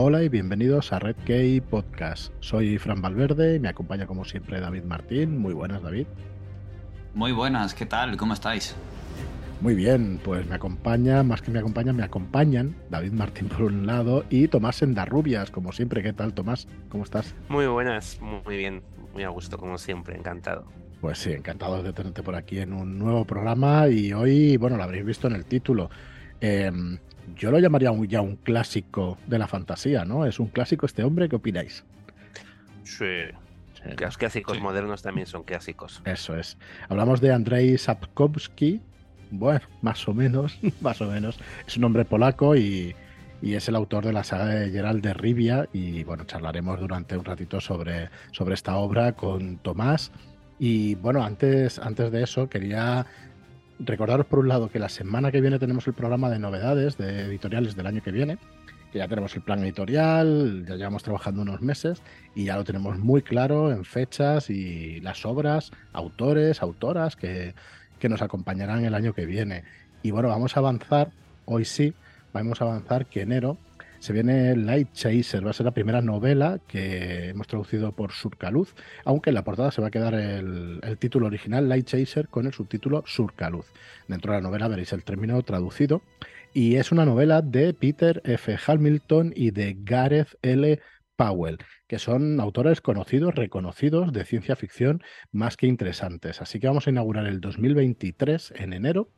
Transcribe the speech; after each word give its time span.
Hola 0.00 0.22
y 0.22 0.28
bienvenidos 0.28 0.92
a 0.92 1.00
Red 1.00 1.16
Key 1.24 1.60
Podcast. 1.60 2.32
Soy 2.38 2.78
Fran 2.78 3.02
Valverde 3.02 3.56
y 3.56 3.58
me 3.58 3.68
acompaña 3.68 4.06
como 4.06 4.24
siempre 4.24 4.60
David 4.60 4.84
Martín. 4.84 5.38
Muy 5.38 5.52
buenas, 5.52 5.82
David. 5.82 6.06
Muy 7.14 7.32
buenas, 7.32 7.74
¿qué 7.74 7.84
tal? 7.84 8.16
¿Cómo 8.16 8.32
estáis? 8.32 8.76
Muy 9.60 9.74
bien, 9.74 10.20
pues 10.22 10.46
me 10.46 10.54
acompaña, 10.54 11.24
más 11.24 11.42
que 11.42 11.50
me 11.50 11.58
acompañan, 11.58 11.96
me 11.96 12.04
acompañan 12.04 12.76
David 12.90 13.10
Martín 13.10 13.48
por 13.48 13.62
un 13.62 13.88
lado 13.88 14.24
y 14.30 14.46
Tomás 14.46 14.82
Endarrubias, 14.82 15.50
como 15.50 15.72
siempre. 15.72 16.00
¿Qué 16.00 16.12
tal, 16.12 16.32
Tomás? 16.32 16.68
¿Cómo 16.90 17.02
estás? 17.02 17.34
Muy 17.48 17.66
buenas, 17.66 18.20
muy 18.20 18.56
bien, 18.56 18.84
muy 19.14 19.24
a 19.24 19.30
gusto, 19.30 19.58
como 19.58 19.78
siempre, 19.78 20.16
encantado. 20.16 20.64
Pues 21.00 21.18
sí, 21.18 21.32
encantado 21.32 21.82
de 21.82 21.92
tenerte 21.92 22.22
por 22.22 22.36
aquí 22.36 22.60
en 22.60 22.72
un 22.72 23.00
nuevo 23.00 23.24
programa 23.24 23.88
y 23.88 24.12
hoy, 24.12 24.58
bueno, 24.58 24.76
lo 24.76 24.84
habréis 24.84 25.04
visto 25.04 25.26
en 25.26 25.34
el 25.34 25.44
título. 25.44 25.90
Em, 26.40 26.98
yo 27.36 27.50
lo 27.50 27.58
llamaría 27.58 27.92
ya 28.08 28.20
un 28.20 28.36
clásico 28.36 29.18
de 29.26 29.38
la 29.38 29.46
fantasía, 29.46 30.04
¿no? 30.04 30.26
Es 30.26 30.40
un 30.40 30.48
clásico 30.48 30.86
este 30.86 31.02
hombre, 31.02 31.28
¿qué 31.28 31.36
opináis? 31.36 31.84
Sí. 32.84 33.24
Los 34.00 34.18
clásicos 34.18 34.60
modernos 34.60 35.02
también 35.02 35.26
son 35.26 35.44
clásicos. 35.44 36.02
Eso 36.04 36.36
es. 36.36 36.58
Hablamos 36.88 37.20
de 37.20 37.32
Andrzej 37.32 37.78
Sapkowski, 37.78 38.80
bueno, 39.30 39.60
más 39.82 40.06
o 40.08 40.14
menos, 40.14 40.58
más 40.80 41.00
o 41.00 41.06
menos. 41.06 41.38
Es 41.66 41.76
un 41.76 41.84
hombre 41.84 42.04
polaco 42.04 42.56
y, 42.56 42.94
es 43.42 43.68
el 43.68 43.76
autor 43.76 44.04
de 44.04 44.12
la 44.12 44.24
saga 44.24 44.46
de 44.46 44.70
Gerald 44.70 45.02
de 45.02 45.14
Rivia. 45.14 45.68
Y 45.72 46.04
bueno, 46.04 46.24
charlaremos 46.24 46.80
durante 46.80 47.16
un 47.16 47.24
ratito 47.24 47.60
sobre, 47.60 48.10
sobre 48.32 48.54
esta 48.54 48.76
obra 48.76 49.12
con 49.12 49.58
Tomás. 49.58 50.10
Y 50.58 50.96
bueno, 50.96 51.22
antes, 51.22 51.78
antes 51.78 52.10
de 52.10 52.24
eso, 52.24 52.48
quería 52.48 53.06
recordaros 53.78 54.26
por 54.26 54.40
un 54.40 54.48
lado 54.48 54.70
que 54.70 54.78
la 54.78 54.88
semana 54.88 55.30
que 55.30 55.40
viene 55.40 55.58
tenemos 55.58 55.86
el 55.86 55.94
programa 55.94 56.30
de 56.30 56.38
novedades 56.38 56.96
de 56.98 57.22
editoriales 57.22 57.76
del 57.76 57.86
año 57.86 58.02
que 58.02 58.12
viene. 58.12 58.38
Que 58.92 58.98
ya 58.98 59.08
tenemos 59.08 59.34
el 59.36 59.42
plan 59.42 59.62
editorial, 59.62 60.64
ya 60.66 60.76
llevamos 60.76 61.02
trabajando 61.02 61.42
unos 61.42 61.60
meses 61.60 62.02
y 62.34 62.44
ya 62.44 62.56
lo 62.56 62.64
tenemos 62.64 62.98
muy 62.98 63.20
claro 63.20 63.70
en 63.70 63.84
fechas 63.84 64.48
y 64.48 65.00
las 65.00 65.26
obras, 65.26 65.72
autores, 65.92 66.62
autoras 66.62 67.14
que, 67.14 67.54
que 67.98 68.08
nos 68.08 68.22
acompañarán 68.22 68.84
el 68.84 68.94
año 68.94 69.12
que 69.12 69.26
viene. 69.26 69.64
Y 70.02 70.10
bueno, 70.10 70.28
vamos 70.28 70.56
a 70.56 70.60
avanzar, 70.60 71.10
hoy 71.44 71.66
sí, 71.66 71.92
vamos 72.32 72.62
a 72.62 72.64
avanzar 72.64 73.06
que 73.06 73.22
enero 73.22 73.58
se 73.98 74.12
viene 74.12 74.54
Light 74.56 74.92
Chaser, 74.92 75.44
va 75.44 75.50
a 75.50 75.54
ser 75.54 75.66
la 75.66 75.72
primera 75.72 76.00
novela 76.00 76.60
que 76.66 77.30
hemos 77.30 77.46
traducido 77.46 77.92
por 77.92 78.12
Surcaluz, 78.12 78.74
aunque 79.04 79.30
en 79.30 79.34
la 79.34 79.44
portada 79.44 79.70
se 79.70 79.80
va 79.80 79.88
a 79.88 79.90
quedar 79.90 80.14
el, 80.14 80.80
título 80.98 81.26
original 81.26 81.68
Light 81.68 81.86
Chaser 81.86 82.28
con 82.28 82.46
el 82.46 82.52
subtítulo 82.52 83.02
Surcaluz. 83.06 83.66
Dentro 84.06 84.32
de 84.32 84.38
la 84.38 84.42
novela 84.42 84.68
veréis 84.68 84.92
el 84.92 85.04
término 85.04 85.42
traducido 85.42 86.02
y 86.54 86.76
es 86.76 86.92
una 86.92 87.04
novela 87.04 87.42
de 87.42 87.74
Peter 87.74 88.22
F. 88.24 88.56
Hamilton 88.66 89.32
y 89.34 89.50
de 89.50 89.76
Gareth 89.80 90.38
L. 90.42 90.80
Powell, 91.16 91.58
que 91.88 91.98
son 91.98 92.40
autores 92.40 92.80
conocidos, 92.80 93.34
reconocidos 93.34 94.12
de 94.12 94.24
ciencia 94.24 94.54
ficción 94.54 95.02
más 95.32 95.56
que 95.56 95.66
interesantes. 95.66 96.40
Así 96.40 96.60
que 96.60 96.68
vamos 96.68 96.86
a 96.86 96.90
inaugurar 96.90 97.26
el 97.26 97.40
2023 97.40 98.52
en 98.56 98.72
enero 98.72 99.10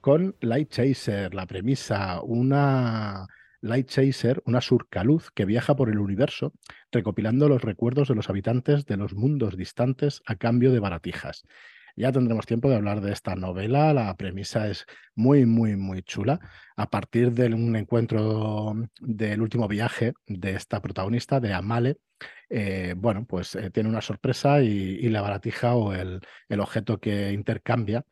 con 0.00 0.36
Light 0.40 0.70
Chaser, 0.70 1.34
la 1.34 1.46
premisa, 1.46 2.20
una 2.22 3.26
Light 3.60 3.88
Chaser, 3.88 4.42
una 4.46 4.60
surcaluz 4.60 5.30
que 5.32 5.44
viaja 5.44 5.74
por 5.74 5.88
el 5.88 5.98
universo 5.98 6.52
recopilando 6.92 7.48
los 7.48 7.62
recuerdos 7.62 8.08
de 8.08 8.14
los 8.14 8.30
habitantes 8.30 8.86
de 8.86 8.96
los 8.96 9.14
mundos 9.14 9.56
distantes 9.56 10.22
a 10.26 10.36
cambio 10.36 10.72
de 10.72 10.80
baratijas. 10.80 11.44
Ya 11.96 12.12
tendremos 12.12 12.46
tiempo 12.46 12.70
de 12.70 12.76
hablar 12.76 13.00
de 13.00 13.12
esta 13.12 13.34
novela. 13.34 13.92
La 13.92 14.16
premisa 14.16 14.68
es 14.68 14.86
muy, 15.16 15.46
muy, 15.46 15.74
muy 15.74 16.02
chula. 16.02 16.38
A 16.76 16.88
partir 16.88 17.32
de 17.32 17.52
un 17.52 17.74
encuentro 17.74 18.76
del 19.00 19.42
último 19.42 19.66
viaje 19.66 20.12
de 20.28 20.52
esta 20.52 20.80
protagonista, 20.80 21.40
de 21.40 21.52
Amale, 21.52 21.96
eh, 22.50 22.94
bueno, 22.96 23.26
pues 23.26 23.56
eh, 23.56 23.70
tiene 23.70 23.88
una 23.88 24.00
sorpresa 24.00 24.62
y, 24.62 25.08
la 25.08 25.22
baratija 25.22 25.74
o 25.74 25.92
el, 25.92 26.20
el, 26.48 26.60
objeto 26.60 27.00
que 27.00 27.32
intercambia, 27.32 28.04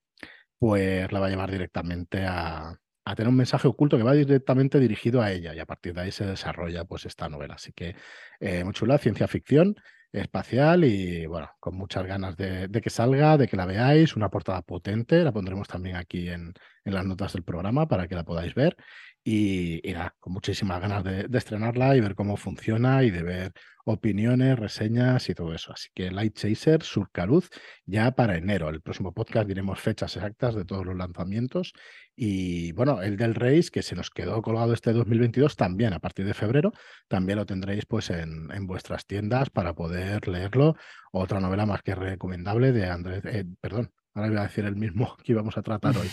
pues 0.59 1.11
la 1.13 1.21
va 1.21 1.27
a 1.27 1.31
llevar 1.31 1.53
directamente 1.53 2.25
a, 2.27 2.77
a 3.07 3.15
tener 3.15 3.29
un 3.29 3.37
mensaje 3.37 3.69
oculto 3.69 3.97
que 3.97 4.03
va 4.03 4.13
directamente 4.13 4.81
dirigido 4.81 5.23
a 5.23 5.31
ella 5.31 5.55
y 5.55 5.61
a 5.61 5.65
partir 5.65 5.95
de 5.95 6.03
ahí 6.03 6.11
se 6.11 6.27
desarrolla 6.27 6.85
pues 6.85 7.07
esta 7.07 7.29
novela. 7.29 7.55
Así 7.55 7.73
que 7.73 7.95
eh, 8.41 8.65
muy 8.65 8.75
chula, 8.75 8.99
ciencia 8.99 9.29
ficción, 9.29 9.77
espacial 10.13 10.85
y 10.85 11.25
bueno, 11.27 11.51
con 11.61 11.77
muchas 11.77 12.05
ganas 12.05 12.37
de, 12.37 12.69
que 12.83 12.91
salga, 12.91 13.37
de 13.37 13.47
que 13.47 13.57
la 13.57 13.65
veáis, 13.65 14.17
una 14.17 14.29
portada 14.29 14.61
potente, 14.63 15.23
la 15.23 15.33
pondremos 15.33 15.69
también 15.69 15.97
aquí 15.97 16.29
en, 16.29 16.53
en 16.85 16.95
las 16.95 17.05
notas 17.07 17.33
del 17.35 17.45
programa 17.45 17.87
para 17.87 18.09
que 18.09 18.17
la 18.17 18.25
podáis 18.25 18.55
ver 18.55 18.77
y, 19.23 19.93
con 20.21 20.33
muchísimas 20.33 20.81
ganas 20.81 21.05
de, 21.05 21.29
estrenarla 21.33 21.97
y 21.97 22.01
ver 22.01 22.15
cómo 22.15 22.37
funciona 22.37 23.03
y 23.03 23.11
de 23.11 23.23
ver 23.23 23.53
opiniones, 23.87 24.59
reseñas 24.59 25.29
y 25.31 25.35
todo 25.35 25.55
eso. 25.55 25.73
Así 25.73 25.89
que 25.95 26.11
Light 26.11 26.35
Chaser, 26.35 26.83
Surcaluz, 26.83 27.51
ya 27.87 28.11
para 28.11 28.37
enero. 28.37 28.69
El 28.69 28.81
próximo 28.81 29.15
podcast 29.15 29.47
diremos 29.47 29.81
fechas 29.81 30.17
exactas 30.17 30.57
de 30.57 30.65
todos 30.65 30.85
los 30.85 30.97
lanzamientos. 30.97 31.73
Y 32.17 32.73
bueno, 32.73 33.01
el 33.01 33.17
del 33.17 33.37
Race, 33.37 33.71
que 33.71 33.83
se 33.83 33.95
nos 33.95 34.11
quedó 34.11 34.43
colgado 34.43 34.73
este 34.73 34.93
2022, 34.93 35.55
también 35.55 35.93
a 35.93 36.01
partir 36.01 36.27
de 36.27 36.35
febrero, 36.35 36.73
también 37.07 37.39
lo 37.39 37.47
tendréis 37.47 37.87
pues 37.87 38.11
en, 38.11 38.51
en 38.51 38.67
vuestras 38.67 39.07
tiendas 39.07 39.51
para 39.51 39.75
poder 39.75 40.27
leerlo. 40.27 40.75
Otra 41.13 41.39
novela 41.39 41.65
más 41.65 41.83
que 41.83 41.95
recomendable 41.95 42.73
de 42.73 42.91
Andrés, 42.91 43.23
eh, 43.25 43.45
perdón, 43.61 43.93
ahora 44.15 44.29
voy 44.29 44.39
a 44.39 44.43
decir 44.43 44.65
el 44.65 44.77
mismo 44.77 45.17
que 45.23 45.33
íbamos 45.33 45.57
a 45.57 45.63
tratar 45.63 45.97
hoy, 45.97 46.11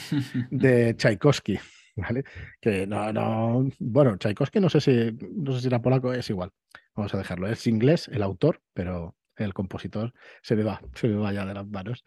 de 0.52 0.94
Tchaikovsky. 0.98 1.58
¿Vale? 1.96 2.24
Que 2.62 2.88
no, 2.88 3.12
no, 3.14 3.70
bueno, 3.80 4.18
Tchaikovsky 4.18 4.60
no 4.60 4.70
sé 4.70 4.82
si, 4.82 5.18
no 5.34 5.54
sé 5.54 5.62
si 5.62 5.68
era 5.68 5.82
polaco, 5.82 6.14
es 6.14 6.30
igual. 6.30 6.52
Vamos 6.96 7.14
a 7.14 7.18
dejarlo. 7.18 7.48
Es 7.48 7.68
inglés 7.68 8.08
el 8.08 8.24
autor, 8.24 8.62
pero 8.74 9.16
el 9.36 9.54
compositor 9.54 10.14
se 10.42 10.56
me 10.56 10.64
va, 10.64 10.82
se 10.96 11.08
me 11.08 11.16
va 11.16 11.34
ya 11.34 11.46
de 11.46 11.54
las 11.54 11.68
manos. 11.68 12.04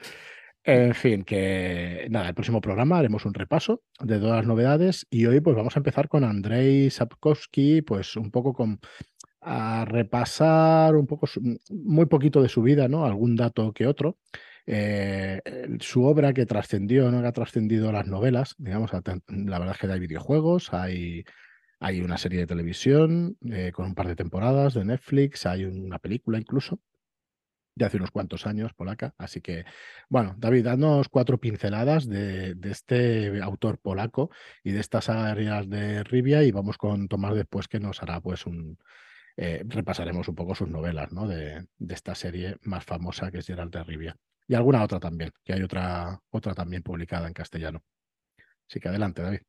En 0.65 0.95
fin, 0.95 1.23
que 1.23 2.09
nada, 2.11 2.29
el 2.29 2.35
próximo 2.35 2.61
programa 2.61 2.99
haremos 2.99 3.25
un 3.25 3.35
repaso 3.35 3.83
de 4.01 4.19
todas 4.19 4.39
las 4.39 4.47
novedades 4.47 5.07
y 5.11 5.27
hoy 5.27 5.41
pues 5.41 5.55
vamos 5.55 5.77
a 5.77 5.79
empezar 5.79 6.09
con 6.09 6.25
Andrei 6.25 6.91
Sapkowski, 6.91 7.83
pues 7.83 8.17
un 8.17 8.33
poco 8.33 8.53
con 8.53 8.81
a 9.41 9.85
repasar 9.85 10.97
un 10.97 11.07
poco 11.07 11.29
muy 11.71 12.07
poquito 12.07 12.43
de 12.43 12.49
su 12.49 12.63
vida, 12.63 12.89
¿no? 12.89 13.05
Algún 13.07 13.37
dato 13.37 13.73
que 13.73 13.87
otro. 13.87 14.19
Eh, 14.66 15.41
su 15.81 16.04
obra 16.04 16.32
que 16.32 16.44
trascendió, 16.44 17.10
¿no? 17.10 17.21
que 17.22 17.28
ha 17.28 17.32
trascendido 17.32 17.93
las 17.93 18.06
novelas, 18.06 18.56
digamos, 18.59 18.91
la 18.93 19.59
verdad 19.59 19.75
es 19.75 19.81
que 19.81 19.87
hay 19.87 20.00
videojuegos, 20.00 20.72
hay, 20.72 21.25
hay 21.78 22.00
una 22.00 22.19
serie 22.19 22.41
de 22.41 22.47
televisión 22.47 23.37
eh, 23.49 23.71
con 23.72 23.87
un 23.87 23.94
par 23.94 24.09
de 24.09 24.16
temporadas 24.16 24.75
de 24.75 24.84
Netflix, 24.84 25.47
hay 25.47 25.65
una 25.65 25.99
película 26.00 26.38
incluso 26.38 26.81
de 27.77 27.84
hace 27.84 27.99
unos 27.99 28.10
cuantos 28.10 28.47
años, 28.47 28.72
polaca. 28.72 29.15
Así 29.19 29.43
que, 29.43 29.66
bueno, 30.09 30.34
David, 30.38 30.65
danos 30.65 31.09
cuatro 31.10 31.38
pinceladas 31.38 32.09
de, 32.09 32.54
de 32.54 32.71
este 32.71 33.41
autor 33.43 33.78
polaco 33.78 34.31
y 34.65 34.72
de 34.72 34.81
estas 34.81 35.10
áreas 35.10 35.69
de 35.69 36.03
Rivia 36.03 36.43
y 36.43 36.53
vamos 36.53 36.78
con 36.78 37.06
Tomás 37.06 37.34
después 37.34 37.69
que 37.69 37.78
nos 37.78 38.03
hará 38.03 38.21
pues 38.21 38.47
un... 38.47 38.78
Eh, 39.37 39.62
repasaremos 39.66 40.28
un 40.28 40.34
poco 40.34 40.54
sus 40.54 40.69
novelas 40.69 41.12
¿no? 41.12 41.28
de, 41.28 41.66
de, 41.77 41.94
esta 41.94 42.15
serie 42.15 42.56
más 42.62 42.87
famosa 42.87 43.31
que 43.31 43.41
es 43.41 43.47
Gerald 43.47 43.71
de 43.71 43.84
Rivia 43.84 44.16
y 44.49 44.55
alguna 44.55 44.83
otra 44.83 45.01
también, 45.01 45.33
que 45.45 45.53
hay 45.53 45.62
otra, 45.62 46.21
otra 46.31 46.55
también 46.55 46.83
publicada 46.83 47.27
en 47.27 47.34
castellano. 47.34 47.83
Así 48.69 48.81
que 48.81 48.89
adelante, 48.89 49.23
David. 49.23 49.41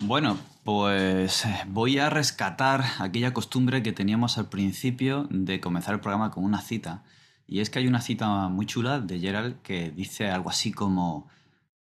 Bueno, 0.00 0.38
pues 0.64 1.44
eh, 1.46 1.62
voy 1.68 1.98
a 1.98 2.10
rescatar 2.10 2.84
aquella 2.98 3.32
costumbre 3.32 3.82
que 3.82 3.92
teníamos 3.92 4.38
al 4.38 4.48
principio 4.48 5.26
de 5.30 5.60
comenzar 5.60 5.94
el 5.94 6.00
programa 6.00 6.30
con 6.30 6.44
una 6.44 6.60
cita. 6.60 7.04
Y 7.46 7.60
es 7.60 7.70
que 7.70 7.78
hay 7.78 7.86
una 7.86 8.00
cita 8.00 8.48
muy 8.48 8.66
chula 8.66 9.00
de 9.00 9.18
Gerald 9.18 9.62
que 9.62 9.90
dice 9.90 10.30
algo 10.30 10.50
así 10.50 10.72
como, 10.72 11.28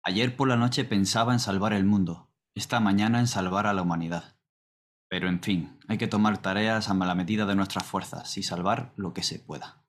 ayer 0.04 0.36
por 0.36 0.48
la 0.48 0.58
noche 0.58 0.84
pensaba 0.84 1.34
en 1.34 1.40
salvar 1.40 1.74
el 1.74 1.86
mundo, 1.86 2.30
esta 2.56 2.80
mañana 2.80 3.20
en 3.20 3.28
salvar 3.28 3.68
a 3.68 3.74
la 3.74 3.82
humanidad. 3.82 4.36
Pero 5.10 5.30
en 5.30 5.42
fin, 5.42 5.78
hay 5.88 5.98
que 5.98 6.08
tomar 6.08 6.40
tareas 6.40 6.90
a 6.90 6.94
la 6.94 7.16
medida 7.16 7.46
de 7.46 7.56
nuestras 7.56 7.86
fuerzas 7.86 8.38
y 8.38 8.44
salvar 8.44 8.94
lo 8.96 9.14
que 9.14 9.24
se 9.24 9.40
pueda. 9.40 9.83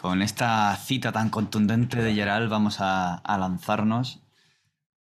Con 0.00 0.22
esta 0.22 0.76
cita 0.76 1.10
tan 1.10 1.28
contundente 1.28 2.00
de 2.00 2.14
Gerald 2.14 2.48
vamos 2.48 2.76
a, 2.78 3.20
lanzarnos. 3.26 4.20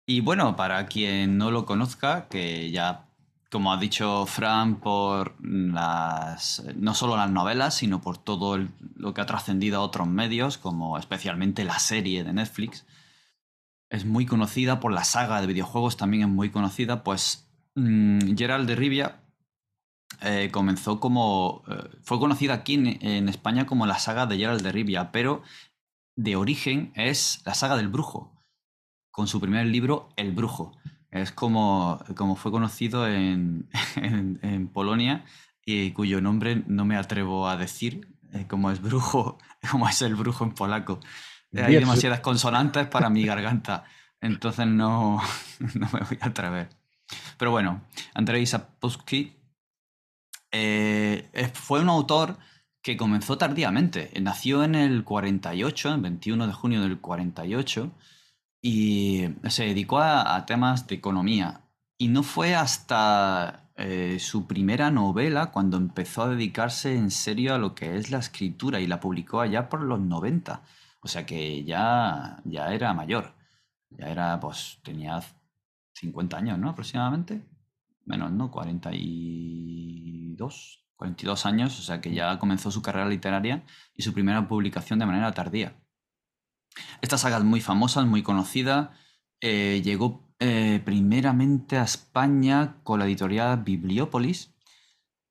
Y 0.05 0.21
bueno, 0.21 0.57
para 0.57 0.85
quien 0.85 1.39
no 1.39 1.51
lo 1.51 1.65
conozca, 1.65 2.29
que 2.29 2.71
ya, 2.71 3.07
como 3.51 3.73
ha 3.73 3.79
dicho 3.79 4.27
Fran, 4.27 4.81
por 4.81 5.37
las, 5.41 6.63
no 6.77 6.93
solo 6.93 7.17
las 7.17 7.31
novelas, 7.31 7.73
sino 7.73 8.03
por 8.03 8.19
todo 8.19 8.59
lo 8.95 9.15
que 9.15 9.23
ha 9.23 9.27
trascendido 9.27 9.79
a 9.79 9.85
otros 9.85 10.07
medios, 10.07 10.59
como 10.59 10.99
especialmente 10.99 11.65
la 11.65 11.79
serie 11.79 12.23
de 12.23 12.35
Netflix, 12.35 12.85
es 13.89 14.05
muy 14.05 14.27
conocida 14.27 14.81
por 14.81 14.93
la 14.93 15.05
saga 15.05 15.41
de 15.41 15.47
videojuegos, 15.47 15.97
también 15.97 16.25
es 16.25 16.29
muy 16.29 16.51
conocida, 16.51 17.03
pues 17.05 17.49
mm, 17.75 18.37
Gerald 18.37 18.69
de 18.69 18.77
Rivia 18.77 19.24
eh, 20.25 20.51
comenzó 20.51 21.01
como. 21.01 21.63
Eh, 21.69 21.99
fue 22.03 22.19
conocida 22.19 22.55
aquí 22.55 22.75
en, 22.75 23.29
España 23.29 23.67
como 23.67 23.87
la 23.87 23.99
saga 23.99 24.27
de 24.27 24.39
Gerald 24.39 24.63
de 24.63 24.73
Rivia, 24.73 25.13
pero 25.13 25.43
de 26.17 26.37
origen 26.37 26.93
es 26.95 27.43
la 27.45 27.55
saga 27.55 27.77
del 27.77 27.89
brujo, 27.89 28.43
con 29.11 29.27
su 29.29 29.41
primer 29.41 29.67
libro, 29.67 30.09
El 30.17 30.33
Brujo. 30.33 30.77
Es 31.11 31.31
como, 31.31 32.03
como 32.17 32.37
fue 32.37 32.51
conocido 32.51 33.07
en, 33.07 33.69
en, 33.97 34.69
Polonia 34.69 35.25
y 35.65 35.93
cuyo 35.93 36.21
nombre 36.21 36.65
no 36.67 36.85
me 36.85 36.97
atrevo 36.97 37.49
a 37.49 37.57
decir, 37.57 38.09
eh, 38.33 38.47
como 38.49 38.71
es 38.71 38.81
brujo, 38.81 39.39
como 39.71 39.89
es 39.89 40.01
el 40.03 40.15
brujo 40.15 40.45
en 40.45 40.53
polaco. 40.53 41.01
Hay 41.55 41.75
demasiadas 41.75 42.21
consonantes 42.21 42.89
para 42.89 43.11
mi 43.11 43.25
garganta, 43.25 43.85
entonces 44.21 44.67
no, 44.67 45.23
no 45.75 45.89
me 45.93 46.01
voy 46.01 46.19
a 46.21 46.27
atrever. 46.27 46.69
Pero 47.37 47.51
bueno, 47.51 47.83
Andrzej 48.15 48.47
Sapkowski 48.47 49.44
eh, 50.57 51.51
fue 51.53 51.81
un 51.81 51.89
autor 51.89 52.39
que 52.81 52.97
comenzó 52.97 53.37
tardíamente. 53.39 54.13
Nació 54.21 54.63
en 54.63 54.77
el 54.77 55.05
48, 55.05 55.95
el 55.95 56.01
21 56.01 56.47
de 56.47 56.53
junio 56.53 56.81
del 56.83 57.01
48, 57.01 57.91
y 58.63 59.25
se 59.49 59.65
dedicó 59.65 59.99
a, 59.99 60.47
temas 60.47 60.87
de 60.87 60.95
economía. 60.95 61.63
Y 61.99 62.09
no 62.09 62.23
fue 62.23 62.55
hasta 62.55 63.71
eh, 63.77 64.19
su 64.21 64.47
primera 64.47 64.91
novela 64.91 65.51
cuando 65.51 65.77
empezó 65.77 66.23
a 66.23 66.29
dedicarse 66.29 66.95
en 66.95 67.11
serio 67.11 67.55
a 67.55 67.59
lo 67.59 67.75
que 67.75 67.97
es 67.97 68.11
la 68.11 68.19
escritura 68.19 68.81
y 68.81 68.87
la 68.87 69.01
publicó 69.01 69.41
allá 69.41 69.69
por 69.69 69.83
los 69.83 70.01
90. 70.01 70.63
O 71.01 71.09
sea 71.09 71.27
que 71.27 71.65
ya, 71.65 72.41
ya 72.45 72.73
era 72.73 72.95
mayor. 72.95 73.35
Ya 73.91 74.07
era, 74.07 74.39
pues, 74.41 74.79
tenía 74.83 75.21
50 75.95 76.37
años, 76.37 76.59
¿no? 76.59 76.71
Aproximadamente. 76.71 77.43
Menos, 78.07 78.33
¿no? 78.33 78.51
42, 78.51 80.85
42 80.97 81.47
años, 81.47 81.79
o 81.79 81.83
sea 81.83 82.01
que 82.01 82.15
ya 82.15 82.39
comenzó 82.39 82.71
su 82.71 82.83
carrera 82.83 83.09
literaria 83.09 83.65
y 83.95 84.03
su 84.03 84.13
primera 84.13 84.47
publicación 84.49 84.99
de 84.99 85.07
manera 85.07 85.33
tardía. 85.33 85.77
Esta 87.01 87.19
saga 87.19 87.39
es 87.39 87.45
muy 87.45 87.61
famosa, 87.61 88.05
muy 88.05 88.23
conocida. 88.23 88.93
Eh, 89.41 89.83
llegó 89.85 90.25
eh, 90.41 90.81
primeramente 90.85 91.79
a 91.79 91.85
España 91.85 92.77
con 92.83 92.99
la 92.99 93.07
editorial 93.07 93.63
Bibliópolis. 93.63 94.51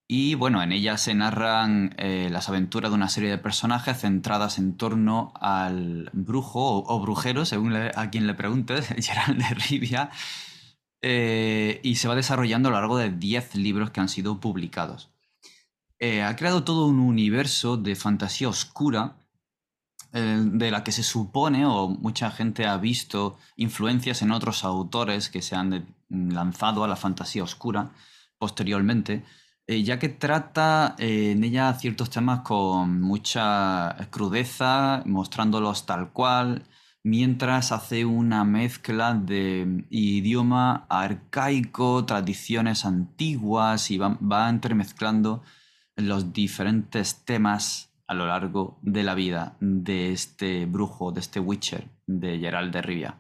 Y 0.08 0.36
bueno, 0.36 0.62
en 0.62 0.72
ella 0.72 0.98
se 0.98 1.16
narran 1.16 1.96
eh, 1.98 2.30
las 2.32 2.50
aventuras 2.50 2.92
de 2.92 2.96
una 2.96 3.10
serie 3.10 3.30
de 3.30 3.38
personajes 3.38 4.02
centradas 4.02 4.60
en 4.60 4.78
torno 4.78 5.34
al 5.40 6.10
brujo 6.14 6.84
o, 6.86 7.00
brujero, 7.00 7.46
según 7.46 7.76
a 7.76 8.10
quien 8.12 8.28
le 8.28 8.34
preguntes, 8.34 8.88
Gerald 8.98 9.42
de 9.42 9.56
Rivia, 9.56 10.12
y 11.04 11.96
se 11.96 12.08
va 12.08 12.16
desarrollando 12.16 12.70
a 12.70 12.72
lo 12.72 12.80
largo 12.80 12.98
de 12.98 13.12
10 13.12 13.56
libros 13.56 13.92
que 13.92 14.00
han 14.00 14.10
sido 14.10 14.40
publicados. 14.40 15.14
Eh, 16.06 16.22
ha 16.22 16.36
creado 16.36 16.66
todo 16.66 16.86
un 16.88 17.00
universo 17.00 17.78
de 17.78 17.96
fantasía 17.96 18.50
oscura 18.50 19.16
eh, 20.12 20.38
de 20.44 20.70
la 20.70 20.84
que 20.84 20.92
se 20.92 21.02
supone 21.02 21.66
o 21.66 21.88
mucha 21.88 22.30
gente 22.30 22.66
ha 22.66 22.76
visto 22.76 23.38
influencias 23.56 24.22
en 24.22 24.32
otros 24.32 24.66
autores 24.66 25.30
que 25.30 25.42
se 25.42 25.56
han 25.56 25.96
lanzado 26.10 26.84
a 26.84 26.90
la 26.90 26.98
fantasía 26.98 27.42
oscura 27.42 27.92
posteriormente, 28.38 29.24
eh, 29.66 29.82
ya 29.84 29.98
que 29.98 30.10
trata 30.10 30.96
en 30.98 31.42
ella 31.42 31.74
ciertos 31.76 32.10
temas 32.10 32.42
con 32.42 33.00
mucha 33.00 33.96
crudeza, 34.10 35.04
mostrándolos 35.06 35.86
tal 35.86 36.12
cual, 36.12 36.64
mientras 37.04 37.72
hace 37.72 38.06
una 38.06 38.44
mezcla 38.46 39.14
de 39.14 39.86
idioma 39.90 40.86
arcaico, 40.90 42.06
tradiciones 42.06 42.86
antiguas 42.86 43.92
y 43.92 43.98
va, 43.98 44.18
va 44.20 44.50
entremezclando 44.50 45.44
los 45.96 46.34
diferentes 46.34 47.24
temas 47.26 47.94
a 48.08 48.14
lo 48.14 48.26
largo 48.26 48.80
de 48.82 49.04
la 49.04 49.16
vida 49.16 49.58
de 49.60 50.12
este 50.12 50.66
brujo, 50.66 51.12
de 51.12 51.20
este 51.20 51.40
Witcher, 51.40 51.90
de 52.08 52.40
Gerald 52.40 52.74
de 52.74 52.82
Rivia. 52.82 53.20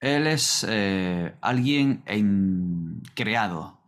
Él 0.00 0.26
es 0.26 0.66
eh, 0.68 1.34
alguien 1.40 2.02
creado 3.14 3.80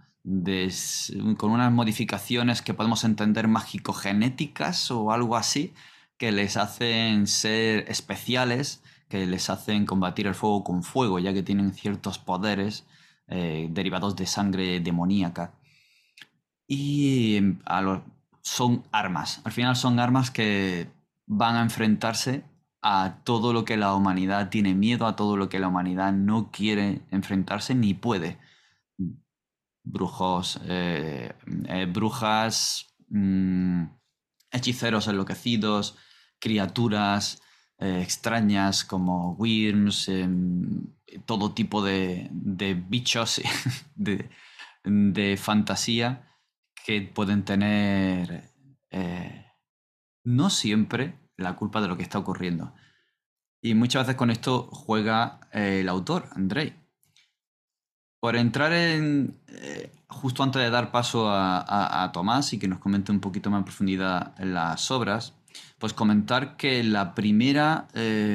con 1.36 1.50
unas 1.50 1.70
modificaciones 1.70 2.62
que 2.62 2.74
podemos 2.74 3.04
entender 3.04 3.48
mágico-genéticas 3.48 4.90
o 4.90 5.12
algo 5.12 5.36
así, 5.36 5.74
que 6.18 6.32
les 6.32 6.56
hacen 6.56 7.26
ser 7.26 7.84
especiales, 7.88 8.82
que 9.08 9.26
les 9.26 9.50
hacen 9.50 9.86
combatir 9.86 10.26
el 10.26 10.34
fuego 10.34 10.64
con 10.64 10.82
fuego, 10.82 11.18
ya 11.18 11.32
que 11.32 11.42
tienen 11.42 11.72
ciertos 11.72 12.18
poderes 12.18 12.86
eh, 13.28 13.68
derivados 13.70 14.16
de 14.16 14.26
sangre 14.26 14.80
demoníaca 14.80 15.52
y 16.66 17.36
em, 17.36 17.58
son 18.42 18.84
armas. 18.92 19.40
Al 19.44 19.52
final 19.52 19.76
son 19.76 19.98
armas 20.00 20.30
que 20.30 20.90
van 21.26 21.56
a 21.56 21.62
enfrentarse 21.62 22.44
a 22.82 23.18
todo 23.24 23.52
lo 23.52 23.64
que 23.64 23.76
la 23.76 23.94
humanidad 23.94 24.48
tiene 24.50 24.74
miedo, 24.74 25.06
a 25.06 25.16
todo 25.16 25.36
lo 25.36 25.48
que 25.48 25.58
la 25.58 25.68
humanidad 25.68 26.12
no 26.12 26.50
quiere 26.52 27.02
enfrentarse 27.10 27.74
ni 27.74 27.94
puede. 27.94 28.38
Brujos, 29.82 30.60
eh, 30.64 31.32
eh, 31.68 31.86
brujas, 31.86 32.94
mm, 33.08 33.84
hechiceros 34.50 35.08
enloquecidos, 35.08 35.96
criaturas 36.38 37.42
eh, 37.78 38.00
extrañas 38.02 38.84
como 38.84 39.34
worms, 39.34 40.08
em, 40.08 40.86
todo 41.24 41.52
tipo 41.52 41.82
de, 41.82 42.28
de 42.30 42.74
bichos 42.74 43.40
de, 43.94 44.30
de 44.84 45.36
fantasía 45.36 46.28
que 46.84 47.02
pueden 47.02 47.44
tener 47.44 48.50
eh, 48.90 49.46
no 50.24 50.50
siempre 50.50 51.18
la 51.36 51.56
culpa 51.56 51.80
de 51.80 51.88
lo 51.88 51.96
que 51.96 52.02
está 52.02 52.18
ocurriendo. 52.18 52.74
Y 53.60 53.74
muchas 53.74 54.06
veces 54.06 54.16
con 54.16 54.30
esto 54.30 54.68
juega 54.70 55.40
eh, 55.52 55.80
el 55.80 55.88
autor, 55.88 56.28
Andrei. 56.34 56.74
Por 58.20 58.36
entrar 58.36 58.72
en, 58.72 59.38
justo 60.08 60.42
antes 60.42 60.62
de 60.62 60.70
dar 60.70 60.90
paso 60.90 61.28
a, 61.28 62.10
Tomás 62.12 62.52
y 62.52 62.58
que 62.58 62.68
nos 62.68 62.78
comente 62.78 63.12
un 63.12 63.20
poquito 63.20 63.50
más 63.50 63.58
en 63.58 63.64
profundidad 63.64 64.34
las 64.38 64.90
obras, 64.90 65.35
pues 65.78 65.92
comentar 65.92 66.56
que 66.56 66.82
la 66.82 67.14
primera 67.14 67.88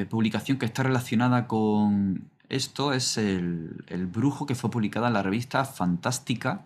publicación 0.09 0.57
que 0.57 0.65
está 0.65 0.83
relacionada 0.83 1.47
con 1.47 2.29
esto 2.49 2.91
es 2.91 3.17
el, 3.17 3.83
el, 3.87 4.07
Brujo 4.07 4.45
que 4.45 4.55
fue 4.55 4.69
publicada 4.69 5.07
en 5.07 5.13
la 5.13 5.23
revista 5.23 5.63
Fantástica 5.63 6.65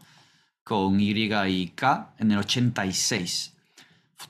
con 0.66 1.00
Y 1.00 1.12
y 1.12 1.68
K 1.70 2.16
en 2.18 2.32
el 2.32 2.40
86. 2.40 3.54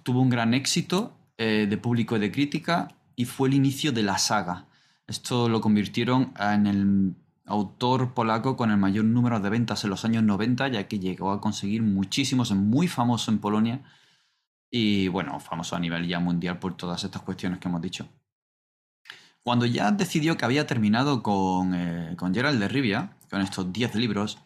Tuvo 0.03 0.19
un 0.19 0.29
gran 0.29 0.53
éxito 0.53 1.13
eh, 1.37 1.65
de 1.69 1.77
público 1.77 2.17
y 2.17 2.19
de 2.19 2.31
crítica 2.31 2.89
y 3.15 3.23
fue 3.23 3.47
el 3.47 3.53
inicio 3.53 3.93
de 3.93 4.03
la 4.03 4.17
saga. 4.17 4.65
Esto 5.07 5.47
lo 5.47 5.61
convirtieron 5.61 6.33
en 6.37 6.67
el 6.67 7.15
autor 7.45 8.13
polaco 8.13 8.57
con 8.57 8.69
el 8.69 8.77
mayor 8.77 9.05
número 9.05 9.39
de 9.39 9.49
ventas 9.49 9.85
en 9.85 9.91
los 9.91 10.03
años 10.03 10.23
90, 10.23 10.67
ya 10.67 10.87
que 10.89 10.99
llegó 10.99 11.31
a 11.31 11.39
conseguir 11.39 11.83
muchísimos, 11.83 12.51
es 12.51 12.57
muy 12.57 12.89
famoso 12.89 13.31
en 13.31 13.39
Polonia 13.39 13.81
y 14.69 15.07
bueno, 15.07 15.39
famoso 15.39 15.75
a 15.75 15.79
nivel 15.79 16.07
ya 16.07 16.19
mundial 16.19 16.59
por 16.59 16.75
todas 16.75 17.03
estas 17.03 17.21
cuestiones 17.21 17.59
que 17.59 17.67
hemos 17.67 17.81
dicho. 17.81 18.07
Cuando 19.43 19.65
ya 19.65 19.91
decidió 19.91 20.37
que 20.37 20.45
había 20.45 20.65
terminado 20.65 21.21
con, 21.21 21.73
eh, 21.75 22.15
con 22.17 22.33
Gerald 22.33 22.59
de 22.59 22.67
Rivia, 22.67 23.15
con 23.29 23.41
estos 23.41 23.71
10 23.71 23.95
libros, 23.95 24.39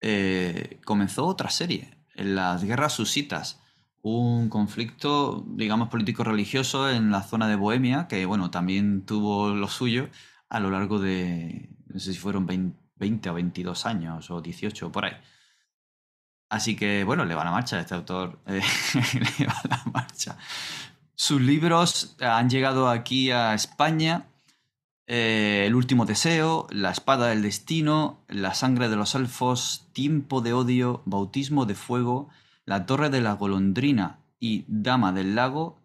eh, 0.00 0.80
comenzó 0.84 1.26
otra 1.26 1.50
serie, 1.50 1.96
las 2.14 2.64
guerras 2.64 2.94
susitas, 2.94 3.60
un 4.02 4.48
conflicto, 4.48 5.44
digamos, 5.46 5.88
político-religioso 5.88 6.90
en 6.90 7.10
la 7.10 7.22
zona 7.22 7.46
de 7.46 7.56
Bohemia, 7.56 8.08
que, 8.08 8.26
bueno, 8.26 8.50
también 8.50 9.06
tuvo 9.06 9.50
lo 9.50 9.68
suyo 9.68 10.08
a 10.48 10.60
lo 10.60 10.70
largo 10.70 10.98
de, 10.98 11.70
no 11.86 12.00
sé 12.00 12.12
si 12.12 12.18
fueron 12.18 12.46
20, 12.46 13.30
o 13.30 13.34
22 13.34 13.86
años, 13.86 14.30
o 14.30 14.40
18, 14.40 14.90
por 14.90 15.04
ahí. 15.04 15.12
Así 16.52 16.76
que, 16.76 17.02
bueno, 17.04 17.24
le 17.24 17.34
va 17.34 17.44
la 17.44 17.50
marcha 17.50 17.80
este 17.80 17.94
autor, 17.94 18.38
eh, 18.46 18.60
le 19.38 19.46
va 19.46 19.58
la 19.70 19.82
marcha. 19.90 20.36
Sus 21.14 21.40
libros 21.40 22.14
han 22.20 22.50
llegado 22.50 22.90
aquí 22.90 23.30
a 23.30 23.54
España 23.54 24.26
eh, 25.06 25.64
el 25.66 25.74
último 25.74 26.04
deseo, 26.04 26.66
La 26.70 26.90
espada 26.90 27.28
del 27.28 27.40
destino, 27.40 28.20
La 28.28 28.52
sangre 28.52 28.90
de 28.90 28.96
los 28.96 29.14
elfos, 29.14 29.88
Tiempo 29.94 30.42
de 30.42 30.52
odio, 30.52 31.00
Bautismo 31.06 31.64
de 31.64 31.74
fuego, 31.74 32.28
La 32.66 32.84
torre 32.84 33.08
de 33.08 33.22
la 33.22 33.32
golondrina 33.32 34.18
y 34.38 34.66
Dama 34.68 35.12
del 35.12 35.34
lago 35.34 35.80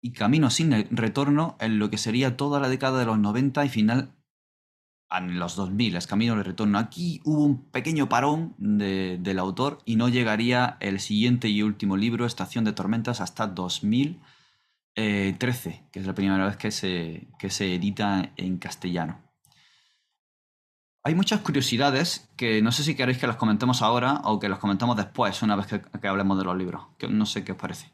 y 0.00 0.12
Camino 0.12 0.50
sin 0.50 0.70
retorno 0.96 1.56
en 1.58 1.80
lo 1.80 1.90
que 1.90 1.98
sería 1.98 2.36
toda 2.36 2.60
la 2.60 2.68
década 2.68 3.00
de 3.00 3.06
los 3.06 3.18
90 3.18 3.64
y 3.64 3.68
final 3.68 4.12
en 5.10 5.38
los 5.38 5.56
2000, 5.56 5.96
es 5.96 6.06
Camino 6.06 6.36
de 6.36 6.42
retorno. 6.42 6.78
Aquí 6.78 7.20
hubo 7.24 7.44
un 7.44 7.64
pequeño 7.64 8.08
parón 8.08 8.54
del 8.58 9.38
autor 9.38 9.78
y 9.84 9.96
no 9.96 10.08
llegaría 10.08 10.76
el 10.80 11.00
siguiente 11.00 11.48
y 11.48 11.62
último 11.62 11.96
libro, 11.96 12.26
Estación 12.26 12.64
de 12.64 12.72
Tormentas, 12.72 13.20
hasta 13.20 13.46
2000 13.46 14.20
13, 14.94 15.68
eh, 15.70 15.84
que 15.92 16.00
es 16.00 16.06
la 16.06 16.14
primera 16.14 16.44
vez 16.46 16.56
que 16.56 16.70
se, 16.70 17.28
que 17.38 17.50
se 17.50 17.74
edita 17.74 18.32
en 18.36 18.58
castellano. 18.58 19.22
Hay 21.02 21.14
muchas 21.14 21.40
curiosidades 21.40 22.30
que 22.36 22.60
no 22.60 22.72
sé 22.72 22.82
si 22.82 22.94
queréis 22.94 23.18
que 23.18 23.26
las 23.26 23.36
comentemos 23.36 23.80
ahora 23.80 24.20
o 24.24 24.38
que 24.38 24.50
las 24.50 24.58
comentemos 24.58 24.96
después, 24.96 25.42
una 25.42 25.56
vez 25.56 25.66
que, 25.66 26.08
hablemos 26.08 26.38
de 26.38 26.44
los 26.44 26.56
libros. 26.56 26.88
Que 26.98 27.08
no 27.08 27.24
sé 27.24 27.42
qué 27.42 27.52
os 27.52 27.58
parece. 27.58 27.90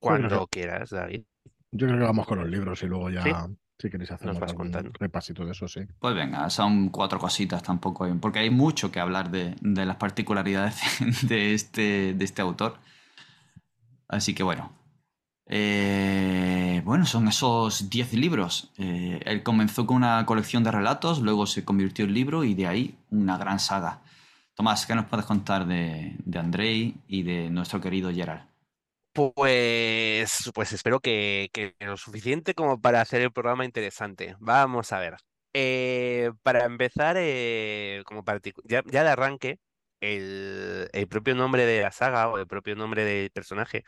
Cuando 0.00 0.46
quieras, 0.48 0.90
David. 0.90 1.24
Yo 1.70 1.86
creo 1.86 1.98
que 1.98 2.04
vamos 2.04 2.26
con 2.26 2.40
los 2.40 2.48
libros 2.48 2.82
y 2.82 2.86
luego 2.86 3.10
ya 3.10 3.48
Si 3.80 3.88
queréis 3.90 4.10
hacer 4.10 4.26
Nos 4.26 4.40
vas 4.40 4.50
algún 4.50 4.66
contando. 4.72 4.90
repasito 4.98 5.44
de 5.44 5.52
eso, 5.52 5.68
sí. 5.68 5.80
Pues 6.00 6.14
venga, 6.14 6.50
son 6.50 6.88
cuatro 6.88 7.18
cositas 7.18 7.62
tampoco, 7.62 8.04
hay- 8.04 8.12
porque 8.14 8.40
hay 8.40 8.50
mucho 8.50 8.90
que 8.90 8.98
hablar 8.98 9.30
de, 9.30 9.54
de 9.60 9.86
las 9.86 9.96
particularidades 9.96 10.80
de 11.28 11.54
este, 11.54 12.14
de 12.14 12.24
este 12.24 12.42
autor. 12.42 12.78
Así 14.08 14.34
que 14.34 14.42
bueno. 14.42 14.72
Eh, 15.50 16.82
bueno, 16.84 17.06
son 17.06 17.28
esos 17.28 17.88
10 17.88 18.12
libros. 18.14 18.70
Eh, 18.78 19.20
él 19.24 19.42
comenzó 19.42 19.86
con 19.86 19.96
una 19.98 20.26
colección 20.26 20.64
de 20.64 20.70
relatos, 20.72 21.20
luego 21.20 21.46
se 21.46 21.64
convirtió 21.64 22.04
en 22.04 22.14
libro 22.14 22.44
y 22.44 22.54
de 22.54 22.66
ahí 22.66 22.98
una 23.10 23.38
gran 23.38 23.58
saga. 23.60 24.00
Tomás, 24.54 24.86
¿qué 24.86 24.94
nos 24.94 25.06
puedes 25.06 25.24
contar 25.24 25.66
de, 25.66 26.16
de 26.24 26.38
Andrei 26.38 26.96
y 27.06 27.22
de 27.22 27.48
nuestro 27.48 27.80
querido 27.80 28.10
Gerald? 28.12 28.42
Pues, 29.18 30.50
pues 30.54 30.72
espero 30.72 31.00
que, 31.00 31.50
lo 31.80 31.96
suficiente 31.96 32.54
como 32.54 32.80
para 32.80 33.00
hacer 33.00 33.20
el 33.20 33.32
programa 33.32 33.64
interesante. 33.64 34.36
Vamos 34.38 34.92
a 34.92 35.00
ver. 35.00 35.16
Eh, 35.52 36.30
para 36.44 36.64
empezar, 36.66 37.16
eh, 37.18 38.02
como 38.06 38.22
ya, 38.64 39.02
de 39.02 39.10
arranque, 39.10 39.58
el, 40.00 40.88
el 40.92 41.08
propio 41.08 41.34
nombre 41.34 41.66
de 41.66 41.82
la 41.82 41.90
saga 41.90 42.28
o 42.28 42.38
el 42.38 42.46
propio 42.46 42.76
nombre 42.76 43.04
del 43.04 43.30
personaje, 43.32 43.82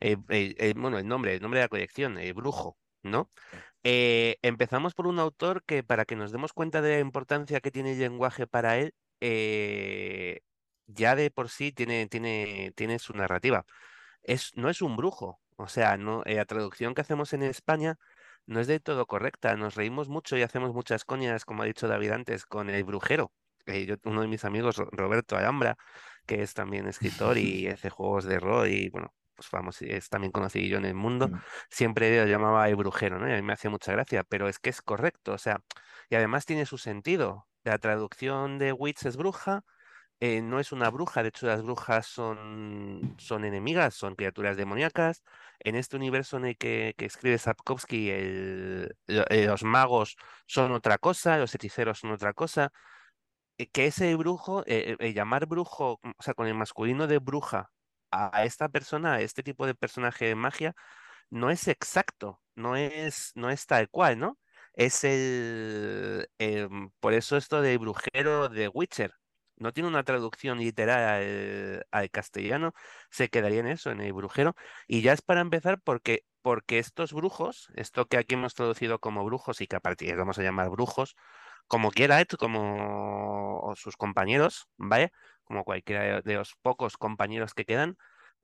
eh, 0.00 0.16
el- 0.30 0.56
el- 0.58 0.74
bueno, 0.74 0.98
el 0.98 1.06
nombre, 1.08 1.34
el 1.34 1.42
nombre 1.42 1.60
de 1.60 1.64
la 1.66 1.68
colección, 1.68 2.18
el 2.18 2.34
brujo, 2.34 2.76
¿no? 3.02 3.30
Eh, 3.84 4.38
empezamos 4.42 4.94
por 4.94 5.06
un 5.06 5.18
autor 5.20 5.64
que, 5.64 5.84
para 5.84 6.04
que 6.06 6.16
nos 6.16 6.32
demos 6.32 6.52
cuenta 6.52 6.82
de 6.82 6.94
la 6.96 7.00
importancia 7.00 7.60
que 7.60 7.70
tiene 7.72 7.92
el 7.92 8.00
lenguaje 8.00 8.46
para 8.48 8.78
él, 8.78 8.94
eh, 9.20 10.40
ya 10.86 11.16
de 11.16 11.30
por 11.30 11.48
sí 11.50 11.72
tiene, 11.72 12.06
tiene, 12.08 12.72
tiene 12.76 12.98
su 12.98 13.14
narrativa 13.14 13.66
es, 14.24 14.52
no 14.56 14.68
es 14.70 14.82
un 14.82 14.96
brujo. 14.96 15.40
O 15.56 15.68
sea, 15.68 15.96
no, 15.96 16.22
eh, 16.26 16.34
la 16.36 16.44
traducción 16.46 16.94
que 16.94 17.02
hacemos 17.02 17.32
en 17.32 17.42
España 17.44 17.96
no 18.46 18.60
es 18.60 18.66
de 18.66 18.80
todo 18.80 19.06
correcta. 19.06 19.56
Nos 19.56 19.74
reímos 19.76 20.08
mucho 20.08 20.36
y 20.36 20.42
hacemos 20.42 20.74
muchas 20.74 21.04
coñas, 21.04 21.44
como 21.44 21.62
ha 21.62 21.66
dicho 21.66 21.88
David 21.88 22.10
antes, 22.12 22.44
con 22.46 22.70
el 22.70 22.84
brujero. 22.84 23.32
Eh, 23.66 23.86
yo- 23.86 23.96
uno 24.04 24.20
de 24.22 24.28
mis 24.28 24.44
amigos, 24.44 24.76
Ro- 24.76 24.88
Roberto 24.92 25.36
Alhambra, 25.36 25.76
que 26.26 26.42
es 26.42 26.54
también 26.54 26.86
escritor 26.88 27.38
y 27.38 27.68
hace 27.78 27.90
juegos 27.90 28.24
de 28.24 28.40
rol 28.40 28.68
y 28.68 28.90
bueno, 28.90 29.14
pues 29.36 29.48
vamos, 29.50 29.80
es 29.82 30.08
también 30.08 30.32
conocido 30.32 30.78
en 30.78 30.84
el 30.84 30.94
mundo, 30.94 31.28
Mm. 31.28 31.40
siempre 31.70 32.20
lo 32.20 32.26
llamaba 32.30 32.68
el 32.68 32.76
brujero, 32.76 33.18
¿no? 33.18 33.28
Y 33.28 33.32
a 33.32 33.36
mí 33.36 33.42
me 33.42 33.52
hacía 33.54 33.70
mucha 33.70 33.92
gracia, 33.92 34.22
pero 34.24 34.48
es 34.48 34.58
que 34.58 34.70
es 34.70 34.82
correcto, 34.82 35.32
o 35.32 35.38
sea, 35.38 35.60
y 36.10 36.14
además 36.16 36.46
tiene 36.46 36.66
su 36.66 36.78
sentido. 36.78 37.46
La 37.64 37.78
traducción 37.78 38.58
de 38.58 38.72
witch 38.72 39.06
es 39.06 39.16
bruja 39.16 39.62
eh, 40.20 40.42
no 40.42 40.60
es 40.60 40.72
una 40.72 40.90
bruja, 40.90 41.22
de 41.22 41.28
hecho 41.30 41.46
las 41.46 41.62
brujas 41.62 42.06
son, 42.06 43.14
son 43.18 43.44
enemigas, 43.44 43.94
son 43.94 44.14
criaturas 44.16 44.56
demoníacas. 44.56 45.22
En 45.60 45.76
este 45.76 45.96
universo 45.96 46.36
en 46.38 46.46
el 46.46 46.56
que, 46.58 46.94
escribe 46.98 47.38
Sapkowski, 47.38 48.10
el- 48.10 48.96
eh, 49.06 49.46
los 49.46 49.62
magos 49.64 50.16
son 50.46 50.72
otra 50.72 50.98
cosa, 50.98 51.38
los 51.38 51.54
hechiceros 51.54 51.98
son 52.00 52.12
otra 52.12 52.32
cosa. 52.34 52.72
eh, 53.58 53.68
que 53.70 53.86
ese 53.86 54.14
brujo, 54.16 54.64
llamar 55.14 55.46
brujo, 55.46 56.00
o 56.02 56.22
sea, 56.22 56.34
con 56.34 56.46
el 56.46 56.54
masculino 56.54 57.06
de 57.06 57.18
bruja 57.18 57.70
a, 58.10 58.44
esta 58.44 58.68
persona, 58.68 59.14
a 59.14 59.20
este 59.20 59.42
tipo 59.42 59.66
de 59.66 59.74
personaje 59.74 60.26
de 60.26 60.34
magia, 60.34 60.74
no 61.30 61.50
es 61.50 61.68
exacto, 61.68 62.42
no 62.56 62.76
es, 62.76 63.32
no 63.36 63.50
es 63.50 63.66
tal 63.66 63.88
cual, 63.90 64.18
¿no? 64.18 64.38
Es 64.74 65.04
el, 65.04 66.28
em, 66.38 66.90
por 67.00 67.14
eso 67.14 67.36
esto 67.36 67.62
de 67.62 67.78
brujero 67.78 68.48
de 68.50 68.68
Witcher. 68.68 69.14
No 69.56 69.72
tiene 69.72 69.88
una 69.88 70.04
traducción 70.04 70.58
literal 70.58 71.00
al, 71.00 71.86
al 71.90 72.10
castellano, 72.10 72.72
se 73.10 73.28
quedaría 73.28 73.60
en 73.60 73.68
eso, 73.68 73.90
en 73.90 74.00
el 74.00 74.12
brujero. 74.12 74.54
Y 74.86 75.02
ya 75.02 75.12
es 75.12 75.22
para 75.22 75.40
empezar 75.40 75.80
porque, 75.82 76.24
porque 76.42 76.78
estos 76.78 77.12
brujos, 77.12 77.68
esto 77.76 78.06
que 78.06 78.16
aquí 78.18 78.34
hemos 78.34 78.54
traducido 78.54 78.98
como 78.98 79.24
brujos 79.24 79.60
y 79.60 79.66
que 79.66 79.76
a 79.76 79.80
partir 79.80 80.08
de 80.08 80.16
vamos 80.16 80.38
a 80.38 80.42
llamar 80.42 80.70
brujos, 80.70 81.14
como 81.66 81.90
Geralt, 81.90 82.36
como 82.36 83.60
o 83.60 83.74
sus 83.76 83.96
compañeros, 83.96 84.68
¿vale? 84.76 85.12
Como 85.44 85.64
cualquiera 85.64 86.20
de 86.22 86.34
los 86.34 86.54
pocos 86.62 86.96
compañeros 86.96 87.54
que 87.54 87.64
quedan, 87.64 87.96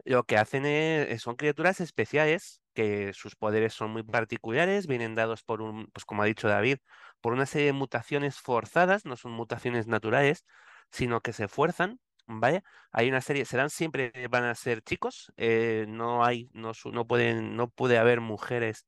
lo 0.04 0.24
que 0.24 0.36
hacen 0.38 0.64
es, 0.66 1.22
son 1.22 1.36
criaturas 1.36 1.80
especiales, 1.80 2.62
que 2.74 3.12
sus 3.12 3.36
poderes 3.36 3.74
son 3.74 3.90
muy 3.90 4.02
particulares, 4.02 4.86
vienen 4.86 5.14
dados 5.14 5.42
por 5.42 5.60
un, 5.62 5.88
pues 5.92 6.04
como 6.04 6.22
ha 6.22 6.26
dicho 6.26 6.48
David, 6.48 6.78
por 7.20 7.32
una 7.32 7.46
serie 7.46 7.66
de 7.68 7.72
mutaciones 7.74 8.38
forzadas, 8.40 9.04
no 9.04 9.16
son 9.16 9.32
mutaciones 9.32 9.86
naturales, 9.86 10.46
sino 10.90 11.20
que 11.20 11.32
se 11.32 11.48
fuerzan, 11.48 12.00
¿vale? 12.26 12.62
Hay 12.92 13.08
una 13.08 13.20
serie, 13.20 13.44
serán 13.44 13.70
siempre, 13.70 14.12
van 14.30 14.44
a 14.44 14.54
ser 14.54 14.82
chicos, 14.82 15.32
eh, 15.36 15.86
no 15.88 16.24
hay, 16.24 16.50
no, 16.52 16.72
no 16.92 17.06
pueden, 17.06 17.56
no 17.56 17.68
puede 17.70 17.98
haber 17.98 18.20
mujeres 18.20 18.86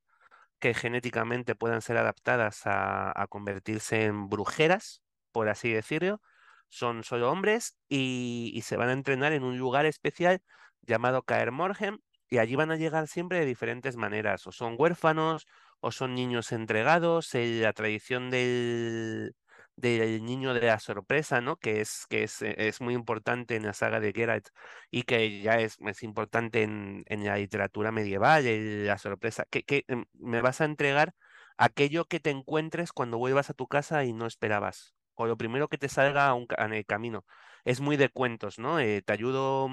que 0.58 0.74
genéticamente 0.74 1.54
puedan 1.54 1.82
ser 1.82 1.96
adaptadas 1.96 2.66
a, 2.66 3.12
a 3.20 3.26
convertirse 3.26 4.04
en 4.04 4.28
brujeras, 4.28 5.02
por 5.32 5.48
así 5.48 5.72
decirlo. 5.72 6.20
Son 6.68 7.04
solo 7.04 7.30
hombres 7.30 7.76
y, 7.88 8.52
y 8.54 8.62
se 8.62 8.76
van 8.76 8.88
a 8.88 8.92
entrenar 8.92 9.32
en 9.32 9.44
un 9.44 9.58
lugar 9.58 9.86
especial 9.86 10.40
llamado 10.82 11.22
Caer 11.22 11.52
Morhem 11.52 11.98
y 12.30 12.38
allí 12.38 12.56
van 12.56 12.70
a 12.70 12.76
llegar 12.76 13.08
siempre 13.08 13.40
de 13.40 13.44
diferentes 13.46 13.96
maneras, 13.96 14.46
o 14.46 14.52
son 14.52 14.76
huérfanos, 14.78 15.46
o 15.80 15.92
son 15.92 16.14
niños 16.14 16.52
entregados, 16.52 17.34
eh, 17.34 17.60
la 17.62 17.72
tradición 17.74 18.30
del, 18.30 19.34
del 19.76 20.24
niño 20.24 20.54
de 20.54 20.60
la 20.66 20.78
sorpresa, 20.80 21.40
¿no? 21.40 21.56
Que 21.56 21.80
es, 21.80 22.06
que 22.08 22.24
es, 22.24 22.42
eh, 22.42 22.54
es 22.58 22.80
muy 22.80 22.94
importante 22.94 23.56
en 23.56 23.64
la 23.64 23.72
saga 23.72 24.00
de 24.00 24.12
Geralt 24.12 24.48
y 24.90 25.02
que 25.04 25.40
ya 25.42 25.54
es, 25.56 25.76
es 25.86 26.02
importante 26.02 26.62
en, 26.62 27.04
en 27.06 27.24
la 27.24 27.36
literatura 27.36 27.92
medieval, 27.92 28.46
el- 28.46 28.86
la 28.86 28.98
sorpresa, 28.98 29.44
que, 29.50 29.62
que 29.64 29.84
em, 29.88 30.04
me 30.14 30.40
vas 30.42 30.60
a 30.60 30.64
entregar 30.66 31.14
aquello 31.56 32.06
que 32.06 32.20
te 32.20 32.30
encuentres 32.30 32.92
cuando 32.92 33.18
vuelvas 33.18 33.50
a 33.50 33.54
tu 33.54 33.66
casa 33.68 34.04
y 34.04 34.12
no 34.12 34.26
esperabas, 34.26 34.94
o 35.14 35.26
lo 35.26 35.36
primero 35.36 35.68
que 35.68 35.78
te 35.78 35.88
salga 35.88 36.32
un 36.34 36.46
en 36.58 36.72
el 36.74 36.86
camino. 36.86 37.24
Es 37.64 37.80
muy 37.80 37.96
de 37.96 38.08
cuentos, 38.10 38.58
¿no? 38.58 38.80
Eh, 38.80 39.02
te 39.02 39.12
ayudo, 39.12 39.68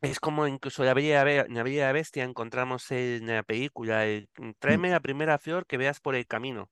es 0.00 0.20
como 0.20 0.46
incluso 0.46 0.84
la 0.84 0.94
Bella, 0.94 1.16
la 1.18 1.24
Be- 1.24 1.46
la 1.48 1.62
Bella 1.62 1.92
Bestia 1.92 2.24
encontramos 2.24 2.90
en 2.90 3.26
la 3.26 3.42
película, 3.42 4.06
el, 4.06 4.28
"Mm, 4.38 4.48
Mm. 4.48 4.54
tráeme 4.58 4.90
la 4.90 5.00
primera 5.00 5.38
flor 5.38 5.66
que 5.66 5.76
veas 5.78 6.00
por 6.00 6.14
el 6.14 6.26
camino. 6.26 6.70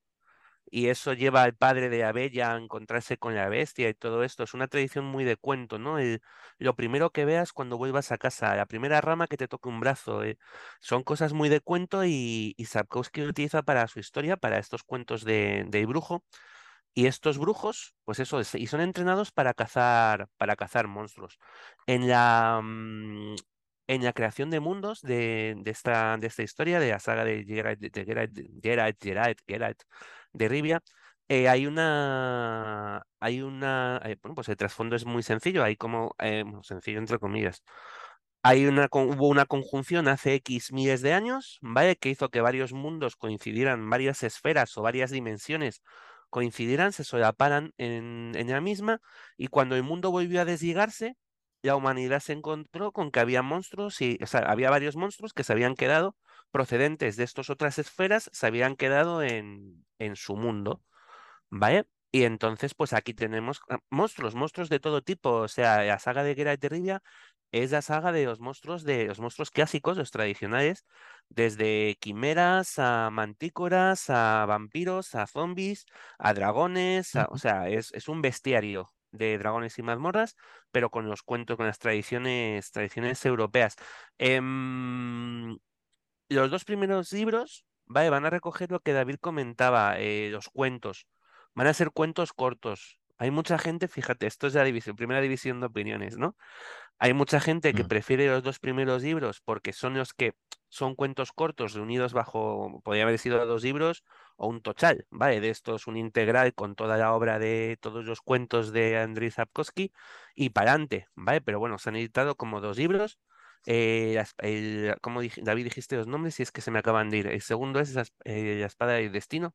Y 0.70 0.88
eso 0.88 1.12
lleva 1.12 1.42
al 1.42 1.54
padre 1.56 1.88
de 1.88 1.98
la 1.98 2.12
bella 2.12 2.52
a 2.54 2.56
encontrarse 2.58 3.16
con 3.18 3.34
la 3.34 3.48
bestia 3.48 3.88
y 3.88 3.94
todo 3.94 4.24
esto. 4.24 4.42
Es 4.44 4.54
una 4.54 4.68
tradición 4.68 5.04
muy 5.04 5.24
de 5.24 5.36
cuento, 5.36 5.78
¿no? 5.78 5.98
El- 5.98 6.20
lo 6.58 6.74
primero 6.76 7.10
que 7.12 7.24
veas 7.24 7.52
cuando 7.52 7.78
vuelvas 7.78 8.10
a 8.12 8.18
casa, 8.18 8.54
la 8.56 8.66
primera 8.66 9.00
rama 9.00 9.26
que 9.28 9.36
te 9.36 9.48
toque 9.48 9.68
un 9.68 9.80
brazo. 9.80 10.24
eh, 10.24 10.38
Son 10.80 11.02
cosas 11.02 11.32
muy 11.32 11.48
de 11.48 11.60
cuento 11.60 12.04
y, 12.04 12.54
y 12.56 12.64
Sapkowski 12.66 13.20
lo 13.22 13.28
utiliza 13.30 13.62
para 13.62 13.86
su 13.88 13.98
historia, 14.00 14.36
para 14.36 14.58
estos 14.58 14.82
cuentos 14.84 15.24
de, 15.24 15.64
del 15.68 15.86
brujo. 15.86 16.24
Y 16.94 17.06
estos 17.06 17.38
brujos, 17.38 17.94
pues 18.04 18.20
eso, 18.20 18.40
es- 18.40 18.54
y 18.54 18.66
son 18.66 18.80
entrenados 18.80 19.32
para 19.32 19.54
cazar, 19.54 20.28
para 20.36 20.54
cazar 20.56 20.86
monstruos. 20.88 21.38
En 21.86 22.08
la, 22.08 22.60
mm, 22.62 23.34
en 23.88 24.04
la 24.04 24.12
creación 24.12 24.50
de 24.50 24.60
mundos 24.60 25.00
de, 25.02 25.56
de 25.58 25.70
esta, 25.70 26.16
de 26.18 26.26
esta 26.28 26.42
historia, 26.42 26.78
de 26.80 26.90
la 26.90 27.00
saga 27.00 27.24
de 27.24 27.44
Geralt, 27.44 27.80
de 27.80 28.04
Geralt, 28.04 28.38
Geralt, 28.62 28.96
Geralt, 29.02 29.38
Geralt 29.46 29.82
de 30.34 30.48
Rivia, 30.48 30.82
eh, 31.28 31.48
hay 31.48 31.66
una, 31.66 33.02
hay 33.20 33.42
una, 33.42 34.00
eh, 34.04 34.16
bueno, 34.22 34.34
pues 34.34 34.48
el 34.50 34.56
trasfondo 34.56 34.96
es 34.96 35.06
muy 35.06 35.22
sencillo, 35.22 35.64
hay 35.64 35.76
como, 35.76 36.14
eh, 36.20 36.44
sencillo 36.62 36.98
entre 36.98 37.18
comillas. 37.18 37.62
Hay 38.42 38.66
una, 38.66 38.88
hubo 38.92 39.28
una 39.28 39.46
conjunción 39.46 40.06
hace 40.08 40.34
X 40.34 40.72
miles 40.72 41.00
de 41.02 41.14
años, 41.14 41.58
¿vale? 41.62 41.96
Que 41.96 42.10
hizo 42.10 42.28
que 42.30 42.42
varios 42.42 42.72
mundos 42.74 43.16
coincidieran, 43.16 43.88
varias 43.88 44.22
esferas 44.22 44.76
o 44.76 44.82
varias 44.82 45.10
dimensiones 45.10 45.82
coincidieran, 46.30 46.92
se 46.92 47.04
solaparan 47.04 47.72
en, 47.78 48.32
en 48.34 48.50
la 48.50 48.60
misma, 48.60 49.00
y 49.36 49.46
cuando 49.48 49.76
el 49.76 49.82
mundo 49.84 50.10
volvió 50.10 50.40
a 50.42 50.44
desligarse, 50.44 51.16
la 51.62 51.76
humanidad 51.76 52.20
se 52.20 52.34
encontró 52.34 52.92
con 52.92 53.10
que 53.10 53.20
había 53.20 53.40
monstruos 53.42 54.00
y, 54.02 54.18
o 54.22 54.26
sea, 54.26 54.40
había 54.40 54.70
varios 54.70 54.96
monstruos 54.96 55.32
que 55.32 55.44
se 55.44 55.52
habían 55.52 55.74
quedado 55.76 56.16
procedentes 56.54 57.16
de 57.18 57.24
estas 57.26 57.50
otras 57.50 57.78
esferas, 57.80 58.30
se 58.32 58.46
habían 58.48 58.76
quedado 58.76 59.22
en, 59.24 59.84
en 60.00 60.16
su 60.16 60.36
mundo, 60.36 60.82
¿vale? 61.50 61.86
Y 62.12 62.24
entonces, 62.24 62.74
pues 62.74 62.92
aquí 62.92 63.14
tenemos 63.14 63.60
ah, 63.68 63.78
monstruos, 63.90 64.34
monstruos 64.34 64.68
de 64.68 64.80
todo 64.80 65.02
tipo. 65.02 65.30
O 65.32 65.48
sea, 65.48 65.82
la 65.84 65.98
saga 65.98 66.22
de 66.24 66.34
Geralt 66.34 66.60
de 66.60 66.68
Rivia 66.68 67.02
es 67.52 67.70
la 67.72 67.82
saga 67.82 68.12
de 68.12 68.24
los 68.24 68.40
monstruos 68.40 68.84
de 68.84 69.06
los 69.06 69.20
monstruos 69.20 69.50
clásicos, 69.50 69.96
los 69.96 70.10
tradicionales, 70.10 70.84
desde 71.28 71.96
quimeras 72.00 72.78
a 72.78 73.10
mantícoras, 73.10 74.10
a 74.10 74.44
vampiros, 74.46 75.14
a 75.14 75.26
zombies, 75.26 75.86
a 76.18 76.34
dragones, 76.34 77.14
a- 77.16 77.26
o 77.30 77.38
sea, 77.38 77.68
es, 77.68 77.92
es 77.94 78.08
un 78.08 78.22
bestiario 78.22 78.90
de 79.12 79.38
dragones 79.38 79.78
y 79.78 79.82
mazmorras, 79.82 80.36
pero 80.72 80.90
con 80.90 81.08
los 81.08 81.22
cuentos, 81.22 81.56
con 81.56 81.66
las 81.66 81.78
tradiciones, 81.78 82.70
tradiciones 82.72 83.24
europeas. 83.24 83.76
Em, 84.18 85.56
los 86.28 86.50
dos 86.50 86.64
primeros 86.64 87.12
libros, 87.12 87.66
vale, 87.86 88.10
van 88.10 88.26
a 88.26 88.30
recoger 88.30 88.70
lo 88.70 88.80
que 88.80 88.92
David 88.92 89.16
comentaba, 89.20 89.98
eh, 89.98 90.28
los 90.30 90.48
cuentos. 90.48 91.06
Van 91.54 91.66
a 91.66 91.74
ser 91.74 91.90
cuentos 91.92 92.32
cortos. 92.32 93.00
Hay 93.18 93.30
mucha 93.30 93.58
gente, 93.58 93.88
fíjate, 93.88 94.26
esto 94.26 94.46
es 94.48 94.54
la 94.54 94.64
división, 94.64 94.96
primera 94.96 95.20
división 95.20 95.60
de 95.60 95.66
opiniones, 95.66 96.18
¿no? 96.18 96.36
Hay 96.98 97.12
mucha 97.14 97.40
gente 97.40 97.74
que 97.74 97.84
Mm. 97.84 97.88
prefiere 97.88 98.26
los 98.28 98.42
dos 98.42 98.58
primeros 98.58 99.02
libros 99.02 99.40
porque 99.44 99.72
son 99.72 99.94
los 99.94 100.14
que 100.14 100.34
son 100.68 100.94
cuentos 100.96 101.32
cortos 101.32 101.74
reunidos 101.74 102.12
bajo, 102.12 102.80
podría 102.84 103.04
haber 103.04 103.18
sido 103.18 103.44
dos 103.46 103.62
libros 103.62 104.04
o 104.36 104.48
un 104.48 104.62
total, 104.62 105.06
¿vale? 105.10 105.40
De 105.40 105.50
estos, 105.50 105.86
un 105.86 105.96
integral 105.96 106.54
con 106.54 106.74
toda 106.74 106.96
la 106.96 107.12
obra 107.14 107.38
de 107.38 107.78
todos 107.80 108.04
los 108.04 108.20
cuentos 108.20 108.72
de 108.72 108.98
Andrzej 108.98 109.32
Sapkowski 109.34 109.92
y 110.34 110.50
para 110.50 110.72
adelante, 110.72 111.08
¿vale? 111.14 111.40
Pero 111.40 111.58
bueno, 111.60 111.78
se 111.78 111.90
han 111.90 111.96
editado 111.96 112.36
como 112.36 112.60
dos 112.60 112.76
libros. 112.78 113.18
Eh, 113.66 114.12
las- 114.14 114.34
el- 114.38 114.96
¿cómo 115.02 115.22
dij- 115.22 115.42
David 115.42 115.64
dijiste 115.64 115.96
los 115.96 116.06
nombres? 116.06 116.38
Y 116.40 116.42
es 116.42 116.52
que 116.52 116.60
se 116.60 116.70
me 116.70 116.78
acaban 116.80 117.10
de 117.10 117.18
ir. 117.18 117.26
El 117.28 117.42
segundo 117.42 117.80
es 117.80 117.94
la, 117.94 118.04
eh, 118.24 118.56
La 118.60 118.66
espada 118.66 118.94
del 118.94 119.12
destino 119.12 119.54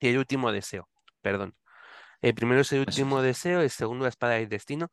y 0.00 0.08
el 0.08 0.18
último 0.18 0.52
deseo, 0.52 0.88
perdón. 1.22 1.56
El 2.22 2.34
primero 2.34 2.62
es 2.62 2.72
el 2.72 2.80
último 2.80 3.20
es. 3.20 3.22
deseo, 3.22 3.60
el 3.62 3.70
segundo 3.70 4.04
la 4.04 4.10
espada 4.10 4.34
del 4.34 4.48
destino 4.48 4.90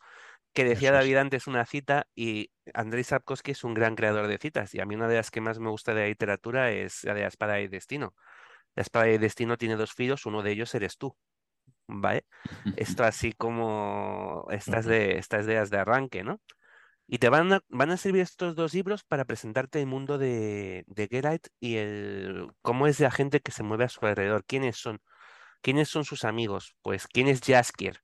que 0.54 0.66
decía 0.66 0.92
Eso 0.92 0.96
es. 0.96 1.00
David 1.00 1.18
antes 1.18 1.48
una 1.48 1.66
cita 1.66 2.08
y 2.16 2.52
Andrei 2.74 3.04
Sapkowski 3.04 3.52
es 3.52 3.64
un 3.64 3.74
gran 3.76 3.96
creador 3.96 4.28
de 4.28 4.38
citas 4.40 4.74
y 4.76 4.82
a 4.82 4.86
mí 4.86 4.96
una 4.96 5.08
de 5.08 5.16
las 5.18 5.32
que 5.32 5.42
más 5.42 5.60
me 5.60 5.70
gusta 5.70 5.94
de 5.94 6.02
la 6.04 6.08
literatura 6.10 6.72
es 6.72 7.04
la 7.06 7.14
de 7.16 7.22
la 7.24 7.28
espada 7.28 7.60
y 7.62 7.68
destino. 7.70 8.16
La 8.76 8.84
espada 8.84 9.10
y 9.10 9.18
destino 9.20 9.58
tiene 9.58 9.76
dos 9.78 9.94
filos, 9.94 10.26
uno 10.28 10.44
de 10.44 10.52
ellos 10.52 10.74
eres 10.76 10.98
tú, 10.98 11.16
¿vale? 11.88 12.26
Esto 12.76 13.04
así 13.06 13.34
como 13.34 14.48
estas 14.52 14.86
de 14.86 15.18
estas 15.20 15.46
ideas 15.46 15.70
de 15.72 15.80
arranque, 15.80 16.24
¿no? 16.24 16.42
Y 17.08 17.20
te 17.20 17.30
van 17.30 17.54
a, 17.54 17.62
van 17.70 17.92
a 17.92 17.98
servir 17.98 18.22
estos 18.22 18.56
dos 18.56 18.74
libros 18.74 19.04
para 19.04 19.26
presentarte 19.26 19.80
el 19.80 19.88
mundo 19.88 20.18
de, 20.18 20.84
de 20.88 21.08
Geralt 21.08 21.48
y 21.60 21.76
el 21.78 22.48
cómo 22.62 22.88
es 22.88 23.00
la 23.00 23.12
gente 23.12 23.42
que 23.42 23.52
se 23.52 23.64
mueve 23.64 23.84
a 23.86 23.90
su 23.90 24.06
alrededor, 24.06 24.46
quiénes 24.46 24.78
son, 24.78 25.02
quiénes 25.62 25.90
son 25.90 26.06
sus 26.06 26.24
amigos, 26.26 26.76
pues 26.82 27.08
quién 27.08 27.28
es 27.28 27.42
Jaskier, 27.42 28.00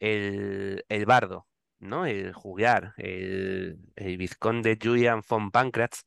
el, 0.00 0.84
el 0.88 1.06
bardo, 1.06 1.46
¿no? 1.78 2.06
El 2.06 2.32
juglar, 2.32 2.94
el, 2.98 3.78
el 3.96 4.16
vizconde 4.18 4.78
Julian 4.82 5.22
von 5.28 5.50
Pankratz, 5.50 6.02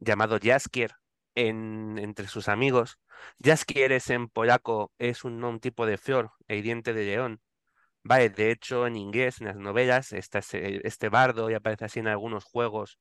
llamado 0.00 0.38
Jaskier 0.42 0.92
en, 1.34 1.98
entre 1.98 2.26
sus 2.28 2.48
amigos. 2.48 2.98
Jaskier 3.44 3.92
es 3.92 4.10
en 4.10 4.28
polaco, 4.28 4.92
es 4.98 5.24
un, 5.24 5.42
un 5.44 5.60
tipo 5.60 5.86
de 5.86 5.98
fior, 5.98 6.32
el 6.48 6.62
diente 6.62 6.92
de 6.94 7.04
león. 7.06 7.40
Vale, 8.04 8.30
de 8.30 8.50
hecho, 8.50 8.86
en 8.86 8.96
inglés, 8.96 9.40
en 9.40 9.46
las 9.48 9.56
novelas, 9.56 10.12
esta 10.12 10.40
este 10.40 11.08
bardo, 11.08 11.50
y 11.50 11.54
aparece 11.54 11.84
así 11.84 12.00
en 12.00 12.08
algunos 12.08 12.44
juegos, 12.44 12.98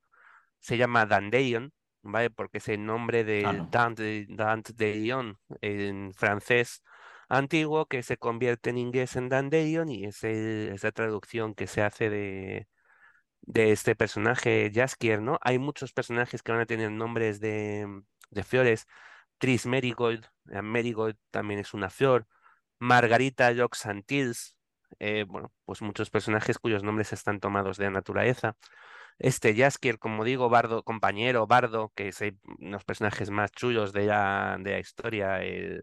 se 0.60 0.77
llama 0.77 1.05
Dandelion, 1.05 1.74
¿vale? 2.03 2.29
Porque 2.29 2.60
es 2.60 2.67
el 2.70 2.86
nombre. 2.86 3.24
Dante, 3.72 4.25
Dante 4.29 4.74
de 4.74 4.96
Lyon 4.96 5.38
en 5.62 6.13
francés 6.13 6.84
antiguo 7.29 7.86
que 7.88 8.03
se 8.03 8.17
convierte 8.17 8.70
en 8.72 8.77
inglés 8.77 9.15
en 9.15 9.29
Dandelion 9.29 9.89
y 9.89 10.05
es, 10.05 10.24
el- 10.24 10.72
es 10.74 10.84
la 10.84 10.91
traducción 10.91 11.55
que 11.55 11.67
se 11.67 11.81
hace 11.81 12.10
de, 12.10 12.67
de 13.41 13.72
este 13.72 13.96
personaje 13.96 14.72
Jaskier, 14.74 15.22
¿no? 15.22 15.38
Hay 15.41 15.60
muchos 15.60 15.93
personajes 15.93 16.43
que 16.43 16.51
van 16.51 16.62
a 16.62 16.65
tener 16.65 16.91
nombres 16.91 17.39
de, 17.39 17.88
de 18.29 18.43
fiores. 18.43 18.86
Tris 19.39 19.65
Merigold, 19.65 20.25
eh, 20.51 20.62
Merigold 20.62 21.17
también 21.31 21.60
es 21.60 21.74
una 21.74 21.89
flor. 21.89 22.27
Margarita 22.79 23.53
Joxantills, 23.55 24.58
eh, 25.03 25.25
bueno, 25.27 25.51
pues 25.65 25.81
muchos 25.81 26.10
personajes 26.12 26.60
cuyos 26.60 26.84
nombres 26.84 27.12
están 27.12 27.39
tomados 27.39 27.77
de 27.77 27.86
la 27.86 27.91
naturaleza. 27.91 28.55
Este 29.17 29.55
Jaskier, 29.55 29.98
como 30.00 30.24
digo, 30.24 30.48
Bardo, 30.50 30.84
compañero, 30.84 31.48
Bardo, 31.48 31.91
que 31.96 32.10
es 32.10 32.22
eh, 32.22 32.36
unos 32.60 32.84
personajes 32.86 33.29
más 33.31 33.51
chullos 33.51 33.93
de 33.93 34.05
la, 34.05 34.58
de 34.60 34.72
la 34.72 34.79
historia 34.79 35.41
el- 35.43 35.81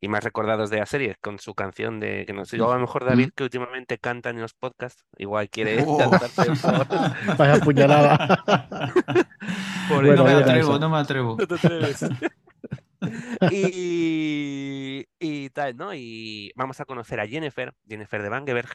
y 0.00 0.08
más 0.08 0.24
recordados 0.24 0.68
de 0.68 0.78
la 0.78 0.86
serie, 0.86 1.16
con 1.20 1.38
su 1.38 1.54
canción 1.54 2.00
de 2.00 2.24
que 2.26 2.32
no 2.32 2.44
sé, 2.44 2.58
yo 2.58 2.70
a 2.70 2.74
lo 2.74 2.80
mejor 2.80 3.04
David, 3.04 3.30
que 3.36 3.44
últimamente 3.44 3.98
canta 3.98 4.30
en 4.30 4.40
los 4.40 4.52
podcasts, 4.52 5.06
igual 5.16 5.48
quiere 5.48 5.76
Oh. 5.86 5.98
por- 6.10 7.36
Vaya 7.38 7.60
puñalada. 7.60 8.42
por 9.88 10.04
Bueno, 10.04 10.16
no 10.16 10.24
me 10.24 10.32
atrevo, 10.32 10.70
eso. 10.72 10.78
no 10.80 10.90
me 10.90 10.98
atrevo. 10.98 11.36
No 11.38 11.46
te 11.46 11.54
atreves. 11.54 12.04
Y, 13.52 15.04
y 15.18 15.50
tal, 15.50 15.76
¿no? 15.76 15.94
Y 15.94 16.52
vamos 16.56 16.80
a 16.80 16.84
conocer 16.84 17.20
a 17.20 17.26
Jennifer, 17.26 17.72
Jennifer 17.88 18.22
de 18.22 18.28
Vangeberg, 18.28 18.68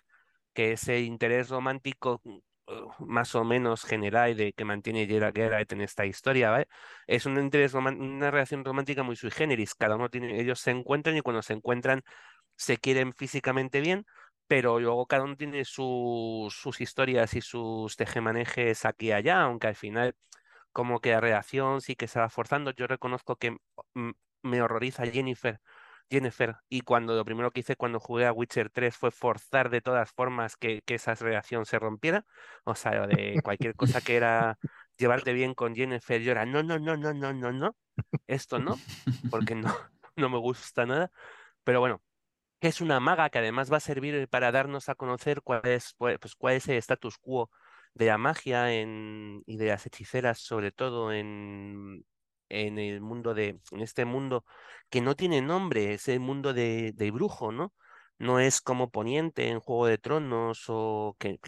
que 0.53 0.73
es 0.73 0.87
el 0.87 1.03
interés 1.03 1.49
romántico 1.49 2.21
uh, 2.25 3.05
más 3.05 3.35
o 3.35 3.43
menos 3.43 3.83
general 3.83 4.35
de 4.35 4.53
que 4.53 4.65
mantiene 4.65 5.07
Geralt 5.07 5.71
en 5.73 5.81
esta 5.81 6.05
historia, 6.05 6.51
¿vale? 6.51 6.67
Es 7.07 7.25
un 7.25 7.37
interés 7.39 7.73
una 7.73 8.31
relación 8.31 8.63
romántica 8.65 9.03
muy 9.03 9.15
sui 9.15 9.31
generis. 9.31 9.75
Cada 9.75 9.95
uno 9.95 10.09
tiene, 10.09 10.39
ellos 10.39 10.59
se 10.59 10.71
encuentran 10.71 11.17
y 11.17 11.21
cuando 11.21 11.41
se 11.41 11.53
encuentran 11.53 12.01
se 12.55 12.77
quieren 12.77 13.13
físicamente 13.13 13.81
bien, 13.81 14.05
pero 14.47 14.79
luego 14.79 15.05
cada 15.07 15.23
uno 15.23 15.35
tiene 15.37 15.65
sus, 15.65 16.53
sus 16.55 16.81
historias 16.81 17.33
y 17.35 17.41
sus 17.41 17.95
tejemanejes 17.95 18.85
aquí 18.85 19.07
y 19.07 19.11
allá, 19.13 19.41
aunque 19.43 19.67
al 19.67 19.75
final 19.75 20.15
como 20.71 20.99
que 20.99 21.11
la 21.11 21.21
relación 21.21 21.81
sí 21.81 21.95
que 21.95 22.07
se 22.07 22.19
va 22.19 22.29
forzando. 22.29 22.71
Yo 22.71 22.87
reconozco 22.87 23.35
que 23.35 23.57
me 24.43 24.61
horroriza 24.61 25.05
Jennifer, 25.05 25.59
Jennifer, 26.09 26.57
y 26.69 26.81
cuando 26.81 27.15
lo 27.15 27.25
primero 27.25 27.51
que 27.51 27.61
hice 27.61 27.75
cuando 27.75 27.99
jugué 27.99 28.25
a 28.25 28.33
Witcher 28.33 28.69
3 28.69 28.95
fue 28.95 29.11
forzar 29.11 29.69
de 29.69 29.81
todas 29.81 30.11
formas 30.11 30.57
que, 30.57 30.81
que 30.83 30.95
esa 30.95 31.15
relación 31.15 31.65
se 31.65 31.79
rompiera. 31.79 32.25
O 32.63 32.75
sea, 32.75 33.07
de 33.07 33.39
cualquier 33.43 33.75
cosa 33.75 34.01
que 34.01 34.15
era 34.17 34.57
llevarte 34.97 35.33
bien 35.33 35.53
con 35.53 35.75
Jennifer, 35.75 36.21
yo 36.21 36.31
era, 36.31 36.45
no, 36.45 36.63
no, 36.63 36.79
no, 36.79 36.97
no, 36.97 37.13
no, 37.13 37.33
no, 37.33 37.51
no, 37.51 37.75
esto 38.27 38.59
no, 38.59 38.77
porque 39.29 39.55
no, 39.55 39.73
no 40.15 40.29
me 40.29 40.37
gusta 40.37 40.85
nada. 40.85 41.11
Pero 41.63 41.79
bueno, 41.79 42.01
es 42.61 42.81
una 42.81 42.99
maga 42.99 43.29
que 43.29 43.39
además 43.39 43.71
va 43.71 43.77
a 43.77 43.79
servir 43.81 44.27
para 44.29 44.51
darnos 44.51 44.89
a 44.89 44.95
conocer 44.95 45.41
cuál 45.41 45.61
es, 45.65 45.95
pues, 45.97 46.35
cuál 46.37 46.55
es 46.55 46.67
el 46.67 46.77
status 46.77 47.17
quo 47.17 47.49
de 47.93 48.05
la 48.07 48.17
magia 48.17 48.73
en, 48.73 49.43
y 49.45 49.57
de 49.57 49.67
las 49.67 49.85
hechiceras, 49.85 50.39
sobre 50.39 50.71
todo 50.71 51.11
en, 51.13 52.05
en 52.49 52.79
el 52.79 53.01
mundo 53.01 53.33
de, 53.33 53.59
en 53.71 53.81
este 53.81 54.05
mundo 54.05 54.45
que 54.89 55.01
no 55.01 55.15
tiene 55.15 55.41
nombre, 55.41 55.93
es 55.93 56.07
el 56.07 56.19
mundo 56.19 56.53
de, 56.53 56.93
de 56.93 57.11
brujo, 57.11 57.51
¿no? 57.51 57.73
No 58.19 58.39
es 58.39 58.61
como 58.61 58.91
Poniente 58.91 59.47
en 59.47 59.59
Juego 59.59 59.87
de 59.87 59.97
Tronos 59.97 60.65
o 60.67 61.15
que, 61.19 61.39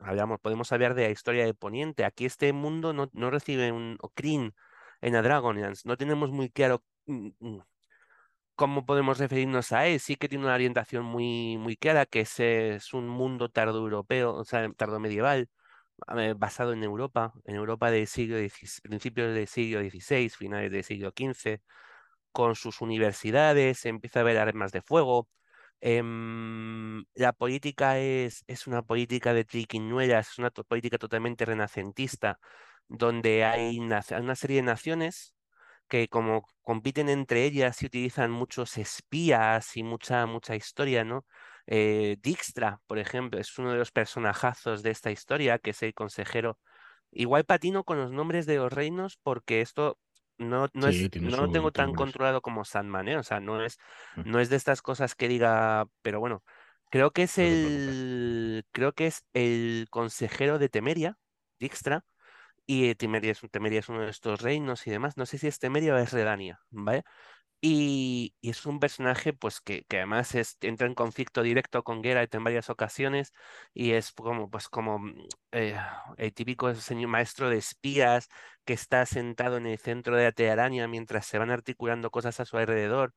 hablamos, 0.00 0.40
podemos 0.40 0.72
hablar 0.72 0.94
de 0.94 1.02
la 1.04 1.10
historia 1.10 1.44
de 1.44 1.52
Poniente. 1.54 2.04
Aquí 2.06 2.24
este 2.24 2.52
mundo 2.54 2.92
no, 2.94 3.10
no 3.12 3.30
recibe 3.30 3.70
un 3.70 3.98
o 4.00 4.08
Kryn 4.10 4.54
en 5.02 5.12
la 5.12 5.20
Dragonlance. 5.22 5.82
No 5.86 5.96
tenemos 5.98 6.30
muy 6.30 6.50
claro 6.50 6.82
mm, 7.06 7.28
mm, 7.38 7.58
cómo 8.54 8.86
podemos 8.86 9.18
referirnos 9.18 9.72
a 9.72 9.86
él. 9.86 10.00
Sí 10.00 10.16
que 10.16 10.28
tiene 10.28 10.44
una 10.44 10.54
orientación 10.54 11.04
muy, 11.04 11.58
muy 11.58 11.76
clara, 11.76 12.06
que 12.06 12.20
es, 12.20 12.40
es 12.40 12.94
un 12.94 13.08
mundo 13.08 13.48
tardoeuropeo, 13.50 14.34
o 14.34 14.44
sea, 14.44 14.70
tardomedieval, 14.72 15.48
basado 16.36 16.72
en 16.72 16.82
Europa, 16.84 17.32
en 17.44 17.56
Europa 17.56 17.90
del 17.90 18.06
siglo 18.06 18.36
principios 18.82 19.34
del 19.34 19.46
siglo 19.48 19.80
XVI, 19.80 20.28
finales 20.30 20.70
del 20.72 20.84
siglo 20.84 21.12
XV, 21.12 21.62
con 22.32 22.54
sus 22.56 22.80
universidades, 22.80 23.84
empieza 23.86 24.20
a 24.20 24.22
haber 24.22 24.38
armas 24.38 24.72
de 24.72 24.82
fuego. 24.82 25.28
Em, 25.80 27.04
la 27.14 27.32
política 27.32 27.98
es, 27.98 28.44
es 28.46 28.66
una 28.66 28.82
política 28.82 29.34
de 29.34 29.44
triquiñuelas, 29.44 30.30
es 30.32 30.38
una 30.38 30.50
política 30.50 30.98
totalmente 30.98 31.44
renacentista, 31.44 32.38
donde 32.88 33.44
hay 33.44 33.78
una 33.80 34.02
serie 34.36 34.56
de 34.58 34.62
naciones 34.62 35.34
que 35.88 36.08
como 36.08 36.46
compiten 36.62 37.08
entre 37.08 37.44
ellas 37.44 37.82
y 37.82 37.86
utilizan 37.86 38.30
muchos 38.30 38.78
espías 38.78 39.76
y 39.76 39.82
mucha, 39.82 40.26
mucha 40.26 40.56
historia, 40.56 41.04
¿no? 41.04 41.26
Eh, 41.66 42.16
Dijkstra, 42.22 42.80
por 42.86 42.98
ejemplo, 42.98 43.38
es 43.40 43.58
uno 43.58 43.72
de 43.72 43.78
los 43.78 43.92
personajazos 43.92 44.82
de 44.82 44.90
esta 44.90 45.10
historia, 45.10 45.58
que 45.58 45.70
es 45.70 45.82
el 45.82 45.94
consejero. 45.94 46.58
Igual 47.10 47.44
patino 47.44 47.84
con 47.84 47.98
los 47.98 48.12
nombres 48.12 48.46
de 48.46 48.56
los 48.56 48.72
reinos 48.72 49.18
porque 49.22 49.60
esto 49.60 49.98
no, 50.38 50.68
no 50.74 50.88
Sí, 50.88 50.88
es, 50.88 51.10
no 51.18 51.36
lo 51.36 51.48
tengo 51.48 51.72
tan 51.72 51.94
nombres. 51.94 51.94
controlado 51.94 52.40
como 52.42 52.64
Sandman, 52.64 53.08
¿eh? 53.08 53.18
O 53.18 53.22
sea, 53.22 53.40
no 53.40 53.62
es, 53.64 53.78
Mm. 54.16 54.22
no 54.24 54.40
es 54.40 54.48
de 54.50 54.56
estas 54.56 54.82
cosas 54.82 55.14
que 55.14 55.28
diga, 55.28 55.86
pero 56.02 56.20
bueno, 56.20 56.42
creo 56.90 57.12
que 57.12 57.24
es 57.24 57.38
No 57.40 57.48
el, 57.52 58.64
creo 58.72 58.92
que 58.94 59.06
es 59.06 59.24
el 59.34 59.86
consejero 59.90 60.58
de 60.58 60.68
Temeria, 60.70 61.18
Dijkstra, 61.60 62.04
y 62.66 62.94
Temeria 62.94 63.32
es, 63.32 63.40
Temeria 63.50 63.80
es 63.80 63.88
uno 63.88 64.00
de 64.02 64.10
estos 64.10 64.40
reinos 64.42 64.86
y 64.86 64.90
demás. 64.90 65.16
No 65.16 65.26
sé 65.26 65.38
si 65.38 65.48
es 65.48 65.58
Temeria 65.58 65.94
o 65.94 65.98
es 65.98 66.12
Redania, 66.12 66.60
¿vale? 66.70 67.04
Y, 67.64 68.34
es 68.42 68.66
un 68.66 68.80
personaje 68.80 69.32
pues 69.32 69.60
que, 69.60 69.84
que 69.84 69.98
además 69.98 70.34
es, 70.34 70.58
entra 70.62 70.88
en 70.88 70.94
conflicto 70.94 71.42
directo 71.42 71.84
con 71.84 72.02
Geralt 72.02 72.34
en 72.34 72.42
varias 72.42 72.70
ocasiones 72.70 73.32
y 73.72 73.92
es 73.92 74.10
como 74.12 74.50
pues 74.50 74.68
como 74.68 74.98
mm, 74.98 75.14
eh, 75.52 75.76
el 76.16 76.34
típico 76.34 76.74
señor 76.74 77.08
maestro 77.10 77.48
de 77.50 77.58
espías 77.58 78.28
que 78.64 78.72
está 78.72 79.06
sentado 79.06 79.58
en 79.58 79.66
el 79.66 79.78
centro 79.78 80.16
de 80.16 80.24
la 80.24 80.32
telaraña 80.32 80.88
mientras 80.88 81.24
se 81.26 81.38
van 81.38 81.50
articulando 81.50 82.10
cosas 82.10 82.40
a 82.40 82.44
su 82.46 82.56
alrededor 82.58 83.14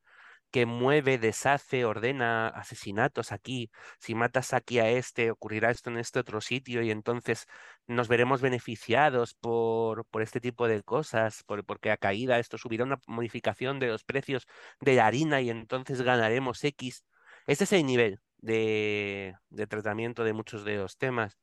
que 0.56 0.64
mueve, 0.64 1.18
deshace, 1.18 1.84
ordena 1.84 2.48
asesinatos 2.48 3.30
aquí. 3.30 3.70
Si 3.98 4.14
matas 4.14 4.54
aquí 4.54 4.78
a 4.78 4.88
este, 4.88 5.30
ocurrirá 5.30 5.70
esto 5.70 5.90
en 5.90 5.98
este 5.98 6.18
otro 6.18 6.40
sitio 6.40 6.80
y 6.80 6.90
entonces 6.90 7.46
nos 7.86 8.08
veremos 8.08 8.40
beneficiados 8.40 9.34
por, 9.34 10.06
por 10.06 10.22
este 10.22 10.40
tipo 10.40 10.66
de 10.66 10.82
cosas, 10.82 11.42
por, 11.44 11.62
porque 11.66 11.90
a 11.90 11.98
caída 11.98 12.38
esto 12.38 12.56
subirá 12.56 12.84
una 12.84 12.98
modificación 13.06 13.78
de 13.80 13.88
los 13.88 14.02
precios 14.04 14.46
de 14.80 14.94
la 14.94 15.06
harina 15.06 15.42
y 15.42 15.50
entonces 15.50 16.00
ganaremos 16.00 16.64
X. 16.64 17.04
Este 17.46 17.64
es 17.64 17.72
el 17.74 17.84
nivel 17.84 18.20
de, 18.38 19.34
de 19.50 19.66
tratamiento 19.66 20.24
de 20.24 20.32
muchos 20.32 20.64
de 20.64 20.76
los 20.76 20.96
temas. 20.96 21.36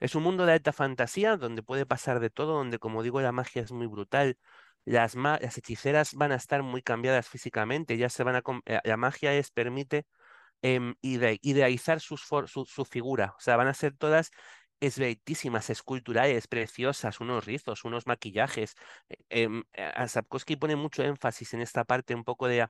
Es 0.00 0.16
un 0.16 0.24
mundo 0.24 0.46
de 0.46 0.54
alta 0.54 0.72
fantasía 0.72 1.36
donde 1.36 1.62
puede 1.62 1.86
pasar 1.86 2.18
de 2.18 2.30
todo, 2.30 2.54
donde 2.54 2.80
como 2.80 3.04
digo 3.04 3.20
la 3.20 3.30
magia 3.30 3.62
es 3.62 3.70
muy 3.70 3.86
brutal. 3.86 4.36
Las, 4.88 5.14
las 5.14 5.58
hechiceras 5.58 6.14
van 6.14 6.32
a 6.32 6.36
estar 6.36 6.62
muy 6.62 6.82
cambiadas 6.82 7.28
físicamente, 7.28 7.96
ya 7.98 8.08
se 8.08 8.24
van 8.24 8.36
a... 8.36 8.42
Eh, 8.66 8.80
la 8.84 8.96
magia 8.96 9.32
les 9.32 9.50
permite 9.50 10.06
eh, 10.62 10.94
idealizar 11.02 12.00
su, 12.00 12.16
su, 12.16 12.84
figura, 12.84 13.34
o 13.36 13.40
sea, 13.40 13.56
van 13.56 13.68
a 13.68 13.74
ser 13.74 13.96
todas 13.96 14.30
esbeltísimas, 14.80 15.70
esculturales, 15.70 16.48
preciosas, 16.48 17.20
unos 17.20 17.44
rizos, 17.46 17.84
unos 17.84 18.06
maquillajes. 18.06 18.74
Eh, 19.30 19.48
a 19.76 20.08
Sapkowski 20.08 20.56
pone 20.56 20.76
mucho 20.76 21.02
énfasis 21.02 21.54
en 21.54 21.60
esta 21.62 21.84
parte 21.84 22.14
un 22.14 22.24
poco 22.24 22.48
de 22.48 22.66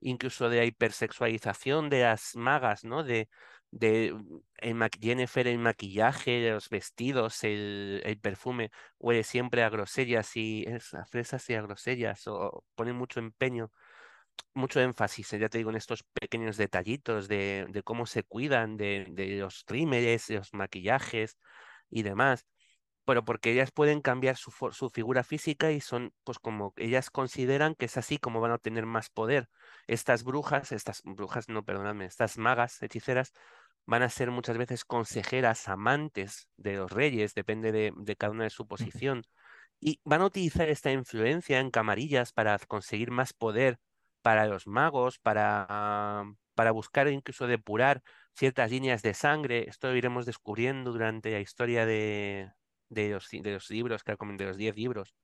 incluso 0.00 0.48
de 0.48 0.66
hipersexualización 0.66 1.88
de 1.90 2.02
las 2.02 2.36
magas, 2.36 2.84
¿no? 2.84 3.02
De, 3.04 3.28
de 3.74 4.12
mm, 4.12 4.40
el 4.58 4.90
Jennifer, 5.00 5.46
el 5.46 5.58
maquillaje, 5.58 6.50
los 6.50 6.68
vestidos, 6.68 7.44
el, 7.44 8.02
el, 8.04 8.18
perfume, 8.18 8.70
huele 8.98 9.24
siempre 9.24 9.62
a 9.62 9.70
grosellas 9.70 10.36
y 10.36 10.66
a 10.66 11.04
fresas 11.06 11.48
y 11.50 11.54
a 11.54 11.62
grosellas, 11.62 12.26
o 12.28 12.64
pone 12.74 12.92
mucho 12.92 13.20
empeño, 13.20 13.72
mucho 14.54 14.80
énfasis, 14.80 15.30
ya 15.32 15.48
te 15.48 15.58
digo, 15.58 15.70
en 15.70 15.76
estos 15.76 16.04
pequeños 16.04 16.56
detallitos 16.56 17.28
de, 17.28 17.66
de 17.70 17.82
cómo 17.82 18.06
se 18.06 18.22
cuidan, 18.24 18.76
de, 18.76 19.06
de 19.10 19.38
los 19.38 19.64
trímeres, 19.64 20.30
los 20.30 20.54
maquillajes 20.54 21.38
y 21.90 22.02
demás 22.02 22.46
pero 23.04 23.24
porque 23.24 23.52
ellas 23.52 23.70
pueden 23.70 24.00
cambiar 24.00 24.36
su, 24.36 24.50
su, 24.72 24.90
figura 24.90 25.24
física 25.24 25.70
y 25.72 25.80
son, 25.80 26.12
pues 26.24 26.38
como 26.38 26.72
ellas 26.76 27.10
consideran 27.10 27.74
que 27.74 27.86
es 27.86 27.96
así 27.96 28.18
como 28.18 28.40
van 28.40 28.52
a 28.52 28.54
obtener 28.56 28.86
más 28.86 29.10
poder. 29.10 29.48
Estas 29.86 30.24
brujas, 30.24 30.72
estas 30.72 31.02
brujas, 31.04 31.48
no, 31.48 31.64
perdóname, 31.64 32.06
estas 32.06 32.38
magas, 32.38 32.82
hechiceras, 32.82 33.32
van 33.86 34.02
a 34.02 34.08
ser 34.10 34.30
muchas 34.30 34.58
veces 34.58 34.84
consejeras, 34.84 35.68
amantes 35.68 36.48
de 36.56 36.74
los 36.76 36.90
reyes, 36.90 37.34
depende 37.34 37.72
de, 37.72 37.92
de 37.96 38.16
cada 38.16 38.32
una 38.32 38.44
de 38.44 38.50
su 38.50 38.66
posición, 38.66 39.24
y 39.80 40.00
van 40.04 40.22
a 40.22 40.26
utilizar 40.26 40.68
esta 40.68 40.92
influencia 40.92 41.60
en 41.60 41.70
camarillas 41.70 42.32
para 42.32 42.58
conseguir 42.58 43.10
más 43.10 43.32
poder 43.32 43.78
para 44.22 44.46
los 44.46 44.66
magos, 44.66 45.18
para, 45.18 46.24
para 46.54 46.70
buscar 46.72 47.08
incluso 47.08 47.46
depurar 47.46 48.02
ciertas 48.34 48.70
líneas 48.70 49.02
de 49.02 49.14
sangre. 49.14 49.68
Esto 49.68 49.88
lo 49.88 49.96
iremos 49.96 50.26
descubriendo 50.26 50.92
durante 50.92 51.30
la 51.32 51.40
historia 51.40 51.84
de, 51.84 52.50
de 52.88 53.10
los, 53.10 53.28
de 53.30 53.52
los 53.52 53.70
libros, 53.70 54.02
de 54.04 54.44
los 54.46 54.56
10 54.56 54.76
libros 54.76 55.14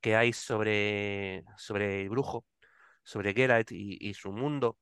que 0.00 0.16
hay 0.16 0.32
sobre, 0.32 1.44
sobre 1.56 2.02
el 2.02 2.08
brujo, 2.08 2.46
sobre 3.02 3.34
Geralt 3.34 3.70
y, 3.72 4.14
su 4.14 4.32
mundo. 4.32 4.78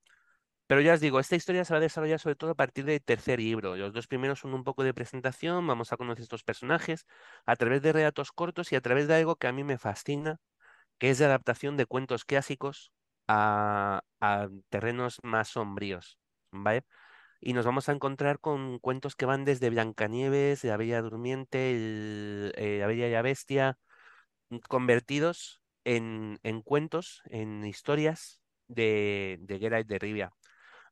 Pero 0.66 0.80
ya 0.80 0.94
os 0.94 1.00
digo, 1.00 1.20
esta 1.20 1.36
historia 1.36 1.64
se 1.64 1.72
va 1.72 1.78
a 1.78 1.80
desarrollar 1.80 2.18
sobre 2.18 2.34
todo 2.36 2.50
a 2.50 2.54
partir 2.54 2.84
del 2.84 3.02
tercer 3.02 3.38
libro. 3.38 3.76
Los 3.76 3.92
dos 3.92 4.06
primeros 4.08 4.40
son 4.40 4.52
un 4.54 4.64
poco 4.64 4.82
de 4.82 4.94
presentación, 4.94 5.66
vamos 5.66 5.92
a 5.92 5.96
conocer 5.96 6.22
estos 6.22 6.42
personajes 6.42 7.06
a 7.46 7.56
través 7.56 7.82
de 7.82 7.92
relatos 7.92 8.32
cortos 8.32 8.72
y 8.72 8.76
a 8.76 8.80
través 8.80 9.06
de 9.08 9.14
algo 9.14 9.36
que 9.36 9.46
a 9.46 9.52
mí 9.52 9.62
me 9.64 9.78
fascina, 9.78 10.38
que 10.98 11.10
es 11.10 11.20
la 11.20 11.26
adaptación 11.26 11.76
de 11.76 11.86
cuentos 11.86 12.24
clásicos 12.24 12.92
a, 13.28 14.02
terrenos 14.70 15.20
más 15.22 15.48
sombríos. 15.48 16.18
¿Vale? 16.52 16.84
y 17.40 17.52
nos 17.52 17.66
vamos 17.66 17.88
a 17.88 17.92
encontrar 17.92 18.40
con 18.40 18.78
cuentos 18.80 19.14
que 19.16 19.26
van 19.26 19.44
desde 19.44 19.70
Blancanieves, 19.70 20.64
La 20.64 20.76
Bella 20.76 21.02
Durmiente, 21.02 21.72
el, 21.72 22.52
eh, 22.56 22.78
La 22.80 22.86
Bella 22.86 23.08
y 23.08 23.12
la 23.12 23.22
Bestia, 23.22 23.78
mm, 24.50 24.58
convertidos 24.68 25.62
en, 25.84 26.38
en 26.42 26.62
cuentos, 26.62 27.22
en 27.26 27.64
historias 27.66 28.40
de, 28.68 29.38
de 29.42 29.58
Geralt 29.58 29.88
de 29.88 29.98
Rivia. 29.98 30.32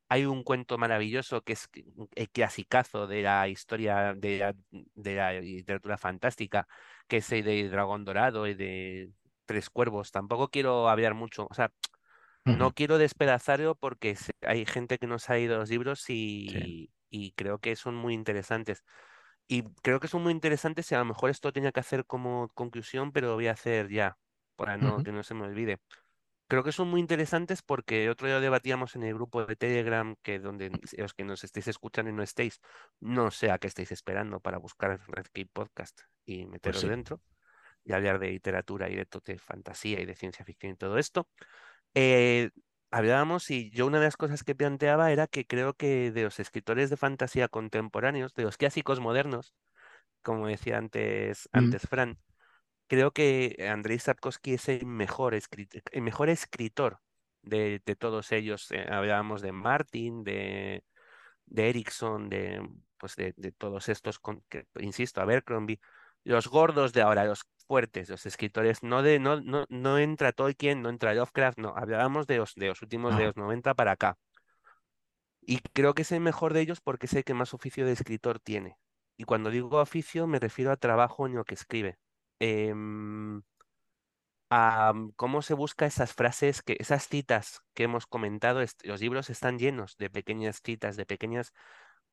Hay 0.09 0.27
un 0.27 0.43
cuento 0.45 0.79
maravilloso 0.79 1.43
que 1.43 1.55
es 1.55 1.69
el 2.15 2.31
clasicazo 2.31 3.07
de 3.07 3.23
la 3.23 3.49
historia 3.49 4.15
de 4.15 4.39
la, 4.39 4.55
de 4.71 5.15
la 5.15 5.33
literatura 5.41 5.99
fantástica, 5.99 6.69
que 7.09 7.19
es 7.19 7.33
el 7.33 7.45
de 7.45 7.69
Dragón 7.69 8.05
Dorado 8.05 8.47
y 8.47 8.55
de 8.55 9.11
Tres 9.47 9.71
Cuervos. 9.71 10.13
Tampoco 10.13 10.49
quiero 10.49 10.89
hablar 10.89 11.15
mucho, 11.15 11.47
o 11.51 11.55
sea, 11.55 11.71
no 12.45 12.73
quiero 12.73 12.99
despedazarlo 12.99 13.75
porque 13.75 14.17
hay 14.43 14.67
gente 14.67 14.99
que 14.99 15.07
no 15.07 15.17
ha 15.27 15.33
leído 15.33 15.59
los 15.59 15.71
libros 15.71 16.05
y, 16.09 16.91
creo 17.37 17.59
que 17.59 17.75
son 17.77 17.95
muy 17.95 18.15
interesantes. 18.15 18.85
Y 19.47 19.63
creo 19.83 20.01
que 20.01 20.09
son 20.09 20.23
muy 20.23 20.33
interesantes 20.33 20.91
y 20.91 20.95
a 20.95 20.99
lo 20.99 21.05
mejor 21.05 21.31
esto 21.31 21.53
tenía 21.53 21.73
que 21.73 21.81
hacer 21.81 22.07
como 22.07 22.49
conclusión, 22.55 23.13
pero 23.13 23.29
lo 23.29 23.35
voy 23.35 23.47
a 23.47 23.53
hacer 23.53 23.89
ya, 23.91 24.17
para 24.57 24.77
no, 24.77 25.03
que 25.03 25.13
no 25.13 25.23
se 25.23 25.35
me 25.35 25.45
olvide. 25.45 25.79
Creo 26.47 26.63
que 26.63 26.73
son 26.73 26.89
muy 26.89 27.01
interesantes 27.01 27.63
porque 27.63 28.11
otro 28.11 28.27
día 28.27 28.41
debatíamos 28.41 28.97
en 28.97 29.03
el 29.03 29.15
grupo 29.15 29.45
de 29.45 29.57
Telegram, 29.57 30.15
que 30.23 30.39
donde 30.39 30.71
los 30.97 31.15
que 31.15 31.25
nos 31.25 31.43
estéis 31.45 31.69
escuchando 31.69 32.11
y 32.11 32.15
no 32.15 32.23
estéis, 32.23 32.61
no 33.01 33.31
sé 33.31 33.51
a 33.51 33.59
qué 33.59 33.67
estáis 33.67 33.93
esperando 33.93 34.41
para 34.41 34.59
buscar 34.59 35.01
Redkey 35.09 35.47
Podcast 35.47 36.03
y 36.25 36.43
pues 36.43 36.53
meteros 36.53 36.83
dentro 36.83 37.21
y 37.85 37.93
hablar 37.93 38.19
de 38.19 38.31
literatura 38.31 38.89
y 38.89 38.97
de, 38.97 39.07
de 39.25 39.39
fantasía 39.39 40.01
y 40.01 40.07
de 40.07 40.15
ciencia 40.15 40.45
ficción 40.45 40.73
y 40.73 40.77
todo 40.77 40.97
esto 40.97 41.29
eh, 41.95 42.51
hablábamos 42.91 43.51
y 43.51 43.71
yo 43.71 43.87
una 43.87 43.99
de 43.99 44.05
las 44.05 44.17
cosas 44.17 44.45
que 44.45 44.55
planteaba 44.55 45.13
era 45.13 45.27
que 45.27 45.47
creo 45.47 45.75
que 45.75 46.11
de 46.11 46.23
los 46.25 46.39
escritores 46.41 46.91
de 46.91 46.97
fantasía 46.97 47.49
contemporáneos, 47.49 48.35
de 48.35 48.45
los 48.45 48.57
clásicos 48.57 49.01
modernos, 49.01 49.55
como 50.23 50.47
decía 50.47 50.79
antes, 50.79 51.49
mm. 51.53 51.59
antes 51.59 51.83
Fran, 51.89 52.19
creo 52.87 53.13
que 53.13 53.57
Andrei 53.71 53.99
Sapkowski 53.99 54.55
es 54.55 54.69
el 54.69 54.87
mejor, 54.87 55.35
el 55.35 56.03
mejor 56.03 56.29
escritor 56.29 57.01
de, 57.43 57.83
de 57.85 57.97
todos 57.97 58.33
ellos. 58.33 58.71
Eh, 58.71 58.87
hablábamos 58.91 59.43
de 59.43 59.53
Martin, 59.53 60.25
de, 60.25 60.85
de 61.47 61.71
Erickson, 61.71 62.29
de, 62.29 62.67
pues 62.99 63.17
de, 63.17 63.35
de 63.37 63.53
todos 63.53 63.89
estos, 63.89 64.19
con, 64.19 64.43
que, 64.49 64.67
insisto, 64.81 65.21
Abercrombie, 65.21 65.81
los 66.25 66.49
gordos 66.49 66.93
de 66.93 67.03
ahora, 67.03 67.25
los 67.25 67.45
fuertes, 67.67 68.09
los 68.09 68.27
escritores, 68.27 68.83
no 68.83 69.03
de, 69.03 69.19
no, 69.19 69.41
no, 69.41 69.67
no 69.69 69.99
entra 69.99 70.33
Tolkien, 70.33 70.83
no 70.83 70.89
entra 70.91 71.15
Lovecraft, 71.15 71.59
no, 71.59 71.75
hablábamos 71.77 72.27
de 72.27 72.39
los, 72.39 72.55
de 72.55 72.69
los 72.69 72.83
últimos 72.83 73.17
de 73.17 73.25
los 73.27 73.37
90 73.37 73.75
para 73.75 73.93
acá. 73.93 74.19
Y 75.41 75.59
creo 75.73 75.95
que 75.95 76.03
es 76.03 76.13
el 76.13 76.21
mejor 76.21 76.55
de 76.55 76.61
ellos 76.63 76.81
porque 76.81 77.07
es 77.07 77.13
el 77.15 77.25
que 77.25 77.35
más 77.35 77.55
oficio 77.55 77.87
de 77.87 77.93
escritor 77.93 78.41
tiene. 78.41 78.79
Y 79.17 79.25
cuando 79.25 79.51
digo 79.51 79.81
oficio 79.81 80.27
me 80.27 80.41
refiero 80.41 80.73
a 80.73 80.77
trabajo 80.77 81.27
en 81.27 81.35
lo 81.35 81.45
que 81.45 81.55
escribe. 81.55 81.99
Em, 82.39 83.43
a 84.51 84.93
mm, 84.93 85.13
cómo 85.17 85.43
se 85.43 85.55
busca 85.55 85.87
esas 85.87 86.13
frases, 86.15 86.63
que, 86.63 86.77
esas 86.79 87.09
citas 87.09 87.63
que 87.75 87.85
hemos 87.85 88.07
comentado, 88.07 88.61
los 88.85 89.01
libros 89.01 89.31
están 89.31 89.59
llenos 89.59 89.97
de 89.97 90.11
pequeñas 90.11 90.61
citas, 90.63 90.97
de 90.97 91.07
pequeñas 91.07 91.53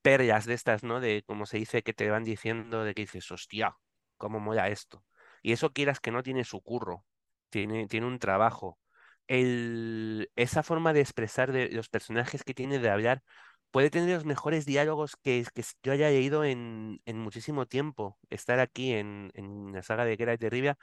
perlas 0.02 0.46
de 0.46 0.54
estas, 0.56 0.84
¿no? 0.84 1.00
De 1.00 1.24
como 1.26 1.46
se 1.46 1.58
dice 1.58 1.84
que 1.84 1.94
te 1.94 2.10
van 2.10 2.24
diciendo 2.24 2.84
de 2.84 2.94
que 2.94 3.04
dices, 3.04 3.32
hostia, 3.32 3.78
cómo 4.18 4.40
mola 4.40 4.70
esto. 4.70 5.06
Y 5.44 5.54
eso 5.54 5.72
quieras 5.74 6.00
que 6.00 6.12
no 6.12 6.24
tiene 6.24 6.44
su 6.44 6.62
curro, 6.62 7.06
tiene, 7.50 7.88
tiene 7.88 8.08
un 8.08 8.20
trabajo. 8.20 8.80
Esa 9.28 10.64
forma 10.64 10.94
de 10.94 11.02
expresar 11.02 11.52
de 11.52 11.70
los 11.70 11.90
personajes 11.90 12.44
que 12.44 12.54
tiene 12.54 12.80
de 12.80 12.90
hablar 12.90 13.24
puede 13.72 13.90
tener 13.90 14.10
los 14.16 14.26
mejores 14.26 14.66
diálogos 14.66 15.16
que, 15.18 15.46
que 15.54 15.64
yo 15.84 15.94
haya 15.94 16.10
leído 16.10 16.44
en, 16.44 17.02
en 17.06 17.18
muchísimo 17.20 17.66
tiempo. 17.68 18.20
Estar 18.30 18.60
aquí 18.60 18.94
en, 18.94 19.32
en 19.36 19.74
la 19.74 19.82
saga 19.84 20.06
de 20.06 20.18
Geralt 20.18 20.42
de 20.42 20.50
Rivia, 20.50 20.78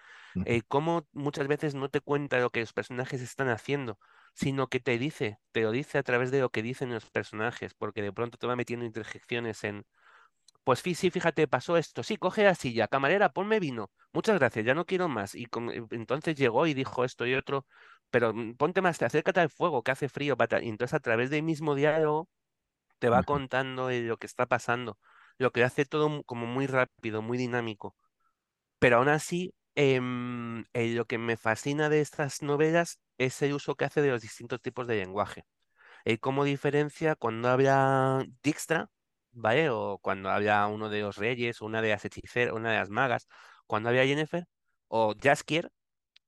eh, 0.44 0.62
como 0.62 1.06
muchas 1.12 1.48
veces 1.48 1.74
no 1.74 1.88
te 1.90 2.00
cuenta 2.00 2.38
lo 2.40 2.50
que 2.50 2.60
los 2.60 2.72
personajes 2.72 3.20
están 3.22 3.48
haciendo, 3.48 3.98
sino 4.34 4.68
que 4.68 4.80
te 4.80 4.98
dice, 4.98 5.38
te 5.52 5.62
lo 5.62 5.70
dice 5.72 5.98
a 5.98 6.02
través 6.02 6.30
de 6.30 6.40
lo 6.40 6.50
que 6.50 6.62
dicen 6.62 6.92
los 6.92 7.10
personajes, 7.10 7.74
porque 7.74 8.02
de 8.02 8.12
pronto 8.12 8.38
te 8.38 8.46
va 8.46 8.56
metiendo 8.56 8.86
interjecciones 8.86 9.64
en, 9.64 9.84
pues 10.64 10.80
sí, 10.80 10.94
fíjate, 11.10 11.48
pasó 11.48 11.76
esto. 11.78 12.02
Sí, 12.02 12.16
coge 12.18 12.44
la 12.44 12.54
silla, 12.54 12.88
camarera, 12.88 13.30
ponme 13.30 13.58
vino. 13.60 13.90
Muchas 14.12 14.38
gracias, 14.38 14.64
ya 14.66 14.74
no 14.74 14.84
quiero 14.84 15.08
más. 15.08 15.34
Y 15.34 15.44
eh, 15.44 15.82
entonces 15.90 16.36
llegó 16.36 16.66
y 16.66 16.74
dijo 16.74 17.04
esto 17.04 17.26
y 17.26 17.34
otro, 17.34 17.66
pero 18.10 18.34
mm, 18.34 18.56
ponte 18.56 18.82
más, 18.82 19.00
acércate 19.02 19.40
al 19.40 19.48
fuego, 19.50 19.82
que 19.82 19.92
hace 19.92 20.08
frío. 20.08 20.36
Y 20.62 20.68
entonces 20.68 20.94
a 20.94 21.00
través 21.00 21.30
del 21.30 21.42
mismo 21.42 21.74
diálogo 21.74 22.28
te 22.98 23.08
va 23.08 23.22
contando 23.22 23.90
lo 23.90 24.16
que 24.18 24.26
está 24.26 24.46
pasando, 24.46 24.98
lo 25.38 25.52
que 25.52 25.64
hace 25.64 25.84
todo 25.84 26.22
como 26.24 26.46
muy 26.46 26.66
rápido, 26.66 27.22
muy 27.22 27.38
dinámico. 27.38 27.96
Pero 28.78 28.98
aún 28.98 29.08
así, 29.08 29.54
em, 29.74 30.64
eh, 30.72 30.94
lo 30.94 31.06
que 31.06 31.18
me 31.18 31.36
fascina 31.36 31.88
de 31.88 32.00
estas 32.00 32.42
novelas 32.42 33.00
es 33.18 33.40
el 33.42 33.54
uso 33.54 33.76
que 33.76 33.84
hace 33.86 34.02
de 34.02 34.10
los 34.10 34.22
distintos 34.22 34.60
tipos 34.62 34.86
de 34.86 34.96
lenguaje. 34.96 35.44
Y 36.04 36.18
cómo 36.18 36.44
diferencia 36.44 37.16
cuando 37.16 37.48
habla 37.48 38.24
Dijkstra, 38.42 38.90
¿vale? 39.32 39.70
O 39.70 39.98
cuando 39.98 40.30
había 40.30 40.66
uno 40.66 40.88
de 40.88 41.02
los 41.02 41.16
reyes, 41.16 41.60
una 41.60 41.82
de 41.82 41.90
las 41.90 42.04
hechiceras, 42.04 42.54
una 42.54 42.72
de 42.72 42.78
las 42.78 42.90
magas, 42.90 43.28
cuando 43.66 43.88
había 43.90 44.06
Jennifer, 44.06 44.46
o 44.88 45.14
Jaskier, 45.20 45.70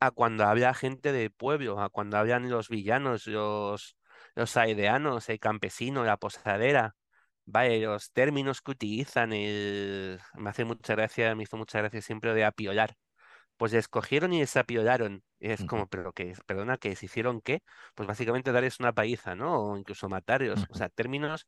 a 0.00 0.10
cuando 0.10 0.44
había 0.44 0.74
gente 0.74 1.12
de 1.12 1.30
pueblo, 1.30 1.80
a 1.80 1.90
cuando 1.90 2.18
habían 2.18 2.48
los 2.50 2.68
villanos, 2.68 3.26
los, 3.26 3.96
los 4.40 4.56
aideanos, 4.56 5.28
el 5.28 5.38
campesino, 5.38 6.04
la 6.04 6.16
posadera, 6.16 6.96
¿vale? 7.44 7.80
Los 7.80 8.10
términos 8.12 8.62
que 8.62 8.72
utilizan, 8.72 9.32
el... 9.32 10.18
me 10.34 10.50
hace 10.50 10.64
mucha 10.64 10.94
gracia, 10.94 11.34
me 11.34 11.42
hizo 11.44 11.56
mucha 11.58 11.78
gracia 11.78 12.00
siempre 12.02 12.34
de 12.34 12.44
apiolar. 12.44 12.94
Pues 13.58 13.74
escogieron 13.74 14.32
y 14.32 14.40
desapiolaron. 14.40 15.22
Es 15.38 15.64
como, 15.64 15.86
pero 15.88 16.12
que, 16.14 16.34
perdona, 16.46 16.78
que 16.78 16.96
se 16.96 17.06
hicieron 17.06 17.42
qué? 17.42 17.62
Pues 17.94 18.06
básicamente 18.08 18.52
darles 18.52 18.80
una 18.80 18.94
paliza, 18.94 19.34
¿no? 19.34 19.60
O 19.62 19.76
incluso 19.76 20.08
matarlos. 20.08 20.64
O 20.70 20.74
sea, 20.74 20.88
términos 20.88 21.46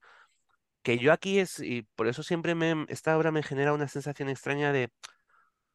que 0.82 0.98
yo 0.98 1.12
aquí 1.12 1.38
es, 1.38 1.60
y 1.60 1.82
por 1.94 2.08
eso 2.08 2.22
siempre 2.22 2.54
me, 2.54 2.84
esta 2.88 3.16
obra 3.16 3.32
me 3.32 3.42
genera 3.42 3.72
una 3.72 3.88
sensación 3.88 4.28
extraña 4.28 4.72
de, 4.72 4.90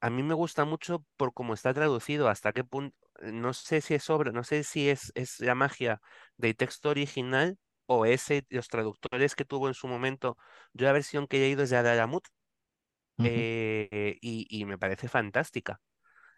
a 0.02 0.10
mí 0.10 0.24
me 0.24 0.34
gusta 0.36 0.66
mucho 0.66 1.04
por 1.18 1.34
cómo 1.34 1.54
está 1.54 1.74
traducido, 1.74 2.30
hasta 2.30 2.54
qué 2.54 2.64
punto, 2.64 2.96
no 3.22 3.54
sé 3.54 3.82
si 3.82 3.94
es 3.96 4.10
obra, 4.10 4.32
no 4.32 4.44
sé 4.44 4.64
si 4.64 4.90
es, 4.90 5.12
es 5.16 5.40
la 5.40 5.56
magia 5.56 6.02
del 6.38 6.56
texto 6.56 6.90
original 6.90 7.58
o 7.86 8.06
ese, 8.06 8.46
los 8.50 8.68
traductores 8.70 9.36
que 9.36 9.46
tuvo 9.46 9.68
en 9.68 9.74
su 9.74 9.88
momento. 9.88 10.38
Yo 10.74 10.86
la 10.86 10.92
versión 10.94 11.28
que 11.28 11.38
he 11.38 11.40
leído 11.42 11.64
es 11.64 11.70
de 11.70 11.78
Adalamut 11.78 12.26
eh, 13.24 14.18
y, 14.22 14.48
y 14.50 14.66
me 14.66 14.78
parece 14.78 15.08
fantástica. 15.10 15.82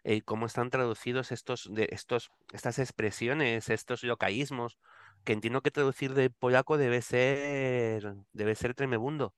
eh, 0.04 0.22
cómo 0.22 0.46
están 0.46 0.70
traducidos 0.70 1.32
estos, 1.32 1.68
de, 1.72 1.88
estos, 1.92 2.30
estas 2.52 2.78
expresiones, 2.80 3.70
estos 3.70 4.04
locaísmos, 4.04 4.78
que 5.24 5.32
entiendo 5.34 5.62
que 5.62 5.70
traducir 5.72 6.14
de 6.14 6.30
polaco 6.30 6.78
debe 6.78 7.02
ser, 7.02 8.14
debe 8.32 8.54
ser 8.56 8.74
tremebundo. 8.74 9.34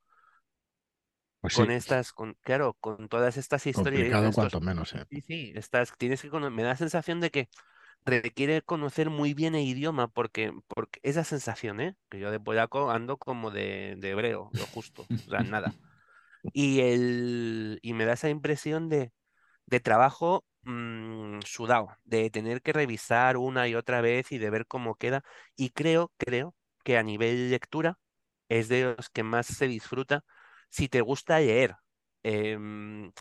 Pues 1.42 1.54
Con 1.54 1.66
sí, 1.66 1.72
estas, 1.72 2.12
con, 2.12 2.34
claro, 2.42 2.74
con 2.80 3.08
todas 3.08 3.36
estas 3.36 3.66
historias, 3.66 4.06
estos, 4.06 4.34
cuanto 4.34 4.60
menos, 4.60 4.94
¿eh? 4.94 5.04
sí, 5.10 5.20
sí, 5.26 5.52
estas, 5.56 5.92
tienes 5.98 6.22
que, 6.22 6.30
me 6.30 6.62
da 6.62 6.70
la 6.70 6.76
sensación 6.76 7.20
de 7.20 7.30
que 7.30 7.48
requiere 8.04 8.62
conocer 8.62 9.10
muy 9.10 9.34
bien 9.34 9.54
el 9.54 9.66
idioma, 9.66 10.08
porque, 10.08 10.52
porque 10.68 11.00
esa 11.02 11.24
sensación, 11.24 11.80
¿eh? 11.80 11.96
Que 12.08 12.20
yo 12.20 12.30
de 12.30 12.40
polaco 12.40 12.90
ando 12.90 13.16
como 13.16 13.50
de, 13.50 13.96
de 13.98 14.10
hebreo, 14.10 14.50
lo 14.52 14.66
justo, 14.66 15.02
o 15.02 15.30
sea, 15.30 15.42
nada. 15.42 15.72
Y, 16.52 16.80
el, 16.80 17.78
y 17.82 17.92
me 17.94 18.04
da 18.04 18.14
esa 18.14 18.28
impresión 18.28 18.88
de, 18.88 19.12
de 19.66 19.80
trabajo 19.80 20.44
mm, 20.62 21.40
sudado, 21.44 21.90
de 22.04 22.30
tener 22.30 22.62
que 22.62 22.72
revisar 22.72 23.36
una 23.36 23.68
y 23.68 23.74
otra 23.76 24.00
vez 24.00 24.32
y 24.32 24.38
de 24.38 24.50
ver 24.50 24.66
cómo 24.66 24.96
queda. 24.96 25.22
Y 25.56 25.70
creo, 25.70 26.12
creo 26.18 26.54
que 26.84 26.98
a 26.98 27.02
nivel 27.02 27.50
lectura 27.50 27.98
es 28.48 28.68
de 28.68 28.94
los 28.96 29.08
que 29.10 29.22
más 29.22 29.46
se 29.46 29.68
disfruta 29.68 30.24
si 30.72 30.88
te 30.90 31.02
gusta 31.02 31.40
leer. 31.40 31.76
Em, 32.24 33.12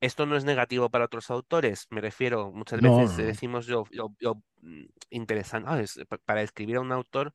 esto 0.00 0.26
no 0.26 0.36
es 0.36 0.44
negativo 0.44 0.90
para 0.90 1.06
otros 1.06 1.30
autores, 1.30 1.86
me 1.90 2.00
refiero, 2.02 2.52
muchas 2.52 2.80
No, 2.80 2.82
veces 2.82 3.16
no, 3.16 3.16
decimos 3.16 3.66
yo, 3.66 3.84
yo, 3.92 4.14
yo, 4.20 4.36
mm, 4.62 4.84
interesante, 5.10 5.70
ah, 5.70 5.80
es- 5.80 6.00
para 6.24 6.42
escribir 6.42 6.76
a 6.76 6.80
un 6.82 6.92
autor, 6.92 7.34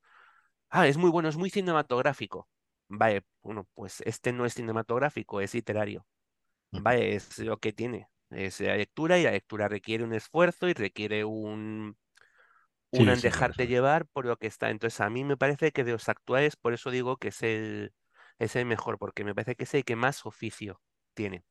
ah, 0.70 0.88
es 0.88 0.98
muy 0.98 1.10
bueno, 1.12 1.30
es 1.30 1.38
muy 1.38 1.50
cinematográfico. 1.50 2.50
Vale, 2.90 3.24
bueno, 3.44 3.68
pues 3.74 4.02
este 4.06 4.34
no 4.34 4.46
es 4.46 4.54
cinematográfico, 4.56 5.42
es 5.42 5.54
literario. 5.56 6.08
Ujú. 6.74 6.82
Vale, 6.84 7.16
es 7.16 7.40
lo 7.40 7.60
que 7.60 7.74
tiene. 7.74 8.10
Es 8.32 8.60
la 8.62 8.78
lectura 8.78 9.20
y 9.20 9.24
la 9.24 9.32
lectura 9.32 9.68
requiere 9.70 10.04
un 10.06 10.14
esfuerzo 10.14 10.70
y 10.70 10.74
requiere 10.74 11.26
un, 11.26 11.98
una 12.92 13.14
Sí, 13.14 13.16
en 13.16 13.22
sí, 13.22 13.30
eso 13.30 13.42
dejarte 13.42 13.68
llevar 13.68 14.08
por 14.08 14.26
lo 14.26 14.38
que 14.38 14.48
está. 14.48 14.70
Entonces, 14.70 15.02
a 15.02 15.10
mí 15.10 15.24
me 15.24 15.38
parece 15.38 15.72
que 15.72 15.84
de 15.84 15.94
los 15.94 16.10
actuales, 16.10 16.56
por 16.58 16.74
eso 16.74 16.92
digo 16.92 17.18
que 17.18 17.30
es 17.30 17.42
el, 17.44 17.94
es 18.42 18.56
el 18.58 18.66
mejor, 18.66 18.98
porque 19.00 19.24
me 19.24 19.36
parece 19.36 19.56
que 19.56 19.66
es 19.66 19.74
el 19.76 19.86
que 19.86 19.96
más 19.96 20.26
oficio 20.26 20.82
tiene. 21.14 21.46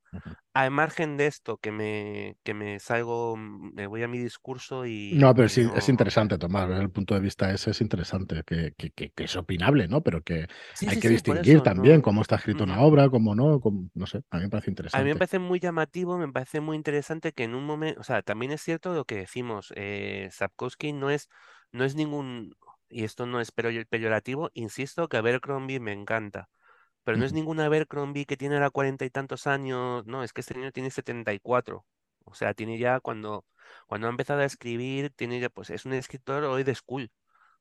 Al 0.54 0.70
margen 0.72 1.16
de 1.18 1.26
esto, 1.28 1.58
que 1.58 1.72
me, 1.72 2.38
que 2.44 2.54
me 2.54 2.80
salgo, 2.80 3.36
mm, 3.36 3.74
me 3.74 3.86
voy 3.88 4.02
a 4.04 4.08
mi 4.08 4.18
discurso 4.18 4.86
No, 5.08 5.34
y, 5.34 5.34
pero 5.34 5.48
y 5.48 5.56
sí, 5.56 5.68
es 5.74 5.88
no. 5.88 5.88
interesante, 5.88 6.38
Tomás, 6.38 6.68
ver 6.68 6.80
el 6.82 6.90
punto 6.90 7.14
de 7.14 7.20
vista 7.20 7.50
ese 7.52 7.70
es 7.72 7.80
interesante, 7.80 8.44
que, 8.46 8.74
que- 8.78 8.92
que- 8.92 9.10
que 9.10 9.24
es 9.24 9.34
opinable, 9.36 9.88
¿no? 9.88 10.02
Pero 10.04 10.22
que 10.22 10.46
Sí, 10.72 10.88
hay 10.88 10.98
sí, 11.00 11.00
que 11.00 11.08
sí, 11.18 11.20
distinguir 11.20 11.38
eso, 11.38 11.62
también 11.62 12.00
no. 12.00 12.00
cómo 12.00 12.22
está 12.22 12.36
escrito 12.36 12.62
una 12.62 12.80
obra, 12.80 13.10
cómo 13.10 13.34
no, 13.34 13.60
cómo- 13.60 13.90
no 13.94 14.06
sé, 14.06 14.22
a 14.30 14.36
mí 14.38 14.44
me 14.44 14.50
parece 14.50 14.70
A 14.92 14.98
mí 15.02 15.04
me 15.10 15.16
interesante. 15.16 15.16
parece 15.16 15.38
muy 15.38 15.60
llamativo, 15.60 16.18
me 16.18 16.32
parece 16.32 16.60
muy 16.60 16.76
interesante 16.76 17.32
que 17.32 17.44
en 17.44 17.54
un 17.54 17.64
momento, 17.64 18.00
o 18.00 18.04
sea, 18.04 18.22
también 18.22 18.50
es 18.52 18.60
cierto 18.62 18.92
lo 18.92 19.04
que 19.04 19.14
decimos, 19.16 19.72
eh, 19.76 20.28
Sapkowski 20.32 20.92
no 20.92 21.10
es, 21.10 21.28
no 21.72 21.84
es 21.84 21.94
ningún, 21.94 22.56
y 22.88 23.04
esto 23.04 23.24
no 23.26 23.40
es 23.40 23.52
pero- 23.52 23.70
peyorativo, 23.88 24.50
insisto 24.52 25.08
que 25.08 25.16
Abercrombie 25.16 25.78
me 25.80 25.92
encanta, 25.92 26.48
pero 27.10 27.18
no 27.18 27.24
es 27.24 27.32
ningún 27.32 27.58
Abercrombie 27.58 28.24
que 28.24 28.36
tiene 28.36 28.54
ahora 28.54 28.70
cuarenta 28.70 29.04
y 29.04 29.10
tantos 29.10 29.48
años, 29.48 30.06
no, 30.06 30.22
es 30.22 30.32
que 30.32 30.42
este 30.42 30.54
niño 30.54 30.70
tiene 30.70 30.90
setenta 30.92 31.32
y 31.32 31.40
cuatro, 31.40 31.84
o 32.24 32.34
sea, 32.34 32.54
tiene 32.54 32.78
ya 32.78 33.00
cuando, 33.00 33.44
cuando 33.88 34.06
ha 34.06 34.10
empezado 34.10 34.40
a 34.42 34.44
escribir, 34.44 35.10
tiene 35.16 35.40
ya, 35.40 35.48
pues 35.50 35.70
es 35.70 35.84
un 35.86 35.92
escritor 35.94 36.44
hoy 36.44 36.62
de 36.62 36.72
school. 36.72 37.10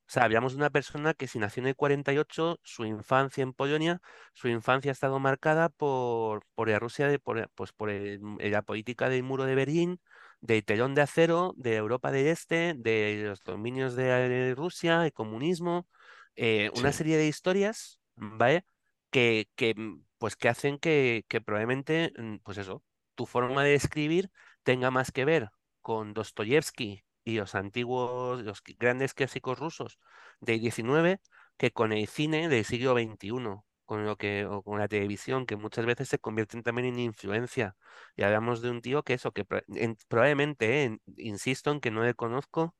O 0.08 0.12
sea, 0.12 0.24
hablamos 0.26 0.54
de 0.54 0.58
una 0.60 0.70
persona 0.70 1.16
que 1.16 1.28
si 1.28 1.40
nació 1.40 1.62
en 1.62 1.68
el 1.70 1.76
48, 1.76 2.60
su 2.64 2.86
infancia 2.86 3.42
en 3.42 3.54
Polonia, 3.54 4.02
su 4.34 4.48
infancia 4.50 4.92
ha 4.92 4.94
estado 4.94 5.20
marcada 5.20 5.70
por, 5.70 6.44
por 6.54 6.70
la 6.70 6.78
Rusia, 6.78 7.08
de, 7.08 7.18
por, 7.18 7.50
pues 7.56 7.72
por 7.74 7.90
el- 7.90 8.22
la 8.40 8.62
política 8.62 9.10
del 9.10 9.24
muro 9.24 9.46
de 9.46 9.56
Berlín, 9.56 10.00
del 10.42 10.64
telón 10.64 10.94
de 10.96 11.02
acero, 11.02 11.54
de 11.58 11.76
Europa 11.76 12.12
del 12.12 12.28
Este, 12.28 12.76
de 12.78 13.24
los 13.28 13.44
dominios 13.44 13.96
de, 13.96 14.54
Rusia, 14.56 15.06
el 15.06 15.14
comunismo, 15.14 15.88
eh, 16.36 16.70
Sí. 16.74 16.80
una 16.80 16.92
serie 16.92 17.18
de 17.18 17.28
historias, 17.28 18.00
¿vale? 18.16 18.64
Que, 19.12 19.48
mm, 19.76 20.02
pues 20.18 20.36
que 20.36 20.50
hacen 20.50 20.78
que, 20.80 21.26
probablemente, 21.46 22.14
mm, 22.18 22.38
pues 22.44 22.58
eso, 22.58 22.84
tu 23.16 23.26
forma 23.26 23.64
de 23.64 23.76
escribir 23.76 24.32
tenga 24.64 24.92
más 24.92 25.12
que 25.12 25.26
ver 25.26 25.50
con 25.82 26.14
Dostoyevsky 26.14 27.04
y 27.24 27.38
los 27.38 27.56
antiguos, 27.56 28.42
los 28.44 28.62
grandes 28.78 29.14
clásicos 29.14 29.60
rusos 29.60 30.00
del 30.40 30.60
19 30.60 31.20
que 31.58 31.72
con 31.72 31.92
el 31.92 32.08
cine 32.08 32.48
del 32.50 32.64
siglo 32.66 32.94
XXI, 32.94 33.66
con 33.86 34.06
lo 34.06 34.18
que, 34.18 34.46
o 34.46 34.62
con 34.64 34.80
la 34.80 34.88
televisión, 34.88 35.46
que 35.46 35.56
muchas 35.58 35.86
veces 35.86 36.08
se 36.10 36.20
convierten 36.20 36.64
también 36.64 36.88
en 36.88 37.00
influencia. 37.00 37.76
Y 38.16 38.24
hablamos 38.24 38.62
de 38.62 38.70
un 38.70 38.82
tío 38.82 39.04
que 39.04 39.14
eso, 39.16 39.32
que 39.32 39.46
pro- 39.46 39.62
en- 39.76 39.98
probablemente, 40.08 40.86
eh, 40.86 40.98
insisto 41.18 41.72
en 41.72 41.80
que 41.82 41.92
no 41.92 42.04
le 42.04 42.14
conozco, 42.14 42.76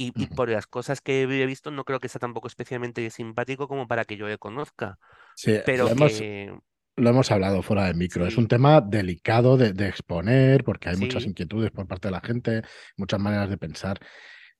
y, 0.00 0.12
por 0.28 0.48
las 0.48 0.66
cosas 0.66 1.00
que 1.00 1.22
he 1.22 1.46
visto, 1.46 1.70
no 1.70 1.84
creo 1.84 1.98
que 2.00 2.08
sea 2.08 2.20
tampoco 2.20 2.46
especialmente 2.48 3.10
simpático 3.10 3.66
como 3.68 3.86
para 3.88 4.04
que 4.04 4.16
yo 4.16 4.28
le 4.28 4.38
conozca, 4.38 4.98
Sí, 5.34 5.52
lo 5.56 5.62
pero 5.66 5.88
hemos, 5.88 6.12
que 6.12 6.54
lo 6.96 7.10
hemos 7.10 7.30
hablado 7.30 7.62
fuera 7.62 7.84
de 7.86 7.94
micro. 7.94 8.26
Es 8.26 8.36
un 8.38 8.48
tema 8.48 8.80
delicado 8.80 9.56
de, 9.56 9.72
de 9.72 9.88
exponer 9.88 10.64
porque 10.64 10.88
hay 10.88 10.96
muchas 10.96 11.24
inquietudes 11.26 11.70
por 11.72 11.86
parte 11.86 12.08
de 12.08 12.12
la 12.12 12.20
gente, 12.20 12.62
muchas 12.96 13.20
maneras 13.20 13.50
de 13.50 13.58
pensar. 13.58 13.98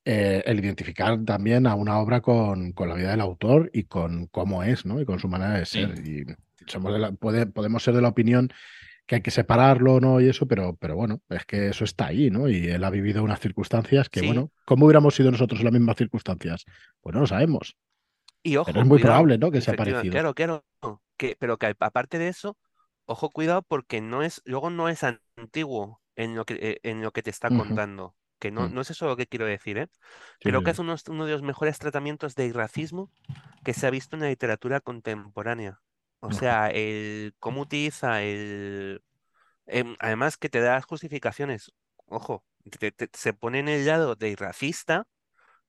eh, 0.05 0.43
el 0.47 0.59
identificar 0.59 1.23
también 1.25 1.67
a 1.67 1.75
una 1.75 1.99
obra 1.99 2.21
con, 2.23 2.73
con 2.73 2.89
la 2.89 2.95
vida 2.95 3.11
del 3.11 3.21
autor 3.21 3.71
y 3.75 3.85
con 3.85 4.27
cómo 4.29 4.63
es, 4.63 4.87
¿no? 4.87 5.01
Y 5.01 5.05
con 5.05 5.19
su 5.19 5.29
manera 5.29 5.59
de 5.59 5.67
ser. 5.67 5.99
Y 6.07 6.25
somos 6.67 6.93
de 6.95 6.99
la- 6.99 7.13
puede- 7.13 7.47
podemos 7.47 7.83
ser 7.83 7.95
de 7.95 8.03
la 8.03 8.09
opinión 8.09 8.49
que 9.09 9.17
hay 9.17 9.23
que 9.23 9.33
separarlo, 9.33 10.01
¿no? 10.01 10.21
Y 10.23 10.29
eso, 10.31 10.47
pero, 10.49 10.77
pero 10.77 10.97
bueno, 10.97 11.23
es 11.31 11.47
que 11.47 11.69
eso 11.71 11.85
está 11.85 12.09
ahí, 12.09 12.31
¿no? 12.31 12.49
Y 12.51 12.69
él 12.69 12.85
ha 12.85 12.91
vivido 12.91 13.25
unas 13.25 13.41
circunstancias 13.41 14.11
que, 14.11 14.21
sí. 14.21 14.23
bueno, 14.23 14.53
¿cómo 14.67 14.87
hubiéramos 14.87 15.17
sido 15.17 15.33
nosotros 15.33 15.61
en 15.61 15.67
las 15.67 15.75
mismas 15.75 15.97
circunstancias? 15.99 16.67
Pues 17.03 17.15
no 17.15 17.23
lo 17.23 17.29
sabemos, 17.29 17.77
Y 18.43 18.57
pero 18.65 18.81
es 18.83 18.87
ojo, 18.87 18.87
muy 18.87 18.99
cuidado, 18.99 18.99
probable, 19.01 19.39
¿no? 19.39 19.51
Que 19.53 19.61
sea 19.63 19.75
parecido. 19.75 20.23
claro, 20.23 20.35
claro, 20.35 20.65
que, 21.17 21.37
pero 21.39 21.59
que 21.59 21.75
aparte 21.81 22.19
de 22.19 22.29
eso, 22.29 22.57
ojo, 23.07 23.31
cuidado, 23.31 23.63
porque 23.63 24.01
no 24.01 24.23
es, 24.23 24.41
luego 24.45 24.71
no 24.71 24.89
es 24.89 25.03
antiguo 25.05 26.03
en 26.17 26.35
lo 26.37 26.45
que, 26.45 26.55
eh, 26.55 26.81
en 26.83 27.03
lo 27.03 27.13
que 27.13 27.23
te 27.23 27.31
está 27.31 27.51
contando. 27.51 28.17
Que 28.39 28.51
no, 28.51 28.69
ujú. 28.69 28.71
no 28.71 28.81
es 28.83 28.91
eso 28.91 29.07
lo 29.07 29.17
que 29.17 29.27
quiero 29.27 29.47
decir, 29.47 29.79
¿eh? 29.79 29.89
Sí, 30.41 30.51
Creo 30.51 30.63
sí, 30.63 30.63
que 30.63 30.71
es 30.71 30.79
uno, 30.79 30.95
uno 31.09 31.27
de 31.27 31.33
los 31.33 31.43
mejores 31.43 31.79
tratamientos 31.79 32.35
de 32.37 32.53
racismo 32.53 33.11
que 33.65 33.75
se 33.75 33.87
ha 33.87 33.91
visto 33.91 34.17
en 34.17 34.23
la 34.23 34.29
literatura 34.29 34.81
contemporánea. 34.81 35.81
O 36.21 36.33
sea, 36.33 36.69
el 36.71 37.35
cómo 37.39 37.63
utiliza 37.63 38.23
el... 38.23 39.03
em, 39.67 39.97
además 40.01 40.37
que 40.39 40.49
te 40.51 40.61
da 40.61 40.83
justificaciones. 40.83 41.73
Ojo, 42.07 42.45
te- 42.81 42.93
te- 42.93 43.11
se 43.15 43.35
pone 43.35 43.61
en 43.61 43.69
el 43.69 43.87
lado 43.87 44.17
de 44.17 44.37
racista 44.37 45.07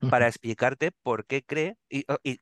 para 0.10 0.28
explicarte 0.28 0.92
por 0.92 1.26
qué 1.28 1.44
cree, 1.46 1.78
y, 1.90 2.06
y 2.24 2.40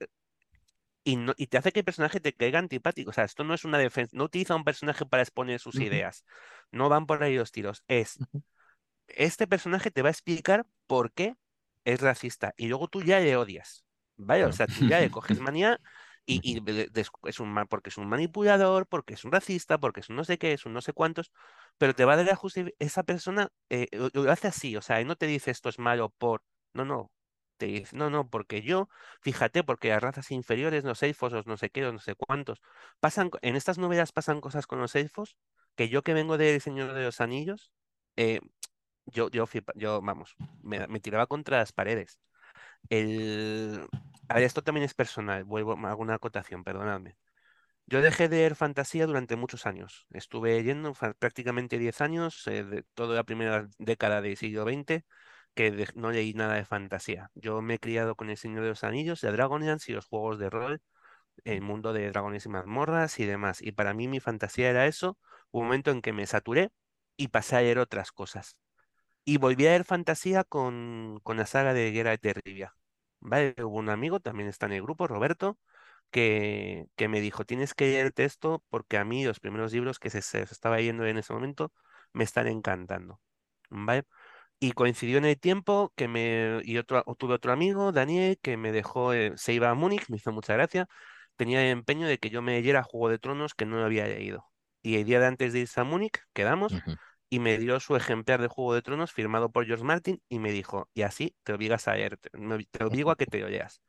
y, 1.03 1.15
no- 1.15 1.33
y 1.37 1.47
te 1.47 1.57
hace 1.57 1.71
que 1.71 1.79
el 1.79 1.85
personaje 1.85 2.19
te 2.19 2.33
caiga 2.33 2.59
antipático. 2.59 3.09
O 3.09 3.13
sea, 3.13 3.23
esto 3.25 3.43
no 3.43 3.53
es 3.53 3.65
una 3.65 3.77
defensa, 3.77 4.11
no 4.15 4.25
utiliza 4.25 4.53
a 4.53 4.57
un 4.57 4.63
personaje 4.63 5.05
para 5.05 5.23
exponer 5.23 5.59
sus 5.59 5.79
ujú, 5.79 5.81
ideas. 5.81 6.25
No 6.71 6.89
van 6.89 7.05
por 7.05 7.23
ahí 7.23 7.35
los 7.37 7.51
tiros. 7.51 7.83
Es, 7.87 8.19
ujú, 8.19 8.41
este 9.07 9.47
personaje 9.47 9.91
te 9.91 10.01
va 10.03 10.09
a 10.09 10.13
explicar 10.13 10.65
por 10.87 11.13
qué 11.13 11.35
es 11.85 12.01
racista 12.01 12.53
y 12.57 12.67
luego 12.69 12.87
tú 12.89 13.03
ya 13.03 13.19
le 13.19 13.37
odias. 13.37 13.85
¿Vale? 14.17 14.45
O 14.45 14.51
claro, 14.51 14.53
sea, 14.53 14.67
tú 14.67 14.83
ya 14.85 14.99
le 14.99 15.09
coges 15.11 15.39
manía 15.39 15.81
y, 16.27 16.41
y 16.57 16.61
de- 16.61 16.87
de- 16.89 17.07
es 17.25 17.39
un, 17.41 17.49
ma- 17.53 17.65
porque 17.67 17.89
es 17.91 17.97
un 17.97 18.07
manipulador, 18.09 18.87
porque 18.87 19.15
es 19.15 19.25
un 19.25 19.31
racista, 19.33 19.79
porque 19.79 20.01
es 20.01 20.09
un 20.09 20.17
no 20.17 20.25
sé 20.25 20.37
qué, 20.39 20.53
es 20.53 20.65
un 20.67 20.73
no 20.73 20.81
sé 20.81 20.93
cuántos, 20.93 21.31
pero 21.77 21.95
te 21.95 22.05
va 22.05 22.13
a 22.13 22.17
dar 22.17 22.29
a 22.31 22.35
justi- 22.37 22.73
esa 22.79 23.03
persona 23.03 23.49
eh, 23.69 23.87
lo, 23.93 24.09
lo 24.13 24.31
hace 24.31 24.47
así, 24.49 24.75
o 24.77 24.81
sea, 24.81 24.99
él 25.01 25.07
no 25.07 25.15
te 25.15 25.27
dice 25.27 25.51
esto 25.51 25.69
es 25.69 25.79
malo 25.79 26.09
por, 26.17 26.43
no, 26.73 26.85
no, 26.85 27.11
te 27.57 27.65
dice, 27.67 27.95
no, 27.97 28.09
no, 28.09 28.29
porque 28.29 28.61
yo 28.61 28.89
Fíjate, 29.21 29.63
porque 29.63 29.89
las 29.89 30.01
razas 30.03 30.31
inferiores, 30.31 30.83
los 30.83 31.01
elfos, 31.03 31.31
los 31.33 31.47
no 31.47 31.57
sé 31.57 31.69
qué, 31.69 31.81
los 31.81 31.93
no 31.93 31.99
sé 31.99 32.15
cuántos, 32.15 32.61
pasan, 32.99 33.31
en 33.41 33.55
estas 33.55 33.77
novelas 33.77 34.11
pasan 34.11 34.41
cosas 34.41 34.67
con 34.67 34.79
los 34.79 34.95
elfos 34.95 35.37
que 35.75 35.89
yo 35.89 36.03
que 36.03 36.13
vengo 36.13 36.37
del 36.37 36.61
Señor 36.61 36.93
de 36.93 37.03
los 37.03 37.21
Anillos, 37.21 37.71
eh, 38.15 38.41
yo, 39.05 39.29
yo, 39.31 39.45
yo, 39.75 40.01
vamos, 40.01 40.35
me, 40.63 40.87
me 40.87 40.99
tiraba 40.99 41.27
contra 41.27 41.57
las 41.59 41.71
paredes. 41.73 42.19
El... 42.89 43.87
A 44.29 44.35
ver, 44.35 44.43
esto 44.43 44.61
también 44.63 44.83
es 44.85 44.93
personal, 44.93 45.43
vuelvo, 45.45 45.73
hago 45.87 46.01
una 46.01 46.15
acotación, 46.15 46.63
perdonadme. 46.63 47.15
Yo 47.87 48.01
dejé 48.01 48.29
de 48.29 48.37
leer 48.37 48.55
fantasía 48.55 49.07
durante 49.07 49.35
muchos 49.37 49.65
años. 49.67 50.07
Estuve 50.11 50.53
leyendo 50.55 50.93
prácticamente 51.19 51.79
10 51.79 52.01
años, 52.01 52.43
eh, 52.47 52.83
toda 52.95 53.15
la 53.15 53.23
primera 53.25 53.69
década 53.79 54.21
del 54.21 54.37
siglo 54.37 54.65
XX, 54.65 55.05
que 55.55 55.87
no 55.95 56.11
leí 56.11 56.33
nada 56.33 56.55
de 56.55 56.65
fantasía. 56.65 57.31
Yo 57.35 57.61
me 57.61 57.75
he 57.75 57.79
criado 57.79 58.15
con 58.15 58.29
El 58.29 58.37
Señor 58.37 58.63
de 58.63 58.69
los 58.69 58.83
Anillos, 58.85 59.21
de 59.21 59.31
Dragonlance 59.31 59.91
y 59.91 59.95
los 59.95 60.07
juegos 60.07 60.39
de 60.39 60.49
rol 60.49 60.81
el 61.45 61.61
mundo 61.61 61.93
de 61.93 62.09
dragones 62.09 62.45
y 62.45 62.49
mazmorras 62.49 63.19
y 63.19 63.25
demás. 63.25 63.61
Y 63.61 63.73
para 63.73 63.93
mí 63.95 64.07
mi 64.07 64.19
fantasía 64.21 64.69
era 64.69 64.87
eso, 64.87 65.17
un 65.51 65.65
momento 65.65 65.91
en 65.91 66.01
que 66.03 66.13
me 66.13 66.27
saturé 66.27 66.71
y 67.17 67.29
pasé 67.29 67.57
a 67.57 67.61
leer 67.61 67.79
otras 67.79 68.11
cosas. 68.13 68.57
Y 69.25 69.37
volví 69.39 69.67
a 69.67 69.71
leer 69.71 69.85
fantasía 69.85 70.45
con, 70.45 71.19
con 71.23 71.37
la 71.37 71.47
saga 71.47 71.73
de 71.75 71.91
Geralt 71.93 72.23
de 72.23 72.33
Rivia. 72.35 72.76
¿Vale? 73.19 73.55
Hubo 73.59 73.77
un 73.77 73.89
amigo, 73.89 74.19
también 74.19 74.49
está 74.49 74.65
en 74.67 74.73
el 74.73 74.81
grupo, 74.83 75.07
Roberto, 75.07 75.57
que, 76.11 76.87
que 76.95 77.07
me 77.07 77.21
dijo, 77.21 77.45
tienes 77.45 77.73
que 77.73 77.87
leerte 77.87 78.25
esto 78.25 78.63
porque 78.69 78.97
a 78.97 79.05
mí 79.05 79.25
los 79.25 79.39
primeros 79.39 79.73
libros 79.73 79.99
que 79.99 80.09
se, 80.09 80.19
estaba 80.41 80.77
leyendo 80.77 81.05
en 81.05 81.17
ese 81.17 81.33
momento 81.33 81.73
me 82.13 82.23
están 82.23 82.47
encantando. 82.47 83.21
¿Vale? 83.69 84.03
Y 84.59 84.73
coincidió 84.73 85.17
en 85.19 85.25
el 85.25 85.39
tiempo 85.39 85.93
que 85.95 86.07
me. 86.07 86.61
Y 86.63 86.77
otro, 86.77 87.03
tuve 87.17 87.35
otro 87.35 87.53
amigo, 87.53 87.91
Daniel, 87.91 88.39
que 88.41 88.57
me 88.57 88.71
dejó. 88.71 89.13
eh, 89.13 89.33
se 89.37 89.53
iba 89.53 89.69
a 89.69 89.75
Múnich, 89.75 90.09
me 90.09 90.17
hizo 90.17 90.31
mucha 90.31 90.53
gracia. 90.53 90.87
Tenía 91.35 91.63
el 91.63 91.69
empeño 91.71 92.07
de 92.07 92.17
que 92.19 92.29
yo 92.29 92.41
me 92.41 92.53
leyera 92.53 92.83
Juego 92.83 93.09
de 93.09 93.19
Tronos 93.19 93.53
que 93.55 93.65
no 93.65 93.83
había 93.83 94.07
leído. 94.07 94.45
Y 94.81 94.97
el 94.97 95.05
día 95.05 95.19
de 95.19 95.27
antes 95.27 95.53
de 95.53 95.59
irse 95.59 95.79
a 95.81 95.83
Múnich, 95.83 96.19
quedamos. 96.33 96.73
Y 97.29 97.39
me 97.39 97.57
dio 97.59 97.79
su 97.79 97.95
ejemplar 97.95 98.41
de 98.41 98.47
Juego 98.47 98.73
de 98.73 98.81
Tronos 98.81 99.11
firmado 99.13 99.51
por 99.51 99.65
George 99.65 99.83
Martin 99.83 100.21
y 100.29 100.39
me 100.39 100.51
dijo, 100.51 100.89
y 100.93 101.03
así 101.03 101.35
te 101.43 101.53
obligas 101.53 101.87
a 101.87 101.95
leer, 101.95 102.19
me- 102.33 102.63
te 102.65 102.83
obligo 102.85 103.11
a 103.11 103.15
que 103.17 103.25
te 103.25 103.39
lo 103.39 103.49
leas. 103.49 103.81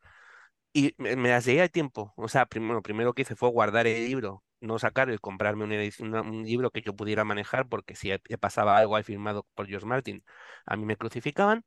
Y 0.72 0.94
me, 0.98 1.16
me 1.16 1.30
las 1.30 1.46
leí 1.46 1.58
al 1.58 1.70
tiempo. 1.70 2.12
O 2.16 2.28
sea, 2.28 2.46
primero, 2.46 2.82
primero 2.82 3.14
que 3.14 3.22
hice 3.22 3.36
fue 3.36 3.50
guardar 3.50 3.86
el 3.86 4.06
libro, 4.06 4.44
no 4.60 4.78
sacarlo 4.78 5.14
y 5.14 5.18
comprarme 5.18 5.64
un 5.64 6.44
libro 6.44 6.70
que 6.70 6.82
yo 6.82 6.94
pudiera 6.94 7.24
manejar, 7.24 7.68
porque 7.68 7.96
si 7.96 8.10
pasaba 8.40 8.78
algo 8.78 8.96
ahí 8.96 9.02
firmado 9.04 9.46
por 9.54 9.66
George 9.66 9.86
Martin, 9.86 10.24
a 10.66 10.76
mí 10.76 10.84
me 10.84 10.96
crucificaban 10.96 11.64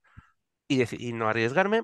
y 0.68 0.78
decidí 0.78 1.14
no 1.14 1.28
arriesgarme. 1.30 1.84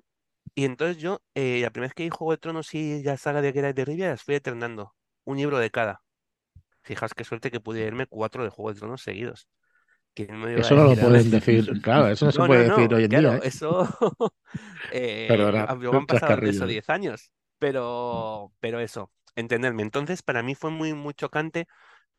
Y 0.56 0.66
entonces 0.66 0.98
yo, 1.02 1.22
eh, 1.36 1.62
la 1.62 1.72
primera 1.72 1.90
vez 1.90 1.96
que 1.96 2.04
vi 2.04 2.10
Juego 2.10 2.32
de 2.34 2.38
Tronos 2.40 2.74
y 2.76 3.04
la 3.04 3.18
saga 3.18 3.42
de 3.42 3.54
Geralt 3.54 3.76
de 3.78 3.86
Rivia, 3.86 4.10
las 4.10 4.24
fui 4.24 4.36
eternando. 4.36 4.96
Un 5.26 5.38
libro 5.38 5.60
de 5.60 5.72
cada. 5.72 6.02
Fijaos 6.84 7.14
qué 7.14 7.24
suerte 7.24 7.52
que 7.52 7.60
pude 7.60 7.80
leerme 7.82 8.08
cuatro 8.08 8.44
de 8.44 8.50
Juego 8.50 8.74
de 8.74 8.80
Tronos 8.80 9.02
seguidos. 9.04 9.48
¿Quién 10.18 10.40
me 10.40 10.54
iba 10.54 10.62
a 10.62 10.62
Eso 10.62 10.76
no 10.76 10.86
lo 10.86 10.98
pueden 10.98 11.30
decir, 11.32 11.80
claro, 11.82 12.08
eso 12.10 12.26
no 12.26 12.32
se 12.32 12.44
puede 12.44 12.66
no, 12.66 12.76
decir 12.76 12.94
hoy 12.94 13.06
en 13.06 13.12
claro, 13.12 13.16
día. 13.16 13.38
¿eh? 13.38 13.42
eso. 13.44 13.88
eh, 14.90 15.28
Pero 15.28 15.50
era 15.50 15.78
han 15.92 16.08
pasado 16.08 16.40
de 16.40 16.50
eso 16.50 16.66
chascarrillo. 16.66 16.68
¿eh? 16.68 16.74
10 16.74 16.90
años, 16.90 17.32
pero, 17.60 18.54
pero 18.60 18.80
eso, 18.80 19.12
entenderme. 19.36 19.84
Entonces, 19.84 20.24
para 20.24 20.44
mí 20.44 20.56
fue 20.56 20.72
muy, 20.72 20.94
muy 20.94 21.14
chocante 21.14 21.68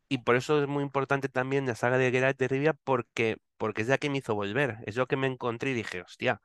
y 0.08 0.18
por 0.18 0.36
eso 0.36 0.62
es 0.62 0.68
muy 0.68 0.84
importante 0.84 1.28
también 1.28 1.66
la 1.66 1.74
saga 1.76 1.98
de 1.98 2.10
Geralt 2.12 2.38
de 2.38 2.48
Rivia, 2.48 2.74
porque, 2.84 3.38
porque 3.58 3.82
es 3.82 3.88
la 3.88 3.98
que 3.98 4.10
me 4.10 4.18
hizo 4.18 4.34
volver. 4.36 4.78
Es 4.86 4.96
lo 4.96 5.06
que 5.08 5.16
me 5.16 5.26
encontré 5.28 5.70
y 5.72 5.74
dije, 5.74 6.02
hostia, 6.02 6.40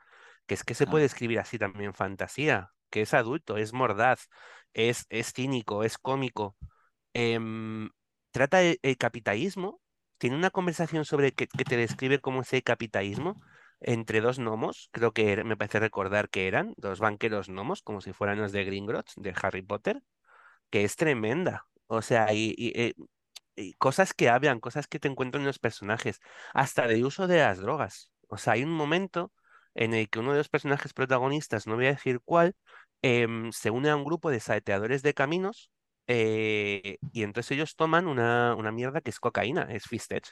que 0.47 0.55
es 0.55 0.63
que 0.63 0.75
se 0.75 0.87
puede 0.87 1.05
escribir 1.05 1.39
así 1.39 1.59
también 1.59 1.93
fantasía, 1.93 2.71
que 2.89 3.01
es 3.03 3.13
adulto, 3.13 3.57
es 3.57 3.73
mordaz, 3.73 4.29
es, 4.73 5.05
es 5.09 5.33
cínico, 5.33 5.83
es 5.83 5.97
cómico 5.97 6.57
em, 7.13 7.89
trata 8.31 8.61
el, 8.63 8.79
el 8.83 8.97
capitalismo, 8.97 9.81
tiene 10.17 10.36
una 10.36 10.49
conversación 10.52 11.06
sobre 11.06 11.34
que, 11.34 11.47
te 11.47 11.78
describe 11.78 12.19
cómo 12.19 12.41
es 12.41 12.54
el 12.54 12.63
capitalismo 12.63 13.41
entre 13.82 14.21
dos 14.21 14.39
gnomos, 14.39 14.89
creo 14.91 15.12
que 15.12 15.32
era- 15.34 15.43
me 15.43 15.58
parece 15.58 15.80
recordar 15.80 16.30
que 16.30 16.47
eran 16.47 16.73
dos 16.78 16.99
banqueros 16.99 17.49
gnomos, 17.49 17.82
como 17.82 18.02
si 18.02 18.13
fueran 18.13 18.39
los 18.39 18.52
de 18.52 18.63
Gringotts, 18.65 19.13
de 19.17 19.34
Harry 19.41 19.62
Potter, 19.62 20.02
que 20.69 20.84
es 20.84 20.95
tremenda. 20.95 21.67
O 21.88 22.02
sea, 22.02 22.28
eh, 22.32 22.93
y 23.56 23.73
cosas 23.73 24.13
que 24.13 24.30
hablan, 24.30 24.60
cosas 24.60 24.88
que 24.88 24.99
te 24.99 25.08
encuentran 25.08 25.41
en 25.41 25.47
los 25.47 25.60
personajes, 25.60 26.19
hasta 26.54 26.88
de 26.88 27.04
uso 27.04 27.28
de 27.28 27.38
las 27.39 27.60
drogas. 27.60 28.12
O 28.28 28.38
sea, 28.38 28.54
hay 28.54 28.63
un 28.63 28.71
momento 28.71 29.32
en 29.76 29.93
el 29.93 30.10
que 30.10 30.19
uno 30.19 30.32
de 30.32 30.39
los 30.39 30.49
personajes 30.49 30.93
protagonistas, 30.93 31.67
no 31.67 31.76
voy 31.76 31.88
a 31.88 31.89
decir 31.89 32.19
cuál, 32.23 32.56
em, 33.02 33.52
se 33.52 33.69
une 33.69 33.89
a 33.89 33.95
un 33.95 34.04
grupo 34.06 34.30
de 34.32 34.39
salteadores 34.39 35.02
de 35.04 35.13
caminos 35.13 35.71
eh, 36.07 36.99
y 37.11 37.23
entonces 37.23 37.51
ellos 37.51 37.75
toman 37.75 38.07
una, 38.07 38.55
una 38.55 38.71
mierda 38.71 39.01
que 39.01 39.09
es 39.11 39.19
cocaína, 39.19 39.63
es 39.71 39.85
Fistech. 39.87 40.25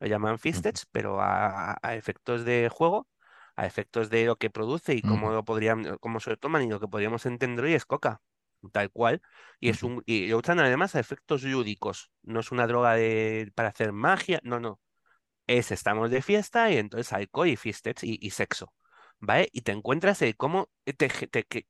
Lo 0.00 0.06
llaman 0.08 0.38
Fistech, 0.38 0.78
pero 0.92 1.20
a, 1.20 1.76
a- 1.82 1.94
efectos 1.96 2.44
de 2.44 2.68
juego, 2.70 3.08
a 3.56 3.66
efectos 3.66 4.10
de 4.10 4.24
lo 4.26 4.36
que 4.36 4.50
produce 4.50 4.94
y 4.94 5.02
cómo 5.02 5.30
lo 5.32 5.44
podrían, 5.44 5.96
cómo 6.00 6.20
se 6.20 6.30
lo 6.30 6.36
toman 6.36 6.62
y 6.62 6.68
lo 6.70 6.80
que 6.80 6.88
podríamos 6.88 7.26
entender 7.26 7.64
hoy 7.64 7.74
es 7.74 7.84
coca, 7.86 8.20
tal 8.72 8.90
cual. 8.90 9.22
Y 9.60 9.68
es 9.70 9.82
un, 9.82 10.02
y 10.06 10.26
lo 10.28 10.38
usan 10.38 10.58
además 10.60 10.94
a 10.94 11.00
efectos 11.00 11.42
lúdicos. 11.44 12.10
No 12.22 12.40
es 12.40 12.50
una 12.52 12.66
droga 12.66 12.94
de, 12.94 13.52
para 13.54 13.68
hacer 13.70 13.92
magia, 13.92 14.40
no, 14.44 14.60
no. 14.60 14.80
Es 15.46 15.70
estamos 15.72 16.10
de 16.10 16.22
fiesta 16.22 16.70
y 16.70 16.78
entonces 16.78 17.12
alcohol 17.12 17.48
y 17.48 17.56
fiestas 17.56 18.04
y, 18.04 18.18
y 18.20 18.30
sexo. 18.30 18.72
Y 19.52 19.60
te 19.62 19.70
encuentras 19.72 20.20
cómo 20.36 20.68
te, 20.84 21.08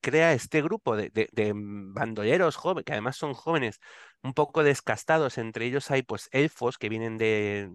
crea 0.00 0.32
este 0.32 0.62
grupo 0.62 0.96
de, 0.96 1.52
bandoleros 1.54 2.56
jóvenes, 2.56 2.84
que 2.86 2.92
además 2.92 3.16
son 3.16 3.34
jóvenes, 3.34 3.78
un 4.22 4.32
poco 4.32 4.62
descastados. 4.64 5.36
Entre 5.36 5.66
ellos 5.66 5.90
hay 5.90 6.02
pues 6.02 6.28
elfos 6.32 6.78
que 6.78 6.88
vienen 6.88 7.18
de. 7.18 7.70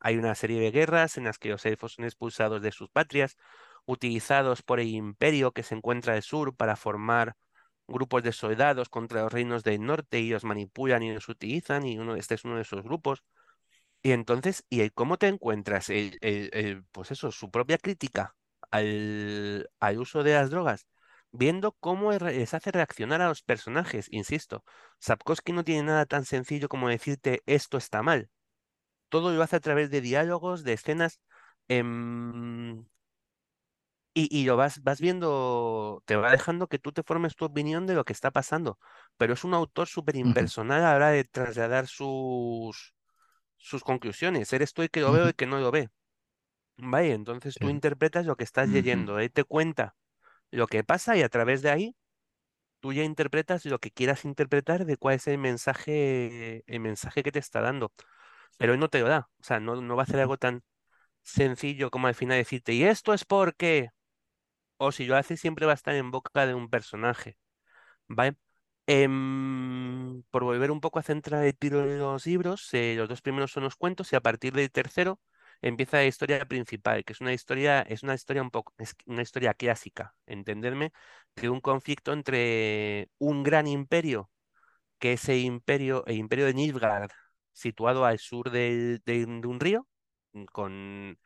Hay 0.00 0.16
una 0.16 0.34
serie 0.34 0.60
de 0.60 0.70
guerras 0.70 1.18
en 1.18 1.24
las 1.24 1.38
que 1.38 1.50
los 1.50 1.64
elfos 1.66 1.94
son 1.94 2.06
expulsados 2.06 2.62
de 2.62 2.72
sus 2.72 2.88
patrias, 2.90 3.36
utilizados 3.84 4.62
por 4.62 4.80
el 4.80 4.88
imperio 4.88 5.52
que 5.52 5.62
se 5.62 5.74
encuentra 5.74 6.14
al 6.14 6.22
sur 6.22 6.56
para 6.56 6.76
formar 6.76 7.36
grupos 7.88 8.22
de 8.22 8.32
soldados 8.32 8.88
contra 8.88 9.22
los 9.22 9.32
reinos 9.32 9.62
del 9.64 9.84
norte 9.84 10.20
y 10.20 10.30
los 10.30 10.44
manipulan 10.44 11.02
y 11.02 11.12
los 11.12 11.28
utilizan 11.28 11.86
y 11.86 11.98
uno, 11.98 12.16
este 12.16 12.34
es 12.36 12.44
uno 12.44 12.56
de 12.56 12.62
esos 12.62 12.82
grupos. 12.82 13.24
Y 14.02 14.12
entonces, 14.12 14.64
¿y 14.70 14.90
cómo 14.90 15.18
te 15.18 15.28
encuentras? 15.28 15.90
El, 15.90 16.84
pues 16.92 17.10
eso, 17.12 17.30
su 17.32 17.50
propia 17.50 17.78
crítica 17.78 18.34
al, 18.72 19.70
al 19.80 19.98
uso 20.00 20.24
de 20.24 20.34
las 20.34 20.50
drogas, 20.50 20.88
viendo 21.32 21.72
cómo 21.74 22.12
les 22.12 22.54
hace 22.54 22.72
reaccionar 22.72 23.22
a 23.22 23.28
los 23.28 23.42
personajes, 23.44 24.08
insisto. 24.12 24.64
Sapkowski 25.00 25.52
no 25.52 25.64
tiene 25.64 25.84
nada 25.84 26.06
tan 26.06 26.24
sencillo 26.26 26.68
como 26.70 26.88
decirte 26.90 27.42
esto 27.46 27.78
está 27.78 28.02
mal. 28.02 28.30
Todo 29.10 29.32
lo 29.32 29.42
hace 29.42 29.56
a 29.56 29.60
través 29.60 29.90
de 29.90 30.00
diálogos, 30.00 30.64
de 30.64 30.74
escenas, 30.74 31.20
em, 31.68 32.84
y, 34.14 34.28
y 34.36 34.44
lo 34.44 34.56
vas, 34.56 34.82
vas 34.82 35.00
viendo, 35.00 36.02
te 36.06 36.16
va 36.16 36.30
dejando 36.30 36.68
que 36.68 36.78
tú 36.78 36.92
te 36.92 37.02
formes 37.02 37.34
tu 37.36 37.44
opinión 37.46 37.86
de 37.86 37.94
lo 37.94 38.04
que 38.04 38.12
está 38.12 38.30
pasando. 38.30 38.78
Pero 39.16 39.34
es 39.34 39.44
un 39.44 39.54
autor 39.54 39.88
súper 39.88 40.16
impersonal 40.16 40.80
a 40.84 40.90
la 40.90 40.96
hora 40.96 41.08
de 41.10 41.24
trasladar 41.24 41.86
sus, 41.86 42.94
sus 43.58 43.84
conclusiones. 43.84 44.52
Eres 44.52 44.74
tú 44.74 44.82
el 44.82 44.90
que 44.90 45.00
lo 45.02 45.12
ve 45.12 45.22
o 45.22 45.26
ujú. 45.26 45.28
el 45.28 45.34
que 45.36 45.46
no 45.46 45.60
lo 45.60 45.70
ve. 45.72 45.90
Vale, 46.76 47.12
entonces 47.12 47.54
tú 47.54 47.68
interpretas 47.68 48.26
lo 48.26 48.36
que 48.36 48.44
estás 48.44 48.68
leyendo. 48.68 49.18
Él 49.18 49.30
te 49.32 49.44
cuenta 49.44 49.94
lo 50.50 50.66
que 50.68 50.84
pasa 50.84 51.16
y 51.16 51.22
a 51.22 51.28
través 51.28 51.62
de 51.62 51.70
ahí 51.70 51.96
tú 52.80 52.92
ya 52.92 53.04
interpretas 53.04 53.64
lo 53.66 53.78
que 53.80 53.90
quieras 53.92 54.24
interpretar 54.24 54.86
de 54.86 54.96
cuál 54.96 55.16
es 55.16 55.26
el 55.28 55.38
mensaje, 55.38 56.64
el 56.66 56.80
mensaje 56.80 57.22
que 57.22 57.32
te 57.32 57.40
está 57.40 57.60
dando. 57.60 57.92
Pero 58.58 58.74
él 58.74 58.80
no 58.80 58.88
te 58.88 59.00
lo 59.00 59.08
da. 59.08 59.28
O 59.40 59.44
sea, 59.44 59.60
no, 59.60 59.80
no 59.82 59.96
va 59.96 60.02
a 60.02 60.06
hacer 60.06 60.20
algo 60.20 60.38
tan 60.38 60.62
sencillo 61.22 61.90
como 61.90 62.08
al 62.08 62.14
final 62.16 62.38
decirte, 62.38 62.74
y 62.74 62.84
esto 62.84 63.14
es 63.14 63.24
porque, 63.24 63.90
o 64.78 64.92
si 64.92 65.06
lo 65.06 65.16
hace 65.16 65.36
siempre 65.36 65.66
va 65.66 65.72
a 65.72 65.74
estar 65.74 65.94
en 65.94 66.10
boca 66.10 66.46
de 66.46 66.54
un 66.54 66.68
personaje. 66.70 67.36
¿Vale? 68.08 68.36
Em, 68.86 70.22
por 70.30 70.44
volver 70.44 70.70
un 70.70 70.80
poco 70.80 70.98
a 70.98 71.02
centrar 71.02 71.44
el 71.44 71.56
tiro 71.56 71.86
de 71.86 71.98
los 71.98 72.26
libros, 72.26 72.68
eh, 72.74 72.94
los 72.96 73.08
dos 73.08 73.22
primeros 73.22 73.52
son 73.52 73.64
los 73.64 73.76
cuentos 73.76 74.12
y 74.12 74.16
a 74.16 74.20
partir 74.20 74.52
del 74.54 74.70
tercero 74.72 75.20
empieza 75.62 75.98
la 75.98 76.06
historia 76.06 76.46
principal, 76.46 77.04
que 77.04 77.14
es 77.14 77.22
una 77.22 77.34
historia, 77.34 77.82
es 77.82 78.02
una 78.04 78.14
historia 78.14 78.42
un 78.42 78.50
poco, 78.52 78.74
es 78.78 78.94
una 79.06 79.22
historia 79.22 79.54
clásica, 79.54 80.16
entenderme, 80.26 80.92
de 81.36 81.50
un 81.50 81.60
conflicto 81.62 82.12
entre 82.14 83.10
un 83.18 83.42
gran 83.44 83.66
imperio, 83.68 84.30
que 84.98 85.14
es 85.14 85.28
el 85.28 85.40
imperio, 85.40 86.04
el 86.06 86.16
imperio 86.18 86.46
de 86.46 86.54
Nilfgaard, 86.54 87.10
situado 87.52 88.04
al 88.06 88.18
sur 88.18 88.50
del- 88.50 89.02
de, 89.06 89.26
de 89.26 89.46
un 89.48 89.60
río, 89.60 89.88
con 90.52 91.18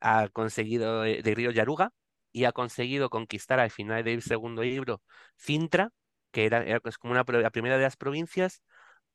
ha 0.00 0.28
conseguido 0.28 1.04
eh, 1.04 1.22
de 1.22 1.34
Río 1.34 1.50
Yaruga 1.50 1.92
y 2.32 2.44
ha 2.44 2.52
conseguido 2.52 3.10
conquistar 3.10 3.60
al 3.60 3.70
final 3.70 4.04
del 4.04 4.22
segundo 4.22 4.62
libro 4.62 5.02
Cintra, 5.38 5.90
que 6.32 6.46
era, 6.46 6.64
era 6.64 6.80
pues 6.80 6.98
como 6.98 7.12
una, 7.12 7.24
la 7.28 7.50
primera 7.50 7.76
de 7.76 7.84
las 7.84 7.96
provincias 7.96 8.62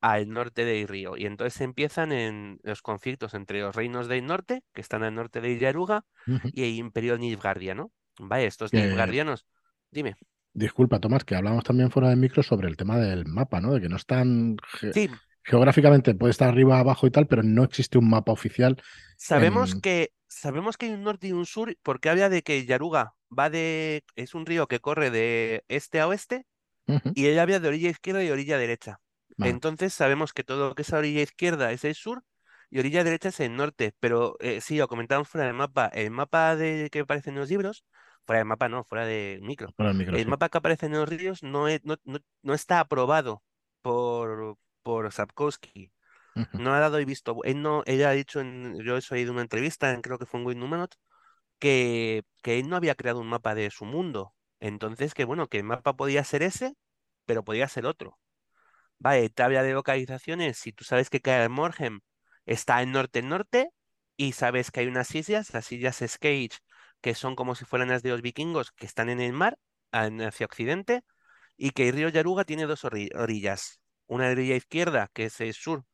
al 0.02 0.30
norte 0.30 0.66
del 0.66 0.88
río. 0.88 1.18
Y 1.18 1.26
entonces 1.26 1.62
empiezan 1.62 2.12
en 2.12 2.60
los 2.64 2.82
conflictos 2.82 3.34
entre 3.34 3.62
los 3.62 3.76
reinos 3.76 4.08
del 4.08 4.26
norte, 4.26 4.64
que 4.74 4.82
están 4.82 5.04
al 5.04 5.16
norte 5.16 5.42
de 5.42 5.58
Yaruga, 5.60 6.06
y 6.52 6.64
el 6.64 6.76
imperio 6.76 7.18
nilfgaardiano. 7.18 7.92
Vaya, 8.20 8.48
estos 8.48 8.74
nilfgaardianos, 8.74 9.46
dime. 9.92 10.18
disculpa, 10.54 11.00
Tomás, 11.00 11.24
que 11.26 11.36
hablamos 11.36 11.64
también 11.64 11.92
fuera 11.92 12.10
del 12.10 12.18
micro 12.20 12.44
sobre 12.44 12.68
el 12.68 12.78
tema 12.78 12.98
del 12.98 13.26
mapa, 13.26 13.62
¿no? 13.62 13.74
De 13.74 13.82
que 13.82 13.90
no 13.90 13.96
están 13.98 14.58
ge- 14.80 14.94
Sí, 14.94 15.10
geográficamente, 15.44 16.16
puede 16.16 16.32
estar 16.32 16.50
arriba, 16.50 16.80
abajo 16.80 17.08
y 17.08 17.12
tal, 17.12 17.28
pero 17.28 17.44
no 17.44 17.64
existe 17.64 17.98
un 17.98 18.10
mapa 18.10 18.32
oficial 18.32 18.82
sabemos 19.16 19.76
en... 19.76 19.84
que 19.84 20.14
sabemos 20.28 20.78
que 20.78 20.88
hay 20.88 20.94
un 20.94 21.04
norte 21.04 21.28
y 21.28 21.32
un 21.34 21.46
sur, 21.46 21.76
porque 21.84 22.10
habla 22.10 22.30
de 22.30 22.42
que 22.44 22.66
Yaruga 22.66 23.16
va 23.38 23.50
de, 23.50 24.04
es 24.16 24.34
un 24.36 24.46
río 24.46 24.68
que 24.68 24.80
corre 24.80 25.12
de 25.12 25.64
este 25.68 26.00
a 26.00 26.08
oeste 26.08 26.46
y 27.14 27.28
ella 27.28 27.44
había 27.44 27.60
de 27.60 27.68
orilla 27.70 27.90
izquierda 27.92 28.24
y 28.24 28.32
orilla 28.32 28.58
derecha. 28.60 29.02
Entonces 29.42 29.94
sabemos 29.94 30.34
que 30.34 30.44
todo 30.44 30.70
lo 30.70 30.76
que 30.76 30.82
es 30.84 30.94
a 30.94 30.98
orilla 31.00 31.22
izquierda 31.22 31.72
es 31.72 31.84
el 31.86 31.96
sur 31.96 32.24
y 32.70 32.80
orilla 32.80 33.04
derecha 33.04 33.30
es 33.30 33.40
el 33.40 33.56
norte, 33.56 33.94
pero 34.00 34.36
eh, 34.40 34.62
sí, 34.62 34.78
lo 34.78 34.88
comentamos 34.88 35.28
fuera 35.30 35.48
del 35.48 35.56
mapa. 35.56 35.88
El 35.88 36.12
mapa 36.12 36.56
de, 36.56 36.90
que 36.92 37.00
aparece 37.00 37.30
en 37.32 37.38
los 37.38 37.50
libros 37.50 37.86
fuera 38.26 38.40
de 38.40 38.46
mapa 38.46 38.70
no, 38.70 38.84
fuera 38.84 39.06
de 39.06 39.40
micro. 39.42 39.76
El 39.80 39.96
micro, 39.96 40.20
El 40.20 40.28
sí. 40.28 40.32
mapa 40.32 40.50
que 40.50 40.58
aparece 40.60 40.86
en 40.88 40.94
los 40.94 41.10
ríos 41.10 41.42
no, 41.44 41.68
es- 41.68 41.84
no, 41.84 41.96
no, 42.04 42.20
no 42.44 42.54
está 42.54 42.80
aprobado 42.80 43.44
por, 43.82 44.58
por 44.84 45.12
Sapkowski. 45.12 45.92
No 46.56 46.74
ha 46.74 46.80
dado 46.80 47.00
y 47.00 47.06
visto. 47.06 47.38
Él 47.44 47.62
no, 47.62 47.84
él 47.86 48.04
ha 48.06 48.12
dicho, 48.12 48.40
en, 48.42 48.78
yo 48.84 48.98
he 48.98 49.02
oído 49.14 49.32
una 49.34 49.42
entrevista, 49.42 49.92
en- 49.92 50.02
creo 50.02 50.18
que 50.20 50.26
fue 50.26 50.40
en 50.40 50.46
Win 50.48 50.60
Numenot, 50.60 50.96
que, 51.60 52.24
que 52.44 52.60
él 52.60 52.70
no 52.70 52.76
había 52.76 52.96
creado 52.96 53.20
un 53.22 53.28
mapa 53.30 53.56
de 53.56 53.70
su 53.72 53.86
mundo. 53.86 54.36
Entonces, 54.60 55.14
que 55.14 55.26
bueno, 55.26 55.48
que 55.48 55.58
el 55.60 55.64
mapa 55.66 55.96
podía 55.96 56.24
ser 56.24 56.44
ese, 56.44 56.76
pero 57.26 57.44
podía 57.44 57.68
ser 57.68 57.86
otro. 57.86 58.20
Vale, 59.00 59.30
tabla 59.30 59.64
de 59.64 59.74
localizaciones. 59.74 60.58
Si 60.58 60.74
tú 60.74 60.84
sabes 60.84 61.10
que 61.10 61.22
Kaer 61.22 61.50
está 62.46 62.82
en 62.82 62.92
norte-norte 62.92 63.70
y 64.18 64.34
sabes 64.34 64.72
que 64.72 64.82
hay 64.82 64.88
unas 64.88 65.14
islas, 65.16 65.54
las 65.54 65.72
islas 65.72 66.04
Skage, 66.06 66.60
que 67.02 67.16
son 67.16 67.36
como 67.36 67.56
si 67.56 67.66
fueran 67.66 67.90
las 67.90 68.04
de 68.04 68.10
los 68.10 68.22
vikingos, 68.22 68.72
que 68.74 68.86
están 68.86 69.10
en 69.10 69.22
el 69.22 69.34
mar, 69.34 69.58
hacia 69.92 70.46
occidente, 70.46 71.02
y 71.58 71.72
que 71.72 71.90
el 71.90 71.96
río 71.96 72.10
Yaruga 72.10 72.46
tiene 72.46 72.66
dos 72.66 72.84
orillas. 72.86 73.80
Una 74.08 74.30
orilla 74.32 74.56
izquierda, 74.56 75.10
que 75.14 75.26
es 75.26 75.40
el 75.42 75.54
sur, 75.54 75.86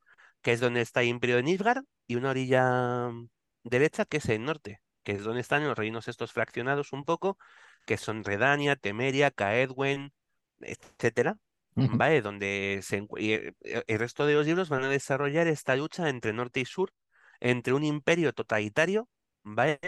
que 0.42 0.52
es 0.52 0.60
donde 0.60 0.80
está 0.82 1.02
el 1.02 1.08
Imperio 1.08 1.36
de 1.36 1.42
Nilfgaard, 1.44 1.84
y 2.06 2.16
una 2.16 2.30
orilla 2.30 3.08
mm, 3.10 3.28
derecha, 3.64 4.04
que 4.06 4.18
es 4.18 4.28
el 4.28 4.44
norte, 4.44 4.80
que 5.04 5.12
es 5.12 5.24
donde 5.24 5.40
están 5.42 5.64
los 5.66 5.76
reinos 5.78 6.08
estos 6.08 6.32
fraccionados 6.32 6.92
un 6.92 7.04
poco, 7.04 7.38
que 7.86 7.96
son 7.98 8.24
Redania, 8.24 8.76
Temeria, 8.76 9.30
Caedwen, 9.30 10.12
etcétera. 10.60 11.38
¿Vale? 11.78 12.22
Donde 12.22 12.80
se, 12.82 13.06
y, 13.18 13.32
eh, 13.34 13.54
eh, 13.62 13.84
el 13.86 13.98
resto 13.98 14.26
de 14.26 14.34
los 14.34 14.46
libros 14.46 14.68
van 14.68 14.84
a 14.84 14.88
desarrollar 14.88 15.46
esta 15.46 15.76
lucha 15.76 16.08
entre 16.08 16.32
norte 16.32 16.60
y 16.60 16.64
sur, 16.64 16.92
entre 17.40 17.74
un 17.74 17.84
imperio 17.84 18.32
totalitario, 18.32 19.08
¿vale? 19.42 19.78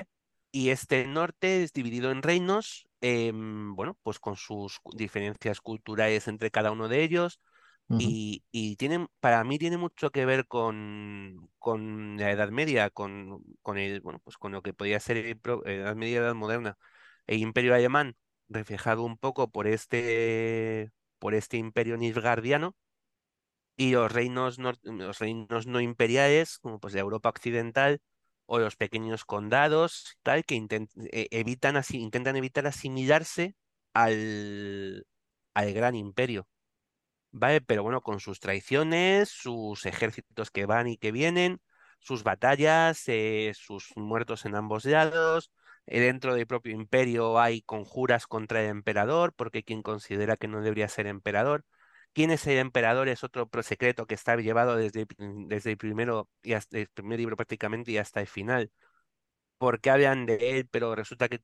Y 0.51 0.71
este 0.71 1.07
norte 1.07 1.63
es 1.63 1.73
dividido 1.73 2.11
en 2.11 2.23
reinos, 2.23 2.89
em, 3.01 3.75
bueno, 3.75 3.99
pues 4.03 4.19
con 4.19 4.37
sus 4.37 4.81
diferencias 4.95 5.61
culturales 5.61 6.29
entre 6.29 6.51
cada 6.51 6.71
uno 6.73 6.89
de 6.89 7.03
ellos. 7.05 7.41
Y, 8.01 8.45
y 8.53 8.77
tienen, 8.77 9.09
para 9.21 9.43
mí 9.45 9.59
tiene 9.59 9.77
mucho 9.77 10.11
que 10.11 10.25
ver 10.27 10.47
con, 10.47 11.51
con 11.59 12.17
la 12.19 12.31
Edad 12.31 12.51
Media, 12.51 12.91
con, 12.91 13.43
con 13.63 13.77
el, 13.79 14.01
bueno, 14.03 14.21
pues 14.25 14.37
con 14.39 14.53
lo 14.53 14.63
que 14.63 14.73
podía 14.75 15.01
ser 15.01 15.17
el 15.19 15.39
pro- 15.39 15.65
Edad 15.67 15.97
Media, 15.97 16.19
Edad 16.21 16.35
Moderna. 16.35 16.79
El 17.27 17.39
Imperio 17.41 17.75
Alemán, 17.75 18.17
reflejado 18.49 19.03
un 19.05 19.19
poco 19.19 19.51
por 19.51 19.67
este, 19.67 20.93
por 21.19 21.35
este 21.35 21.57
imperio 21.59 21.97
nilfgaardiano, 21.97 22.77
y 23.77 23.93
los 23.93 24.11
reinos, 24.13 24.59
nor- 24.59 24.79
los 24.83 25.19
reinos 25.19 25.67
no 25.67 25.81
imperiales, 25.81 26.59
como 26.59 26.81
pues 26.81 26.93
de 26.95 27.01
Europa 27.01 27.29
Occidental, 27.29 28.01
o 28.47 28.59
los 28.59 28.77
pequeños 28.77 29.25
condados, 29.25 30.17
tal, 30.23 30.45
que 30.45 30.57
intent- 30.57 30.91
e- 31.13 31.29
evitan 31.31 31.77
así, 31.77 31.99
intentan 31.99 32.37
evitar 32.37 32.67
asimilarse 32.67 33.55
al, 33.95 35.07
al 35.55 35.73
gran 35.75 35.95
imperio. 35.95 36.49
¿Vale? 37.33 37.61
Pero 37.63 37.83
bueno, 37.83 38.03
con 38.03 38.21
sus 38.21 38.41
traiciones, 38.41 39.29
sus 39.31 39.87
ejércitos 39.87 40.51
que 40.51 40.67
van 40.67 40.89
y 40.89 40.97
que 40.99 41.13
vienen, 41.13 41.61
sus 42.01 42.23
batallas, 42.25 43.03
eh, 43.09 43.53
sus 43.57 43.93
muertos 43.97 44.47
en 44.47 44.55
ambos 44.57 44.85
lados. 44.87 45.53
Eh, 45.89 46.01
dentro 46.01 46.35
del 46.35 46.47
propio 46.47 46.73
imperio 46.75 47.41
hay 47.41 47.63
conjuras 47.63 48.27
contra 48.29 48.63
el 48.63 48.69
emperador, 48.71 49.35
porque 49.35 49.65
quien 49.65 49.83
considera 49.83 50.37
que 50.37 50.49
no 50.49 50.63
debería 50.63 50.89
ser 50.89 51.07
emperador. 51.09 51.65
¿Quién 52.15 52.31
es 52.33 52.47
el 52.47 52.59
emperador? 52.59 53.09
Es 53.09 53.25
otro 53.25 53.49
secreto 53.63 54.07
que 54.07 54.15
está 54.15 54.37
llevado 54.37 54.77
desde, 54.77 55.07
prim- 55.07 55.49
desde 55.49 55.73
el 55.73 55.79
primero 55.79 56.29
y 56.43 56.55
el 56.55 56.89
primer 56.95 57.19
libro 57.21 57.37
prácticamente 57.37 57.93
y 57.93 57.99
hasta 57.99 58.21
el 58.21 58.27
final 58.29 58.73
porque 59.59 59.91
hablan 59.91 60.27
de 60.27 60.59
él, 60.59 60.69
pero 60.71 60.95
resulta 60.95 61.29
que 61.29 61.43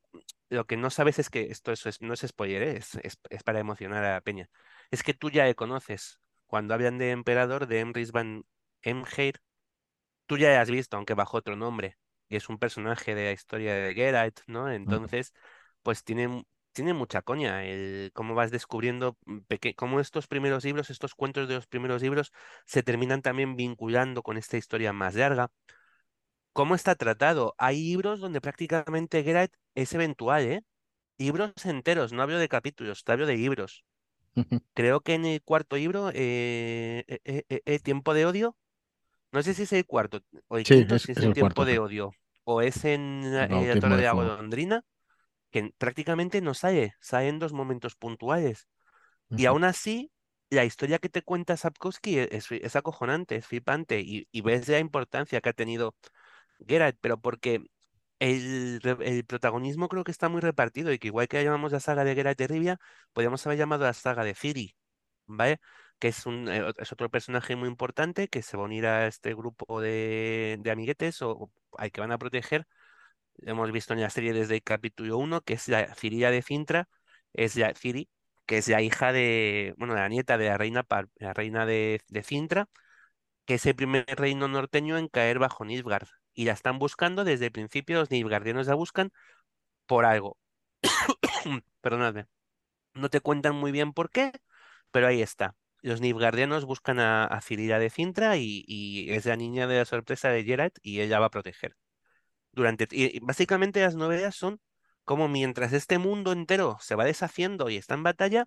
lo 0.51 0.67
que 0.67 0.77
no 0.77 0.91
sabes 0.91 1.19
es 1.19 1.31
que 1.31 1.43
esto 1.51 1.73
es- 1.73 1.85
es- 1.87 2.01
no 2.01 2.15
es 2.15 2.21
spoiler, 2.21 2.63
¿eh? 2.63 2.77
Es, 2.79 2.95
es- 3.31 3.43
para 3.45 3.61
emocionar 3.61 4.05
a 4.05 4.13
la 4.15 4.21
peña. 4.21 4.49
Es 4.91 5.03
que 5.03 5.15
tú 5.15 5.31
ya 5.31 5.45
le 5.45 5.55
conoces. 5.55 6.21
Cuando 6.47 6.75
hablan 6.75 6.99
de 6.99 7.11
emperador, 7.11 7.67
de 7.67 7.81
Emrys 7.81 8.13
van 8.13 8.45
Emhyr, 8.83 9.41
tú 10.27 10.39
ya 10.39 10.51
le 10.51 10.59
has 10.59 10.71
visto, 10.71 10.97
aunque 10.99 11.15
bajo 11.15 11.39
otro 11.39 11.57
nombre. 11.57 11.99
Y 12.29 12.37
es 12.37 12.49
un 12.49 12.59
personaje 12.59 13.15
de 13.15 13.25
la 13.27 13.33
historia 13.33 13.75
de 13.75 13.95
Geralt, 13.95 14.41
¿no? 14.47 14.71
Entonces, 14.71 15.33
pues 15.83 16.05
tiene, 16.05 16.45
tiene 16.73 16.95
mucha 16.95 17.23
coña 17.23 17.65
el 17.65 18.11
cómo 18.15 18.35
vas 18.35 18.51
descubriendo 18.51 19.17
mm, 19.27 19.39
cómo 19.77 20.01
estos 20.01 20.27
primeros 20.27 20.65
libros, 20.65 20.91
estos 20.91 21.15
cuentos 21.15 21.49
de 21.49 21.55
los 21.55 21.67
primeros 21.67 22.03
libros, 22.03 22.33
se 22.67 22.83
terminan 22.83 23.23
también 23.23 23.57
vinculando 23.57 24.23
con 24.23 24.37
esta 24.39 24.57
historia 24.57 24.93
más 24.93 25.15
larga 25.15 25.51
¿Cómo 26.53 26.75
está 26.75 26.95
tratado? 26.95 27.55
Hay 27.59 27.81
libros 27.83 28.21
donde 28.21 28.41
prácticamente 28.41 29.23
Geralt 29.25 29.53
es 29.75 29.93
eventual, 29.93 30.45
¿eh? 30.45 30.63
Libros 31.19 31.53
enteros, 31.67 32.13
no 32.13 32.23
hablo 32.23 32.39
de 32.39 32.49
capítulos, 32.49 33.05
te 33.05 33.13
hablo 33.13 33.27
de 33.27 33.37
libros. 33.37 33.85
Creo 34.75 35.01
que 35.03 35.15
en 35.15 35.27
el 35.27 35.43
cuarto 35.43 35.77
libro, 35.77 36.11
eh, 36.11 37.05
eh, 37.09 37.21
eh, 37.25 37.45
eh, 37.49 37.63
eh, 37.67 37.81
Tiempo 37.81 38.15
de 38.15 38.27
Odio, 38.27 38.57
no 39.35 39.45
sé 39.45 39.55
si 39.55 39.65
es 39.65 39.75
el 39.75 39.87
cuarto 39.87 40.21
o 40.49 40.59
el 40.59 40.67
Sí, 40.67 40.75
quinto, 40.75 40.99
es, 40.99 41.03
si 41.03 41.13
es 41.13 41.21
es 41.21 41.23
en 41.23 41.33
el 41.33 41.35
Tiempo 41.35 41.65
cuarto, 41.65 41.67
de 41.67 41.81
Odio, 41.81 42.17
o 42.45 42.63
es 42.63 42.85
en 42.87 43.23
eh, 43.35 43.77
la 43.77 43.77
Torre 43.79 43.97
de. 43.97 44.09
Golondrina, 44.15 44.83
que 45.51 45.73
prácticamente 45.79 46.41
no 46.43 46.55
sale, 46.55 46.95
sale 47.01 47.29
en 47.29 47.39
dos 47.39 47.53
momentos 47.53 47.97
puntuales. 47.97 48.69
Y 49.35 49.47
aún 49.47 49.65
así, 49.65 50.13
la 50.51 50.65
historia 50.65 50.99
que 50.99 51.09
te 51.09 51.23
cuenta 51.23 51.57
Sapkowski 51.57 52.19
e- 52.21 52.29
es, 52.33 52.51
es 52.53 52.77
acojonante, 52.77 53.37
es 53.37 53.47
flipante, 53.47 54.01
y, 54.01 54.29
y 54.33 54.41
ves 54.43 54.69
la 54.69 54.79
importancia 54.81 55.41
que 55.41 55.49
ha 55.51 55.53
tenido 55.53 55.95
Geralt, 56.67 56.97
pero 57.01 57.19
porque 57.21 57.65
el 58.21 59.25
protagonismo 59.27 59.89
creo 59.89 60.05
que 60.05 60.11
está 60.13 60.29
muy 60.29 60.41
repartido 60.41 60.93
y 60.93 60.99
que 60.99 61.09
igual 61.09 61.29
que 61.29 61.43
llamamos 61.45 61.73
la 61.73 61.81
saga 61.81 62.05
de 62.05 62.15
Geralt 62.15 62.39
de 62.39 62.47
Rivia, 62.49 62.79
podríamos 63.13 63.47
haber 63.47 63.59
llamado 63.59 63.85
la 63.85 63.93
saga 63.95 64.25
de 64.25 64.35
Ciri, 64.35 64.75
¿vale? 65.27 65.61
Que 65.99 66.09
es 66.09 66.27
un, 66.27 66.49
eh, 66.49 66.73
es 66.79 66.93
otro 66.93 67.11
personaje 67.11 67.57
muy 67.57 67.69
importante 67.69 68.29
que 68.29 68.43
se 68.43 68.57
va 68.57 68.65
a 68.65 68.67
unir 68.67 68.87
a 68.87 69.07
este 69.07 69.35
grupo 69.35 69.81
de, 69.81 70.59
de 70.61 70.71
amiguetes 70.71 71.23
o, 71.23 71.51
al 71.79 71.93
que 71.93 72.01
van 72.01 72.13
a 72.13 72.19
proteger. 72.19 72.67
Hemos 73.39 73.73
visto 73.73 73.95
en 73.95 74.01
la 74.01 74.11
serie 74.11 74.33
desde 74.33 74.57
el 74.57 74.63
capítulo 74.63 75.19
uno 75.19 75.41
que 75.43 75.55
es 75.55 75.69
la 75.69 75.95
Cirilla 75.95 76.31
de 76.31 76.43
Cintra, 76.43 76.89
es 77.33 77.57
la 77.57 77.75
Ciri, 77.75 78.09
que 78.47 78.59
es 78.59 78.69
la 78.69 78.83
hija 78.83 79.13
de, 79.13 79.75
bueno, 79.79 79.95
la 79.95 80.09
nieta 80.09 80.39
de 80.39 80.49
la 80.49 80.59
reina, 80.59 80.87
la 81.17 81.35
reina 81.35 81.67
de, 81.67 82.01
de 82.09 82.23
Cintra 82.23 82.69
que 83.47 83.55
es 83.55 83.67
el 83.67 83.75
primer 83.77 84.05
reino 84.09 84.49
norteño 84.49 84.99
en 84.99 85.09
caer 85.09 85.39
bajo 85.39 85.65
Nilfgaard. 85.65 86.09
Y 86.35 86.45
la 86.47 86.53
están 86.53 86.79
buscando 86.79 87.25
desde 87.25 87.47
el 87.47 87.53
principio, 87.53 87.99
los 88.01 88.11
Nilfgaardianos 88.11 88.67
la 88.67 88.75
buscan 88.75 89.13
por 89.87 90.05
algo. 90.07 90.39
Perdonadme. 91.81 92.27
No 92.95 93.11
te 93.11 93.21
cuentan 93.21 93.57
muy 93.57 93.73
bien 93.73 93.93
por 93.95 94.11
qué, 94.11 94.33
pero 94.93 95.09
ahí 95.09 95.23
está. 95.23 95.57
Los 95.85 96.01
Nilfgaardianos 96.01 96.65
buscan 96.65 96.99
a, 96.99 97.25
a 97.27 97.41
de 97.79 97.91
Cintra 97.91 98.39
y, 98.39 98.65
y 98.67 99.11
es 99.11 99.27
la 99.27 99.37
niña 99.37 99.67
de 99.67 99.77
la 99.77 99.85
sorpresa 99.85 100.31
de 100.31 100.43
Geralt 100.43 100.79
y 100.81 101.03
ella 101.03 101.21
va 101.21 101.27
a 101.27 101.31
proteger. 101.31 101.77
Durante, 102.53 102.89
y 102.91 103.19
básicamente 103.21 103.83
las 103.83 103.95
novelas 103.95 104.35
son 104.35 104.63
como 105.05 105.29
mientras 105.29 105.75
este 105.75 105.99
mundo 105.99 106.33
entero 106.33 106.79
se 106.81 106.95
va 106.95 107.05
deshaciendo 107.05 107.69
y 107.69 107.77
está 107.77 107.93
en 107.93 108.03
batalla. 108.03 108.47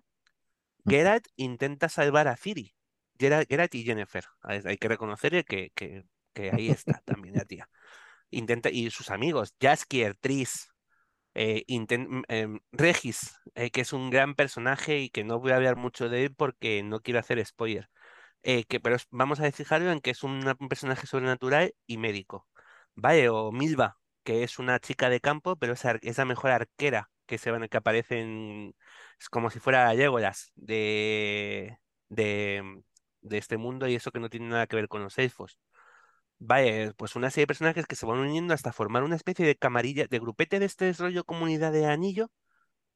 Geralt 0.84 1.28
intenta 1.36 1.88
salvar 1.88 2.26
a 2.26 2.36
Ciri. 2.36 2.74
Geralt, 3.16 3.48
Geralt 3.48 3.72
y 3.76 3.84
Yennefer. 3.84 4.24
Hay, 4.42 4.60
hay 4.64 4.76
que 4.76 4.88
reconocer 4.88 5.44
que, 5.44 5.70
que, 5.76 6.02
que 6.32 6.50
ahí 6.50 6.70
está 6.70 7.00
también 7.04 7.36
la 7.36 7.44
tía. 7.44 7.68
Intenta, 8.30 8.68
y 8.68 8.90
sus 8.90 9.10
amigos, 9.10 9.54
Jaskier, 9.60 10.16
Tris, 10.16 10.72
eh, 11.38 11.64
em, 12.28 12.58
Regis, 12.72 13.32
eh, 13.54 13.70
que 13.70 13.82
es 13.82 13.92
un 13.92 14.10
gran 14.10 14.34
personaje 14.34 14.98
y 14.98 15.10
que 15.10 15.22
no 15.24 15.38
voy 15.40 15.52
a 15.52 15.56
hablar 15.56 15.76
mucho 15.76 16.08
de 16.08 16.24
él 16.24 16.34
porque 16.34 16.82
no 16.82 17.00
quiero 17.00 17.20
hacer 17.20 17.44
spoiler. 17.46 17.88
Eh, 18.42 18.64
pero 18.82 18.96
vamos 19.10 19.40
a 19.40 19.50
fijarlo 19.52 19.92
en 19.92 20.00
que 20.00 20.10
es 20.10 20.22
un 20.24 20.42
personaje 20.68 21.06
sobrenatural 21.06 21.74
y 21.86 21.98
médico. 21.98 22.48
¿Vale? 22.94 23.28
O 23.30 23.52
Milva, 23.52 23.98
que 24.24 24.42
es 24.44 24.58
una 24.58 24.80
chica 24.80 25.10
de 25.10 25.20
campo, 25.20 25.56
pero 25.56 25.74
es, 25.74 25.84
la 26.18 26.24
mejor 26.24 26.50
arquera 26.50 27.10
que 27.26 27.38
se 27.38 27.50
van, 27.50 27.68
que 27.68 27.76
aparece 27.76 28.72
como 29.30 29.50
si 29.50 29.60
fuera 29.60 29.92
Legolas 29.94 30.52
de, 30.56 31.78
de, 32.08 32.82
de 33.20 33.38
este 33.38 33.56
mundo 33.58 33.88
y 33.88 33.94
eso 33.94 34.10
que 34.10 34.20
no 34.20 34.30
tiene 34.30 34.48
nada 34.48 34.66
que 34.66 34.76
ver 34.76 34.88
con 34.88 35.02
los 35.02 35.18
elfos. 35.18 35.58
Vale, 36.40 36.92
pues 36.96 37.16
una 37.16 37.30
serie 37.30 37.42
de 37.42 37.46
personajes 37.48 37.86
que 37.86 37.96
se 37.96 38.06
van 38.06 38.18
uniendo 38.20 38.54
hasta 38.54 38.72
formar 38.72 39.02
una 39.02 39.16
especie 39.16 39.44
de 39.44 39.56
camarilla, 39.56 40.06
de 40.06 40.18
grupete 40.20 40.60
de 40.60 40.66
este 40.66 40.92
rollo 40.92 41.24
comunidad 41.24 41.72
de 41.72 41.86
anillo, 41.86 42.30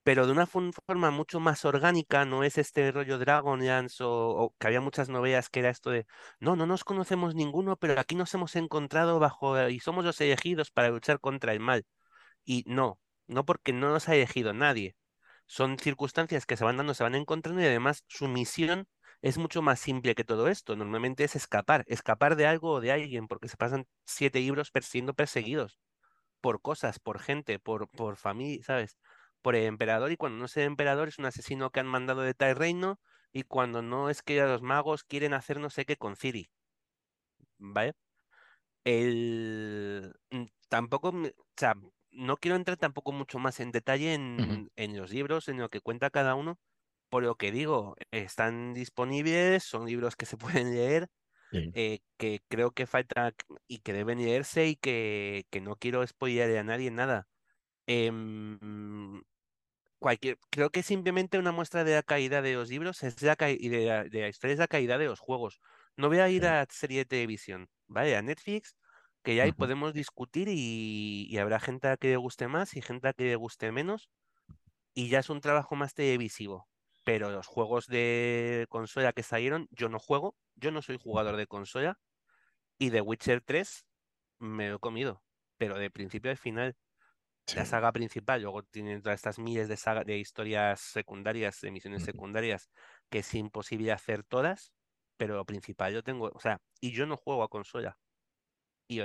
pero 0.05 0.26
de 0.26 0.32
una 0.32 0.47
forma 0.47 1.11
mucho 1.11 1.40
más 1.40 1.64
orgánica, 1.64 2.24
no 2.26 2.45
es 2.45 2.59
este 2.59 2.93
rollo 2.93 3.18
Dragonlance 3.18 4.05
o, 4.05 4.11
o 4.12 4.55
que 4.59 4.66
había 4.68 4.80
muchas 4.80 5.09
novelas 5.11 5.51
que 5.51 5.61
era 5.61 5.70
esto 5.70 5.90
de, 5.90 6.07
no, 6.40 6.57
no 6.57 6.66
nos 6.66 6.84
conocemos 6.84 7.34
ninguno, 7.34 7.76
pero 7.76 8.01
aquí 8.01 8.14
nos 8.16 8.34
hemos 8.34 8.57
encontrado 8.57 9.18
bajo 9.20 9.68
y 9.68 9.80
somos 9.80 10.05
los 10.05 10.20
elegidos 10.20 10.70
para 10.70 10.90
luchar 10.90 11.20
contra 11.20 11.53
el 11.53 11.61
mal. 11.61 11.84
Y 12.45 12.64
no, 12.66 12.99
no 13.26 13.45
porque 13.45 13.72
no 13.72 13.90
nos 13.90 14.09
ha 14.09 14.14
elegido 14.14 14.53
nadie. 14.53 14.97
Son 15.47 15.78
circunstancias 15.78 16.47
que 16.47 16.57
se 16.57 16.64
van 16.64 16.76
dando, 16.76 16.95
se 16.95 17.03
van 17.05 17.14
encontrando 17.14 17.61
y 17.62 17.66
además 17.66 18.05
su 18.09 18.28
misión 18.28 18.86
es 19.22 19.38
mucho 19.38 19.62
más 19.62 19.80
simple 19.80 20.14
que 20.14 20.24
todo 20.24 20.48
esto. 20.48 20.76
Normalmente 20.76 21.24
es 21.24 21.36
escapar, 21.36 21.84
escapar 21.88 22.36
de 22.36 22.46
algo 22.46 22.72
o 22.72 22.80
de 22.80 22.92
alguien, 22.92 23.28
porque 23.28 23.48
se 23.48 23.56
pasan 23.56 23.86
siete 24.06 24.40
libros 24.40 24.70
siendo 24.82 25.14
perseguidos 25.14 25.80
por 26.40 26.60
cosas, 26.62 26.98
por 26.98 27.18
gente, 27.20 27.58
por, 27.58 27.88
por 27.90 28.16
familia, 28.16 28.62
¿sabes? 28.64 28.98
por 29.42 29.56
el 29.56 29.64
emperador 29.66 30.12
y 30.12 30.16
cuando 30.16 30.38
no 30.38 30.44
es 30.46 30.56
el 30.56 30.64
emperador 30.64 31.08
es 31.08 31.18
un 31.18 31.26
asesino 31.26 31.70
que 31.70 31.80
han 31.80 31.86
mandado 31.88 32.22
de 32.22 32.34
tal 32.34 32.56
reino 32.56 33.00
y 33.32 33.42
cuando 33.44 33.82
no 33.82 34.10
es 34.10 34.22
que 34.22 34.40
los 34.42 34.62
magos 34.62 35.04
quieren 35.04 35.34
hacer 35.34 35.58
no 35.60 35.70
sé 35.70 35.84
qué 35.84 35.96
con 35.96 36.16
Ciri. 36.16 36.50
¿Vale? 37.58 37.94
El... 38.84 40.14
mm, 40.30 40.44
Tampoco, 40.68 41.12
me- 41.12 41.30
o 41.30 41.34
sea, 41.56 41.74
no 42.12 42.36
quiero 42.38 42.56
entrar 42.56 42.78
tampoco 42.78 43.12
mucho 43.12 43.38
más 43.38 43.60
en 43.60 43.72
detalle 43.72 44.14
en, 44.14 44.70
en 44.76 44.96
los 44.98 45.12
libros, 45.12 45.48
en 45.48 45.58
lo 45.60 45.70
que 45.70 45.80
cuenta 45.82 46.10
cada 46.10 46.34
uno. 46.36 46.58
Por 47.12 47.24
lo 47.24 47.36
que 47.36 47.52
digo, 47.52 47.96
están 48.12 48.74
disponibles, 48.74 49.64
son 49.64 49.86
libros 49.86 50.16
que 50.16 50.26
se 50.26 50.38
pueden 50.64 50.72
leer, 50.74 51.08
Sí. 51.52 51.74
eh, 51.74 52.00
que 52.18 52.40
creo 52.48 52.72
que 52.72 52.86
falta 52.86 53.34
y 53.68 53.80
que 53.80 53.92
deben 53.94 54.18
leerse 54.20 54.66
y 54.68 54.76
que, 54.76 55.46
que 55.50 55.60
no 55.62 55.76
quiero 55.76 56.06
spoilear 56.06 56.50
a 56.58 56.64
nadie 56.64 56.90
nada. 56.92 57.28
Em, 57.86 58.58
cualquier, 59.98 60.38
creo 60.50 60.70
que 60.70 60.82
simplemente 60.82 61.38
una 61.38 61.52
muestra 61.52 61.84
de 61.84 61.94
la 61.94 62.02
calidad 62.02 62.42
de 62.42 62.54
los 62.54 62.68
libros 62.70 63.02
es 63.02 63.22
la 63.22 63.36
y 63.50 63.68
de 63.68 63.86
la, 63.86 64.04
de 64.04 64.20
la 64.22 64.28
historia 64.28 64.54
es 64.54 64.58
la 64.60 64.68
calidad 64.68 64.98
de 64.98 65.06
los 65.06 65.20
juegos. 65.20 65.60
No 65.96 66.08
voy 66.08 66.18
a 66.20 66.28
ir 66.30 66.44
Sí. 66.44 66.46
a 66.46 66.66
serie 66.70 66.98
de 67.00 67.04
televisión, 67.06 67.68
¿vale? 67.88 68.16
A 68.16 68.22
Netflix, 68.22 68.76
que 69.24 69.36
ya 69.36 69.44
ahí 69.44 69.52
podemos 69.52 69.94
discutir 69.94 70.48
y, 70.50 71.26
y 71.30 71.38
habrá 71.38 71.60
gente 71.60 71.88
a 71.88 71.96
que 71.96 72.08
le 72.08 72.16
guste 72.16 72.48
más 72.48 72.76
y 72.76 72.82
gente 72.82 73.08
a 73.08 73.12
que 73.14 73.24
le 73.24 73.36
guste 73.36 73.72
menos, 73.72 74.10
y 74.94 75.08
ya 75.10 75.20
es 75.20 75.30
un 75.30 75.40
trabajo 75.42 75.76
más 75.76 75.94
televisivo. 75.94 76.68
Pero 77.05 77.30
los 77.30 77.46
juegos 77.46 77.86
de 77.86 78.66
consola 78.68 79.12
que 79.12 79.22
salieron, 79.22 79.68
yo 79.70 79.88
no 79.88 79.98
juego, 79.98 80.36
yo 80.55 80.70
no 80.70 80.82
soy 80.82 80.98
jugador 80.98 81.36
de 81.36 81.46
consola, 81.46 81.98
y 82.78 82.90
The 82.90 83.00
Witcher 83.00 83.42
3 83.42 83.86
me 84.38 84.68
lo 84.68 84.76
he 84.76 84.78
comido, 84.78 85.22
pero 85.57 85.78
de 85.78 85.90
principio 85.90 86.30
a 86.30 86.36
final 86.36 86.76
la 87.55 87.64
saga 87.66 87.92
principal, 87.92 88.40
luego 88.40 88.62
tienen 88.62 89.03
todas 89.03 89.16
estas 89.16 89.38
miles 89.38 89.68
de, 89.68 89.76
saga, 89.76 90.05
de 90.05 90.16
historias 90.18 90.80
secundarias, 90.80 91.61
de 91.61 91.70
misiones 91.70 92.05
secundarias, 92.05 92.70
que 93.11 93.18
es 93.18 93.34
imposible 93.34 93.92
hacer 93.92 94.24
todas, 94.24 94.72
pero 95.16 95.34
lo 95.36 95.44
principal 95.44 95.92
yo 95.92 96.03
tengo, 96.03 96.30
o 96.32 96.40
sea, 96.40 96.61
y 96.80 96.92
yo 96.92 97.05
no 97.07 97.16
juego 97.16 97.42
a 97.42 97.48
consola, 97.48 97.98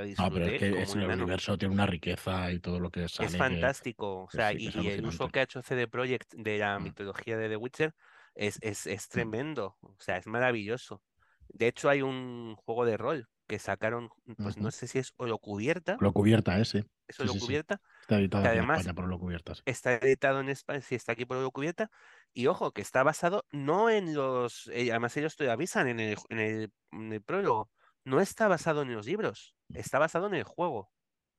y 0.06 0.16
lo 0.16 0.24
No, 0.24 0.32
pero 0.32 0.46
es 0.48 0.54
que 0.56 0.82
es, 0.82 0.96
el 0.96 1.04
enano. 1.04 1.24
universo 1.24 1.58
tiene 1.58 1.74
una 1.74 1.86
riqueza 1.86 2.52
y 2.52 2.60
todo 2.60 2.80
lo 2.80 2.92
que 2.92 3.08
Es 3.08 3.12
sale 3.14 3.30
que, 3.30 3.38
fantástico, 3.38 4.24
o 4.24 4.30
sea, 4.30 4.52
sí, 4.52 4.58
y, 4.58 4.68
es 4.68 4.76
y 4.76 4.88
el 4.90 5.06
uso 5.06 5.30
que 5.30 5.40
ha 5.40 5.44
hecho 5.44 5.62
CD 5.62 5.88
Projekt 5.88 6.34
de 6.36 6.58
la 6.58 6.80
Mm, 6.80 6.84
mitología 6.84 7.38
de 7.38 7.50
The 7.50 7.58
Witcher 7.58 7.96
es, 8.36 8.58
es, 8.62 8.88
es 8.88 9.08
mm. 9.08 9.10
tremendo, 9.10 9.78
o 9.82 9.96
sea, 10.00 10.18
es 10.18 10.28
maravilloso. 10.28 11.02
De 11.50 11.68
hecho, 11.68 11.90
hay 11.90 12.02
un 12.02 12.56
juego 12.56 12.86
de 12.86 12.98
rol 12.98 13.30
que 13.48 13.60
sacaron, 13.60 14.10
pues 14.42 14.58
no 14.58 14.72
sé 14.72 14.88
si 14.88 15.00
es 15.00 15.14
Oro 15.18 15.40
Cubierta, 15.40 15.98
Lo 16.00 16.14
cubierta, 16.14 16.60
ese. 16.60 16.86
es 17.08 17.20
Sí, 17.20 17.24
Oro 17.24 17.34
sí, 17.34 17.56
Está 18.02 18.20
editado 18.20 18.44
que 18.44 18.50
en 18.50 18.60
España 18.60 18.94
por 18.94 19.08
lo 19.08 19.20
cubierta, 19.20 19.56
sí. 19.56 19.62
está 19.66 19.96
editado 19.96 20.40
en 20.42 20.50
España, 20.50 20.82
sí, 20.82 20.96
está 20.96 21.14
aquí 21.14 21.26
por 21.26 21.38
Oro 21.38 21.52
Cubierta, 21.52 21.90
y 22.34 22.48
ojo, 22.48 22.72
que 22.74 22.82
está 22.82 23.04
basado 23.04 23.46
no 23.52 23.90
en 23.90 24.14
los, 24.14 24.68
eh, 24.74 24.92
además 24.92 25.16
ellos 25.18 25.36
te 25.36 25.50
avisan 25.50 25.88
en 25.88 26.00
el, 26.00 26.18
en 26.30 26.40
el, 26.40 26.74
en 26.92 27.14
el 27.14 27.22
prólogo, 27.24 27.72
no 28.04 28.22
está 28.22 28.48
basado 28.48 28.82
en 28.84 28.94
los 28.94 29.06
libros, 29.06 29.56
está 29.74 29.99
basado 29.99 30.28
en 30.28 30.36
el 30.36 30.43
juego. 30.43 30.91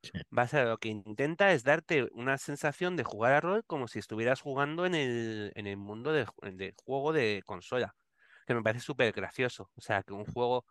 Sí. 0.02 0.10
Lo 0.52 0.78
que 0.78 0.88
intenta 0.88 1.52
es 1.52 1.64
darte 1.64 2.08
una 2.12 2.38
sensación 2.38 2.96
de 2.96 3.04
jugar 3.04 3.32
a 3.34 3.40
rol 3.40 3.64
como 3.66 3.88
si 3.88 3.98
estuvieras 3.98 4.40
jugando 4.40 4.86
en 4.86 4.94
el, 4.94 5.52
en 5.56 5.66
el 5.66 5.76
mundo 5.76 6.12
de, 6.12 6.26
ju- 6.26 6.56
de 6.56 6.74
juego 6.84 7.12
de 7.12 7.42
consola, 7.46 7.96
que 8.46 8.54
me 8.54 8.62
parece 8.62 8.84
súper 8.84 9.12
gracioso. 9.12 9.70
O 9.76 9.80
sea, 9.80 10.02
que 10.04 10.12
un 10.14 10.24
juego, 10.26 10.66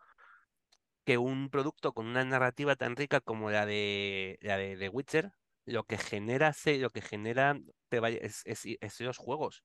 que 1.04 1.18
un 1.18 1.50
producto 1.50 1.92
con 1.94 2.06
una 2.06 2.24
narrativa 2.24 2.76
tan 2.76 2.96
rica 2.96 3.20
como 3.20 3.50
la 3.50 3.66
de 3.66 4.38
la 4.42 4.56
de 4.58 4.76
The 4.76 4.88
Witcher, 4.90 5.32
lo 5.64 5.84
que 5.84 5.98
genera, 5.98 6.52
se- 6.52 6.78
lo 6.78 6.90
que 6.90 7.00
genera 7.02 7.58
te 7.88 8.00
vaya- 8.00 8.18
es, 8.20 8.42
es, 8.46 8.62
es 8.80 9.00
los 9.00 9.16
juegos. 9.18 9.64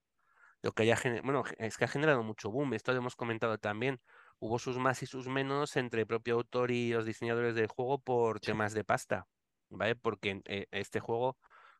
Lo 0.63 0.73
que 0.73 0.83
haya 0.83 0.97
bueno, 1.23 1.43
es 1.59 1.77
que 1.77 1.85
ha 1.85 1.89
generado 1.89 2.23
mucho 2.23 2.51
boom, 2.51 2.73
esto 2.75 2.93
lo 2.93 2.99
hemos 2.99 3.15
comentado 3.17 3.57
también. 3.59 4.01
Hubo 4.39 4.59
sus 4.59 4.77
más 4.77 5.01
y 5.03 5.05
sus 5.07 5.27
menos 5.27 5.75
entre 5.77 6.01
el 6.01 6.07
propio 6.07 6.36
autor 6.36 6.71
y 6.71 6.91
los 6.91 7.05
diseñadores 7.05 7.55
del 7.55 7.67
juego 7.67 7.99
por 8.01 8.39
Sí, 8.41 8.51
temas 8.51 8.73
de 8.73 8.84
pasta, 8.84 9.27
¿vale? 9.69 9.95
Porque 9.95 10.41
eh, 10.45 10.67
este 10.71 10.99
juego 10.99 11.38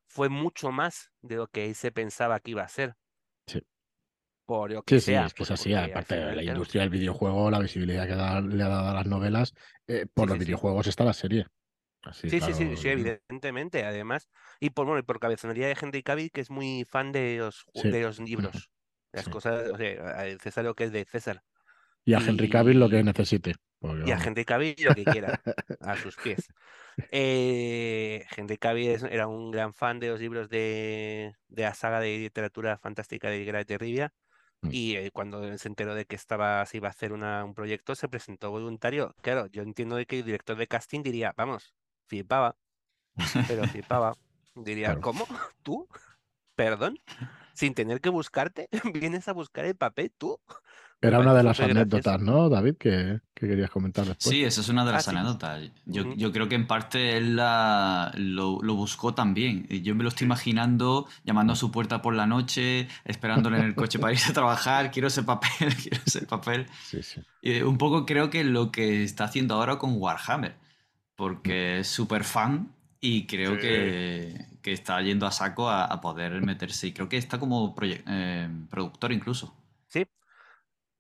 fue 0.08 0.30
mucho 0.30 0.72
más 0.72 1.12
de 1.22 1.36
lo 1.38 1.48
que 1.48 1.74
se 1.76 1.92
pensaba 1.92 2.40
que 2.40 2.52
iba 2.52 2.64
a 2.64 2.68
ser, 2.70 2.96
sí. 3.48 3.62
por 4.46 4.72
lo 4.72 4.84
que 4.84 4.96
Sí, 4.96 5.00
sí, 5.00 5.14
sea, 5.14 5.24
es 5.24 5.34
que 5.34 5.44
es 5.44 5.50
pues 5.50 5.52
así. 5.52 5.74
Aparte 5.74 6.16
de 6.16 6.36
la 6.36 6.44
industria 6.44 6.82
del 6.82 6.90
videojuego, 6.90 7.50
la 7.50 7.60
visibilidad 7.60 8.06
que 8.06 8.16
da- 8.16 8.42
le 8.42 8.62
ha 8.64 8.68
dado 8.68 8.90
a 8.90 8.94
las 8.94 9.06
novelas, 9.08 9.54
eh, 9.88 10.06
por 10.14 10.28
sí, 10.28 10.30
los 10.30 10.38
sí, 10.40 10.42
sí. 10.42 10.54
videojuegos 10.54 10.88
está 10.88 11.06
la 11.06 11.14
serie. 11.14 11.48
Así, 12.04 12.30
Sí, 12.30 12.40
sí, 12.42 12.54
sí, 12.54 12.78
sí, 12.78 12.88
evidentemente, 12.90 13.84
además, 13.86 14.30
y 14.60 14.70
por, 14.70 14.86
bueno, 14.86 15.00
y 15.00 15.04
por 15.04 15.20
cabezonería 15.20 15.68
de 15.68 15.78
Henry 15.80 16.04
Cavill, 16.04 16.32
que 16.32 16.42
es 16.42 16.50
muy 16.50 16.86
fan 16.86 17.12
de 17.12 17.38
los, 17.38 17.66
Sí. 17.74 17.90
de 17.90 18.02
los 18.02 18.20
libros, 18.20 18.72
las 19.12 19.28
Sí. 19.28 19.30
cosas, 19.30 19.70
o 19.72 19.78
sea, 19.78 20.38
César 20.40 20.64
lo 20.64 20.74
que 20.74 20.86
es 20.86 20.92
de 20.94 21.06
César. 21.06 21.44
Y 22.06 22.14
a 22.14 22.20
Henry 22.20 22.50
Cavill 22.50 22.80
lo 22.80 22.90
que 22.90 23.04
necesite. 23.04 23.56
Porque 23.80 24.04
y 24.08 24.12
a. 24.12 24.18
Henry 24.18 24.46
Cavill 24.46 24.76
lo 24.80 24.94
que 24.96 25.04
quiera, 25.06 25.42
a 25.82 25.96
sus 25.98 26.16
pies. 26.18 26.48
Eh, 27.12 28.26
Henry 28.36 28.58
Cavill 28.58 28.90
es- 28.90 29.04
era 29.04 29.28
un 29.28 29.52
gran 29.52 29.74
fan 29.74 30.00
de 30.00 30.10
los 30.10 30.20
libros 30.20 30.50
de, 30.50 31.34
de 31.48 31.64
la 31.64 31.74
saga 31.74 32.00
de 32.00 32.18
literatura 32.18 32.78
fantástica 32.78 33.30
de 33.30 33.44
Geralt 33.46 33.68
de 33.68 33.78
Rivia 33.78 34.14
Mm. 34.62 34.70
y 34.72 34.96
eh, 34.96 35.12
cuando 35.12 35.58
se 35.58 35.68
enteró 35.68 35.94
de 35.94 36.06
que 36.06 36.16
estaba, 36.16 36.66
se 36.66 36.78
iba 36.78 36.88
a 36.88 36.92
hacer 36.92 37.12
una- 37.12 37.44
un 37.44 37.54
proyecto 37.54 37.96
se 37.96 38.08
presentó 38.08 38.50
voluntario. 38.50 39.14
Claro, 39.22 39.48
yo 39.48 39.62
entiendo 39.62 39.98
de 39.98 40.06
que 40.06 40.20
el 40.20 40.26
director 40.26 40.56
de 40.56 40.68
casting 40.68 41.04
diría, 41.04 41.34
vamos, 41.36 41.76
flipaba, 42.08 42.56
pero 43.48 43.64
flipaba. 43.84 44.14
Diría, 44.56 44.88
Claro. 44.88 45.02
¿cómo? 45.02 45.28
¿Tú? 45.64 45.88
¿Perdón? 46.56 46.98
Sin 47.54 47.74
tener 47.74 48.00
que 48.00 48.08
buscarte, 48.10 48.70
vienes 48.94 49.28
a 49.28 49.34
buscar 49.34 49.66
el 49.66 49.76
papel, 49.76 50.14
¿tú? 50.18 50.40
Era 51.08 51.20
una 51.20 51.34
de 51.34 51.44
las 51.44 51.60
anécdotas. 51.60 52.22
¿no, 52.22 52.50
David? 52.50 52.76
Que, 52.78 53.20
que 53.34 53.48
querías 53.48 53.70
comentar 53.70 54.06
después. 54.06 54.30
Sí, 54.34 54.44
esa 54.44 54.62
es 54.62 54.70
una 54.70 54.84
de 54.84 54.90
Ah, 54.92 54.94
las 54.94 55.06
sí. 55.06 55.12
anécdotas. 55.12 55.70
Yo, 55.86 56.32
creo 56.32 56.48
que 56.50 56.56
en 56.56 56.66
parte 56.68 57.18
él 57.18 57.36
la- 57.36 58.12
lo, 58.16 58.60
lo 58.62 58.76
buscó 58.76 59.14
también. 59.14 59.68
Yo 59.68 59.96
me 59.96 60.04
lo 60.04 60.10
estoy 60.10 60.26
imaginando 60.26 61.08
llamando 61.24 61.54
a 61.54 61.56
su 61.56 61.72
puerta 61.72 62.02
por 62.02 62.16
la 62.16 62.26
noche, 62.26 62.88
esperándole 63.06 63.58
en 63.60 63.66
el 63.66 63.76
coche 63.76 64.00
para 64.00 64.14
irse 64.14 64.32
a 64.32 64.34
trabajar, 64.34 64.92
quiero 64.92 65.08
ese 65.10 65.24
papel, 65.24 65.50
quiero 65.82 66.00
ese 66.06 66.22
papel. 66.26 66.68
Sí, 66.84 67.04
sí. 67.04 67.22
Y 67.42 67.62
un 67.62 67.78
poco 67.78 68.06
creo 68.06 68.30
que 68.30 68.44
lo 68.44 68.72
que 68.72 69.04
está 69.04 69.26
haciendo 69.26 69.56
ahora 69.56 69.78
con 69.78 69.96
Warhammer, 69.98 70.52
Mm. 70.52 71.16
porque 71.16 71.80
es 71.80 71.88
súper 71.88 72.24
fan 72.24 72.70
y 73.00 73.26
creo 73.28 73.56
Sí. 73.56 73.62
que, 73.62 74.46
que 74.62 74.72
está 74.74 75.02
yendo 75.02 75.28
a 75.28 75.32
saco 75.32 75.70
a, 75.70 75.86
a 75.86 76.02
poder 76.02 76.42
meterse. 76.42 76.88
Y 76.88 76.94
creo 76.94 77.08
que 77.10 77.18
está 77.18 77.40
como 77.40 77.76
eh, 77.82 78.50
productor 78.70 79.12
incluso. 79.12 79.54
Sí, 79.88 80.06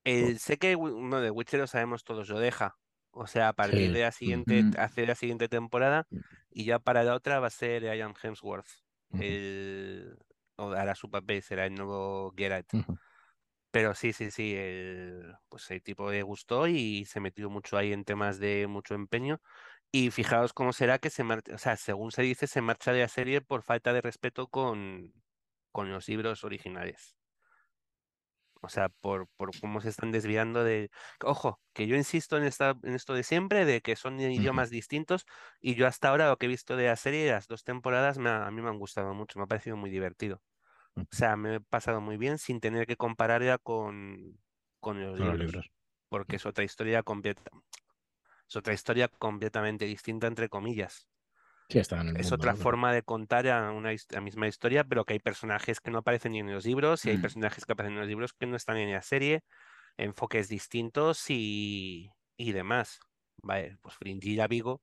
El, 0.04 0.40
sé 0.40 0.58
que 0.58 0.76
uno 0.76 1.22
de 1.22 1.32
Witcher 1.32 1.60
lo 1.62 1.68
sabemos 1.68 2.04
todos, 2.04 2.30
lo 2.30 2.40
deja. 2.40 2.78
O 3.12 3.28
sea, 3.28 3.50
a 3.50 3.54
partir 3.54 3.92
Sí. 3.92 3.94
de 3.94 4.02
la 4.02 4.12
siguiente, 4.12 4.70
hace 4.78 5.06
la 5.06 5.16
siguiente 5.16 5.48
temporada 5.50 6.08
y 6.50 6.66
ya 6.66 6.80
para 6.80 7.04
la 7.04 7.16
otra 7.16 7.40
va 7.40 7.48
a 7.48 7.50
ser 7.52 7.84
Ian 7.84 8.14
Hemsworth. 8.22 8.68
El, 9.18 10.18
o 10.58 10.72
hará 10.72 10.96
su 10.96 11.10
papel, 11.12 11.42
será 11.44 11.66
el 11.66 11.76
nuevo 11.76 12.34
Geralt. 12.36 12.70
Pero 13.72 13.96
sí, 13.96 14.14
sí, 14.14 14.30
sí, 14.32 14.54
el, 14.56 15.34
pues 15.50 15.70
el 15.72 15.82
tipo 15.84 16.12
le 16.12 16.22
gustó 16.24 16.68
y 16.68 17.06
se 17.06 17.20
metió 17.20 17.50
mucho 17.50 17.78
ahí 17.78 17.92
en 17.94 18.06
temas 18.06 18.40
de 18.40 18.68
mucho 18.68 18.94
empeño. 18.96 19.42
Y 19.92 20.12
fijaos 20.12 20.54
cómo 20.54 20.74
será 20.74 21.00
que 21.00 21.10
se 21.10 21.24
marcha, 21.24 21.56
o 21.56 21.58
sea, 21.58 21.78
según 21.78 22.12
se 22.12 22.22
dice, 22.24 22.48
se 22.48 22.62
marcha 22.62 22.94
de 22.94 23.02
la 23.02 23.08
serie 23.10 23.42
por 23.42 23.64
falta 23.64 23.94
de 23.94 24.02
respeto 24.02 24.48
con, 24.50 25.14
con 25.72 25.92
los 25.92 26.08
libros 26.10 26.44
originales. 26.44 27.18
O 28.64 28.70
sea, 28.70 28.90
por, 28.90 29.28
por 29.38 29.52
cómo 29.60 29.82
se 29.82 29.90
están 29.90 30.12
desviando 30.12 30.64
de... 30.64 30.90
Ojo, 31.24 31.62
que 31.74 31.88
yo 31.88 31.96
insisto 31.98 32.38
en, 32.38 32.44
esta, 32.46 32.76
en 32.84 32.96
esto 32.96 33.14
de 33.14 33.24
siempre, 33.24 33.66
de 33.66 33.82
que 33.82 33.96
son 33.98 34.20
idiomas 34.22 34.70
distintos, 34.70 35.26
y 35.60 35.76
yo 35.76 35.86
hasta 35.88 36.10
ahora 36.10 36.30
lo 36.30 36.38
que 36.38 36.46
he 36.48 36.50
visto 36.50 36.78
de 36.78 36.86
la 36.88 36.96
serie, 36.96 37.30
las 37.32 37.48
dos 37.48 37.64
temporadas, 37.64 38.18
me 38.20 38.30
ha- 38.30 38.48
a 38.48 38.52
mí 38.52 38.62
me 38.62 38.70
han 38.70 38.80
gustado 38.80 39.14
mucho, 39.14 39.40
me 39.40 39.44
ha 39.46 39.48
parecido 39.48 39.76
muy 39.78 39.90
divertido. 39.90 40.42
O 41.12 41.16
sea, 41.16 41.38
me 41.38 41.56
he 41.58 41.62
pasado 41.62 42.02
muy 42.02 42.18
bien 42.18 42.38
sin 42.40 42.60
tener 42.62 42.88
que 42.88 42.98
compararla 42.98 43.58
con, 43.60 44.42
con 44.80 45.02
los 45.04 45.18
Con 45.18 45.28
los 45.28 45.38
libros, 45.38 45.40
libros. 45.40 45.72
porque 46.10 46.38
es 46.38 46.46
otra 46.46 46.64
historia 46.64 47.04
completa, 47.04 47.52
es 48.48 48.56
otra 48.56 48.74
historia 48.74 49.10
completamente 49.10 49.84
distinta, 49.86 50.28
entre 50.28 50.48
comillas. 50.50 51.10
Sí, 51.70 51.80
está 51.80 52.02
en 52.02 52.10
el 52.10 52.18
Es 52.18 52.24
mundo, 52.24 52.36
otra 52.36 52.56
forma 52.56 52.94
de 52.94 53.04
contar 53.04 53.48
a 53.48 53.72
una 53.72 53.92
la 54.10 54.22
misma 54.22 54.48
historia, 54.48 54.84
pero 54.84 55.06
que 55.06 55.14
hay 55.14 55.20
personajes 55.20 55.80
que 55.80 55.92
no 55.92 56.00
aparecen 56.00 56.34
ni 56.34 56.40
en 56.40 56.52
los 56.52 56.66
libros 56.66 57.06
y 57.06 57.10
hay 57.10 57.18
mm. 57.18 57.22
personajes 57.22 57.66
que 57.66 57.74
aparecen 57.74 57.94
en 57.94 58.00
los 58.00 58.08
libros 58.08 58.34
que 58.34 58.46
no 58.46 58.56
están 58.56 58.78
en 58.78 58.92
la 58.92 59.02
serie, 59.02 59.44
enfoques 59.98 60.50
distintos 60.50 61.30
y, 61.30 62.12
y 62.38 62.52
demás. 62.52 63.00
Vale, 63.42 63.78
pues 63.82 63.96
Fringilla 63.96 64.48
Vigo, 64.48 64.82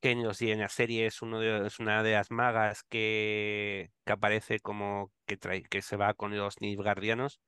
que 0.00 0.10
en, 0.10 0.22
los, 0.22 0.42
en 0.42 0.60
la 0.60 0.68
serie 0.68 1.06
es, 1.06 1.22
uno 1.22 1.38
de, 1.38 1.66
es 1.66 1.78
una 1.78 2.02
de 2.02 2.12
las 2.12 2.30
magas 2.30 2.82
que, 2.82 3.92
que 4.04 4.12
aparece 4.12 4.60
como 4.60 5.12
que, 5.26 5.36
trae, 5.36 5.62
que 5.62 5.80
se 5.80 5.96
va 5.96 6.14
con 6.14 6.36
los 6.36 6.60
Nilfgaardianos, 6.60 7.40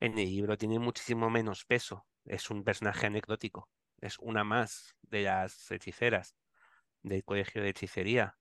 en 0.00 0.18
el 0.18 0.28
libro 0.28 0.56
tiene 0.56 0.78
muchísimo 0.78 1.28
menos 1.28 1.64
peso. 1.64 2.06
Es 2.24 2.50
un 2.50 2.62
personaje 2.62 3.06
anecdótico, 3.06 3.68
es 4.00 4.16
una 4.20 4.44
más 4.44 4.94
de 5.02 5.22
las 5.22 5.70
hechiceras 5.70 6.36
del 7.02 7.24
colegio 7.24 7.62
de 7.62 7.70
hechicería. 7.70 8.38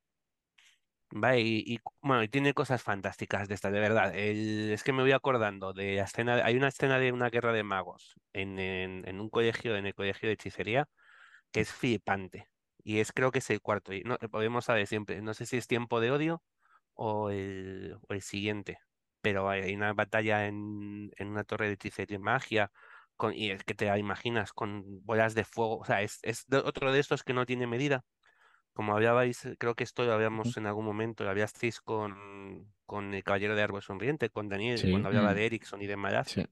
¿vale? 1.12 1.42
Y, 1.42 1.80
bueno, 2.02 2.24
y 2.24 2.30
tiene 2.30 2.54
cosas 2.54 2.82
fantásticas 2.82 3.48
de 3.48 3.56
esta, 3.56 3.72
de 3.72 3.80
verdad. 3.80 4.16
Es 4.16 4.84
que 4.84 4.94
me 4.94 5.02
voy 5.04 5.12
acordando 5.12 5.74
de 5.74 5.96
la 5.96 6.04
escena, 6.04 6.36
hay 6.46 6.56
una 6.56 6.70
escena 6.70 7.00
de 7.00 7.12
una 7.12 7.30
guerra 7.30 7.54
de 7.54 7.64
magos 7.64 8.16
en, 8.34 9.20
un 9.20 9.30
colegio, 9.30 9.76
en 9.76 9.86
el 9.86 9.96
colegio 9.96 10.28
de 10.28 10.34
hechicería, 10.34 10.88
que 11.52 11.62
es 11.62 11.72
flipante. 11.72 12.48
Y 12.84 13.00
es 13.00 13.12
creo 13.12 13.32
que 13.32 13.40
es 13.40 13.50
el 13.50 13.62
cuarto. 13.62 13.94
Y 13.94 14.04
no, 14.04 14.18
podemos 14.32 14.66
saber 14.66 14.88
siempre, 14.88 15.22
no 15.22 15.34
sé 15.34 15.46
si 15.46 15.58
es 15.58 15.68
tiempo 15.68 16.00
de 16.00 16.12
odio 16.12 16.44
o 16.94 17.30
el, 17.32 18.00
siguiente. 18.22 18.80
Pero 19.22 19.50
hay 19.50 19.76
una 19.76 19.94
batalla 19.94 20.48
en, 20.48 21.12
una 21.20 21.44
torre 21.44 21.68
de 21.68 21.74
hechicería 21.74 22.18
y 22.18 22.20
magia. 22.20 22.72
Y 23.34 23.52
es 23.52 23.64
que 23.64 23.74
te 23.74 23.86
la 23.86 23.98
imaginas 23.98 24.54
con 24.54 24.84
bolas 25.06 25.34
de 25.36 25.44
fuego. 25.44 25.80
O 25.80 25.86
sea, 25.86 26.02
es, 26.02 26.22
otro 26.52 26.92
de 26.92 27.00
estos 27.00 27.24
que 27.24 27.34
no 27.34 27.46
tiene 27.46 27.68
medida 27.68 28.06
como 28.78 28.94
hablabais, 28.96 29.50
creo 29.60 29.76
que 29.76 29.84
esto 29.84 30.06
lo 30.06 30.14
habíamos 30.14 30.56
en 30.58 30.68
algún 30.68 30.86
momento, 30.86 31.24
lo 31.24 31.32
hablasteis 31.32 31.82
con, 31.82 32.76
con 32.86 33.14
el 33.16 33.24
Caballero 33.24 33.56
de 33.56 33.64
Árbol 33.64 33.82
Sonriente, 33.82 34.30
con 34.30 34.50
Daniel, 34.50 34.84
Sí, 34.84 34.88
cuando 34.90 35.08
hablaba 35.10 35.34
Mm, 35.34 35.36
de 35.36 35.48
Erickson 35.48 35.82
y 35.82 35.88
de 35.88 35.98
Maraz, 35.98 36.36
sí. 36.36 36.46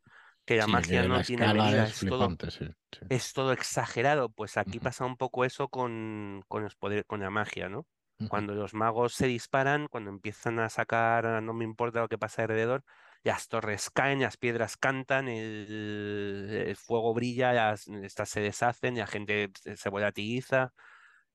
que 0.45 0.57
la 0.57 0.67
Sí, 0.67 0.67
magia 0.67 1.03
que 1.03 1.09
la 1.09 1.09
no 1.09 1.21
tiene 1.23 1.49
escala 1.49 1.51
medida, 1.51 1.87
es 1.89 2.05
es 2.05 2.05
todo, 2.07 2.37
sí. 2.49 2.65
sí. 2.91 3.05
es 3.09 3.33
todo 3.33 3.53
exagerado. 3.53 4.29
Pues 4.31 4.57
aquí 4.57 4.79
Ujú, 4.79 4.81
pasa 4.81 5.05
un 5.05 5.17
poco 5.17 5.45
eso 5.45 5.69
con, 5.69 6.43
con 6.47 6.63
los 6.63 6.75
poderes, 6.75 7.05
con 7.05 7.21
la 7.21 7.29
magia, 7.29 7.69
¿no? 7.69 7.87
ujú. 8.19 8.27
Cuando 8.27 8.55
los 8.55 8.73
magos 8.73 9.13
se 9.13 9.27
disparan, 9.27 9.87
cuando 9.87 10.09
empiezan 10.11 10.59
a 10.59 10.69
sacar, 10.69 11.43
no 11.43 11.53
me 11.53 11.63
importa 11.65 12.01
lo 12.01 12.09
que 12.09 12.17
pasa 12.17 12.41
alrededor, 12.43 12.83
las 13.23 13.47
torres 13.49 13.89
caen, 13.91 14.21
las 14.21 14.37
piedras 14.37 14.77
cantan, 14.77 15.27
el, 15.29 16.49
el 16.67 16.75
fuego 16.75 17.13
brilla, 17.13 17.53
las, 17.53 17.87
estas 17.87 18.29
se 18.29 18.41
deshacen, 18.41 18.97
la 18.97 19.07
gente 19.07 19.51
se, 19.61 19.77
se 19.77 19.89
volatiliza 19.89 20.73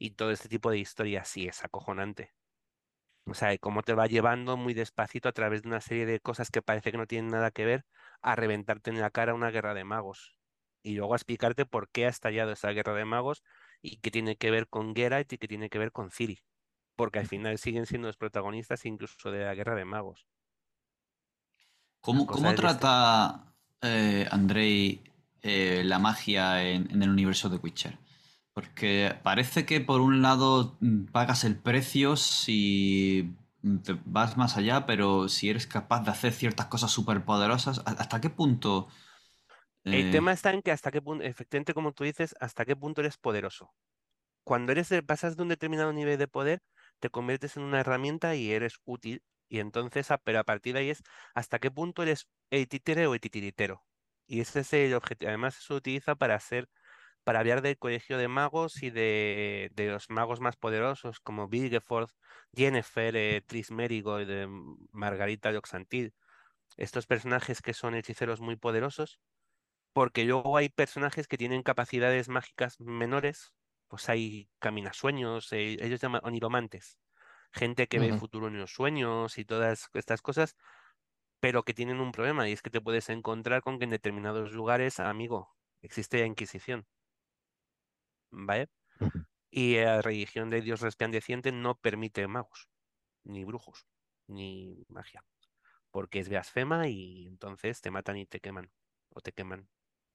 y 0.00 0.12
todo 0.12 0.30
este 0.30 0.48
tipo 0.48 0.70
de 0.70 0.78
historias, 0.78 1.28
sí, 1.28 1.46
es 1.46 1.62
acojonante. 1.62 2.32
O 3.26 3.34
sea, 3.34 3.56
cómo 3.58 3.82
te 3.82 3.92
va 3.92 4.06
llevando 4.06 4.56
muy 4.56 4.72
despacito 4.72 5.28
a 5.28 5.32
través 5.32 5.62
de 5.62 5.68
una 5.68 5.82
serie 5.82 6.06
de 6.06 6.20
cosas 6.20 6.50
que 6.50 6.62
parece 6.62 6.90
que 6.90 6.96
no 6.96 7.06
tienen 7.06 7.30
nada 7.30 7.50
que 7.50 7.66
ver 7.66 7.84
a 8.22 8.34
reventarte 8.34 8.90
en 8.90 8.98
la 8.98 9.10
cara 9.10 9.34
una 9.34 9.50
guerra 9.50 9.74
de 9.74 9.84
magos. 9.84 10.38
Y 10.82 10.94
luego 10.94 11.12
a 11.12 11.16
explicarte 11.16 11.66
por 11.66 11.90
qué 11.90 12.06
ha 12.06 12.08
estallado 12.08 12.52
esa 12.52 12.70
guerra 12.70 12.94
de 12.94 13.04
magos 13.04 13.44
y 13.82 13.98
qué 13.98 14.10
tiene 14.10 14.36
que 14.36 14.50
ver 14.50 14.68
con 14.68 14.94
Geralt 14.94 15.30
y 15.34 15.38
qué 15.38 15.46
tiene 15.46 15.68
que 15.68 15.78
ver 15.78 15.92
con 15.92 16.10
Ciri. 16.10 16.38
Porque 16.96 17.18
al 17.18 17.26
final 17.26 17.58
siguen 17.58 17.84
siendo 17.84 18.08
los 18.08 18.16
protagonistas 18.16 18.86
incluso 18.86 19.30
de 19.30 19.44
la 19.44 19.54
guerra 19.54 19.74
de 19.74 19.84
magos. 19.84 20.26
¿Cómo, 22.00 22.26
cómo 22.26 22.48
este 22.48 22.62
trata 22.62 23.52
eh, 23.82 24.26
Andrei 24.30 25.02
eh, 25.42 25.82
la 25.84 25.98
magia 25.98 26.66
en, 26.66 26.90
en 26.90 27.02
el 27.02 27.10
universo 27.10 27.50
de 27.50 27.58
Witcher? 27.58 27.98
Porque 28.52 29.14
parece 29.22 29.64
que 29.64 29.80
por 29.80 30.00
un 30.00 30.22
lado 30.22 30.78
pagas 31.12 31.44
el 31.44 31.56
precio 31.56 32.16
si 32.16 33.34
te 33.84 33.96
vas 34.04 34.36
más 34.36 34.56
allá, 34.56 34.86
pero 34.86 35.28
si 35.28 35.50
eres 35.50 35.66
capaz 35.66 36.02
de 36.02 36.10
hacer 36.10 36.32
ciertas 36.32 36.66
cosas 36.66 36.90
súper 36.90 37.24
poderosas, 37.24 37.82
¿hasta 37.84 38.20
qué 38.20 38.30
punto? 38.30 38.88
El 39.84 40.08
eh, 40.08 40.10
tema 40.10 40.32
está 40.32 40.52
en 40.52 40.62
que 40.62 40.72
hasta 40.72 40.90
qué 40.90 41.00
punto, 41.00 41.24
efectivamente, 41.24 41.74
como 41.74 41.92
tú 41.92 42.04
dices, 42.04 42.34
hasta 42.40 42.64
qué 42.64 42.76
punto 42.76 43.00
eres 43.00 43.16
poderoso. 43.16 43.72
Cuando 44.44 44.72
eres 44.72 44.92
pasas 45.06 45.36
de 45.36 45.42
un 45.42 45.48
determinado 45.48 45.92
nivel 45.92 46.18
de 46.18 46.28
poder, 46.28 46.62
te 46.98 47.10
conviertes 47.10 47.56
en 47.56 47.62
una 47.62 47.80
herramienta 47.80 48.34
y 48.34 48.50
eres 48.52 48.74
útil. 48.84 49.22
Y 49.48 49.58
entonces, 49.58 50.08
pero 50.24 50.38
a 50.40 50.44
partir 50.44 50.74
de 50.74 50.80
ahí 50.80 50.90
es 50.90 51.02
hasta 51.34 51.58
qué 51.58 51.70
punto 51.70 52.02
eres 52.02 52.28
el 52.50 52.68
títere 52.68 53.06
o 53.06 53.14
el 53.14 53.20
titiritero. 53.20 53.84
Y 54.26 54.40
ese 54.40 54.60
es 54.60 54.72
el 54.72 54.94
objetivo. 54.94 55.28
Además, 55.28 55.56
eso 55.56 55.74
se 55.74 55.74
utiliza 55.74 56.14
para 56.14 56.36
hacer, 56.36 56.68
para 57.30 57.38
hablar 57.38 57.62
del 57.62 57.78
colegio 57.78 58.18
de 58.18 58.26
magos 58.26 58.82
y 58.82 58.90
de, 58.90 59.70
de 59.74 59.86
los 59.86 60.10
magos 60.10 60.40
más 60.40 60.56
poderosos 60.56 61.20
como 61.20 61.46
Vilgeforth, 61.46 62.10
Yennefer, 62.50 63.14
eh, 63.14 63.40
Triss 63.46 63.70
Merigold, 63.70 64.28
eh, 64.28 64.48
Margarita 64.90 65.52
de 65.52 65.58
Oxantil. 65.58 66.12
Estos 66.76 67.06
personajes 67.06 67.62
que 67.62 67.72
son 67.72 67.94
hechiceros 67.94 68.40
muy 68.40 68.56
poderosos 68.56 69.20
porque 69.92 70.24
luego 70.24 70.56
hay 70.56 70.70
personajes 70.70 71.28
que 71.28 71.38
tienen 71.38 71.62
capacidades 71.62 72.28
mágicas 72.28 72.80
menores, 72.80 73.52
pues 73.86 74.08
hay 74.08 74.50
caminasueños, 74.58 75.52
eh, 75.52 75.76
ellos 75.80 76.00
llaman 76.00 76.22
oniromantes, 76.24 76.98
gente 77.52 77.86
que 77.86 78.00
ve 78.00 78.08
el 78.08 78.18
futuro 78.18 78.48
en 78.48 78.58
los 78.58 78.72
sueños 78.72 79.38
y 79.38 79.44
todas 79.44 79.88
estas 79.94 80.20
cosas, 80.20 80.56
pero 81.38 81.62
que 81.62 81.74
tienen 81.74 82.00
un 82.00 82.10
problema 82.10 82.48
y 82.48 82.52
es 82.54 82.60
que 82.60 82.70
te 82.70 82.80
puedes 82.80 83.08
encontrar 83.08 83.62
con 83.62 83.78
que 83.78 83.84
en 83.84 83.90
determinados 83.90 84.50
lugares, 84.50 84.98
amigo, 84.98 85.54
existe 85.80 86.18
la 86.18 86.26
Inquisición, 86.26 86.88
¿vale? 88.30 88.70
Y 89.50 89.76
la 89.78 90.02
religión 90.02 90.50
de 90.50 90.62
Dios 90.62 90.80
resplandeciente 90.80 91.52
no 91.52 91.76
permite 91.78 92.26
magos, 92.28 92.68
ni 93.24 93.44
brujos, 93.44 93.86
ni 94.28 94.84
magia, 94.88 95.24
porque 95.92 96.20
es 96.20 96.28
blasfema 96.30 96.88
y 96.88 97.26
entonces 97.28 97.80
te 97.82 97.90
matan 97.92 98.18
y 98.18 98.26
te 98.26 98.40
queman, 98.40 98.72
o 99.10 99.20
te 99.22 99.32
queman 99.32 99.70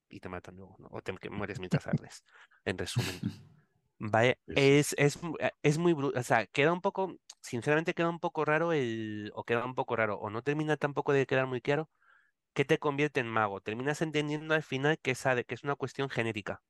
y 0.09 0.21
te 0.21 0.29
matan 0.29 0.57
luego, 0.57 0.77
¿no? 0.79 0.89
O 0.91 1.01
te 1.03 1.13
mueres 1.31 1.59
mientras 1.59 1.87
ardes, 1.87 2.23
en 2.65 2.77
resumen. 2.77 3.25
Vale, 3.97 4.39
es, 4.53 4.93
es, 4.97 5.17
eh, 5.39 5.51
es 5.63 5.77
muy, 5.77 5.93
bru- 5.93 6.17
o 6.17 6.23
sea, 6.23 6.47
queda 6.47 6.73
un 6.73 6.81
poco, 6.81 7.15
sinceramente 7.41 7.93
queda 7.93 8.09
un 8.09 8.19
poco 8.19 8.43
raro 8.43 8.73
el, 8.73 9.31
o 9.35 9.45
queda 9.45 9.65
un 9.65 9.73
poco 9.75 9.95
raro, 9.95 10.17
o 10.19 10.29
no 10.29 10.41
termina 10.43 10.75
tampoco 10.77 11.13
de 11.13 11.25
quedar 11.25 11.47
muy 11.47 11.61
claro, 11.61 11.89
qué 12.53 12.65
te 12.65 12.79
convierte 12.79 13.19
en 13.21 13.27
mago. 13.29 13.61
Terminas 13.61 14.01
entendiendo 14.01 14.55
al 14.55 14.63
final 14.63 14.99
que, 15.01 15.11
esa 15.11 15.43
que 15.43 15.55
es 15.55 15.63
una 15.63 15.75
cuestión 15.75 16.09
genérica, 16.09 16.63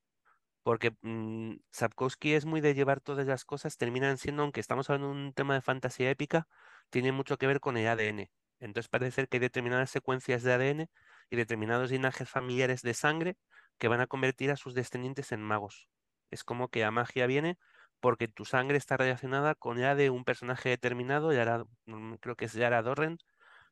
porque 0.66 0.95
mm, 1.03 1.57
Sapkowski 1.72 2.34
es 2.36 2.45
muy 2.45 2.61
de 2.61 2.76
llevar 2.76 3.01
todas 3.01 3.28
las 3.28 3.45
cosas, 3.45 3.78
terminan 3.78 4.18
siendo, 4.20 4.43
aunque 4.43 4.61
estamos 4.61 4.89
hablando 4.89 5.09
de 5.16 5.22
un 5.28 5.34
tema 5.34 5.55
de 5.55 5.61
fantasía 5.61 6.11
épica, 6.11 6.49
tiene 6.91 7.13
mucho 7.13 7.38
que 7.38 7.47
ver 7.47 7.61
con 7.61 7.78
el 7.78 7.88
ADN. 7.88 8.32
Entonces 8.59 8.89
parece 8.89 9.11
ser 9.13 9.30
que 9.30 9.38
hay 9.38 9.41
determinadas 9.41 9.91
secuencias 9.91 10.43
de 10.43 10.53
ADN 10.53 10.89
y 11.30 11.38
determinados 11.38 11.91
linajes 11.91 12.30
familiares 12.30 12.82
de 12.84 12.95
sangre 12.95 13.38
que 13.78 13.88
van 13.89 14.01
a 14.01 14.07
convertir 14.07 14.51
a 14.51 14.57
sus 14.57 14.74
descendientes 14.74 15.32
en 15.32 15.41
magos. 15.43 15.89
Es 16.32 16.43
como 16.43 16.70
que 16.70 16.82
la 16.82 16.91
magia 16.91 17.28
viene 17.28 17.57
porque 17.99 18.28
tu 18.28 18.45
sangre 18.45 18.78
está 18.78 18.97
relacionada 18.97 19.55
con 19.55 19.82
la 19.82 19.95
de 19.95 20.09
un 20.09 20.26
personaje 20.26 20.70
determinado, 20.70 21.32
Yara- 21.34 21.66
mm, 21.86 22.16
creo 22.16 22.36
que 22.36 22.45
es 22.45 22.53
Yara 22.53 22.82
Dorren, 22.82 23.18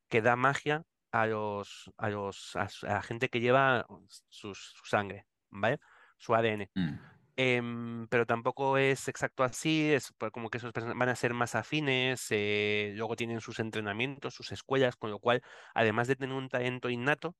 que 0.09 0.21
da 0.21 0.35
magia 0.35 0.83
a 1.11 1.27
los, 1.27 1.91
a 1.97 2.09
los, 2.09 2.55
a, 2.55 2.67
la 2.83 3.01
gente 3.03 3.29
que 3.29 3.39
lleva 3.41 3.85
sus- 4.29 4.73
su 4.75 4.85
sangre, 4.85 5.27
¿vale? 5.49 5.79
Su 6.23 6.33
ADN. 6.33 6.69
mm. 6.75 6.99
Em, 7.35 8.07
pero 8.09 8.25
tampoco 8.27 8.77
es 8.77 9.07
exacto 9.07 9.43
así, 9.43 9.91
es 9.91 10.13
como 10.31 10.49
que 10.49 10.59
esos 10.59 10.71
personas 10.71 10.95
van 10.97 11.09
a 11.09 11.15
ser 11.15 11.33
más 11.33 11.55
afines, 11.55 12.27
eh, 12.29 12.93
luego 12.95 13.15
tienen 13.15 13.41
sus 13.41 13.59
entrenamientos, 13.59 14.35
sus 14.35 14.51
escuelas, 14.51 14.95
con 14.95 15.09
lo 15.09 15.19
cual, 15.19 15.41
además 15.73 16.07
de 16.07 16.15
tener 16.15 16.35
un 16.35 16.47
talento 16.47 16.89
innato, 16.89 17.35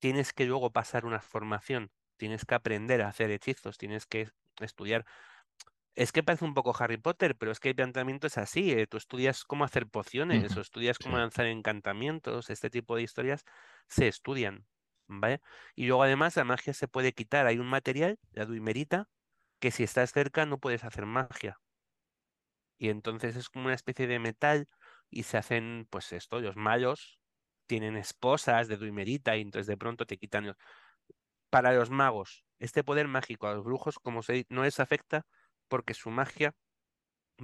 tienes 0.00 0.32
que 0.32 0.46
luego 0.46 0.72
pasar 0.72 1.06
una 1.06 1.20
formación, 1.20 1.90
tienes 2.18 2.44
que 2.46 2.54
aprender 2.54 3.02
a 3.02 3.08
hacer 3.08 3.30
hechizos, 3.32 3.78
tienes 3.78 4.06
que 4.06 4.30
estudiar. 4.60 5.04
Es 5.94 6.12
que 6.12 6.22
parece 6.22 6.44
un 6.46 6.54
poco 6.54 6.74
Harry 6.78 6.96
Potter, 6.98 7.36
pero 7.36 7.52
es 7.52 7.60
que 7.60 7.70
el 7.70 7.76
planteamiento 7.76 8.28
es 8.28 8.38
así, 8.38 8.72
eh, 8.72 8.86
Tú 8.86 8.96
estudias 8.96 9.44
cómo 9.44 9.64
hacer 9.64 9.88
pociones, 9.88 10.56
o 10.56 10.60
estudias 10.60 10.98
cómo 10.98 11.18
lanzar 11.18 11.46
encantamientos, 11.46 12.50
este 12.50 12.70
tipo 12.70 12.96
de 12.96 13.02
historias 13.02 13.44
se 13.88 14.08
estudian, 14.08 14.66
Y 15.74 15.86
luego 15.86 16.02
además 16.02 16.36
la 16.36 16.44
magia 16.44 16.74
se 16.74 16.88
puede 16.88 17.12
quitar, 17.12 17.46
hay 17.46 17.58
un 17.58 17.68
material, 17.68 18.18
la 18.32 18.46
duimerita, 18.46 19.08
que 19.58 19.70
si 19.70 19.82
estás 19.84 20.12
cerca 20.12 20.46
no 20.46 20.58
puedes 20.58 20.84
hacer 20.84 21.06
magia. 21.06 21.60
Y 22.78 22.88
entonces 22.88 23.36
es 23.36 23.48
como 23.48 23.66
una 23.66 23.74
especie 23.74 24.06
de 24.06 24.18
metal 24.18 24.68
y 25.10 25.22
se 25.24 25.38
hacen, 25.38 25.86
pues 25.90 26.12
esto, 26.12 26.40
los 26.40 26.56
malos 26.56 27.20
tienen 27.66 27.96
esposas 27.96 28.68
de 28.68 28.76
duimerita 28.76 29.36
y 29.36 29.42
entonces 29.42 29.66
de 29.66 29.76
pronto 29.76 30.06
te 30.06 30.18
quitan 30.18 30.46
los... 30.46 30.56
Para 31.50 31.72
los 31.74 31.90
magos, 31.90 32.44
este 32.58 32.82
poder 32.82 33.08
mágico 33.08 33.46
a 33.46 33.54
los 33.54 33.64
brujos, 33.64 33.98
como 33.98 34.22
se 34.22 34.46
no 34.48 34.64
les 34.64 34.80
afecta 34.80 35.26
porque 35.68 35.94
su 35.94 36.10
magia 36.10 36.54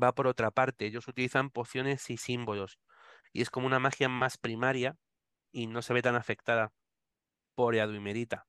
va 0.03 0.15
por 0.15 0.27
otra 0.27 0.51
parte. 0.51 0.87
Ellos 0.87 1.09
utilizan 1.09 1.51
pociones 1.51 2.09
y 2.11 2.17
símbolos 2.17 2.79
y 3.33 3.43
es 3.43 3.51
como 3.51 3.67
una 3.67 3.79
magia 3.79 4.09
más 4.09 4.39
primaria 4.39 4.97
y 5.53 5.67
no 5.67 5.83
se 5.83 5.95
ve 5.95 6.03
tan 6.03 6.17
afectada 6.17 6.73
por 7.59 7.75
la 7.75 7.89
duimerita, 7.89 8.47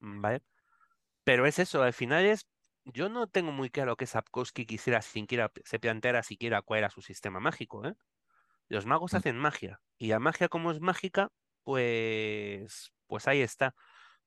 ¿vale? 0.00 0.42
Pero 1.24 1.46
es 1.46 1.58
eso, 1.58 1.82
al 1.82 1.92
final 1.94 2.26
es, 2.26 2.48
yo 2.84 3.08
no 3.08 3.28
tengo 3.28 3.52
muy 3.52 3.70
claro 3.70 3.96
que 3.96 4.06
Sapkowski 4.06 4.66
quisiera 4.66 5.02
siquiera, 5.02 5.52
se 5.64 5.80
planteara 5.80 6.22
siquiera 6.22 6.62
cuál 6.62 6.80
era 6.80 6.90
su 6.90 7.02
sistema 7.02 7.40
mágico, 7.40 7.86
¿eh? 7.86 7.94
Los 8.68 8.86
magos 8.86 9.14
Mm. 9.14 9.20
hacen 9.20 9.38
magia 9.38 9.80
y 9.98 10.08
la 10.08 10.20
magia 10.20 10.48
como 10.48 10.72
es 10.72 10.80
mágica, 10.80 11.30
pues, 11.64 12.92
pues 13.06 13.28
ahí 13.28 13.42
está. 13.42 13.74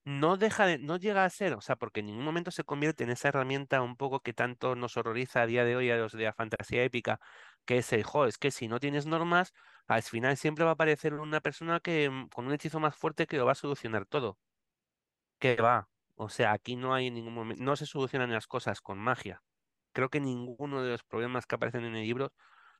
No 0.05 0.37
deja 0.37 0.65
de, 0.65 0.79
no 0.79 0.97
llega 0.97 1.25
a 1.25 1.29
ser, 1.29 1.53
o 1.55 1.61
sea, 1.61 1.77
porque 1.77 2.01
en 2.01 2.07
ningún 2.07 2.25
momento 2.25 2.51
se 2.51 2.63
convierte 2.65 3.03
en 3.05 3.11
esa 3.11 3.29
herramienta 3.29 3.81
un 3.81 3.95
poco 3.97 4.21
que 4.21 4.33
tanto 4.33 4.75
nos 4.75 4.97
horroriza 4.97 5.43
a 5.43 5.47
día 5.47 5.65
de 5.65 5.75
hoy 5.77 5.91
a 5.91 5.97
los 5.97 6.13
de 6.13 6.23
la 6.25 6.33
fantasía 6.33 6.83
épica, 6.83 7.19
que 7.65 7.77
es 7.79 7.93
el, 7.93 8.03
jo, 8.03 8.25
es 8.25 8.37
que 8.37 8.51
si 8.51 8.67
no 8.67 8.79
tienes 8.79 9.05
normas, 9.05 9.53
al 9.95 10.03
final 10.03 10.37
siempre 10.37 10.63
va 10.65 10.71
a 10.71 10.73
aparecer 10.73 11.13
una 11.15 11.41
persona 11.41 11.79
que 11.79 12.09
mm, 12.09 12.29
con 12.29 12.45
un 12.47 12.53
hechizo 12.53 12.79
más 12.79 12.95
fuerte 12.95 13.27
que 13.27 13.37
lo 13.37 13.45
va 13.45 13.53
a 13.53 13.55
solucionar 13.55 14.05
todo. 14.05 14.39
Que 15.39 15.55
va. 15.61 15.89
O 16.15 16.29
sea, 16.29 16.51
aquí 16.53 16.75
no 16.75 16.93
hay 16.93 17.07
en 17.07 17.15
ningún 17.15 17.33
momento, 17.33 17.63
no 17.63 17.75
se 17.75 17.85
solucionan 17.85 18.31
las 18.31 18.47
cosas 18.47 18.81
con 18.81 18.99
magia. 18.99 19.43
Creo 19.93 20.09
que 20.09 20.19
ninguno 20.19 20.83
de 20.83 20.91
los 20.91 21.03
problemas 21.03 21.45
que 21.47 21.55
aparecen 21.55 21.85
en 21.85 21.95
el 21.95 22.03
libro 22.03 22.33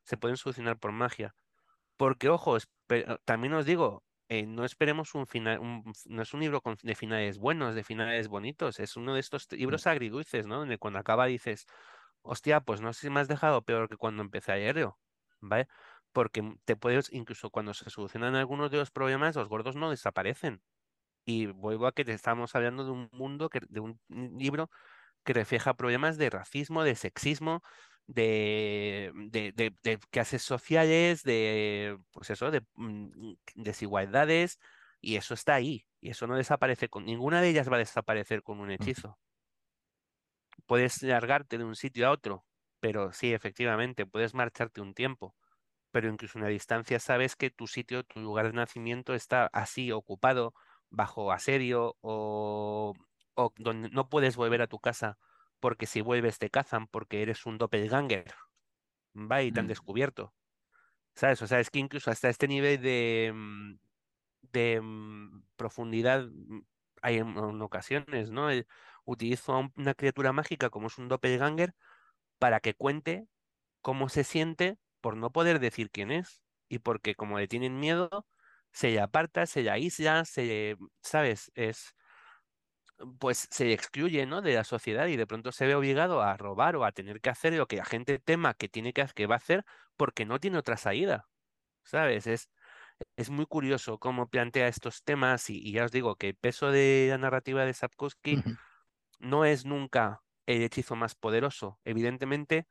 se 0.03 0.18
pueden 0.18 0.38
solucionar 0.38 0.80
por 0.80 0.91
magia. 0.91 1.36
Porque, 1.97 2.30
ojo, 2.30 2.57
también 3.26 3.53
os 3.53 3.66
digo, 3.66 4.03
eh, 4.30 4.45
no 4.47 4.66
esperemos 4.66 5.16
un 5.16 5.28
final, 5.28 5.61
no 6.07 6.22
es 6.24 6.34
un 6.34 6.41
libro 6.41 6.61
de 6.84 6.95
finales 6.95 7.39
buenos, 7.39 7.76
de 7.76 7.84
finales 7.84 8.28
bonitos, 8.30 8.80
es 8.80 8.97
uno 8.97 9.14
de 9.16 9.22
estos 9.22 9.47
Mm. 9.68 9.78
libros 9.78 9.88
agridulces, 9.88 10.47
¿no? 10.47 10.59
Donde 10.59 10.78
cuando 10.80 10.99
acaba 10.99 11.28
dices, 11.28 11.66
hostia, 12.24 12.61
pues 12.61 12.82
no 12.82 12.93
sé 12.93 13.01
si 13.07 13.09
me 13.11 13.20
has 13.22 13.28
dejado 13.30 13.64
peor 13.64 13.89
que 13.89 13.97
cuando 13.97 14.24
empecé 14.24 14.53
ayer, 14.53 14.89
¿vale? 15.41 15.68
Porque 16.14 16.55
te 16.66 16.76
puedes, 16.76 17.11
incluso 17.11 17.49
cuando 17.49 17.74
se 17.74 17.89
solucionan 17.89 18.36
algunos 18.36 18.72
de 18.72 18.78
los 18.78 18.91
problemas, 18.91 19.36
los 19.36 19.49
gordos 19.49 19.76
no 19.76 19.89
desaparecen. 19.89 20.61
Y 21.26 21.47
vuelvo 21.47 21.88
a 21.88 21.93
que 21.93 22.05
te 22.05 22.14
estamos 22.14 22.55
hablando 22.55 22.86
de 22.86 22.91
un 22.91 23.09
mundo, 23.11 23.49
que, 23.49 23.61
de 23.70 23.80
un 23.80 23.99
libro 24.09 24.70
que 25.24 25.34
refleja 25.34 25.76
problemas 25.76 26.18
de 26.18 26.30
racismo, 26.30 26.84
de 26.84 26.95
sexismo, 26.95 27.64
de, 28.07 29.11
de, 29.32 29.51
de, 29.53 29.74
de 29.84 29.99
clases 30.11 30.41
sociales, 30.43 31.24
de, 31.24 31.97
pues 32.11 32.30
eso, 32.30 32.51
de 32.51 32.61
mm, 32.76 33.34
desigualdades, 33.55 34.59
y 35.01 35.16
eso 35.16 35.34
está 35.34 35.55
ahí, 35.55 35.86
y 36.01 36.09
eso 36.09 36.28
no 36.28 36.36
desaparece 36.36 36.89
con, 36.89 37.05
ninguna 37.05 37.41
de 37.41 37.49
ellas 37.49 37.72
va 37.72 37.76
a 37.78 37.80
desaparecer 37.80 38.43
con 38.43 38.59
un 38.59 38.72
hechizo. 38.72 39.20
Puedes 40.66 41.01
largarte 41.03 41.57
de 41.57 41.64
un 41.64 41.76
sitio 41.76 42.07
a 42.07 42.11
otro, 42.11 42.45
pero 42.80 43.11
sí, 43.14 43.34
efectivamente, 43.34 44.05
puedes 44.05 44.34
marcharte 44.34 44.82
un 44.82 44.93
tiempo, 44.93 45.36
pero 45.94 46.10
incluso 46.10 46.39
una 46.39 46.50
distancia 46.50 47.00
sabes 47.00 47.38
que 47.38 47.52
tu 47.52 47.68
sitio, 47.68 48.04
tu 48.06 48.22
lugar 48.22 48.48
de 48.48 48.54
nacimiento 48.54 49.16
está 49.16 49.48
así 49.54 49.94
ocupado, 49.94 50.56
bajo 50.91 51.32
asedio 51.34 51.98
o, 52.02 52.96
o 53.36 53.54
donde 53.58 53.89
no 53.91 54.10
puedes 54.10 54.38
volver 54.38 54.64
a 54.64 54.68
tu 54.68 54.80
casa 54.80 55.20
porque 55.62 55.88
si 55.88 56.02
vuelves 56.02 56.39
te 56.39 56.52
cazan 56.52 56.88
porque 56.88 57.24
eres 57.24 57.46
un 57.48 57.60
doppelganger, 57.60 58.34
va 59.16 59.41
y 59.44 59.52
te 59.52 59.60
han 59.60 59.68
Mm. 59.68 59.68
descubierto. 59.68 60.36
¿Sabes? 61.16 61.41
O 61.41 61.48
sea, 61.48 61.60
es 61.60 61.70
que 61.72 61.80
incluso 61.80 62.12
hasta 62.12 62.30
este 62.30 62.48
nivel 62.48 62.82
de, 62.82 63.32
mm, 63.36 63.76
de 64.44 64.82
mm, 64.82 65.46
profundidad 65.56 66.28
hay 67.02 67.18
en, 67.20 67.30
en 67.38 67.62
ocasiones, 67.62 68.32
¿no? 68.32 68.50
El- 68.50 68.68
utilizo 69.06 69.54
a 69.54 69.60
un- 69.60 69.74
una 69.78 69.94
criatura 69.96 70.34
mágica 70.34 70.70
como 70.70 70.88
es 70.88 70.98
un 70.98 71.10
doppelganger 71.10 71.76
para 72.39 72.60
que 72.62 72.76
cuente 72.76 73.28
cómo 73.82 74.10
se 74.10 74.24
siente 74.26 74.80
por 75.04 75.18
no 75.18 75.32
poder 75.34 75.60
decir 75.60 75.91
quién 75.91 76.12
es. 76.12 76.41
Y 76.70 76.80
porque 76.80 77.16
como 77.16 77.38
le 77.39 77.49
tienen 77.49 77.80
miedo, 77.80 78.26
se 78.72 78.91
le 78.91 79.01
aparta, 79.01 79.45
se 79.47 79.64
le 79.64 79.70
aísla, 79.70 80.26
se, 80.26 80.78
¿sabes? 81.01 81.51
Es, 81.56 81.93
pues 83.20 83.47
se 83.51 83.74
excluye, 83.74 84.26
¿no? 84.26 84.41
de 84.41 84.54
la 84.54 84.64
sociedad 84.64 85.08
y 85.08 85.18
de 85.18 85.28
pronto 85.28 85.51
se 85.51 85.68
ve 85.68 85.76
obligado 85.76 86.22
a 86.22 86.38
robar 86.38 86.76
o 86.78 86.86
a 86.86 86.91
tener 86.93 87.20
que 87.22 87.30
hacer 87.30 87.54
lo 87.54 87.68
que 87.68 87.76
la 87.78 87.86
gente 87.86 88.20
tema 88.20 88.54
que 88.54 88.70
tiene 88.70 88.93
que, 88.93 89.06
que 89.14 89.28
va 89.28 89.36
a 89.36 89.38
hacer 89.38 89.66
porque 89.97 90.26
no 90.26 90.39
tiene 90.39 90.58
otra 90.58 90.78
salida, 90.78 91.28
¿sabes? 91.84 92.28
Es, 92.28 92.49
es 93.18 93.30
muy 93.30 93.45
curioso 93.45 93.99
cómo 93.99 94.30
plantea 94.30 94.68
estos 94.70 95.04
temas 95.04 95.49
y, 95.49 95.60
y 95.60 95.74
ya 95.74 95.86
os 95.86 95.91
digo 95.91 96.16
que 96.16 96.30
el 96.30 96.36
peso 96.38 96.72
de 96.72 97.08
la 97.10 97.18
narrativa 97.18 97.66
de 97.66 97.74
Sapkowski 97.74 98.41
no 99.20 99.45
es 99.45 99.66
nunca 99.66 100.22
el 100.45 100.62
hechizo 100.64 100.95
más 100.95 101.16
poderoso. 101.16 101.80
Evidentemente 101.86 102.68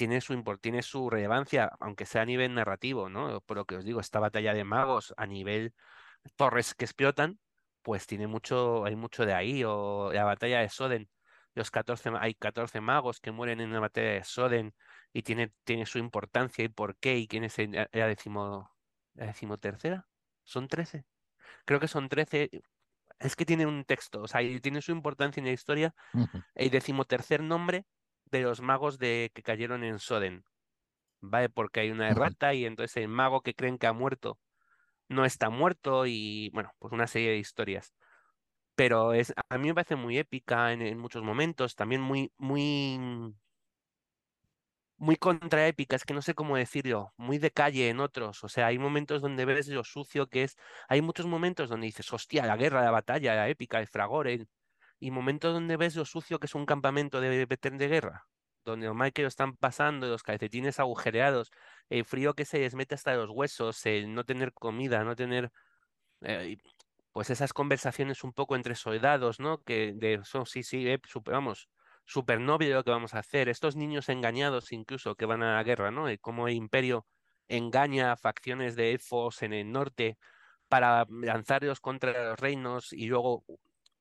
tiene 0.00 0.20
su 0.22 0.42
tiene 0.62 0.82
su 0.82 1.10
relevancia, 1.10 1.70
aunque 1.80 2.06
sea 2.06 2.22
a 2.22 2.26
nivel 2.26 2.54
narrativo, 2.54 3.10
¿no? 3.10 3.40
Por 3.42 3.58
lo 3.58 3.66
que 3.66 3.76
os 3.76 3.84
digo, 3.84 4.00
esta 4.00 4.18
batalla 4.20 4.54
de 4.54 4.64
magos 4.64 5.12
a 5.18 5.26
nivel 5.26 5.74
torres 6.36 6.74
que 6.74 6.84
explotan, 6.86 7.40
pues 7.82 8.06
tiene 8.06 8.26
mucho, 8.26 8.84
hay 8.84 8.96
mucho 8.96 9.26
de 9.26 9.34
ahí, 9.34 9.64
o 9.66 10.12
la 10.12 10.24
batalla 10.24 10.60
de 10.60 10.68
Soden, 10.70 11.10
los 11.54 11.70
14, 11.70 12.10
ma- 12.10 12.22
hay 12.22 12.34
14 12.34 12.80
magos 12.80 13.20
que 13.20 13.32
mueren 13.32 13.60
en 13.60 13.72
la 13.72 13.80
batalla 13.80 14.10
de 14.12 14.24
Soden 14.24 14.74
y 15.12 15.22
tiene, 15.22 15.52
tiene 15.64 15.86
su 15.86 15.98
importancia 15.98 16.64
y 16.64 16.68
por 16.68 16.96
qué, 16.98 17.18
y 17.18 17.28
quién 17.28 17.44
es 17.44 17.58
el- 17.58 17.72
la, 17.72 17.88
la 17.92 18.06
decimo, 18.08 18.70
la 19.14 19.26
decimotercera, 19.26 20.08
¿son 20.44 20.68
13? 20.68 21.04
Creo 21.66 21.80
que 21.80 21.88
son 21.88 22.08
13, 22.08 22.50
es 23.18 23.36
que 23.36 23.46
tiene 23.46 23.66
un 23.66 23.84
texto, 23.84 24.22
o 24.22 24.28
sea, 24.28 24.42
y 24.42 24.60
tiene 24.60 24.82
su 24.82 24.92
importancia 24.92 25.40
en 25.40 25.46
la 25.46 25.52
historia, 25.52 25.94
el 26.54 26.70
decimotercer 26.70 27.42
nombre 27.42 27.86
de 28.30 28.42
los 28.42 28.60
magos 28.60 28.98
de, 28.98 29.30
que 29.34 29.42
cayeron 29.42 29.84
en 29.84 29.98
Soden, 29.98 30.44
¿vale? 31.20 31.48
Porque 31.50 31.80
hay 31.80 31.90
una 31.90 32.10
errata 32.10 32.54
y 32.54 32.64
entonces 32.66 32.96
el 32.98 33.08
mago 33.08 33.42
que 33.42 33.54
creen 33.54 33.78
que 33.78 33.86
ha 33.88 33.92
muerto 33.92 34.40
no 35.08 35.24
está 35.26 35.50
muerto 35.50 36.06
y 36.06 36.50
bueno, 36.54 36.72
pues 36.78 36.92
una 36.92 37.06
serie 37.08 37.30
de 37.30 37.38
historias. 37.38 37.94
Pero 38.76 39.12
es, 39.14 39.34
a 39.50 39.58
mí 39.58 39.68
me 39.68 39.74
parece 39.74 39.96
muy 39.96 40.18
épica 40.18 40.72
en, 40.72 40.82
en 40.82 40.98
muchos 40.98 41.22
momentos, 41.22 41.76
también 41.76 42.00
muy, 42.02 42.32
muy, 42.38 42.98
muy 44.96 45.16
contraépica, 45.16 45.96
es 45.96 46.04
que 46.04 46.12
no 46.14 46.20
sé 46.22 46.34
cómo 46.34 46.56
decirlo, 46.56 47.12
muy 47.16 47.38
de 47.38 47.50
calle 47.50 47.88
en 47.88 48.00
otros. 48.00 48.44
O 48.44 48.48
sea, 48.48 48.66
hay 48.66 48.78
momentos 48.78 49.22
donde 49.22 49.44
ves 49.46 49.68
lo 49.68 49.82
sucio 49.84 50.28
que 50.28 50.42
es, 50.44 50.56
hay 50.88 51.00
muchos 51.02 51.26
momentos 51.26 51.68
donde 51.70 51.86
dices, 51.86 52.12
hostia, 52.12 52.44
la 52.46 52.56
guerra, 52.56 52.82
la 52.84 52.90
batalla, 52.90 53.34
la 53.34 53.48
épica, 53.48 53.80
el 53.80 53.86
fragor, 53.88 54.28
el- 54.28 54.48
y 55.00 55.10
momentos 55.10 55.54
donde 55.54 55.76
ves 55.76 55.96
lo 55.96 56.04
sucio 56.04 56.38
que 56.38 56.46
es 56.46 56.54
un 56.54 56.66
campamento 56.66 57.20
de 57.20 57.46
veterano 57.46 57.78
de 57.80 57.88
guerra, 57.88 58.26
donde 58.64 58.86
los 58.88 59.12
que 59.12 59.22
lo 59.22 59.28
están 59.28 59.56
pasando, 59.56 60.06
los 60.08 60.22
calcetines 60.22 60.78
agujereados, 60.80 61.50
el 61.88 62.04
frío 62.04 62.34
que 62.34 62.44
se 62.44 62.60
les 62.60 62.74
mete 62.76 62.94
hasta 62.94 63.14
los 63.16 63.30
huesos, 63.30 63.84
el 63.86 64.14
no 64.14 64.24
tener 64.24 64.52
comida, 64.52 65.04
no 65.04 65.16
tener 65.16 65.50
eh, 66.22 66.56
pues 67.12 67.30
esas 67.30 67.52
conversaciones 67.52 68.24
un 68.24 68.32
poco 68.32 68.56
entre 68.56 68.74
soldados, 68.74 69.40
¿no? 69.40 69.62
Que 69.62 69.92
de 69.94 70.14
eso, 70.14 70.44
sí, 70.46 70.62
sí, 70.62 70.88
eh, 70.88 71.00
super- 71.04 71.34
vamos, 71.34 71.68
lo 72.14 72.84
que 72.84 72.90
vamos 72.90 73.14
a 73.14 73.20
hacer. 73.20 73.48
Estos 73.48 73.76
niños 73.76 74.08
engañados 74.08 74.72
incluso 74.72 75.14
que 75.16 75.26
van 75.26 75.42
a 75.42 75.56
la 75.56 75.62
guerra, 75.64 75.90
¿no? 75.90 76.10
Y 76.10 76.18
cómo 76.18 76.48
el 76.48 76.54
imperio 76.54 77.06
engaña 77.48 78.12
a 78.12 78.16
facciones 78.16 78.76
de 78.76 78.92
elfos 78.92 79.42
en 79.42 79.52
el 79.52 79.70
norte 79.72 80.18
para 80.68 81.06
lanzarlos 81.10 81.80
contra 81.80 82.30
los 82.30 82.38
reinos 82.40 82.92
y 82.92 83.06
luego 83.06 83.44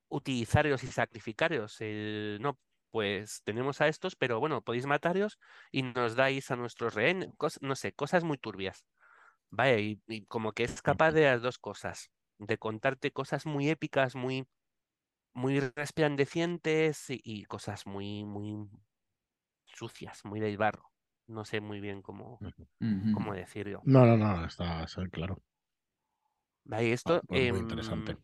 u- 0.09 0.17
utilizarlos 0.17 0.83
y 0.83 0.87
sacrificarlos. 0.87 1.81
El, 1.81 2.39
no, 2.41 2.59
pues 2.91 3.41
tenemos 3.43 3.81
a 3.81 3.87
estos, 3.87 4.15
pero 4.15 4.39
bueno, 4.39 4.61
podéis 4.63 4.85
matarlos 4.87 5.39
y 5.71 5.83
nos 5.83 6.15
dais 6.15 6.51
a 6.51 6.55
nuestros 6.55 6.93
rehenes, 6.95 7.29
no 7.61 7.75
sé, 7.75 7.93
cosas 7.93 8.23
muy 8.23 8.37
turbias. 8.37 8.85
Vaya, 9.51 9.79
y, 9.79 10.01
y 10.07 10.25
como 10.27 10.53
que 10.53 10.63
es 10.65 10.81
capaz 10.81 11.11
de 11.13 11.23
las 11.25 11.41
dos 11.41 11.59
cosas, 11.59 12.11
de 12.39 12.57
contarte 12.59 13.11
cosas 13.11 13.45
muy 13.47 13.69
épicas, 13.69 14.15
muy, 14.15 14.47
muy 15.33 15.59
resplandecientes 15.61 17.09
y, 17.09 17.21
y 17.23 17.45
cosas 17.45 17.87
muy, 17.87 18.25
muy 18.25 18.69
sucias, 19.65 20.25
muy 20.25 20.39
del 20.41 20.57
barro. 20.57 20.91
No 21.27 21.45
sé 21.45 21.61
muy 21.61 21.79
bien 21.79 22.01
cómo, 22.01 22.43
cómo 23.11 23.33
decirlo. 23.35 23.87
No, 23.95 24.05
no, 24.05 24.15
no, 24.15 24.45
está, 24.45 24.83
está 24.85 25.05
claro. 25.09 25.41
Vale, 26.63 26.93
Ah, 27.03 27.11
esto 27.11 27.23
Pues 27.27 27.43
muy 27.43 27.59
em, 27.59 27.59
interesante. 27.59 28.17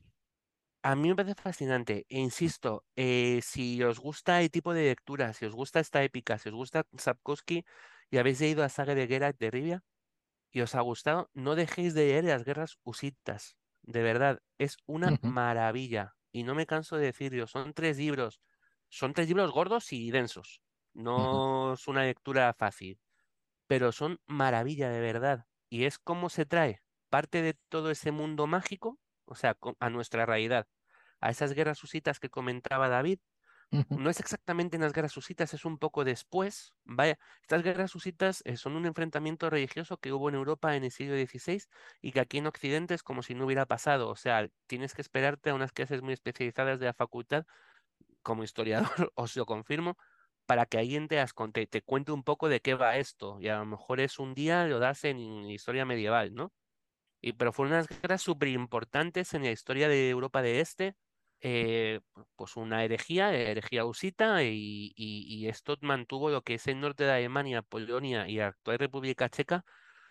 A 0.89 0.95
mí 0.95 1.09
me 1.09 1.15
parece 1.15 1.35
fascinante. 1.41 2.05
E 2.09 2.19
insisto, 2.19 2.71
eh, 2.95 3.39
si 3.43 3.81
os 3.83 3.99
gusta 3.99 4.41
el 4.41 4.51
tipo 4.51 4.73
de 4.73 4.83
lectura, 4.91 5.33
si 5.33 5.45
os 5.45 5.55
gusta 5.55 5.79
esta 5.79 6.03
épica, 6.03 6.37
si 6.37 6.49
os 6.49 6.55
gusta 6.55 6.85
Sapkowski 6.97 7.65
y 8.11 8.17
habéis 8.19 8.39
leído 8.41 8.61
la 8.61 8.69
saga 8.69 8.93
de 8.95 9.07
Geralt 9.07 9.37
de 9.39 9.51
Rivia, 9.51 9.83
y 10.51 10.61
os 10.61 10.75
ha 10.75 10.81
gustado, 10.81 11.29
no 11.33 11.55
dejéis 11.55 11.93
de 11.95 12.05
leer 12.07 12.25
las 12.25 12.45
guerras 12.45 12.77
husitas. 12.83 13.57
De 13.83 14.03
verdad, 14.03 14.39
es 14.59 14.77
una 14.87 15.17
maravilla. 15.21 16.15
Y 16.31 16.43
no 16.43 16.55
me 16.55 16.67
canso 16.67 16.97
de 16.97 17.07
decirlo, 17.07 17.47
son 17.47 17.73
tres 17.73 17.97
libros. 17.97 18.41
Son 18.89 19.13
tres 19.13 19.27
libros 19.29 19.51
gordos 19.51 19.93
y 19.93 20.11
densos. 20.11 20.61
No 20.93 21.73
es 21.73 21.87
una 21.87 22.03
lectura 22.05 22.53
fácil, 22.53 22.99
pero 23.67 23.91
son 23.91 24.19
maravilla 24.27 24.89
de 24.89 24.99
verdad. 25.01 25.45
Y 25.69 25.85
es 25.85 25.99
como 25.99 26.29
se 26.29 26.45
trae 26.45 26.81
parte 27.09 27.41
de 27.41 27.55
todo 27.69 27.91
ese 27.91 28.11
mundo 28.11 28.47
mágico, 28.47 28.99
o 29.25 29.35
sea, 29.35 29.57
a 29.79 29.89
nuestra 29.89 30.25
realidad, 30.25 30.67
a 31.21 31.29
esas 31.31 31.53
guerras 31.53 31.83
husitas 31.83 32.19
que 32.19 32.29
comentaba 32.29 32.89
David 32.89 33.19
no 33.93 34.09
es 34.09 34.19
exactamente 34.19 34.75
en 34.75 34.81
las 34.81 34.91
guerras 34.93 35.15
husitas, 35.15 35.53
es 35.53 35.63
un 35.65 35.77
poco 35.77 36.03
después. 36.03 36.73
Vaya, 36.83 37.17
estas 37.41 37.63
guerras 37.63 37.95
husitas 37.95 38.41
eh, 38.45 38.57
son 38.57 38.75
un 38.75 38.85
enfrentamiento 38.85 39.49
religioso 39.49 39.97
que 39.97 40.11
hubo 40.11 40.27
en 40.29 40.35
Europa 40.35 40.75
en 40.75 40.83
el 40.83 40.91
siglo 40.91 41.15
XVI 41.15 41.69
y 42.01 42.11
que 42.11 42.19
aquí 42.19 42.37
en 42.39 42.47
Occidente 42.47 42.93
es 42.93 43.03
como 43.03 43.23
si 43.23 43.35
no 43.35 43.45
hubiera 43.45 43.65
pasado. 43.67 44.09
O 44.09 44.15
sea, 44.17 44.49
tienes 44.67 44.93
que 44.95 45.01
esperarte 45.01 45.49
a 45.51 45.55
unas 45.55 45.71
clases 45.71 46.01
muy 46.01 46.13
especializadas 46.13 46.79
de 46.79 46.87
la 46.87 46.93
facultad, 46.93 47.45
como 48.23 48.43
historiador, 48.43 48.89
os 49.15 49.35
lo 49.37 49.45
confirmo, 49.45 49.97
para 50.45 50.65
que 50.65 50.77
alguien 50.79 51.07
te, 51.07 51.17
conte- 51.35 51.67
te 51.67 51.81
cuente 51.83 52.11
un 52.11 52.23
poco 52.23 52.49
de 52.49 52.61
qué 52.61 52.75
va 52.75 52.97
esto. 52.97 53.39
Y 53.41 53.49
a 53.49 53.57
lo 53.59 53.65
mejor 53.65 53.99
es 54.01 54.19
un 54.19 54.33
día, 54.35 54.65
lo 54.67 54.79
das 54.79 55.03
en 55.05 55.17
historia 55.49 55.85
medieval, 55.85 56.33
¿no? 56.35 56.53
Y, 57.25 57.33
pero 57.33 57.51
fueron 57.51 57.73
unas 57.73 57.87
guerras 57.87 58.21
súper 58.21 58.49
importantes 58.49 59.33
en 59.33 59.43
la 59.43 59.49
historia 59.51 59.89
de 59.89 60.11
Europa 60.11 60.43
de 60.43 60.59
Este, 60.59 60.95
eh, 61.41 62.01
pu- 62.13 62.27
pues 62.35 62.55
una 62.55 62.83
herejía, 62.83 63.33
herejía 63.33 63.83
husita, 63.85 64.43
y, 64.43 65.47
esto 65.47 65.75
mantuvo 65.81 66.29
lo 66.29 66.43
que 66.43 66.55
es 66.55 66.67
el 66.67 66.79
norte 66.79 67.03
de 67.03 67.13
Alemania, 67.13 67.63
Polonia 67.63 68.27
y 68.27 68.37
la 68.37 68.47
actual 68.49 68.77
República 68.77 69.27
Checa 69.29 69.65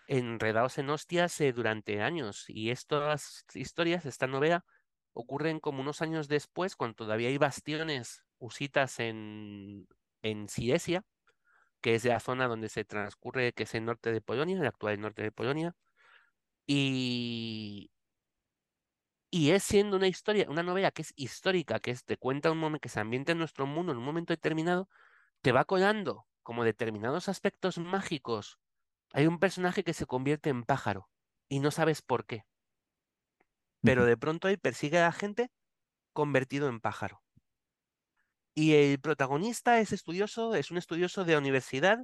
enredados 0.07 0.77
en 0.77 0.89
hostias 0.89 1.39
eh, 1.41 1.53
durante 1.53 2.01
años. 2.01 2.45
Y 2.49 2.69
estas 2.71 3.45
historias, 3.53 4.05
esta 4.05 4.27
novela, 4.27 4.65
ocurren 5.13 5.61
como 5.61 5.81
unos 5.81 6.01
años 6.01 6.27
después, 6.27 6.75
cuando 6.75 6.95
todavía 6.95 7.29
hay 7.29 7.37
bastiones 7.37 8.23
husitas 8.39 8.99
en, 8.99 9.87
en 10.21 10.49
Silesia 10.49 11.03
que 11.81 11.95
es 11.95 12.05
la 12.05 12.19
zona 12.19 12.47
donde 12.47 12.69
se 12.69 12.83
transcurre, 12.85 13.53
que 13.53 13.63
es 13.63 13.75
el 13.75 13.85
norte 13.85 14.11
de 14.11 14.21
Polonia, 14.21 14.57
el 14.59 14.65
actual 14.67 14.99
norte 14.99 15.21
de 15.23 15.31
Polonia. 15.31 15.75
Y, 16.67 17.91
y 19.29 19.51
es 19.51 19.63
siendo 19.63 19.97
una 19.97 20.07
historia, 20.07 20.49
una 20.49 20.63
novela 20.63 20.91
que 20.91 21.01
es 21.01 21.13
histórica, 21.15 21.79
que 21.79 21.91
es, 21.91 22.05
te 22.05 22.17
cuenta 22.17 22.51
un 22.51 22.57
momento, 22.57 22.81
que 22.81 22.89
se 22.89 22.99
ambienta 22.99 23.33
en 23.33 23.37
nuestro 23.37 23.65
mundo 23.67 23.91
en 23.91 23.97
un 23.97 24.05
momento 24.05 24.33
determinado, 24.33 24.89
te 25.41 25.51
va 25.51 25.65
colando 25.65 26.25
como 26.41 26.63
determinados 26.63 27.27
aspectos 27.29 27.77
mágicos. 27.77 28.59
Hay 29.13 29.27
un 29.27 29.39
personaje 29.39 29.83
que 29.83 29.93
se 29.93 30.05
convierte 30.05 30.49
en 30.49 30.63
pájaro 30.63 31.09
y 31.49 31.59
no 31.59 31.71
sabes 31.71 32.01
por 32.01 32.25
qué. 32.25 32.45
Pero 33.81 34.05
de 34.05 34.17
pronto 34.17 34.47
él 34.47 34.57
persigue 34.57 34.97
a 34.99 35.03
la 35.05 35.11
gente 35.11 35.51
convertido 36.13 36.69
en 36.69 36.79
pájaro. 36.79 37.21
Y 38.53 38.73
el 38.73 38.99
protagonista 38.99 39.79
es 39.79 39.91
estudioso, 39.91 40.55
es 40.55 40.71
un 40.71 40.77
estudioso 40.77 41.25
de 41.25 41.37
universidad, 41.37 41.99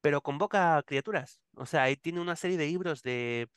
pero 0.00 0.22
convoca 0.22 0.82
criaturas. 0.84 1.40
O 1.54 1.66
sea, 1.66 1.88
él 1.88 2.00
tiene 2.00 2.20
una 2.20 2.36
serie 2.36 2.56
de 2.56 2.66
libros 2.66 3.02
de, 3.02 3.48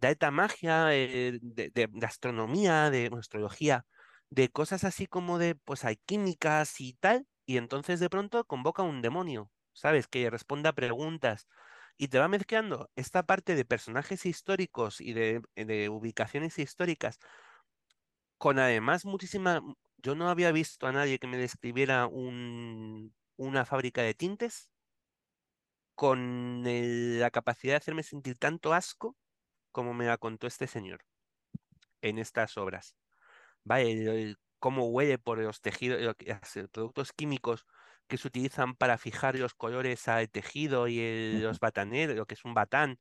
de 0.00 0.08
alta 0.08 0.30
magia, 0.30 0.94
eh, 0.94 1.38
de, 1.42 1.70
de- 1.70 1.88
de 1.92 2.06
astronomía, 2.06 2.90
de 2.90 3.10
astrología, 3.18 3.86
de 4.30 4.48
cosas 4.50 4.84
así 4.84 5.06
como 5.06 5.38
de, 5.38 5.54
pues 5.56 5.84
hay 5.84 5.96
químicas 6.06 6.80
y 6.80 6.94
tal. 6.94 7.26
Y 7.46 7.56
entonces 7.56 8.00
de 8.00 8.10
pronto 8.10 8.44
convoca 8.44 8.82
un 8.82 9.02
demonio, 9.02 9.50
¿sabes? 9.72 10.06
Que 10.08 10.30
responda 10.30 10.70
a 10.70 10.72
preguntas. 10.74 11.48
Y 11.96 12.08
te 12.08 12.18
va 12.18 12.28
mezclando 12.28 12.90
esta 12.96 13.24
parte 13.24 13.54
de 13.56 13.64
personajes 13.64 14.24
históricos 14.26 15.00
y 15.00 15.12
de, 15.14 15.42
de 15.56 15.88
ubicaciones 15.88 16.58
históricas 16.58 17.18
con 18.38 18.58
además 18.58 19.04
muchísima... 19.04 19.60
Yo 20.00 20.14
no 20.14 20.28
había 20.30 20.52
visto 20.52 20.86
a 20.86 20.92
nadie 20.92 21.18
que 21.18 21.26
me 21.26 21.36
describiera 21.38 22.06
un, 22.06 23.14
una 23.36 23.64
fábrica 23.64 24.02
de 24.02 24.14
tintes 24.14 24.70
con 25.94 26.62
la 26.64 27.30
capacidad 27.30 27.72
de 27.74 27.76
hacerme 27.78 28.02
sentir 28.02 28.38
tanto 28.38 28.72
asco 28.72 29.16
como 29.78 29.94
me 29.94 30.06
la 30.06 30.18
contó 30.18 30.48
este 30.48 30.66
señor 30.66 31.04
en 32.02 32.18
estas 32.18 32.56
obras. 32.58 32.96
El- 33.70 34.08
el 34.08 34.36
cómo 34.58 34.88
huele 34.90 35.18
por 35.18 35.38
los 35.40 35.60
tejidos, 35.62 36.00
lo 36.02 36.14
que 36.16 36.32
hace- 36.32 36.68
productos 36.68 37.12
químicos 37.12 37.66
que 38.08 38.18
se 38.18 38.28
utilizan 38.28 38.74
para 38.76 38.98
fijar 38.98 39.36
los 39.38 39.54
colores 39.54 40.08
al 40.08 40.30
tejido 40.30 40.88
y 40.88 41.00
el- 41.00 41.42
los 41.42 41.60
bataneros, 41.60 42.16
lo 42.16 42.26
que 42.26 42.34
es 42.34 42.44
un 42.46 42.54
batán, 42.54 42.98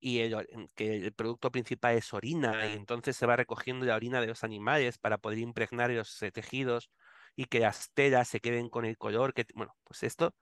y 0.00 0.20
el, 0.20 0.36
que 0.76 0.96
el 0.96 1.14
producto 1.14 1.50
principal 1.52 1.96
es 1.96 2.12
orina, 2.14 2.66
y 2.68 2.74
entonces 2.74 3.16
se 3.16 3.26
va 3.26 3.36
recogiendo 3.36 3.86
la 3.86 3.96
orina 3.96 4.20
de 4.20 4.28
los 4.28 4.44
animales 4.44 4.98
para 4.98 5.18
poder 5.18 5.38
impregnar 5.40 5.90
los 5.90 6.22
eh, 6.22 6.32
tejidos 6.32 6.90
y 7.36 7.46
que 7.46 7.60
las 7.60 7.92
telas 7.94 8.28
se 8.28 8.40
queden 8.40 8.68
con 8.70 8.84
el 8.86 8.98
color 8.98 9.34
que, 9.34 9.46
bueno, 9.54 9.76
pues 9.84 10.02
esto, 10.04 10.36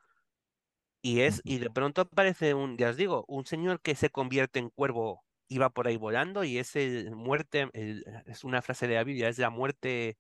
y 1.03 1.21
es, 1.21 1.43
y 1.45 1.59
de 1.59 1.71
pronto 1.71 2.03
aparece 2.03 2.55
un, 2.55 2.77
ya 2.79 2.91
os 2.91 2.97
digo, 2.97 3.25
un 3.29 3.47
señor 3.47 3.81
que 3.83 3.95
se 3.95 4.11
convierte 4.11 4.59
en 4.59 4.71
cuervo, 4.71 5.25
iba 5.49 5.71
por 5.71 5.87
ahí 5.89 5.97
volando, 5.97 6.45
y 6.45 6.59
es 6.59 6.77
el 6.77 7.15
muerte, 7.17 7.69
el- 7.75 8.05
es 8.27 8.45
una 8.45 8.63
frase 8.63 8.89
de 8.89 8.95
la 8.97 9.05
Biblia, 9.05 9.29
es 9.29 9.39
la 9.39 9.51
muerte 9.51 10.19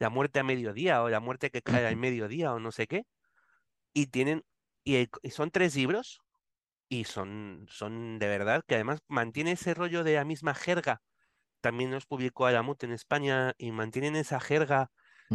la 0.00 0.10
muerte 0.10 0.40
a 0.40 0.44
mediodía 0.44 1.02
o 1.02 1.08
la 1.10 1.20
muerte 1.20 1.50
que 1.50 1.62
cae 1.62 1.86
al 1.86 1.96
mediodía 1.96 2.52
o 2.54 2.60
no 2.60 2.72
sé 2.72 2.86
qué. 2.88 3.04
Y 3.94 4.06
tienen, 4.08 4.44
y, 4.84 4.96
el- 4.96 5.10
y 5.22 5.30
son 5.30 5.50
tres 5.50 5.74
libros 5.76 6.20
y 6.90 7.04
son, 7.04 7.66
son 7.70 8.18
de 8.18 8.28
verdad 8.28 8.62
que 8.66 8.76
además 8.76 9.00
mantiene 9.08 9.52
ese 9.52 9.74
rollo 9.74 10.04
de 10.04 10.14
la 10.16 10.24
misma 10.26 10.54
jerga. 10.54 11.02
También 11.62 11.90
los 11.92 12.06
publicó 12.06 12.46
Alamut 12.46 12.82
en 12.84 12.92
España 12.92 13.54
y 13.58 13.72
mantienen 13.72 14.16
esa 14.16 14.40
jerga 14.40 14.90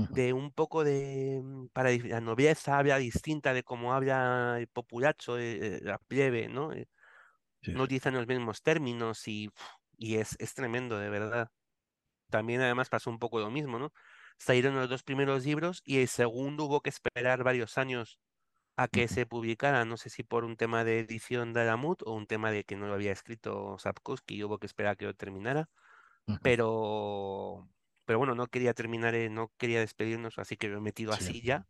de 0.07 0.33
un 0.33 0.51
poco 0.53 0.83
de, 0.83 1.41
mm, 1.43 1.67
para 1.73 1.91
la 1.91 2.21
nobleza 2.21 2.77
habla 2.79 2.97
distinta 2.99 3.53
de 3.53 3.63
cómo 3.63 3.93
habla 3.95 4.57
el 4.59 4.67
populacho, 4.69 5.39
eh, 5.39 5.77
eh, 5.77 5.79
la 5.83 5.99
plebe, 5.99 6.49
¿no? 6.49 6.71
Sí, 7.61 7.73
No 7.73 7.83
utilizan 7.83 8.13
los 8.15 8.27
mismos 8.27 8.61
términos 8.63 9.27
y, 9.27 9.49
y 9.97 10.17
es, 10.17 10.35
es 10.39 10.53
tremendo, 10.53 10.99
de 10.99 11.09
verdad. 11.09 11.49
También 12.29 12.61
además 12.61 12.89
pasó 12.89 13.09
un 13.09 13.19
poco 13.19 13.39
lo 13.39 13.51
mismo, 13.51 13.79
¿no? 13.79 13.91
Salieron 14.39 14.75
los 14.75 14.89
dos 14.89 15.03
primeros 15.03 15.45
libros 15.45 15.81
y 15.85 15.99
el 15.99 16.07
segundo 16.07 16.65
hubo 16.65 16.81
que 16.81 16.89
esperar 16.89 17.43
varios 17.43 17.77
años 17.77 18.19
a 18.77 18.87
que 18.89 19.07
se 19.09 19.25
publicara, 19.27 19.85
no 19.85 19.97
sé 19.97 20.09
si 20.09 20.23
por 20.23 20.45
un 20.45 20.57
tema 20.57 20.83
de 20.85 20.99
edición 20.99 21.53
de 21.53 21.61
Alamut 21.61 22.01
o 22.05 22.13
un 22.13 22.27
tema 22.27 22.51
de 22.51 22.63
que 22.65 22.77
no 22.77 22.87
lo 22.87 22.95
había 22.95 23.11
escrito 23.13 23.77
Sapkowski 23.79 24.35
y 24.37 24.43
hubo 24.45 24.59
que 24.59 24.67
esperar 24.67 24.93
a 24.93 24.95
que 24.97 25.05
lo 25.05 25.15
terminara, 25.15 25.69
pero, 26.41 27.69
pero 28.05 28.19
bueno, 28.19 28.35
no 28.35 28.47
quería 28.47 28.73
terminar, 28.73 29.15
eh, 29.15 29.29
no 29.29 29.53
quería 29.57 29.79
despedirnos, 29.81 30.39
así 30.39 30.57
que 30.57 30.67
lo 30.69 30.77
he 30.79 30.81
metido 30.81 31.13
Sí. 31.13 31.13
así 31.13 31.41
ya 31.43 31.67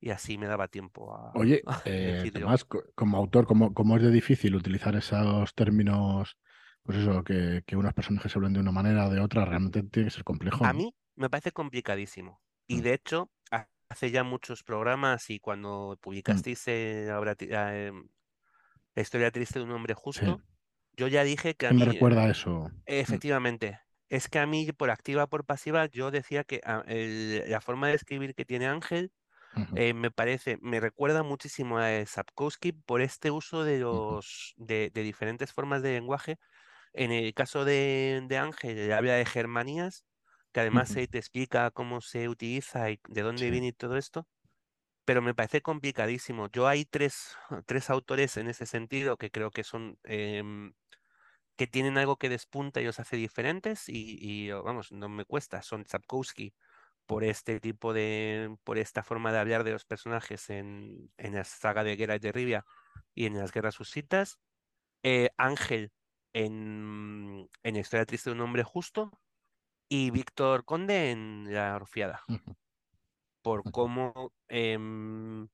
y 0.00 0.10
así 0.10 0.38
me 0.38 0.46
daba 0.46 0.68
tiempo 0.68 1.14
a, 1.14 1.30
Oye, 1.32 1.62
a 1.66 1.74
eh, 1.84 2.30
co- 2.64 2.82
como 2.94 3.16
autor, 3.18 3.46
¿cómo, 3.46 3.72
cómo 3.74 3.96
es 3.96 4.02
de 4.02 4.10
difícil 4.10 4.54
utilizar 4.56 4.96
esos 4.96 5.54
términos, 5.54 6.36
pues 6.82 6.98
eso, 6.98 7.22
que, 7.24 7.62
que 7.66 7.76
unos 7.76 7.94
personajes 7.94 8.32
se 8.32 8.38
hablan 8.38 8.52
de 8.52 8.60
una 8.60 8.72
manera 8.72 9.06
o 9.06 9.10
de 9.10 9.20
otra? 9.20 9.44
Realmente 9.44 9.82
tiene 9.84 10.08
que 10.08 10.14
ser 10.14 10.24
complejo, 10.24 10.66
A 10.66 10.72
¿no? 10.72 10.72
mí 10.72 10.94
me 11.16 11.30
parece 11.30 11.52
complicadísimo 11.52 12.40
y 12.66 12.80
Mm, 12.80 12.82
de 12.82 12.94
hecho 12.94 13.30
ha- 13.50 13.68
hace 13.88 14.10
ya 14.10 14.24
muchos 14.24 14.62
programas 14.62 15.30
y 15.30 15.40
cuando 15.40 15.98
mm, 16.26 16.40
publicasteis 16.40 16.62
eh, 16.68 17.04
la 17.08 17.18
obra 17.20 17.34
ti- 17.34 17.52
ah, 17.52 17.76
em, 17.76 18.08
historia 18.96 19.30
triste 19.30 19.58
de 19.60 19.64
un 19.66 19.72
hombre 19.72 19.94
Sí. 20.10 20.20
justo. 20.22 20.42
Yo 20.94 21.08
ya 21.08 21.24
dije 21.24 21.54
que 21.56 21.68
a 21.68 21.68
¿Qué 21.68 21.74
me 21.74 21.84
eh, 21.84 21.86
recuerda 21.86 22.24
a 22.24 22.30
eso? 22.30 22.70
Mm, 23.08 23.20
efectivamente, 23.24 23.80
es 24.10 24.28
que 24.28 24.38
a 24.40 24.46
mí 24.46 24.72
por 24.72 24.90
activa, 24.90 25.28
por 25.28 25.44
pasiva, 25.46 25.86
yo 25.86 26.10
decía 26.12 26.44
que 26.44 26.60
ah, 26.64 26.84
el- 26.88 27.44
la 27.50 27.60
forma 27.60 27.88
de 27.88 27.94
escribir 27.96 28.34
que 28.34 28.44
tiene 28.46 28.66
Ángel 28.68 29.12
eh, 29.74 29.94
me 29.94 30.10
parece, 30.10 30.58
me 30.60 30.80
recuerda 30.80 31.22
muchísimo 31.22 31.78
a 31.78 32.04
Sapkowski 32.06 32.72
por 32.72 33.00
este 33.02 33.30
uso 33.30 33.64
de 33.64 33.78
los 33.80 34.54
de, 34.56 34.90
de 34.92 35.02
diferentes 35.02 35.52
formas 35.52 35.82
de 35.82 35.92
lenguaje. 35.92 36.38
En 36.94 37.12
el 37.12 37.34
caso 37.34 37.64
de, 37.66 38.22
de 38.28 38.38
Ángel, 38.38 38.78
él 38.78 38.92
habla 38.92 39.14
de 39.14 39.26
germanías, 39.26 40.06
que 40.52 40.60
además 40.60 40.90
se 40.90 41.08
te 41.08 41.18
explica 41.18 41.70
cómo 41.72 42.00
se 42.02 42.28
utiliza 42.28 42.90
y 42.90 43.00
de 43.08 43.22
dónde 43.22 43.50
Sí. 43.50 43.52
viene 43.52 43.68
y 43.68 43.72
todo 43.74 43.96
esto 43.98 44.28
pero 45.04 45.22
me 45.22 45.34
parece 45.34 45.62
complicadísimo. 45.62 46.48
Yo 46.52 46.68
hay 46.68 46.84
tres, 46.84 47.36
tres 47.66 47.90
autores 47.90 48.36
en 48.36 48.48
ese 48.48 48.66
sentido 48.66 49.16
que 49.16 49.30
creo 49.30 49.50
que 49.50 49.64
son 49.64 49.98
em, 50.04 50.74
que 51.56 51.66
tienen 51.66 51.98
algo 51.98 52.16
que 52.18 52.28
despunta 52.30 52.80
y 52.80 52.84
los 52.86 53.00
hace 53.00 53.16
diferentes 53.16 53.88
y, 53.88 54.18
y, 54.20 54.50
oh, 54.52 54.62
vamos, 54.62 54.92
no 54.92 55.08
me 55.08 55.24
cuesta. 55.26 55.62
Son 55.62 55.84
Sapkowski 55.86 56.54
por 57.10 57.24
este 57.24 57.58
tipo 57.58 57.92
de, 57.92 58.56
por 58.62 58.78
esta 58.78 59.02
forma 59.02 59.32
de 59.32 59.40
hablar 59.40 59.64
de 59.64 59.72
los 59.72 59.84
personajes 59.84 60.48
en, 60.48 61.10
en 61.16 61.34
la 61.34 61.42
saga 61.42 61.82
de 61.82 61.96
Geralt 61.96 62.22
de 62.22 62.30
Rivia 62.30 62.64
y 63.16 63.26
en 63.26 63.36
las 63.36 63.50
Guerras 63.50 63.80
Husitas. 63.80 64.38
eh, 65.02 65.30
Ángel 65.36 65.90
en, 66.32 67.48
en 67.64 67.74
Historia 67.74 68.06
Triste 68.06 68.30
de 68.30 68.36
un 68.36 68.42
Hombre 68.42 68.62
Justo 68.62 69.10
y 69.88 70.12
Víctor 70.12 70.64
Conde 70.64 71.10
en 71.10 71.52
La 71.52 71.74
Orfiada. 71.74 72.22
Por 73.42 73.68
cómo 73.72 74.32
em, 74.46 75.48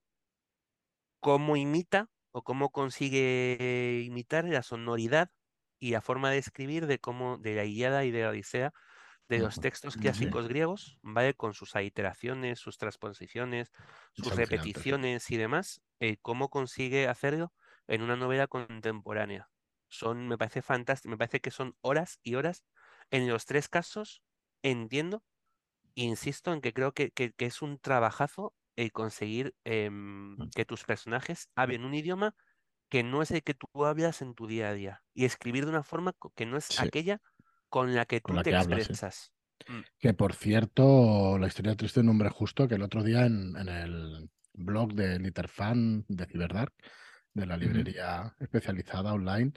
cómo 1.21 1.57
imita 1.57 2.11
o 2.33 2.43
cómo 2.43 2.69
consigue 2.71 4.03
imitar 4.05 4.45
la 4.45 4.63
sonoridad 4.63 5.31
y 5.79 5.93
la 5.93 6.03
forma 6.03 6.31
de 6.31 6.37
escribir 6.37 6.87
de 6.87 6.99
cómo 6.99 7.39
de 7.39 7.55
la 7.55 7.65
Ilíada 7.65 8.05
y 8.05 8.11
de 8.11 8.25
la 8.25 8.29
Odisea 8.29 8.75
de 9.29 9.41
los 9.41 9.61
textos 9.61 9.97
clásicos 9.97 10.49
griegos, 10.49 10.99
¿vale? 11.03 11.35
Con 11.35 11.55
sus 11.55 11.75
iteraciones, 11.77 12.59
sus 12.61 12.79
transposiciones, 12.79 13.73
es 14.15 14.15
sus 14.15 14.35
repeticiones 14.35 15.31
y 15.31 15.37
demás, 15.37 15.83
eh, 16.01 16.19
cómo 16.23 16.49
consigue 16.51 17.09
hacerlo 17.09 17.53
en 17.89 18.03
una 18.03 18.17
novela 18.17 18.47
contemporánea. 18.49 19.51
Son, 19.89 20.29
me 20.29 20.39
parece 20.39 20.63
fantástico, 20.63 21.11
me 21.11 21.19
parece 21.19 21.41
que 21.41 21.51
son 21.51 21.77
horas 21.81 22.19
y 22.23 22.35
horas. 22.37 22.65
En 23.11 23.29
los 23.29 23.47
tres 23.47 23.69
casos, 23.69 24.23
entiendo 24.63 25.25
Insisto 25.95 26.53
en 26.53 26.61
que 26.61 26.73
creo 26.75 26.93
que, 26.93 27.11
que- 27.11 27.33
que 27.33 27.47
es 27.47 27.63
un 27.63 27.79
trabajazo 27.79 28.55
el 28.77 28.93
conseguir 28.93 29.55
em, 29.65 30.39
Mm, 30.39 30.51
que 30.55 30.65
tus 30.67 30.85
personajes 30.85 31.49
hablen 31.57 31.85
un 31.85 31.95
idioma 31.95 32.37
que 32.91 33.03
no 33.05 33.23
es 33.23 33.31
el 33.33 33.43
que 33.45 33.55
tú 33.55 33.69
hablas 33.87 34.23
en 34.23 34.35
tu 34.35 34.47
día 34.49 34.71
a 34.71 34.75
día 34.75 35.05
y 35.15 35.27
escribir 35.27 35.65
de 35.67 35.71
una 35.73 35.85
forma 35.85 36.15
que 36.37 36.47
no 36.47 36.57
es 36.59 36.73
Sí, 36.73 36.77
aquella 36.77 37.23
con 37.77 37.95
la 37.95 38.07
que 38.07 38.21
tú 38.21 38.33
la 38.33 38.43
te 38.43 38.51
que 38.51 38.57
hablas, 38.57 38.85
sí. 38.85 38.93
expresas. 38.93 39.33
Mm, 39.69 39.81
Que 39.99 40.15
por 40.15 40.35
cierto, 40.35 41.39
la 41.39 41.47
historia 41.49 41.77
triste 41.77 42.01
de 42.01 42.05
un 42.05 42.11
hombre 42.11 42.31
justo, 42.31 42.69
que 42.69 42.77
el 42.77 42.83
otro 42.83 43.03
día 43.03 43.27
en, 43.27 43.57
en 43.57 43.69
el 43.69 44.31
blog 44.55 44.95
de 44.95 45.19
Literfan 45.19 46.05
de 46.09 46.27
Ciberdark, 46.27 46.73
de 47.35 47.47
la 47.47 47.57
librería 47.57 48.35
especializada 48.41 49.13
online, 49.13 49.53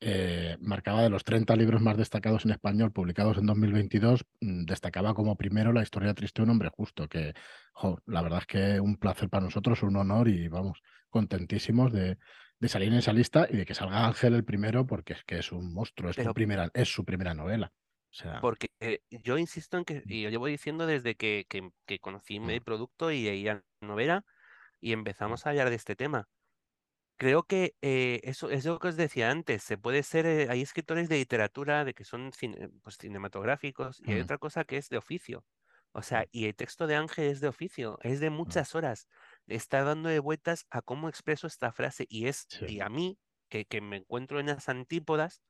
eh, 0.00 0.56
marcaba 0.60 1.02
de 1.02 1.10
los 1.10 1.24
30 1.24 1.54
libros 1.56 1.80
más 1.80 1.96
destacados 1.96 2.44
en 2.44 2.50
español 2.52 2.92
publicados 2.92 3.38
en 3.38 3.46
2022, 3.46 4.24
mm, 4.40 4.64
destacaba 4.64 5.14
como 5.14 5.36
primero 5.36 5.72
la 5.72 5.82
historia 5.82 6.14
triste 6.14 6.42
de 6.42 6.44
un 6.44 6.50
hombre 6.50 6.70
justo, 6.70 7.08
que 7.08 7.34
jo, 7.72 8.00
la 8.06 8.22
verdad 8.22 8.40
es 8.40 8.46
que 8.46 8.80
un 8.80 8.96
placer 8.96 9.28
para 9.30 9.44
nosotros, 9.44 9.82
un 9.82 9.96
honor 9.96 10.28
y 10.28 10.48
vamos, 10.48 10.82
contentísimos 11.08 11.92
de, 11.92 12.18
de 12.62 12.68
salir 12.68 12.88
en 12.92 12.98
esa 12.98 13.12
lista 13.12 13.46
y 13.50 13.56
de 13.58 13.66
que 13.66 13.74
salga 13.74 14.06
Ángel 14.06 14.34
el 14.34 14.44
primero, 14.44 14.86
porque 14.86 15.12
es 15.14 15.24
que 15.24 15.38
es 15.38 15.52
un 15.52 15.72
monstruo, 15.74 16.10
es, 16.10 16.16
su 16.16 16.22
Pero 16.22 16.32
primera, 16.32 16.70
es 16.74 16.88
su 16.88 17.04
primera 17.04 17.34
novela. 17.34 17.68
O 18.12 18.14
sea, 18.14 18.38
porque 18.40 18.68
eh, 18.80 19.00
yo 19.10 19.38
insisto 19.38 19.76
en 19.78 19.84
que, 19.84 20.02
y 20.08 20.22
yo 20.22 20.30
llevo 20.30 20.46
diciendo 20.46 20.86
desde 20.86 21.14
que, 21.16 21.46
que, 21.48 21.70
que 21.86 21.98
conocí 22.00 22.36
mm, 22.42 22.50
el 22.50 22.62
producto 22.62 23.10
y 23.12 23.22
leía 23.24 23.64
la 23.80 23.88
novela 23.88 24.24
y 24.80 24.92
mm, 25.26 25.34
empezamos 25.34 25.46
a 25.46 25.50
hablar 25.50 25.70
de 25.70 25.76
este 25.76 25.96
tema. 25.96 26.28
creo 27.18 27.44
que 27.44 27.76
eh, 27.82 28.20
eso 28.24 28.50
es 28.50 28.64
lo 28.66 28.78
que 28.80 28.88
os 28.88 28.96
decía 28.96 29.30
antes. 29.30 29.62
Se 29.64 29.78
puede 29.78 30.02
ser, 30.04 30.26
eh, 30.26 30.48
hay 30.50 30.62
escritores 30.62 31.08
de 31.08 31.18
literatura 31.18 31.84
de 31.84 31.94
que 31.94 32.04
son 32.04 32.32
cine- 32.32 32.70
pues, 32.82 32.98
cinematográficos 32.98 34.00
y 34.04 34.12
hay 34.12 34.20
Mm, 34.20 34.22
otra 34.22 34.38
cosa 34.38 34.64
que 34.64 34.76
es 34.78 34.88
de 34.90 34.98
oficio. 34.98 35.46
O 35.92 36.02
mm, 36.10 36.22
sea, 36.22 36.26
y 36.32 36.46
el 36.46 36.56
texto 36.56 36.86
de 36.86 36.96
Ángel 36.96 37.26
es 37.26 37.40
de 37.40 37.48
oficio, 37.48 37.98
es 38.02 38.20
de 38.20 38.30
mm. 38.46 38.62
muchas 38.62 38.74
horas. 38.74 39.08
Está 39.46 39.82
dándole 39.84 40.18
vueltas 40.20 40.66
a 40.70 40.82
cómo 40.82 41.08
expreso 41.08 41.46
esta 41.46 41.72
frase 41.72 42.06
y 42.08 42.26
es, 42.28 42.48
Sí, 42.48 42.66
y 42.66 42.80
a 42.80 42.88
mí, 42.88 43.18
que, 43.48 43.64
que 43.66 43.80
me 43.80 43.98
encuentro 43.98 44.40
en 44.40 44.46
las 44.46 44.68
antípodas 44.68 45.42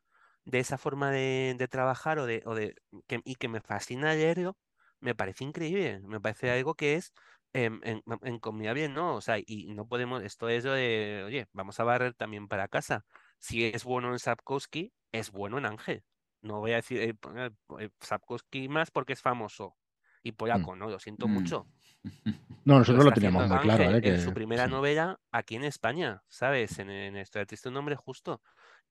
de 0.45 0.59
esa 0.61 0.78
forma 0.78 1.11
de, 1.11 1.55
de 1.59 1.68
trabajar 1.68 2.18
o 2.18 2.26
de, 2.26 2.43
o 2.47 2.55
de 2.55 2.74
que, 3.07 3.20
y 3.24 3.36
que 3.36 3.49
me 3.49 3.61
fascina 3.61 4.14
leerlo, 4.14 4.59
me 5.01 5.14
parece 5.14 5.45
increíble. 5.45 6.01
Me 6.03 6.20
parece 6.20 6.51
mm, 6.51 6.53
algo 6.53 6.74
que 6.74 6.95
es 6.95 7.12
en, 7.53 7.80
en, 7.84 8.03
encomiable, 8.22 8.88
¿no? 8.88 9.16
O 9.16 9.20
sea, 9.20 9.38
y 9.45 9.72
no 9.74 9.86
podemos, 9.88 10.22
esto 10.22 10.49
es 10.49 10.64
lo 10.64 10.72
de, 10.72 11.22
oye, 11.26 11.47
vamos 11.53 11.78
a 11.80 11.84
barrer 11.84 12.14
también 12.14 12.49
para 12.49 12.68
casa. 12.68 13.05
Si 13.38 13.64
es 13.64 13.84
bueno 13.84 14.12
en 14.12 14.18
Sapkowski, 14.18 14.93
es 15.12 15.30
bueno 15.30 15.59
en 15.59 15.66
Ángel. 15.66 16.05
No 16.40 16.61
voy 16.61 16.72
a 16.72 16.76
decir 16.76 17.01
eh, 17.01 17.14
poner, 17.14 17.53
eh, 17.78 17.90
Sapkowski 18.01 18.68
más 18.68 18.90
porque 18.90 19.12
es 19.12 19.22
famoso 19.22 19.76
y 20.22 20.32
mm. 20.53 20.72
polaco, 20.72 20.76
¿no? 20.76 20.88
Lo 20.88 20.99
siento 20.99 21.28
Mm. 21.28 21.28
mucho. 21.28 21.68
No, 22.65 22.75
Lo 22.75 22.79
nosotros 22.79 23.05
lo 23.05 23.11
está 23.11 23.15
teníamos 23.21 23.49
muy 23.49 23.59
claro, 23.59 23.85
Ángel 23.89 24.05
¿eh? 24.05 24.15
en 24.15 24.21
su 24.21 24.33
primera 24.33 24.67
sí, 24.67 24.71
novela 24.71 25.19
aquí 25.33 25.57
en 25.57 25.65
España, 25.65 26.23
¿sabes? 26.29 26.79
En, 26.79 26.91
en 26.91 27.17
Historia 27.17 27.45
Triste, 27.45 27.69
un 27.69 27.75
nombre 27.75 27.97
justo. 27.97 28.41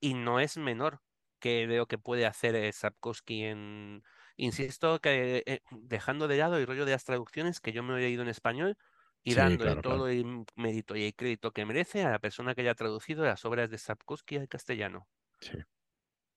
Y 0.01 0.13
no 0.13 0.41
es 0.41 0.57
menor 0.57 0.99
que 1.39 1.65
lo 1.67 1.87
que 1.87 1.97
puede 1.97 2.25
hacer 2.25 2.55
eh, 2.55 2.71
Sapkowski 2.73 3.45
en... 3.45 4.03
Insisto 4.35 4.99
que 4.99 5.43
eh, 5.45 5.61
dejando 5.71 6.27
de 6.27 6.37
lado 6.37 6.57
el 6.57 6.67
rollo 6.67 6.83
de 6.83 6.91
las 6.91 7.05
traducciones 7.05 7.61
que 7.61 7.71
yo 7.71 7.81
me 7.81 7.97
he 7.97 8.01
leído 8.01 8.23
en 8.23 8.27
español 8.27 8.77
y 9.23 9.31
sí, 9.31 9.37
dándole 9.37 9.71
claro, 9.71 9.81
claro. 9.81 9.97
todo 9.97 10.07
el 10.09 10.43
mérito 10.55 10.97
y 10.97 11.05
el 11.05 11.15
crédito 11.15 11.51
que 11.51 11.65
merece 11.65 12.03
a 12.03 12.11
la 12.11 12.19
persona 12.19 12.55
que 12.55 12.61
haya 12.61 12.75
traducido 12.75 13.23
las 13.23 13.45
obras 13.45 13.69
de 13.69 13.77
Sapkowski 13.77 14.35
al 14.35 14.49
castellano. 14.49 15.07
Sí, 15.39 15.57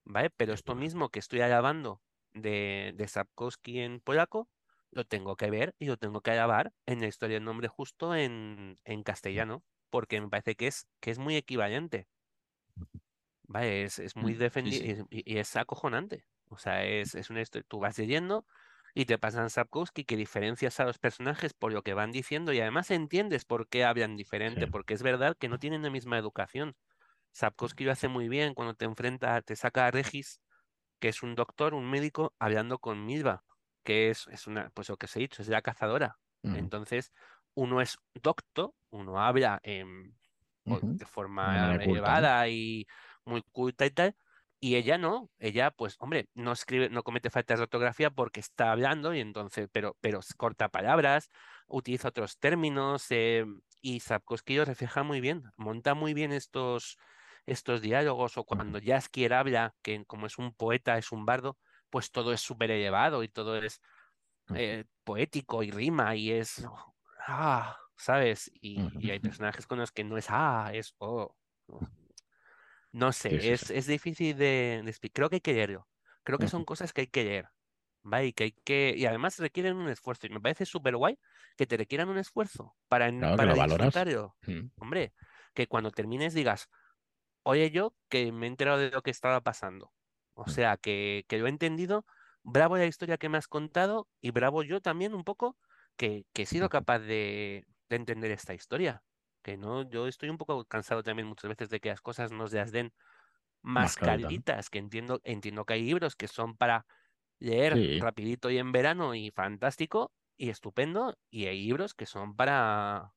¿vale? 0.05 0.31
Pero 0.31 0.53
esto 0.53 0.75
mismo 0.75 1.09
que 1.09 1.19
estoy 1.19 1.41
alabando 1.41 2.03
de, 2.33 2.93
de 2.97 3.09
Sapkowski 3.09 3.81
en 3.81 4.01
polaco, 4.01 4.49
lo 4.95 5.05
tengo 5.07 5.37
que 5.37 5.51
ver 5.51 5.75
y 5.79 5.87
lo 5.87 5.97
tengo 5.99 6.23
que 6.23 6.33
alabar 6.33 6.73
en 6.87 7.01
la 7.01 7.09
historia 7.09 7.37
del 7.37 7.45
nombre 7.45 7.69
justo 7.69 8.15
en, 8.15 8.79
en 8.85 9.03
castellano, 9.05 9.65
porque 9.91 10.21
me 10.21 10.29
parece 10.31 10.57
que 10.57 10.69
es, 10.69 10.89
que 11.01 11.11
es 11.13 11.19
muy 11.19 11.37
equivalente, 11.37 12.09
¿vale? 13.43 13.85
Es, 13.85 13.99
es 13.99 14.17
muy 14.17 14.35
Mm, 14.35 14.41
Sí, 14.63 14.73
sí. 14.73 14.89
defendido 14.89 15.07
y, 15.11 15.35
y 15.35 15.39
es 15.39 15.57
acojonante. 15.57 16.27
O 16.49 16.59
sea, 16.59 16.85
es, 16.85 17.15
es 17.15 17.31
una 17.31 17.41
historia, 17.41 17.67
tú 17.69 17.81
vas 17.81 17.99
leyendo 17.99 18.47
y 18.95 19.07
te 19.07 19.19
pasan 19.19 19.51
Sapkowski 19.51 20.05
que 20.05 20.17
diferencias 20.17 20.79
a 20.81 20.85
los 20.85 20.99
personajes 20.99 21.53
por 21.55 21.73
lo 21.73 21.83
que 21.83 21.95
van 21.95 22.13
diciendo 22.13 22.53
y 22.53 22.61
además 22.61 22.91
entiendes 22.91 23.45
por 23.45 23.69
qué 23.69 23.85
hablan 23.85 24.17
Sí, 24.47 24.61
diferente, 24.61 24.69
porque 24.69 24.95
es 24.95 25.03
verdad 25.03 25.37
que 25.39 25.49
no 25.49 25.59
tienen 25.59 25.83
la 25.83 25.91
misma 25.91 26.19
educación. 26.19 26.77
Sapkowski 27.33 27.85
lo 27.85 27.93
hace 27.93 28.09
muy 28.09 28.29
bien 28.29 28.55
cuando 28.55 28.75
te 28.75 28.87
enfrenta, 28.87 29.41
te 29.43 29.57
saca 29.57 29.87
a 29.89 29.93
Regis 29.93 30.41
que 31.01 31.09
es 31.09 31.23
un 31.23 31.35
doctor, 31.35 31.75
un 31.75 31.91
médico, 31.91 32.35
hablando 32.39 32.79
con 32.79 33.07
Milva, 33.07 33.45
que 33.85 34.11
es, 34.11 34.27
es 34.29 34.47
una, 34.49 34.71
pues 34.75 34.89
lo 34.89 34.97
que 34.99 35.07
os 35.07 35.17
he 35.17 35.21
dicho, 35.21 35.43
es 35.43 35.49
la 35.49 35.63
cazadora. 35.63 36.19
ujú, 36.45 36.61
Entonces, 36.61 37.13
uno 37.55 37.81
es 37.81 37.99
docto, 38.15 38.77
uno 38.91 39.21
habla 39.21 39.61
de 40.99 41.07
forma 41.07 41.75
elevada 41.77 42.49
y 42.49 42.87
muy 43.25 43.43
culta 43.53 43.87
y 43.87 43.91
tal, 43.91 44.17
y 44.61 44.77
ella 44.77 44.97
no, 44.99 45.31
ella, 45.39 45.71
pues, 45.71 45.97
hombre, 45.99 46.29
no 46.35 46.53
escribe, 46.53 46.89
no 46.91 47.03
comete 47.03 47.31
faltas 47.31 47.59
de 47.59 47.65
ortografía 47.65 48.11
porque 48.11 48.41
está 48.41 48.73
hablando, 48.73 49.15
y 49.15 49.21
entonces, 49.21 49.69
pero, 49.73 49.97
pero 50.01 50.21
corta 50.37 50.69
palabras, 50.71 51.31
utiliza 51.69 52.09
otros 52.09 52.39
términos, 52.39 53.07
eh, 53.11 53.45
y 53.83 54.01
Sapkowski 54.01 54.57
lo 54.57 54.65
refleja 54.65 55.03
muy 55.03 55.21
bien, 55.21 55.45
monta 55.57 55.95
muy 55.95 56.15
bien 56.15 56.33
estos 56.33 56.97
estos 57.47 57.83
diálogos 57.83 58.39
o 58.39 58.45
cuando 58.45 58.79
Jaskier 58.83 59.35
habla, 59.35 59.75
que 59.83 60.05
como 60.07 60.25
es 60.27 60.39
un 60.39 60.55
poeta, 60.55 60.97
es 60.99 61.13
un 61.13 61.27
bardo, 61.27 61.59
pues 61.95 62.11
todo 62.11 62.33
es 62.33 62.41
súper 62.41 62.73
elevado 62.73 63.23
y 63.23 63.29
todo 63.29 63.57
es 63.57 63.81
eh, 64.53 64.85
poético 65.05 65.63
y 65.63 65.71
rima 65.71 66.17
y 66.17 66.33
es, 66.33 66.67
ah, 67.29 67.79
¿sabes? 67.97 68.51
Y, 68.61 68.81
hay 69.09 69.21
personajes 69.21 69.65
con 69.69 69.79
los 69.79 69.93
que 69.93 70.03
no 70.03 70.19
es, 70.19 70.27
ah, 70.29 70.73
es, 70.75 70.97
oh. 70.99 71.37
No 72.91 73.13
sé, 73.13 73.31
sí, 73.31 73.41
sí. 73.41 73.49
es, 73.49 73.71
es 73.71 73.87
difícil 73.87 74.37
de, 74.37 74.83
de 74.83 74.91
explicar. 74.91 75.15
Creo 75.15 75.31
que 75.31 75.37
hay 75.37 75.41
que 75.41 75.53
leerlo. 75.53 75.87
Creo 76.25 76.41
que 76.41 76.49
son 76.49 76.65
cosas 76.65 76.93
que 76.93 77.03
hay 77.03 77.07
que 77.07 77.23
leer. 77.23 77.49
¿vale? 78.03 78.27
Y 78.27 78.33
que 78.33 78.43
hay 78.43 78.53
que, 78.65 78.95
y 78.97 79.07
además 79.07 79.39
requieren 79.39 79.77
un 79.77 79.89
esfuerzo. 79.89 80.27
Y 80.27 80.31
me 80.31 80.41
parece 80.41 80.67
súper 80.67 80.97
guay 80.97 81.17
que 81.57 81.65
te 81.65 81.77
requieran 81.77 82.09
un 82.09 82.19
esfuerzo 82.19 82.75
para, 82.89 83.09
Claro 83.09 83.37
para 83.37 83.55
disfrutarlo. 83.55 84.37
Mm, 84.49 84.67
Hombre, 84.81 85.13
que 85.55 85.69
cuando 85.69 85.93
termines 85.93 86.35
digas, 86.35 86.69
Oye, 87.45 87.71
yo 87.71 87.95
que 88.09 88.33
me 88.33 88.47
he 88.47 88.49
enterado 88.49 88.79
de 88.79 88.91
lo 88.91 89.03
que 89.03 89.11
estaba 89.11 89.43
pasando. 89.43 89.93
O 90.35 90.49
sea, 90.49 90.77
que, 90.77 91.25
que 91.29 91.39
lo 91.39 91.47
he 91.47 91.51
entendido. 91.51 92.05
Bravo 92.43 92.77
la 92.77 92.87
historia 92.87 93.17
que 93.19 93.29
me 93.29 93.39
has 93.39 93.49
contado 93.49 94.09
y 94.21 94.31
bravo 94.31 94.63
yo 94.63 94.81
también 94.83 95.15
un 95.15 95.25
poco 95.25 95.57
que, 95.97 96.27
que 96.35 96.43
he 96.43 96.47
sido 96.47 96.69
capaz 96.69 96.99
de, 97.01 97.65
de 97.89 97.97
entender 97.97 98.31
esta 98.33 98.55
historia. 98.55 99.03
Que 99.43 99.57
no, 99.57 99.89
yo 99.89 100.07
estoy 100.09 100.29
un 100.31 100.39
poco 100.39 100.65
cansado 100.67 101.03
también 101.03 101.29
muchas 101.29 101.49
veces 101.51 101.71
de 101.71 101.81
que 101.81 101.91
las 101.91 102.01
cosas 102.03 102.33
nos 102.33 102.53
las 102.53 102.73
den 102.73 102.93
Más 103.99 104.21
¿no? 104.21 104.31
mascaritas, 104.33 104.71
que 104.71 104.79
entiendo, 104.79 105.21
entiendo 105.25 105.65
que 105.65 105.75
hay 105.75 105.83
libros 105.85 106.17
que 106.17 106.29
son 106.29 106.57
para 106.57 106.87
leer 107.41 107.81
Sí, 107.81 108.01
rapidito 108.01 108.51
y 108.51 108.59
en 108.59 108.73
verano 108.73 109.15
y 109.15 109.31
fantástico 109.33 110.13
y 110.37 110.51
estupendo, 110.51 111.17
y 111.31 111.47
hay 111.47 111.65
libros 111.65 111.95
que 111.95 112.07
son 112.07 112.37
para, 112.37 113.13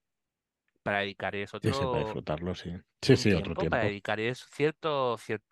para 0.83 0.99
dedicar 1.01 1.35
es 1.35 1.53
sí, 1.63 1.73
sí, 1.73 1.87
para 1.87 2.03
otro 2.03 2.03
disfrutarlo, 2.03 2.55
sí. 2.55 2.71
Sí, 3.01 3.15
sí, 3.17 3.33
otro 3.33 3.55
tiempo 3.55 3.67
para 3.67 3.83
dedicar 3.85 4.19
es 4.19 4.45
cierto, 4.53 5.17
cier- 5.17 5.43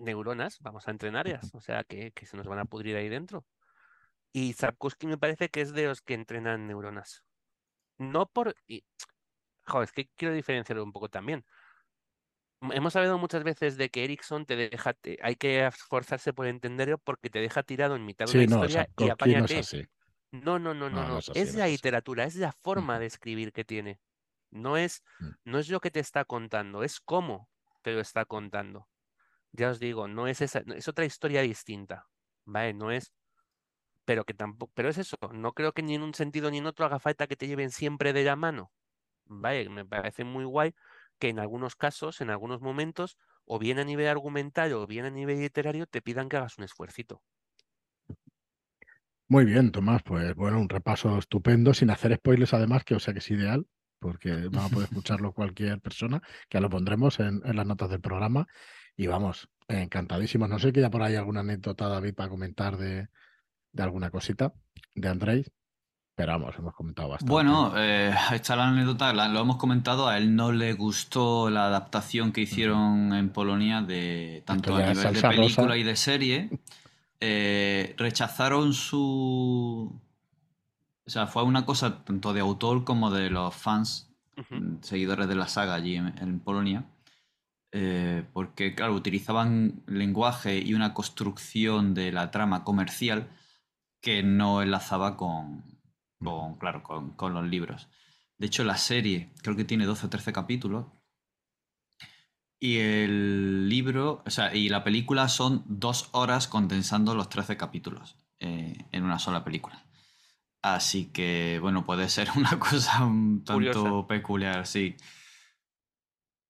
neuronas, 0.00 0.58
vamos 0.60 0.88
a 0.88 0.92
entrenarlas, 0.92 1.54
o 1.54 1.60
sea, 1.60 1.84
que, 1.84 2.12
que 2.12 2.26
se 2.26 2.36
nos 2.36 2.46
van 2.48 2.58
a 2.60 2.64
pudrir 2.66 2.96
ahí 2.96 3.08
dentro. 3.08 3.46
Y 4.32 4.54
Sapkowski 4.54 5.06
me 5.06 5.18
parece 5.18 5.48
que 5.50 5.60
es 5.62 5.72
de 5.72 5.86
los 5.86 6.02
que 6.02 6.14
entrenan 6.14 6.66
neuronas. 6.66 7.24
No 7.98 8.26
por... 8.28 8.54
Y, 8.68 8.84
joder, 9.66 9.84
es 9.86 9.92
que 9.92 10.08
quiero 10.16 10.34
diferenciarlo 10.34 10.84
un 10.84 10.92
poco 10.92 11.08
también. 11.10 11.44
Hemos 12.62 12.94
hablado 12.94 13.18
muchas 13.18 13.42
veces 13.42 13.76
de 13.78 13.88
que 13.88 14.04
Erickson 14.04 14.44
te 14.44 14.54
deja, 14.54 14.92
te- 14.92 15.18
hay 15.22 15.34
que 15.36 15.66
esforzarse 15.66 16.34
por 16.34 16.46
entenderlo 16.46 16.98
porque 16.98 17.30
te 17.30 17.38
deja 17.40 17.62
tirado 17.62 17.96
en 17.96 18.04
mitad 18.04 18.26
de 18.26 18.32
una 18.32 18.42
Sí, 18.42 18.46
no, 18.46 18.68
historia 18.68 18.86
y 18.96 19.08
Sapkowski 19.08 19.34
no 19.34 19.44
es 19.44 19.56
apáñate. 19.56 19.58
así. 19.58 19.84
No, 20.32 20.58
no, 20.58 20.74
no, 20.74 20.90
no, 20.90 21.04
No, 21.06 21.18
es 21.18 21.28
así, 21.30 21.48
Es 21.48 21.52
no 21.52 21.58
la 21.58 21.66
es 21.66 21.68
literatura, 21.68 22.24
es 22.24 22.36
la 22.36 22.52
forma 22.52 22.98
de 22.98 23.06
escribir 23.06 23.52
que 23.52 23.64
tiene. 23.64 24.00
No 24.50 24.76
es, 24.76 25.02
mm, 25.20 25.34
no 25.44 25.58
es 25.58 25.70
lo 25.70 25.80
que 25.80 25.90
te 25.90 26.00
está 26.00 26.24
contando, 26.26 26.84
es 26.84 27.00
cómo 27.00 27.50
te 27.82 27.92
lo 27.94 28.00
está 28.00 28.24
contando. 28.26 28.88
Ya 29.52 29.70
os 29.70 29.80
digo, 29.80 30.08
no 30.08 30.26
es 30.26 30.40
esa, 30.40 30.60
es 30.76 30.88
otra 30.88 31.04
historia 31.04 31.42
distinta, 31.42 32.06
¿vale? 32.44 32.74
No 32.74 32.90
es, 32.90 33.12
pero 34.04 34.24
que 34.24 34.34
tampoco, 34.34 34.72
pero 34.74 34.88
es 34.88 34.98
eso, 34.98 35.16
no 35.32 35.52
creo 35.54 35.72
que 35.72 35.82
ni 35.82 35.94
en 35.94 36.02
un 36.02 36.14
sentido 36.14 36.50
ni 36.50 36.58
en 36.58 36.66
otro 36.66 36.86
haga 36.86 36.98
falta 36.98 37.26
que 37.26 37.36
te 37.36 37.46
lleven 37.46 37.70
siempre 37.70 38.12
de 38.12 38.24
la 38.24 38.36
mano, 38.36 38.72
¿vale? 39.26 39.68
Me 39.68 39.84
parece 39.84 40.24
muy 40.24 40.44
guay 40.44 40.74
que 41.18 41.28
en 41.28 41.38
algunos 41.38 41.76
casos, 41.76 42.20
en 42.20 42.30
algunos 42.30 42.60
momentos, 42.60 43.18
o 43.44 43.58
bien 43.58 43.78
a 43.78 43.84
nivel 43.84 44.08
argumental 44.08 44.72
o 44.74 44.86
bien 44.86 45.04
a 45.06 45.10
nivel 45.10 45.40
literario, 45.40 45.86
te 45.86 46.02
pidan 46.02 46.28
que 46.28 46.36
hagas 46.38 46.58
un 46.58 46.64
esfuercito. 46.64 47.22
Muy 49.28 49.44
bien, 49.44 49.70
Tomás, 49.70 50.02
pues 50.02 50.34
bueno, 50.34 50.60
un 50.60 50.68
repaso 50.68 51.16
estupendo, 51.16 51.72
sin 51.72 51.90
hacer 51.90 52.16
spoilers 52.16 52.52
además, 52.52 52.82
que 52.84 52.96
o 52.96 52.98
sea 52.98 53.14
que 53.14 53.20
es 53.20 53.30
ideal, 53.30 53.64
porque 54.00 54.48
van 54.48 54.66
a 54.66 54.68
poder 54.68 54.88
escucharlo 54.90 55.32
cualquier 55.32 55.80
persona, 55.80 56.20
que 56.48 56.56
ya 56.56 56.60
lo 56.60 56.68
pondremos 56.68 57.20
en, 57.20 57.40
en 57.44 57.56
las 57.56 57.66
notas 57.66 57.90
del 57.90 58.00
programa. 58.00 58.48
Y 59.00 59.06
vamos, 59.06 59.48
encantadísimos. 59.66 60.50
No 60.50 60.58
sé 60.58 60.74
que 60.74 60.82
ya 60.82 60.90
por 60.90 61.02
ahí 61.02 61.16
alguna 61.16 61.40
anécdota, 61.40 61.88
David, 61.88 62.12
para 62.14 62.28
comentar 62.28 62.76
de, 62.76 63.08
de 63.72 63.82
alguna 63.82 64.10
cosita 64.10 64.52
de 64.94 65.08
Andrés, 65.08 65.50
pero 66.14 66.32
vamos, 66.32 66.54
hemos 66.58 66.74
comentado 66.74 67.08
bastante. 67.08 67.32
Bueno, 67.32 67.72
eh, 67.78 68.12
está 68.34 68.56
la 68.56 68.68
anécdota, 68.68 69.14
la- 69.14 69.28
lo 69.28 69.40
hemos 69.40 69.56
comentado, 69.56 70.06
a 70.06 70.18
él 70.18 70.36
no 70.36 70.52
le 70.52 70.74
gustó 70.74 71.48
la 71.48 71.64
adaptación 71.68 72.30
que 72.30 72.42
hicieron 72.42 73.14
en 73.14 73.30
Polonia 73.30 73.80
de 73.80 74.42
tanto 74.44 74.76
a 74.76 74.80
nivel 74.80 74.96
de 74.96 75.02
rosa. 75.22 75.28
película 75.30 75.76
y 75.78 75.82
de 75.82 75.96
serie. 75.96 76.50
Eh, 77.20 77.94
rechazaron 77.96 78.74
su... 78.74 79.98
O 81.06 81.10
sea, 81.10 81.26
fue 81.26 81.42
una 81.42 81.64
cosa 81.64 82.04
tanto 82.04 82.34
de 82.34 82.40
autor 82.40 82.84
como 82.84 83.10
de 83.10 83.30
los 83.30 83.54
fans, 83.54 84.10
seguidores 84.82 85.26
de 85.26 85.36
la 85.36 85.48
saga 85.48 85.74
allí 85.74 85.96
en, 85.96 86.08
en 86.18 86.38
Polonia. 86.40 86.84
Eh, 87.72 88.24
porque, 88.32 88.74
claro, 88.74 88.94
utilizaban 88.94 89.82
lenguaje 89.86 90.58
y 90.58 90.74
una 90.74 90.92
construcción 90.94 91.94
de 91.94 92.12
la 92.12 92.30
trama 92.30 92.64
comercial 92.64 93.30
que 94.00 94.22
no 94.22 94.62
enlazaba 94.62 95.16
con, 95.16 95.64
con 96.18 96.56
claro, 96.58 96.82
con, 96.82 97.10
con 97.12 97.34
los 97.34 97.46
libros. 97.46 97.88
De 98.38 98.46
hecho, 98.46 98.64
la 98.64 98.76
serie 98.76 99.32
creo 99.42 99.56
que 99.56 99.64
tiene 99.64 99.86
12 99.86 100.06
o 100.06 100.10
13 100.10 100.32
capítulos 100.32 100.86
y 102.62 102.78
el 102.78 103.70
libro, 103.70 104.22
o 104.26 104.30
sea, 104.30 104.54
y 104.54 104.68
la 104.68 104.84
película 104.84 105.28
son 105.28 105.64
dos 105.66 106.10
horas 106.12 106.46
condensando 106.46 107.14
los 107.14 107.30
13 107.30 107.56
capítulos 107.56 108.16
eh, 108.38 108.84
en 108.92 109.02
una 109.04 109.18
sola 109.18 109.42
película. 109.44 109.86
Así 110.60 111.06
que, 111.06 111.58
bueno, 111.62 111.86
puede 111.86 112.10
ser 112.10 112.28
una 112.36 112.58
cosa 112.58 113.02
un 113.04 113.44
Curiosa. 113.46 113.80
tanto 113.80 114.06
peculiar, 114.06 114.66
sí. 114.66 114.94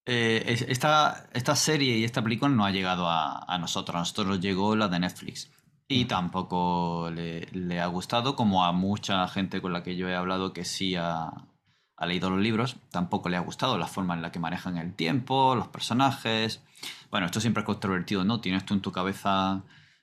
Eh, 0.06 0.42
es- 0.46 0.62
esta, 0.62 1.26
esta 1.32 1.54
serie 1.56 1.96
y 1.98 2.04
esta 2.04 2.22
película 2.22 2.50
no 2.50 2.64
ha 2.64 2.70
llegado 2.70 3.08
a, 3.08 3.44
a 3.46 3.58
nosotros. 3.58 3.94
A 3.96 3.98
nosotros 4.00 4.26
nos 4.26 4.40
llegó 4.40 4.74
la 4.76 4.88
de 4.88 4.98
Netflix. 5.00 5.50
Y 5.88 6.00
Ujú. 6.02 6.08
tampoco 6.08 7.10
le, 7.12 7.46
le 7.52 7.80
ha 7.80 7.86
gustado, 7.86 8.36
como 8.36 8.64
a 8.64 8.72
mucha 8.72 9.26
gente 9.28 9.60
con 9.60 9.72
la 9.72 9.82
que 9.82 9.96
yo 9.96 10.08
he 10.08 10.14
hablado 10.14 10.52
que 10.52 10.64
sí 10.64 10.94
ha, 10.96 11.32
ha 11.96 12.06
leído 12.06 12.30
los 12.30 12.38
libros, 12.40 12.76
tampoco 12.90 13.28
le 13.28 13.36
ha 13.36 13.40
gustado 13.40 13.76
la 13.76 13.88
forma 13.88 14.14
en 14.14 14.22
la 14.22 14.30
que 14.30 14.38
manejan 14.38 14.78
el 14.78 14.94
tiempo, 14.94 15.54
los 15.56 15.66
personajes. 15.68 16.62
Bueno, 17.10 17.26
esto 17.26 17.40
siempre 17.40 17.62
es 17.62 17.66
controvertido, 17.66 18.24
¿no? 18.24 18.40
Tienes 18.40 18.64
tú 18.64 18.74
en 18.74 18.80
tu 18.82 18.92
cabeza 18.92 19.62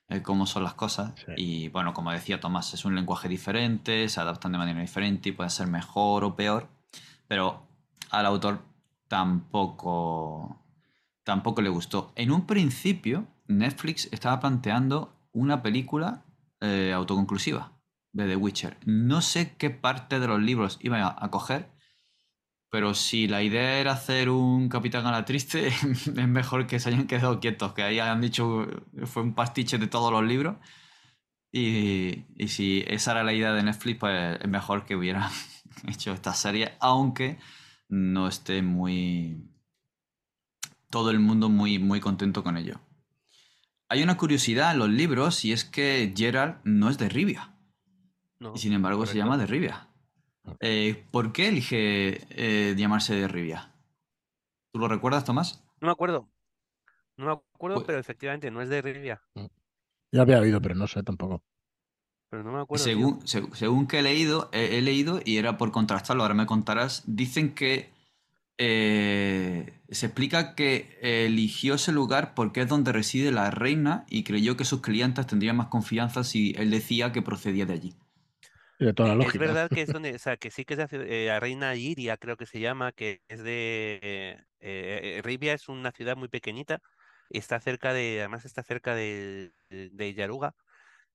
eh, 0.09 0.21
cómo 0.21 0.45
son 0.45 0.63
las 0.63 0.73
cosas. 0.73 1.13
Sí. 1.25 1.31
Y 1.37 1.69
bueno, 1.69 1.93
como 1.93 2.11
decía 2.11 2.39
Tomás, 2.41 2.73
es 2.73 2.83
un 2.83 2.93
lenguaje 2.93 3.29
diferente, 3.29 4.09
se 4.09 4.19
adaptan 4.19 4.51
de 4.51 4.57
manera 4.57 4.81
diferente 4.81 5.29
y 5.29 5.31
puede 5.31 5.49
ser 5.49 5.67
mejor 5.67 6.25
o 6.25 6.35
peor. 6.35 6.67
Pero 7.29 7.65
al 8.11 8.25
autor 8.25 8.59
tampoco, 9.07 10.63
tampoco 11.23 11.61
le 11.61 11.69
gustó. 11.69 12.11
En 12.15 12.31
un 12.31 12.45
principio, 12.45 13.27
Netflix 13.47 14.09
estaba 14.11 14.39
planteando 14.39 15.13
una 15.31 15.61
película 15.61 16.25
eh, 16.61 16.91
autoconclusiva 16.93 17.73
de 18.13 18.27
The 18.27 18.35
Witcher. 18.35 18.77
No 18.85 19.21
sé 19.21 19.55
qué 19.57 19.69
parte 19.69 20.19
de 20.19 20.27
los 20.27 20.41
libros 20.41 20.79
iba 20.81 21.05
a, 21.05 21.15
a 21.23 21.31
coger, 21.31 21.69
pero 22.69 22.93
si 22.93 23.27
la 23.27 23.43
idea 23.43 23.79
era 23.79 23.93
hacer 23.93 24.29
un 24.29 24.69
Capitán 24.69 25.05
a 25.05 25.11
la 25.11 25.25
Triste, 25.25 25.67
es 25.95 26.27
mejor 26.27 26.67
que 26.67 26.79
se 26.79 26.89
hayan 26.89 27.07
quedado 27.07 27.39
quietos, 27.39 27.73
que 27.73 27.83
ahí 27.83 27.99
han 27.99 28.21
dicho 28.21 28.67
fue 29.05 29.23
un 29.23 29.33
pastiche 29.33 29.77
de 29.77 29.87
todos 29.87 30.11
los 30.11 30.23
libros. 30.23 30.57
Y, 31.51 32.25
y 32.35 32.49
si 32.49 32.83
esa 32.87 33.11
era 33.11 33.23
la 33.23 33.33
idea 33.33 33.53
de 33.53 33.63
Netflix, 33.63 33.99
pues 33.99 34.37
es 34.41 34.47
mejor 34.49 34.85
que 34.85 34.95
hubieran 34.95 35.31
hecho 35.87 36.13
esta 36.13 36.33
serie, 36.33 36.73
aunque 36.79 37.39
no 37.89 38.27
esté 38.27 38.61
muy. 38.61 39.43
todo 40.89 41.11
el 41.11 41.19
mundo 41.19 41.49
muy, 41.49 41.79
muy 41.79 41.99
contento 41.99 42.43
con 42.43 42.57
ello. 42.57 42.79
Hay 43.89 44.03
una 44.03 44.17
curiosidad 44.17 44.71
en 44.73 44.79
los 44.79 44.89
libros 44.89 45.43
y 45.45 45.51
es 45.53 45.63
que 45.65 46.13
Gerald 46.15 46.57
no 46.63 46.89
es 46.89 46.97
de 46.97 47.09
Rivia. 47.09 47.53
¿no? 48.39 48.53
Y 48.55 48.59
sin 48.59 48.73
embargo 48.73 49.05
se 49.05 49.17
llama 49.17 49.37
de 49.37 49.45
Rivia. 49.47 49.87
Eh, 50.61 51.05
¿Por 51.11 51.33
qué 51.33 51.49
elige 51.49 52.25
eh, 52.29 52.75
llamarse 52.77 53.15
de 53.15 53.27
Rivia? 53.27 53.73
¿Tú 54.71 54.79
lo 54.79 54.87
recuerdas, 54.87 55.25
Tomás? 55.25 55.63
No 55.81 55.87
me 55.87 55.91
acuerdo. 55.91 56.29
No 57.17 57.25
me 57.25 57.31
acuerdo, 57.31 57.75
Pues- 57.77 57.87
pero 57.87 57.99
efectivamente 57.99 58.49
no 58.51 58.61
es 58.61 58.69
de 58.69 58.81
Rivia. 58.81 59.21
Ya 60.11 60.21
había 60.21 60.39
oído, 60.39 60.61
pero 60.61 60.75
no 60.75 60.87
sé 60.87 61.03
tampoco. 61.03 61.43
Pero 62.29 62.43
no 62.43 62.51
me 62.53 62.61
acuerdo. 62.61 62.93
Según, 62.93 63.21
seg- 63.21 63.53
según 63.55 63.87
que 63.87 63.99
he 63.99 64.01
leído, 64.01 64.49
he, 64.53 64.77
he 64.77 64.81
leído, 64.81 65.21
y 65.23 65.37
era 65.37 65.57
por 65.57 65.71
contrastarlo, 65.71 66.23
ahora 66.23 66.35
me 66.35 66.45
contarás, 66.45 67.03
dicen 67.07 67.55
que 67.55 67.89
eh, 68.57 69.81
se 69.89 70.07
explica 70.07 70.55
que 70.55 70.97
eligió 71.01 71.75
ese 71.75 71.91
lugar 71.93 72.33
porque 72.35 72.61
es 72.61 72.69
donde 72.69 72.91
reside 72.93 73.31
la 73.31 73.51
reina 73.51 74.05
y 74.09 74.23
creyó 74.23 74.57
que 74.57 74.65
sus 74.65 74.81
clientes 74.81 75.27
tendrían 75.27 75.57
más 75.57 75.67
confianza 75.67 76.23
si 76.23 76.53
él 76.57 76.71
decía 76.71 77.11
que 77.13 77.21
procedía 77.23 77.65
de 77.65 77.73
allí. 77.73 77.95
Tiene 78.77 78.93
toda 78.93 79.09
la 79.09 79.15
Es 79.19 79.35
lógica. 79.35 79.37
verdad 79.37 79.71
que 79.71 79.81
es 79.81 79.89
donde, 79.91 80.13
o 80.15 80.19
sea, 80.19 80.37
que 80.37 80.51
sí 80.51 80.63
que 80.65 80.75
es 80.75 80.89
de 80.89 81.23
eh, 81.25 81.27
la 81.27 81.39
reina 81.39 81.75
Iria, 81.75 82.17
creo 82.17 82.37
que 82.37 82.45
se 82.45 82.59
llama, 82.59 82.91
que 82.91 83.21
es 83.27 83.41
de 83.43 83.99
eh, 84.03 84.37
eh, 84.59 85.21
Rivia 85.23 85.53
es 85.53 85.69
una 85.69 85.91
ciudad 85.91 86.15
muy 86.17 86.27
pequeñita, 86.29 86.81
y 87.29 87.39
está 87.39 87.59
cerca 87.59 87.93
de, 87.93 88.19
además 88.19 88.45
está 88.45 88.63
cerca 88.63 88.93
de, 88.95 89.53
de, 89.69 89.89
de 89.91 90.13
Yaruga, 90.13 90.55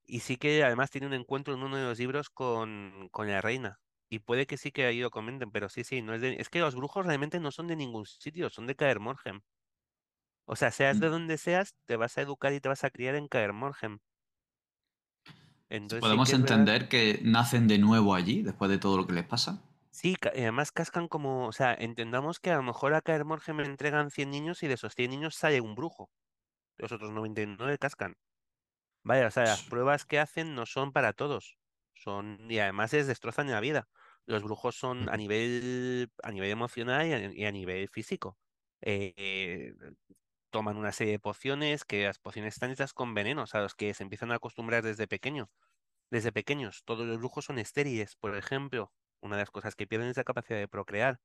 y 0.07 0.21
sí 0.21 0.37
que 0.37 0.65
además 0.65 0.91
tiene 0.91 1.07
un 1.09 1.15
encuentro 1.15 1.55
en 1.55 1.63
uno 1.63 1.77
de 1.77 1.85
los 1.85 1.99
libros 1.99 2.31
con, 2.31 3.09
con 3.11 3.29
la 3.29 3.41
reina. 3.41 3.81
Y 4.11 4.21
puede 4.21 4.47
que 4.47 4.59
sí 4.59 4.73
que 4.73 4.85
ahí 4.87 5.01
lo 5.01 5.11
comenten, 5.11 5.51
pero 5.53 5.69
sí, 5.71 5.85
sí, 5.85 6.03
no 6.03 6.15
es 6.15 6.21
de, 6.21 6.35
es 6.39 6.49
que 6.51 6.61
los 6.61 6.75
brujos 6.77 7.07
realmente 7.07 7.41
no 7.41 7.51
son 7.53 7.67
de 7.69 7.77
ningún 7.77 8.07
sitio, 8.07 8.51
son 8.51 8.67
de 8.67 8.77
Caer 8.77 9.01
Morhem. 9.01 9.41
O 10.47 10.55
sea, 10.55 10.71
seas 10.71 11.01
de 11.01 11.09
Mm. 11.09 11.13
donde 11.15 11.37
seas, 11.37 11.75
te 11.85 11.97
vas 11.97 12.17
a 12.17 12.23
educar 12.23 12.53
y 12.53 12.61
te 12.61 12.69
vas 12.69 12.85
a 12.85 12.91
criar 12.91 13.17
en 13.17 13.27
Caer 13.27 13.53
Morhem. 13.53 13.99
Entonces 15.71 16.07
sí 16.09 16.21
¿Podemos 16.21 16.23
que 16.23 16.33
entender 16.35 16.87
que 16.91 17.21
nacen 17.25 17.67
de 17.67 17.79
nuevo 17.79 18.15
allí 18.15 18.43
después 18.43 18.71
de 18.71 18.77
todo 18.77 18.99
lo 18.99 19.07
que 19.07 19.15
les 19.15 19.25
pasa? 19.25 19.63
Sí, 19.91 20.17
además 20.23 20.73
cascan 20.73 21.07
como, 21.09 21.47
o 21.47 21.53
sea, 21.53 21.73
entendamos 21.75 22.41
que 22.41 22.51
a 22.51 22.57
lo 22.57 22.63
mejor 22.63 22.95
a 22.95 23.01
Caer 23.03 23.25
Morge 23.25 23.53
me 23.53 23.65
entregan 23.65 24.11
100 24.11 24.31
niños 24.31 24.63
y 24.63 24.69
de 24.69 24.75
esos 24.75 24.95
100 24.95 25.11
niños 25.11 25.35
sale 25.37 25.61
un 25.61 25.75
brujo. 25.75 26.11
Los 26.79 26.93
otros 26.93 27.13
99 27.13 27.79
cascan. 27.79 28.15
Vaya, 29.05 29.27
o 29.27 29.31
sea, 29.31 29.45
las 29.45 29.65
pruebas 29.65 30.05
que 30.07 30.19
hacen 30.19 30.55
no 30.55 30.67
son 30.67 30.93
para 30.93 31.13
todos. 31.13 31.59
Son, 31.95 32.51
y 32.51 32.59
además 32.59 32.93
les 32.93 33.07
destrozan 33.07 33.51
la 33.51 33.61
vida. 33.61 33.89
Los 34.27 34.43
brujos 34.43 34.77
son 34.77 35.09
a 35.09 35.17
nivel, 35.17 36.11
a 36.23 36.31
nivel 36.31 36.51
emocional 36.51 37.07
y 37.07 37.13
a, 37.13 37.33
y 37.33 37.45
a 37.45 37.53
nivel 37.53 37.89
físico. 37.89 38.39
Eh, 38.81 39.13
eh, 39.17 39.75
toman 40.51 40.77
una 40.77 40.93
serie 40.93 41.15
de 41.15 41.19
pociones, 41.19 41.85
que 41.85 42.05
las 42.05 42.19
pociones 42.19 42.55
están 42.55 42.71
hechas 42.71 42.93
con 42.93 43.15
venenos, 43.15 43.55
a 43.55 43.61
los 43.61 43.75
que 43.75 43.95
se 43.95 44.03
empiezan 44.05 44.33
a 44.33 44.37
acostumbrar 44.37 44.83
desde 44.85 45.09
pequeño. 45.09 45.51
Desde 46.11 46.33
pequeños, 46.33 46.83
todos 46.85 47.07
los 47.07 47.19
brujos 47.19 47.47
son 47.47 47.59
estériles, 47.59 48.17
por 48.17 48.37
ejemplo. 48.37 48.93
Una 49.21 49.37
de 49.37 49.43
las 49.43 49.51
cosas 49.51 49.77
que 49.77 49.87
pierden 49.87 50.11
es 50.11 50.17
la 50.17 50.25
capacidad 50.25 50.59
de 50.59 50.69
procrear. 50.69 51.21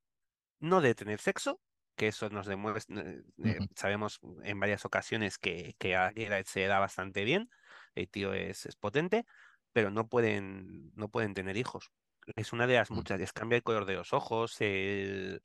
No 0.60 0.80
de 0.80 0.94
tener 0.94 1.20
sexo, 1.20 1.60
que 1.96 2.08
eso 2.08 2.30
nos 2.30 2.46
demuestra, 2.46 3.02
eh, 3.44 3.58
sabemos 3.76 4.20
en 4.44 4.60
varias 4.60 4.84
ocasiones 4.84 5.38
que, 5.38 5.74
que 5.78 5.96
a 5.96 6.12
Geralt 6.12 6.46
se 6.46 6.66
da 6.66 6.78
bastante 6.78 7.24
bien, 7.24 7.50
el 7.94 8.08
tío 8.10 8.34
es, 8.34 8.66
es 8.66 8.76
potente, 8.76 9.26
pero 9.72 9.90
no 9.90 10.08
pueden, 10.08 10.92
no 10.94 11.08
pueden 11.10 11.34
tener 11.34 11.56
hijos. 11.56 11.90
Es 12.36 12.52
una 12.52 12.66
de 12.66 12.74
las 12.76 12.90
Mm. 12.90 12.96
muchas, 12.96 13.18
les 13.18 13.32
cambia 13.32 13.56
el 13.56 13.62
color 13.62 13.84
de 13.86 13.94
los 13.94 14.12
ojos, 14.12 14.60
el- 14.60 15.42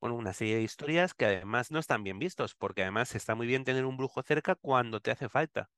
bueno, 0.00 0.16
una 0.16 0.32
serie 0.34 0.56
de 0.56 0.62
historias 0.62 1.14
que 1.14 1.26
además 1.26 1.70
no 1.70 1.78
están 1.78 2.04
bien 2.04 2.18
vistos, 2.18 2.54
porque 2.56 2.82
además 2.82 3.14
está 3.14 3.34
muy 3.36 3.46
bien 3.46 3.64
tener 3.64 3.84
un 3.86 3.96
brujo 3.96 4.22
cerca 4.22 4.56
cuando 4.56 5.00
te 5.00 5.12
hace 5.12 5.28
falta, 5.28 5.70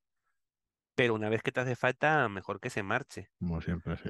pero 0.95 1.13
una 1.13 1.29
vez 1.29 1.41
que 1.41 1.51
te 1.53 1.61
hace 1.61 1.75
falta, 1.77 2.27
mejor 2.29 2.59
que 2.59 2.69
se 2.69 2.83
marche. 2.83 3.29
Como 3.39 3.61
siempre, 3.61 3.95
sí. 3.97 4.09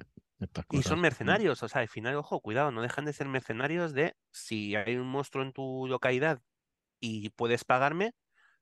Y 0.70 0.84
son 0.84 1.00
mercenarios, 1.00 1.62
o 1.64 1.70
sea, 1.70 1.82
al 1.82 1.88
final, 1.88 2.16
ojo, 2.16 2.42
cuidado, 2.42 2.72
no 2.72 2.82
dejan 2.82 3.06
de 3.06 3.14
ser 3.14 3.28
mercenarios 3.28 3.94
de 3.94 4.16
si 4.32 4.76
hay 4.76 4.96
un 4.98 5.08
monstruo 5.08 5.44
en 5.44 5.54
tu 5.54 5.88
localidad 5.88 6.42
y 7.02 7.30
puedes 7.32 7.66
pagarme, 7.66 8.16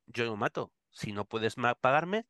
yo 0.08 0.26
lo 0.26 0.38
mato. 0.38 0.74
Si 0.92 1.12
no 1.14 1.26
puedes 1.28 1.56
pagarme, 1.82 2.28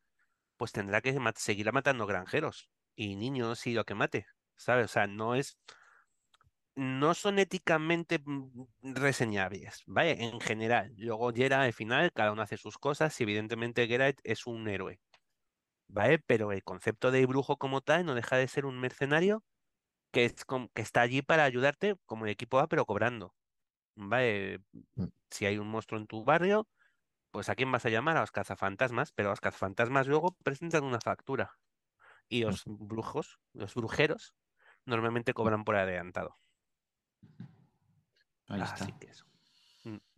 pues 0.56 0.72
tendrá 0.72 1.00
que 1.00 1.18
seguir 1.36 1.72
matando 1.72 2.06
granjeros 2.06 2.70
y 2.96 3.16
niños 3.16 3.66
y 3.66 3.74
lo 3.74 3.84
que 3.84 3.94
mate, 3.94 4.26
¿sabes? 4.56 4.86
O 4.86 4.88
sea, 4.88 5.06
no 5.06 5.34
es, 5.34 5.58
no 6.76 7.14
son 7.14 7.38
éticamente 7.38 8.20
mm, 8.24 8.66
reseñables, 8.82 9.82
¿vale? 9.86 10.24
En 10.24 10.40
general. 10.40 10.92
Luego 10.96 11.32
Geralt, 11.32 11.66
al 11.66 11.72
final, 11.72 12.12
cada 12.12 12.32
uno 12.32 12.42
hace 12.42 12.56
sus 12.56 12.78
cosas 12.78 13.18
y 13.20 13.24
evidentemente 13.24 13.86
Geralt 13.86 14.18
es 14.24 14.46
un 14.46 14.68
héroe, 14.68 15.00
¿vale? 15.88 16.18
Pero 16.18 16.52
el 16.52 16.64
concepto 16.64 17.10
de 17.10 17.26
brujo 17.26 17.56
como 17.58 17.80
tal 17.80 18.06
no 18.06 18.14
deja 18.14 18.36
de 18.36 18.48
ser 18.48 18.66
un 18.66 18.80
mercenario 18.80 19.44
que, 20.12 20.24
es 20.26 20.34
que 20.74 20.82
está 20.82 21.02
allí 21.02 21.22
para 21.22 21.44
ayudarte 21.44 21.96
como 22.06 22.26
el 22.26 22.32
equipo 22.32 22.58
A, 22.60 22.68
pero 22.68 22.86
cobrando. 22.86 23.34
¿Vale? 23.96 24.60
Mm. 24.96 25.06
Si 25.30 25.46
hay 25.46 25.58
un 25.58 25.68
monstruo 25.68 26.00
en 26.00 26.06
tu 26.06 26.24
barrio, 26.24 26.68
pues 27.34 27.48
¿a 27.48 27.56
quién 27.56 27.72
vas 27.72 27.84
a 27.84 27.88
llamar? 27.90 28.16
A 28.16 28.20
los 28.20 28.30
cazafantasmas, 28.30 29.10
pero 29.10 29.30
los 29.30 29.40
cazafantasmas 29.40 30.06
luego 30.06 30.36
presentan 30.44 30.84
una 30.84 31.00
factura. 31.00 31.58
Y 32.28 32.42
los 32.44 32.62
brujos, 32.64 33.40
los 33.54 33.74
brujeros, 33.74 34.34
normalmente 34.86 35.34
cobran 35.34 35.64
por 35.64 35.74
adelantado. 35.74 36.38
Ahí 38.48 38.60
Así 38.60 38.84
está. 38.84 38.98
que 39.00 39.08
eso. 39.08 39.26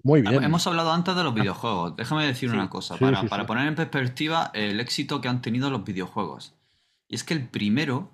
Muy 0.03 0.21
Hem- 0.21 0.29
bien. 0.31 0.45
Hemos 0.45 0.67
hablado 0.67 0.93
antes 0.93 1.17
de 1.17 1.25
los 1.25 1.33
videojuegos. 1.33 1.97
Déjame 1.97 2.27
decir 2.27 2.51
Sí. 2.51 2.55
una 2.55 2.69
cosa, 2.69 2.95
Sí, 2.99 3.01
para, 3.05 3.23
sí, 3.23 3.29
para 3.29 3.45
sí. 3.45 3.47
poner 3.47 3.67
en 3.67 3.75
perspectiva 3.77 4.51
el 4.53 4.79
éxito 4.79 5.23
que 5.23 5.29
han 5.29 5.41
tenido 5.41 5.71
los 5.71 5.85
videojuegos. 5.85 6.55
Y 7.09 7.15
es 7.15 7.25
que 7.25 7.33
el 7.33 7.49
primero 7.49 8.11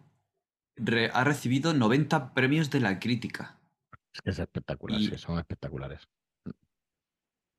re- 0.76 1.10
ha 1.12 1.24
recibido 1.24 1.74
90 1.74 2.34
premios 2.34 2.70
de 2.70 2.78
la 2.80 3.00
crítica. 3.00 3.58
Es 4.14 4.20
que 4.22 4.30
es 4.30 4.38
espectacular, 4.38 5.00
Y- 5.00 5.08
sí, 5.08 5.18
son 5.18 5.38
espectaculares. 5.40 6.06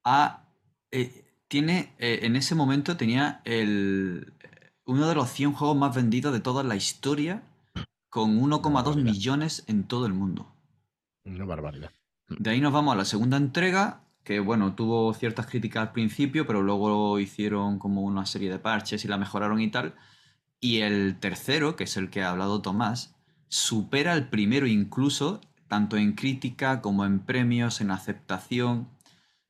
Ha, 0.06 0.46
eh, 0.92 1.33
tiene, 1.48 1.94
eh, 2.00 2.20
en 2.24 2.36
ese 2.36 2.56
momento 2.56 2.98
tenía 2.98 3.42
el, 3.46 4.34
uno 4.86 5.08
de 5.08 5.16
los 5.16 5.30
100 5.30 5.54
juegos 5.54 5.78
más 5.78 5.96
vendidos 5.96 6.34
de 6.34 6.40
toda 6.40 6.64
la 6.64 6.76
historia, 6.76 7.44
con 8.10 8.40
1,2 8.40 8.72
barbaridad. 8.72 9.04
millones 9.04 9.64
en 9.68 9.86
todo 9.86 10.06
el 10.06 10.14
mundo. 10.14 10.54
Una 11.26 11.46
barbaridad. 11.46 11.92
De 12.28 12.50
ahí 12.50 12.62
nos 12.62 12.74
vamos 12.74 12.94
a 12.94 12.98
la 12.98 13.06
segunda 13.06 13.38
entrega, 13.38 14.04
que 14.24 14.40
bueno, 14.40 14.76
tuvo 14.76 15.14
ciertas 15.14 15.48
críticas 15.48 15.88
al 15.88 15.92
principio, 15.94 16.46
pero 16.46 16.62
luego 16.62 17.20
hicieron 17.20 17.80
como 17.80 18.02
una 18.02 18.26
serie 18.26 18.50
de 18.50 18.60
parches 18.60 19.04
y 19.04 19.08
la 19.08 19.18
mejoraron 19.18 19.60
y 19.62 19.70
tal. 19.70 19.96
Y 20.60 20.80
el 20.80 21.20
tercero, 21.20 21.76
que 21.76 21.86
es 21.86 21.98
el 21.98 22.10
que 22.10 22.24
ha 22.24 22.30
hablado 22.30 22.62
Tomás, 22.62 23.16
supera 23.50 24.14
al 24.14 24.30
primero 24.30 24.66
incluso, 24.66 25.42
tanto 25.68 25.98
en 25.98 26.14
crítica 26.14 26.82
como 26.82 27.06
en 27.06 27.20
premios, 27.20 27.82
en 27.82 27.92
aceptación. 27.92 28.88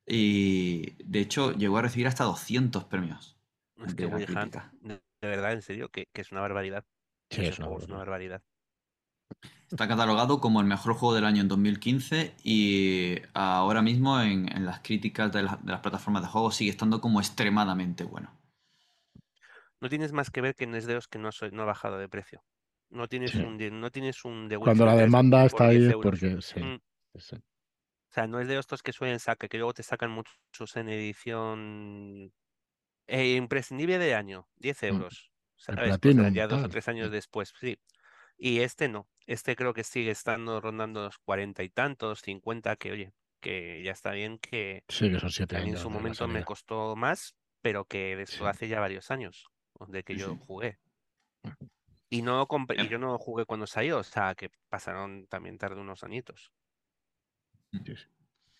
Y 0.05 1.01
de 1.03 1.19
hecho 1.19 1.53
llegó 1.53 1.77
a 1.77 1.81
recibir 1.81 2.07
hasta 2.07 2.23
200 2.25 2.83
premios. 2.85 3.37
Es 3.77 3.95
de 3.95 4.03
que 4.03 4.09
la 4.09 4.15
Will 4.17 4.37
Hunt, 4.37 4.55
de 4.81 5.01
de 5.21 5.29
verdad, 5.29 5.53
en 5.53 5.61
serio, 5.61 5.89
que, 5.89 6.07
que 6.11 6.21
es 6.21 6.31
una 6.33 6.41
barbaridad. 6.41 6.83
Sí, 7.29 7.45
es 7.45 7.57
una 7.57 7.67
juego 7.67 7.81
es 7.81 7.87
una 7.87 7.97
barbaridad. 7.99 8.41
Está 9.71 9.87
catalogado 9.87 10.39
como 10.41 10.59
el 10.59 10.67
mejor 10.67 10.93
juego 10.93 11.15
del 11.15 11.25
año 11.25 11.41
en 11.41 11.47
2015 11.47 12.35
y 12.43 13.15
ahora 13.33 13.81
mismo 13.81 14.19
en, 14.21 14.55
en 14.55 14.65
las 14.65 14.81
críticas 14.81 15.31
de, 15.31 15.43
la- 15.43 15.59
de 15.63 15.71
las 15.71 15.79
plataformas 15.81 16.21
de 16.23 16.27
juego 16.27 16.51
sigue 16.51 16.69
estando 16.69 16.99
como 17.01 17.19
extremadamente 17.21 18.03
bueno. 18.03 18.29
No 19.79 19.89
tienes 19.89 20.11
más 20.11 20.29
que 20.29 20.41
ver 20.41 20.55
que 20.55 20.67
de 20.67 20.93
los 20.93 21.07
que 21.07 21.19
no, 21.19 21.31
soy- 21.31 21.51
no 21.51 21.63
ha 21.63 21.65
bajado 21.65 21.97
de 21.97 22.07
precio. 22.09 22.43
No 22.89 23.07
tienes 23.07 23.31
Sí. 23.31 23.39
un, 23.39 23.57
no 23.79 23.89
tienes 23.89 24.23
un 24.25 24.47
The 24.47 24.57
Cuando 24.57 24.85
la 24.85 24.91
Witcher 24.91 25.05
3 25.05 25.11
demanda 25.11 25.45
está 25.45 25.63
ahí 25.67 25.77
10 25.79 25.89
es 25.91 25.95
porque 25.95 26.41
sí. 26.41 26.59
Mm. 26.59 26.79
sí. 27.17 27.35
O 28.13 28.15
sea, 28.15 28.27
no 28.27 28.39
es 28.39 28.47
de 28.47 28.59
estos 28.59 28.83
que 28.83 28.93
suelen 28.93 29.19
sacar, 29.19 29.49
que 29.49 29.57
luego 29.57 29.73
te 29.73 29.81
sacan 29.81 30.11
muchos 30.11 30.75
en 30.75 30.87
edición 30.87 32.31
eh, 33.07 33.35
imprescindible 33.35 33.97
de 33.99 34.15
año, 34.15 34.49
10 34.57 34.81
Mm. 34.83 34.87
euros. 34.87 35.31
¿Sabes? 35.57 35.97
Pues 35.99 36.15
ya 36.33 36.47
dos 36.47 36.63
o 36.63 36.69
tres 36.69 36.87
años 36.89 37.11
después, 37.11 37.53
sí. 37.59 37.79
Y 38.37 38.61
este 38.61 38.89
no. 38.89 39.09
Este 39.27 39.55
creo 39.55 39.73
que 39.73 39.83
sigue 39.83 40.11
estando 40.11 40.61
rondando 40.61 41.03
los 41.03 41.19
cuarenta 41.19 41.63
y 41.63 41.69
tantos, 41.69 42.21
50, 42.21 42.75
que 42.75 42.91
oye, 42.91 43.13
que 43.41 43.83
ya 43.83 43.91
está 43.93 44.11
bien 44.11 44.39
que, 44.39 44.85
Sí, 44.89 45.09
que 45.11 45.19
son 45.19 45.31
siete 45.31 45.55
que 45.55 45.57
a 45.57 45.61
mí 45.61 45.69
en 45.69 45.75
años 45.75 45.81
su 45.81 45.89
momento 45.89 46.27
me 46.27 46.43
costó 46.43 46.95
más, 46.95 47.35
pero 47.61 47.85
que 47.85 48.15
de 48.17 48.23
esto 48.23 48.45
Sí. 48.45 48.49
hace 48.49 48.67
ya 48.69 48.79
varios 48.81 49.11
años 49.11 49.47
de 49.87 50.03
que 50.03 50.15
Sí, 50.15 50.19
yo 50.19 50.35
jugué. 50.37 50.79
Y 52.09 52.21
no 52.21 52.47
comp- 52.47 52.75
y 52.77 52.87
yo 52.87 52.97
no 52.97 53.17
jugué 53.17 53.45
cuando 53.45 53.67
salió, 53.67 53.97
o 53.99 54.03
sea, 54.03 54.35
que 54.35 54.49
pasaron 54.69 55.27
también 55.27 55.57
tarde 55.57 55.81
unos 55.81 56.03
añitos. 56.03 56.53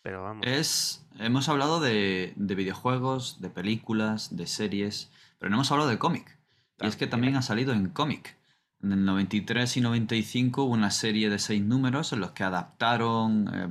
Pero 0.01 0.23
vamos. 0.23 0.45
Es, 0.47 1.05
hemos 1.19 1.47
hablado 1.49 1.79
de, 1.79 2.33
de 2.35 2.55
videojuegos, 2.55 3.39
de 3.41 3.49
películas, 3.49 4.35
de 4.35 4.47
series, 4.47 5.11
pero 5.39 5.49
no 5.49 5.57
hemos 5.57 5.71
hablado 5.71 5.89
de 5.89 5.97
cómic. 5.99 6.37
Y 6.79 6.87
es 6.87 6.95
que 6.97 7.07
también 7.07 7.35
ha 7.35 7.41
salido 7.41 7.73
en 7.73 7.89
cómic. 7.89 8.37
En 8.81 8.91
el 8.91 9.05
93 9.05 9.77
y 9.77 9.81
95 9.81 10.63
hubo 10.65 10.73
una 10.73 10.91
serie 10.91 11.29
de 11.29 11.39
seis 11.39 11.61
números 11.63 12.11
en 12.11 12.19
los 12.19 12.31
que 12.31 12.43
adaptaron 12.43 13.49
eh, 13.53 13.69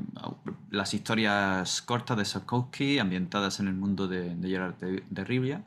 las 0.71 0.95
historias 0.95 1.83
cortas 1.83 2.17
de 2.17 2.25
Sapkowski 2.25 2.99
ambientadas 2.99 3.61
en 3.61 3.69
el 3.69 3.75
mundo 3.75 4.09
de, 4.09 4.35
de 4.35 4.49
Gerard 4.49 4.75
de, 4.77 5.05
de 5.11 5.25
Rivia. 5.25 5.65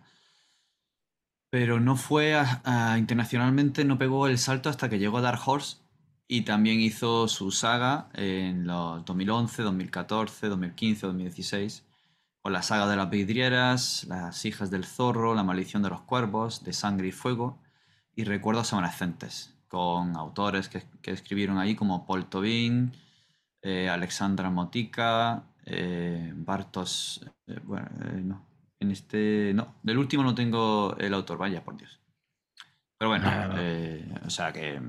Pero 1.50 1.80
no 1.80 1.96
fue 1.96 2.36
a- 2.36 2.62
a- 2.66 2.98
internacionalmente, 2.98 3.86
no 3.86 3.98
pegó 3.98 4.28
el 4.28 4.38
salto 4.38 4.70
hasta 4.70 4.90
que 4.90 5.00
llegó 5.00 5.22
Dark 5.22 5.42
Horse 5.46 5.78
y 6.28 6.42
también 6.42 6.80
hizo 6.80 7.28
su 7.28 7.52
saga 7.52 8.10
en 8.14 8.68
los 8.68 9.06
2011, 9.06 9.62
2014, 9.64 10.48
2015, 10.48 11.08
2016, 11.08 11.86
con 12.42 12.54
la 12.54 12.62
saga 12.62 12.88
de 12.88 12.96
las 12.96 13.10
vidrieras, 13.10 14.06
Las 14.08 14.46
hijas 14.46 14.70
del 14.72 14.86
zorro, 14.86 15.36
La 15.36 15.44
maldición 15.44 15.84
de 15.84 15.90
los 15.90 16.02
cuervos, 16.02 16.64
De 16.64 16.74
sangre 16.74 17.08
y 17.08 17.12
fuego 17.12 17.60
y 18.16 18.24
Recuerdos 18.24 18.72
evanescentes, 18.72 19.56
con 19.68 20.16
autores 20.16 20.70
que, 20.70 20.84
que 21.02 21.12
escribieron 21.12 21.58
ahí 21.58 21.76
como 21.76 22.06
Paul 22.06 22.28
Tobin, 22.28 22.94
eh, 23.68 23.90
Alexandra 23.90 24.52
Motica, 24.52 25.44
eh, 25.66 26.32
Bartos, 26.36 27.26
eh, 27.48 27.60
bueno, 27.64 27.90
no, 28.24 28.46
en 28.80 28.92
este, 28.92 29.54
no, 29.56 29.76
del 29.82 29.98
último 29.98 30.22
no 30.22 30.36
tengo 30.36 30.96
el 30.98 31.12
autor, 31.16 31.40
vaya 31.40 31.64
por 31.64 31.76
Dios. 31.76 32.00
Pero 32.96 33.10
bueno, 33.10 33.28
o 34.24 34.30
sea 34.30 34.54
que 34.54 34.80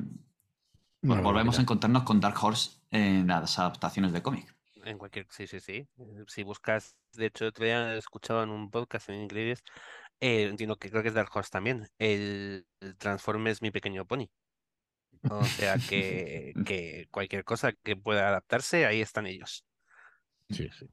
Volvemos 1.06 1.58
a 1.58 1.62
encontrarnos 1.62 2.02
con 2.02 2.20
Dark 2.20 2.36
Horse 2.42 2.70
en 2.90 3.26
las 3.26 3.58
adaptaciones 3.58 4.12
de 4.12 4.22
cómic. 4.22 4.54
En 4.84 4.98
cualquier, 4.98 5.26
sí, 5.30 5.46
sí, 5.46 5.60
sí. 5.60 5.88
Si 6.28 6.42
buscas, 6.42 6.96
de 7.14 7.26
hecho, 7.26 7.46
otro 7.46 7.64
día 7.64 7.94
he 7.94 7.98
escuchado 7.98 8.42
en 8.42 8.50
un 8.50 8.70
podcast 8.70 9.08
en 9.08 9.16
inglés, 9.22 9.62
eh, 10.20 10.44
entiendo 10.44 10.76
que 10.76 10.90
creo 10.90 11.02
que 11.02 11.08
es 11.08 11.14
Dark 11.14 11.30
Horse 11.34 11.50
también, 11.50 11.88
el, 11.98 12.66
el 12.80 12.96
Transformers 12.96 13.62
Mi 13.62 13.70
Pequeño 13.70 14.06
Pony. 14.06 14.28
O 15.28 15.44
sea 15.44 15.78
que, 15.78 16.52
que 16.66 17.06
cualquier 17.10 17.44
cosa 17.44 17.72
que 17.72 17.96
pueda 17.96 18.28
adaptarse, 18.28 18.86
ahí 18.86 19.00
están 19.00 19.26
ellos. 19.26 19.64
Sí, 20.50 20.68
sí. 20.78 20.86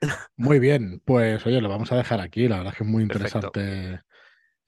Muy 0.36 0.58
bien, 0.58 1.00
pues 1.04 1.44
oye, 1.46 1.60
lo 1.60 1.68
vamos 1.68 1.92
a 1.92 1.96
dejar 1.96 2.20
aquí. 2.20 2.48
La 2.48 2.58
verdad 2.58 2.72
es 2.72 2.78
que 2.78 2.84
es 2.84 2.90
muy 2.90 3.06
Perfecto. 3.06 3.52
interesante 3.52 4.04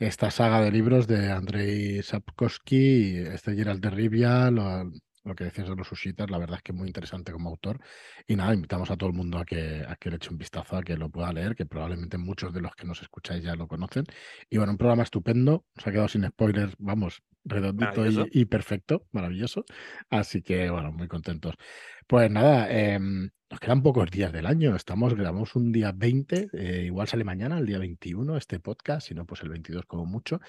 esta 0.00 0.30
saga 0.30 0.62
de 0.62 0.72
libros 0.72 1.06
de 1.06 1.30
Andrei 1.30 2.02
Sapkowski, 2.02 3.18
este 3.18 3.54
Gerald 3.54 3.82
de 3.82 3.90
Rivia, 3.90 4.50
lo, 4.50 4.90
lo 5.24 5.34
que 5.34 5.44
decías 5.44 5.68
de 5.68 5.76
los 5.76 5.86
Sushitas, 5.86 6.30
la 6.30 6.38
verdad 6.38 6.56
es 6.56 6.62
que 6.62 6.72
es 6.72 6.78
muy 6.78 6.88
interesante 6.88 7.32
como 7.32 7.50
autor. 7.50 7.80
Y 8.26 8.34
nada, 8.34 8.54
invitamos 8.54 8.90
a 8.90 8.96
todo 8.96 9.10
el 9.10 9.14
mundo 9.14 9.36
a 9.38 9.44
que, 9.44 9.84
a 9.86 9.96
que 9.96 10.08
le 10.08 10.16
eche 10.16 10.30
un 10.30 10.38
vistazo, 10.38 10.76
a 10.76 10.82
que 10.82 10.96
lo 10.96 11.10
pueda 11.10 11.32
leer, 11.34 11.54
que 11.54 11.66
probablemente 11.66 12.16
muchos 12.16 12.54
de 12.54 12.62
los 12.62 12.74
que 12.74 12.86
nos 12.86 13.02
escucháis 13.02 13.44
ya 13.44 13.54
lo 13.54 13.68
conocen. 13.68 14.04
Y 14.48 14.56
bueno, 14.56 14.72
un 14.72 14.78
programa 14.78 15.02
estupendo, 15.02 15.66
se 15.76 15.90
ha 15.90 15.92
quedado 15.92 16.08
sin 16.08 16.26
spoilers, 16.26 16.74
vamos, 16.78 17.22
redondito 17.44 18.06
y, 18.06 18.26
y 18.32 18.44
perfecto, 18.46 19.06
maravilloso. 19.12 19.66
Así 20.08 20.40
que 20.40 20.70
bueno, 20.70 20.92
muy 20.92 21.08
contentos. 21.08 21.56
Pues 22.06 22.30
nada, 22.30 22.70
em, 22.70 23.28
nos 23.50 23.58
quedan 23.60 23.82
pocos 23.82 24.10
días 24.10 24.32
del 24.32 24.46
año. 24.46 24.76
Estamos, 24.76 25.14
grabamos 25.14 25.56
un 25.56 25.72
día 25.72 25.92
20, 25.92 26.50
eh, 26.52 26.82
igual 26.86 27.08
sale 27.08 27.24
mañana, 27.24 27.58
el 27.58 27.66
día 27.66 27.78
21, 27.78 28.36
este 28.36 28.60
podcast, 28.60 29.08
si 29.08 29.14
no, 29.14 29.26
pues 29.26 29.42
el 29.42 29.48
22 29.48 29.86
como 29.86 30.06
mucho. 30.06 30.40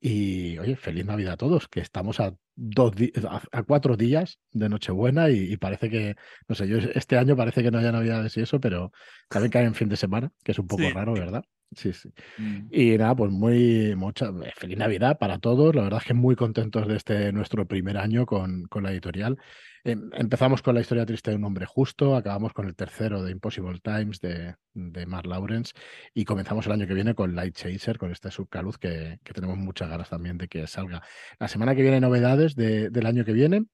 Y 0.00 0.58
oye, 0.58 0.76
feliz 0.76 1.04
Navidad 1.04 1.34
a 1.34 1.36
todos, 1.36 1.68
que 1.68 1.80
estamos 1.80 2.18
a 2.20 2.34
dos 2.54 2.94
a, 3.28 3.42
a 3.52 3.62
cuatro 3.64 3.96
días 3.98 4.40
de 4.52 4.70
Nochebuena 4.70 5.28
y, 5.28 5.52
y 5.52 5.56
parece 5.58 5.90
que, 5.90 6.16
no 6.48 6.54
sé, 6.54 6.66
yo 6.66 6.78
este 6.78 7.18
año 7.18 7.36
parece 7.36 7.62
que 7.62 7.70
no 7.70 7.78
haya 7.78 7.92
Navidades 7.92 8.34
y 8.38 8.40
eso, 8.40 8.58
pero 8.60 8.90
también 9.28 9.50
cae 9.52 9.64
en 9.64 9.74
fin 9.74 9.90
de 9.90 9.96
semana, 9.96 10.32
que 10.42 10.52
es 10.52 10.58
un 10.58 10.66
poco 10.66 10.82
Sí. 10.82 10.90
raro, 10.90 11.12
¿verdad? 11.12 11.44
Sí, 11.74 11.92
sí. 11.92 12.10
Mm. 12.38 12.68
Y 12.70 12.96
nada, 12.96 13.14
pues 13.16 13.30
muy 13.30 13.94
mucha 13.96 14.26
eh, 14.28 14.52
feliz 14.56 14.78
Navidad 14.78 15.18
para 15.18 15.38
todos. 15.38 15.74
La 15.74 15.82
verdad 15.82 16.00
es 16.00 16.06
que 16.06 16.14
muy 16.14 16.34
contentos 16.36 16.86
de 16.86 16.96
este 16.96 17.32
nuestro 17.32 17.66
primer 17.66 17.98
año 17.98 18.24
con, 18.24 18.64
con 18.68 18.84
la 18.84 18.92
editorial. 18.92 19.36
Em, 19.84 20.08
empezamos 20.14 20.62
con 20.62 20.74
la 20.74 20.80
historia 20.80 21.04
triste 21.04 21.30
de 21.30 21.36
un 21.36 21.44
hombre 21.44 21.66
justo, 21.66 22.16
acabamos 22.16 22.52
con 22.52 22.66
el 22.66 22.74
tercero 22.76 23.22
de 23.22 23.32
Impossible 23.32 23.78
Times 23.80 24.20
de, 24.20 24.54
de 24.74 25.06
Mark 25.06 25.26
Lawrence 25.26 25.72
y 26.14 26.24
comenzamos 26.24 26.66
el 26.66 26.72
año 26.72 26.86
que 26.86 26.94
viene 26.94 27.14
con 27.14 27.34
Light 27.34 27.54
Chaser, 27.54 27.98
con 27.98 28.10
este 28.10 28.30
subcaluz 28.30 28.78
que, 28.78 29.18
que 29.22 29.32
tenemos 29.34 29.58
muchas 29.58 29.88
ganas 29.88 30.08
también 30.08 30.38
de 30.38 30.48
que 30.48 30.66
salga. 30.66 31.02
La 31.38 31.48
semana 31.48 31.74
que 31.74 31.82
viene 31.82 32.00
novedades 32.00 32.54
de- 32.54 32.90
del 32.90 33.06
año 33.06 33.24
que 33.24 33.32
viene. 33.32 33.64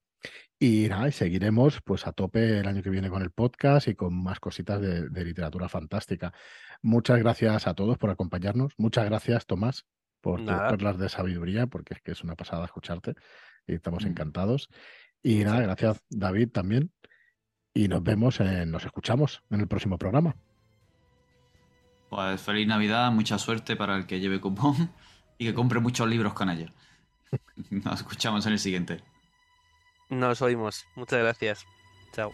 Y 0.64 0.86
nada, 0.88 1.08
y 1.08 1.12
seguiremos 1.12 1.80
pues 1.82 2.06
a 2.06 2.12
tope 2.12 2.60
el 2.60 2.68
año 2.68 2.82
que 2.84 2.90
viene 2.90 3.10
con 3.10 3.20
el 3.22 3.30
podcast 3.32 3.88
y 3.88 3.96
con 3.96 4.14
más 4.22 4.38
cositas 4.38 4.80
de, 4.80 5.08
de 5.08 5.24
literatura 5.24 5.68
fantástica. 5.68 6.32
Muchas 6.82 7.18
gracias 7.18 7.66
a 7.66 7.74
todos 7.74 7.98
por 7.98 8.10
acompañarnos. 8.10 8.72
Muchas 8.78 9.04
gracias, 9.06 9.44
Tomás, 9.46 9.86
por 10.20 10.38
tus 10.38 10.46
Nada. 10.46 10.68
perlas 10.70 10.98
de 10.98 11.08
sabiduría, 11.08 11.66
porque 11.66 11.94
es 11.94 12.00
que 12.00 12.12
es 12.12 12.22
una 12.22 12.36
pasada 12.36 12.64
escucharte 12.64 13.14
y 13.66 13.74
estamos 13.74 14.04
Mm. 14.04 14.08
encantados. 14.08 14.68
Y 15.20 15.38
Muchas 15.38 15.52
nada, 15.52 15.62
gracias. 15.62 15.88
gracias, 15.96 16.04
David, 16.10 16.48
también. 16.50 16.92
Y 17.74 17.88
nos 17.88 18.02
vemos, 18.04 18.38
en- 18.38 18.70
nos 18.70 18.84
escuchamos 18.84 19.42
en 19.50 19.62
el 19.62 19.66
próximo 19.66 19.98
programa. 19.98 20.36
Pues 22.08 22.40
feliz 22.40 22.68
Navidad, 22.68 23.10
mucha 23.10 23.36
suerte 23.38 23.74
para 23.74 23.96
el 23.96 24.06
que 24.06 24.20
lleve 24.20 24.40
cupón 24.40 24.92
y 25.38 25.46
que 25.46 25.54
compre 25.54 25.80
muchos 25.80 26.08
libros 26.08 26.34
con 26.34 26.50
ellos. 26.50 26.70
Nos 27.70 28.00
escuchamos 28.00 28.46
en 28.46 28.52
el 28.52 28.58
siguiente. 28.60 29.02
Nos 30.12 30.42
oímos. 30.42 30.86
Muchas 30.94 31.20
gracias. 31.20 31.66
Chao. 32.12 32.32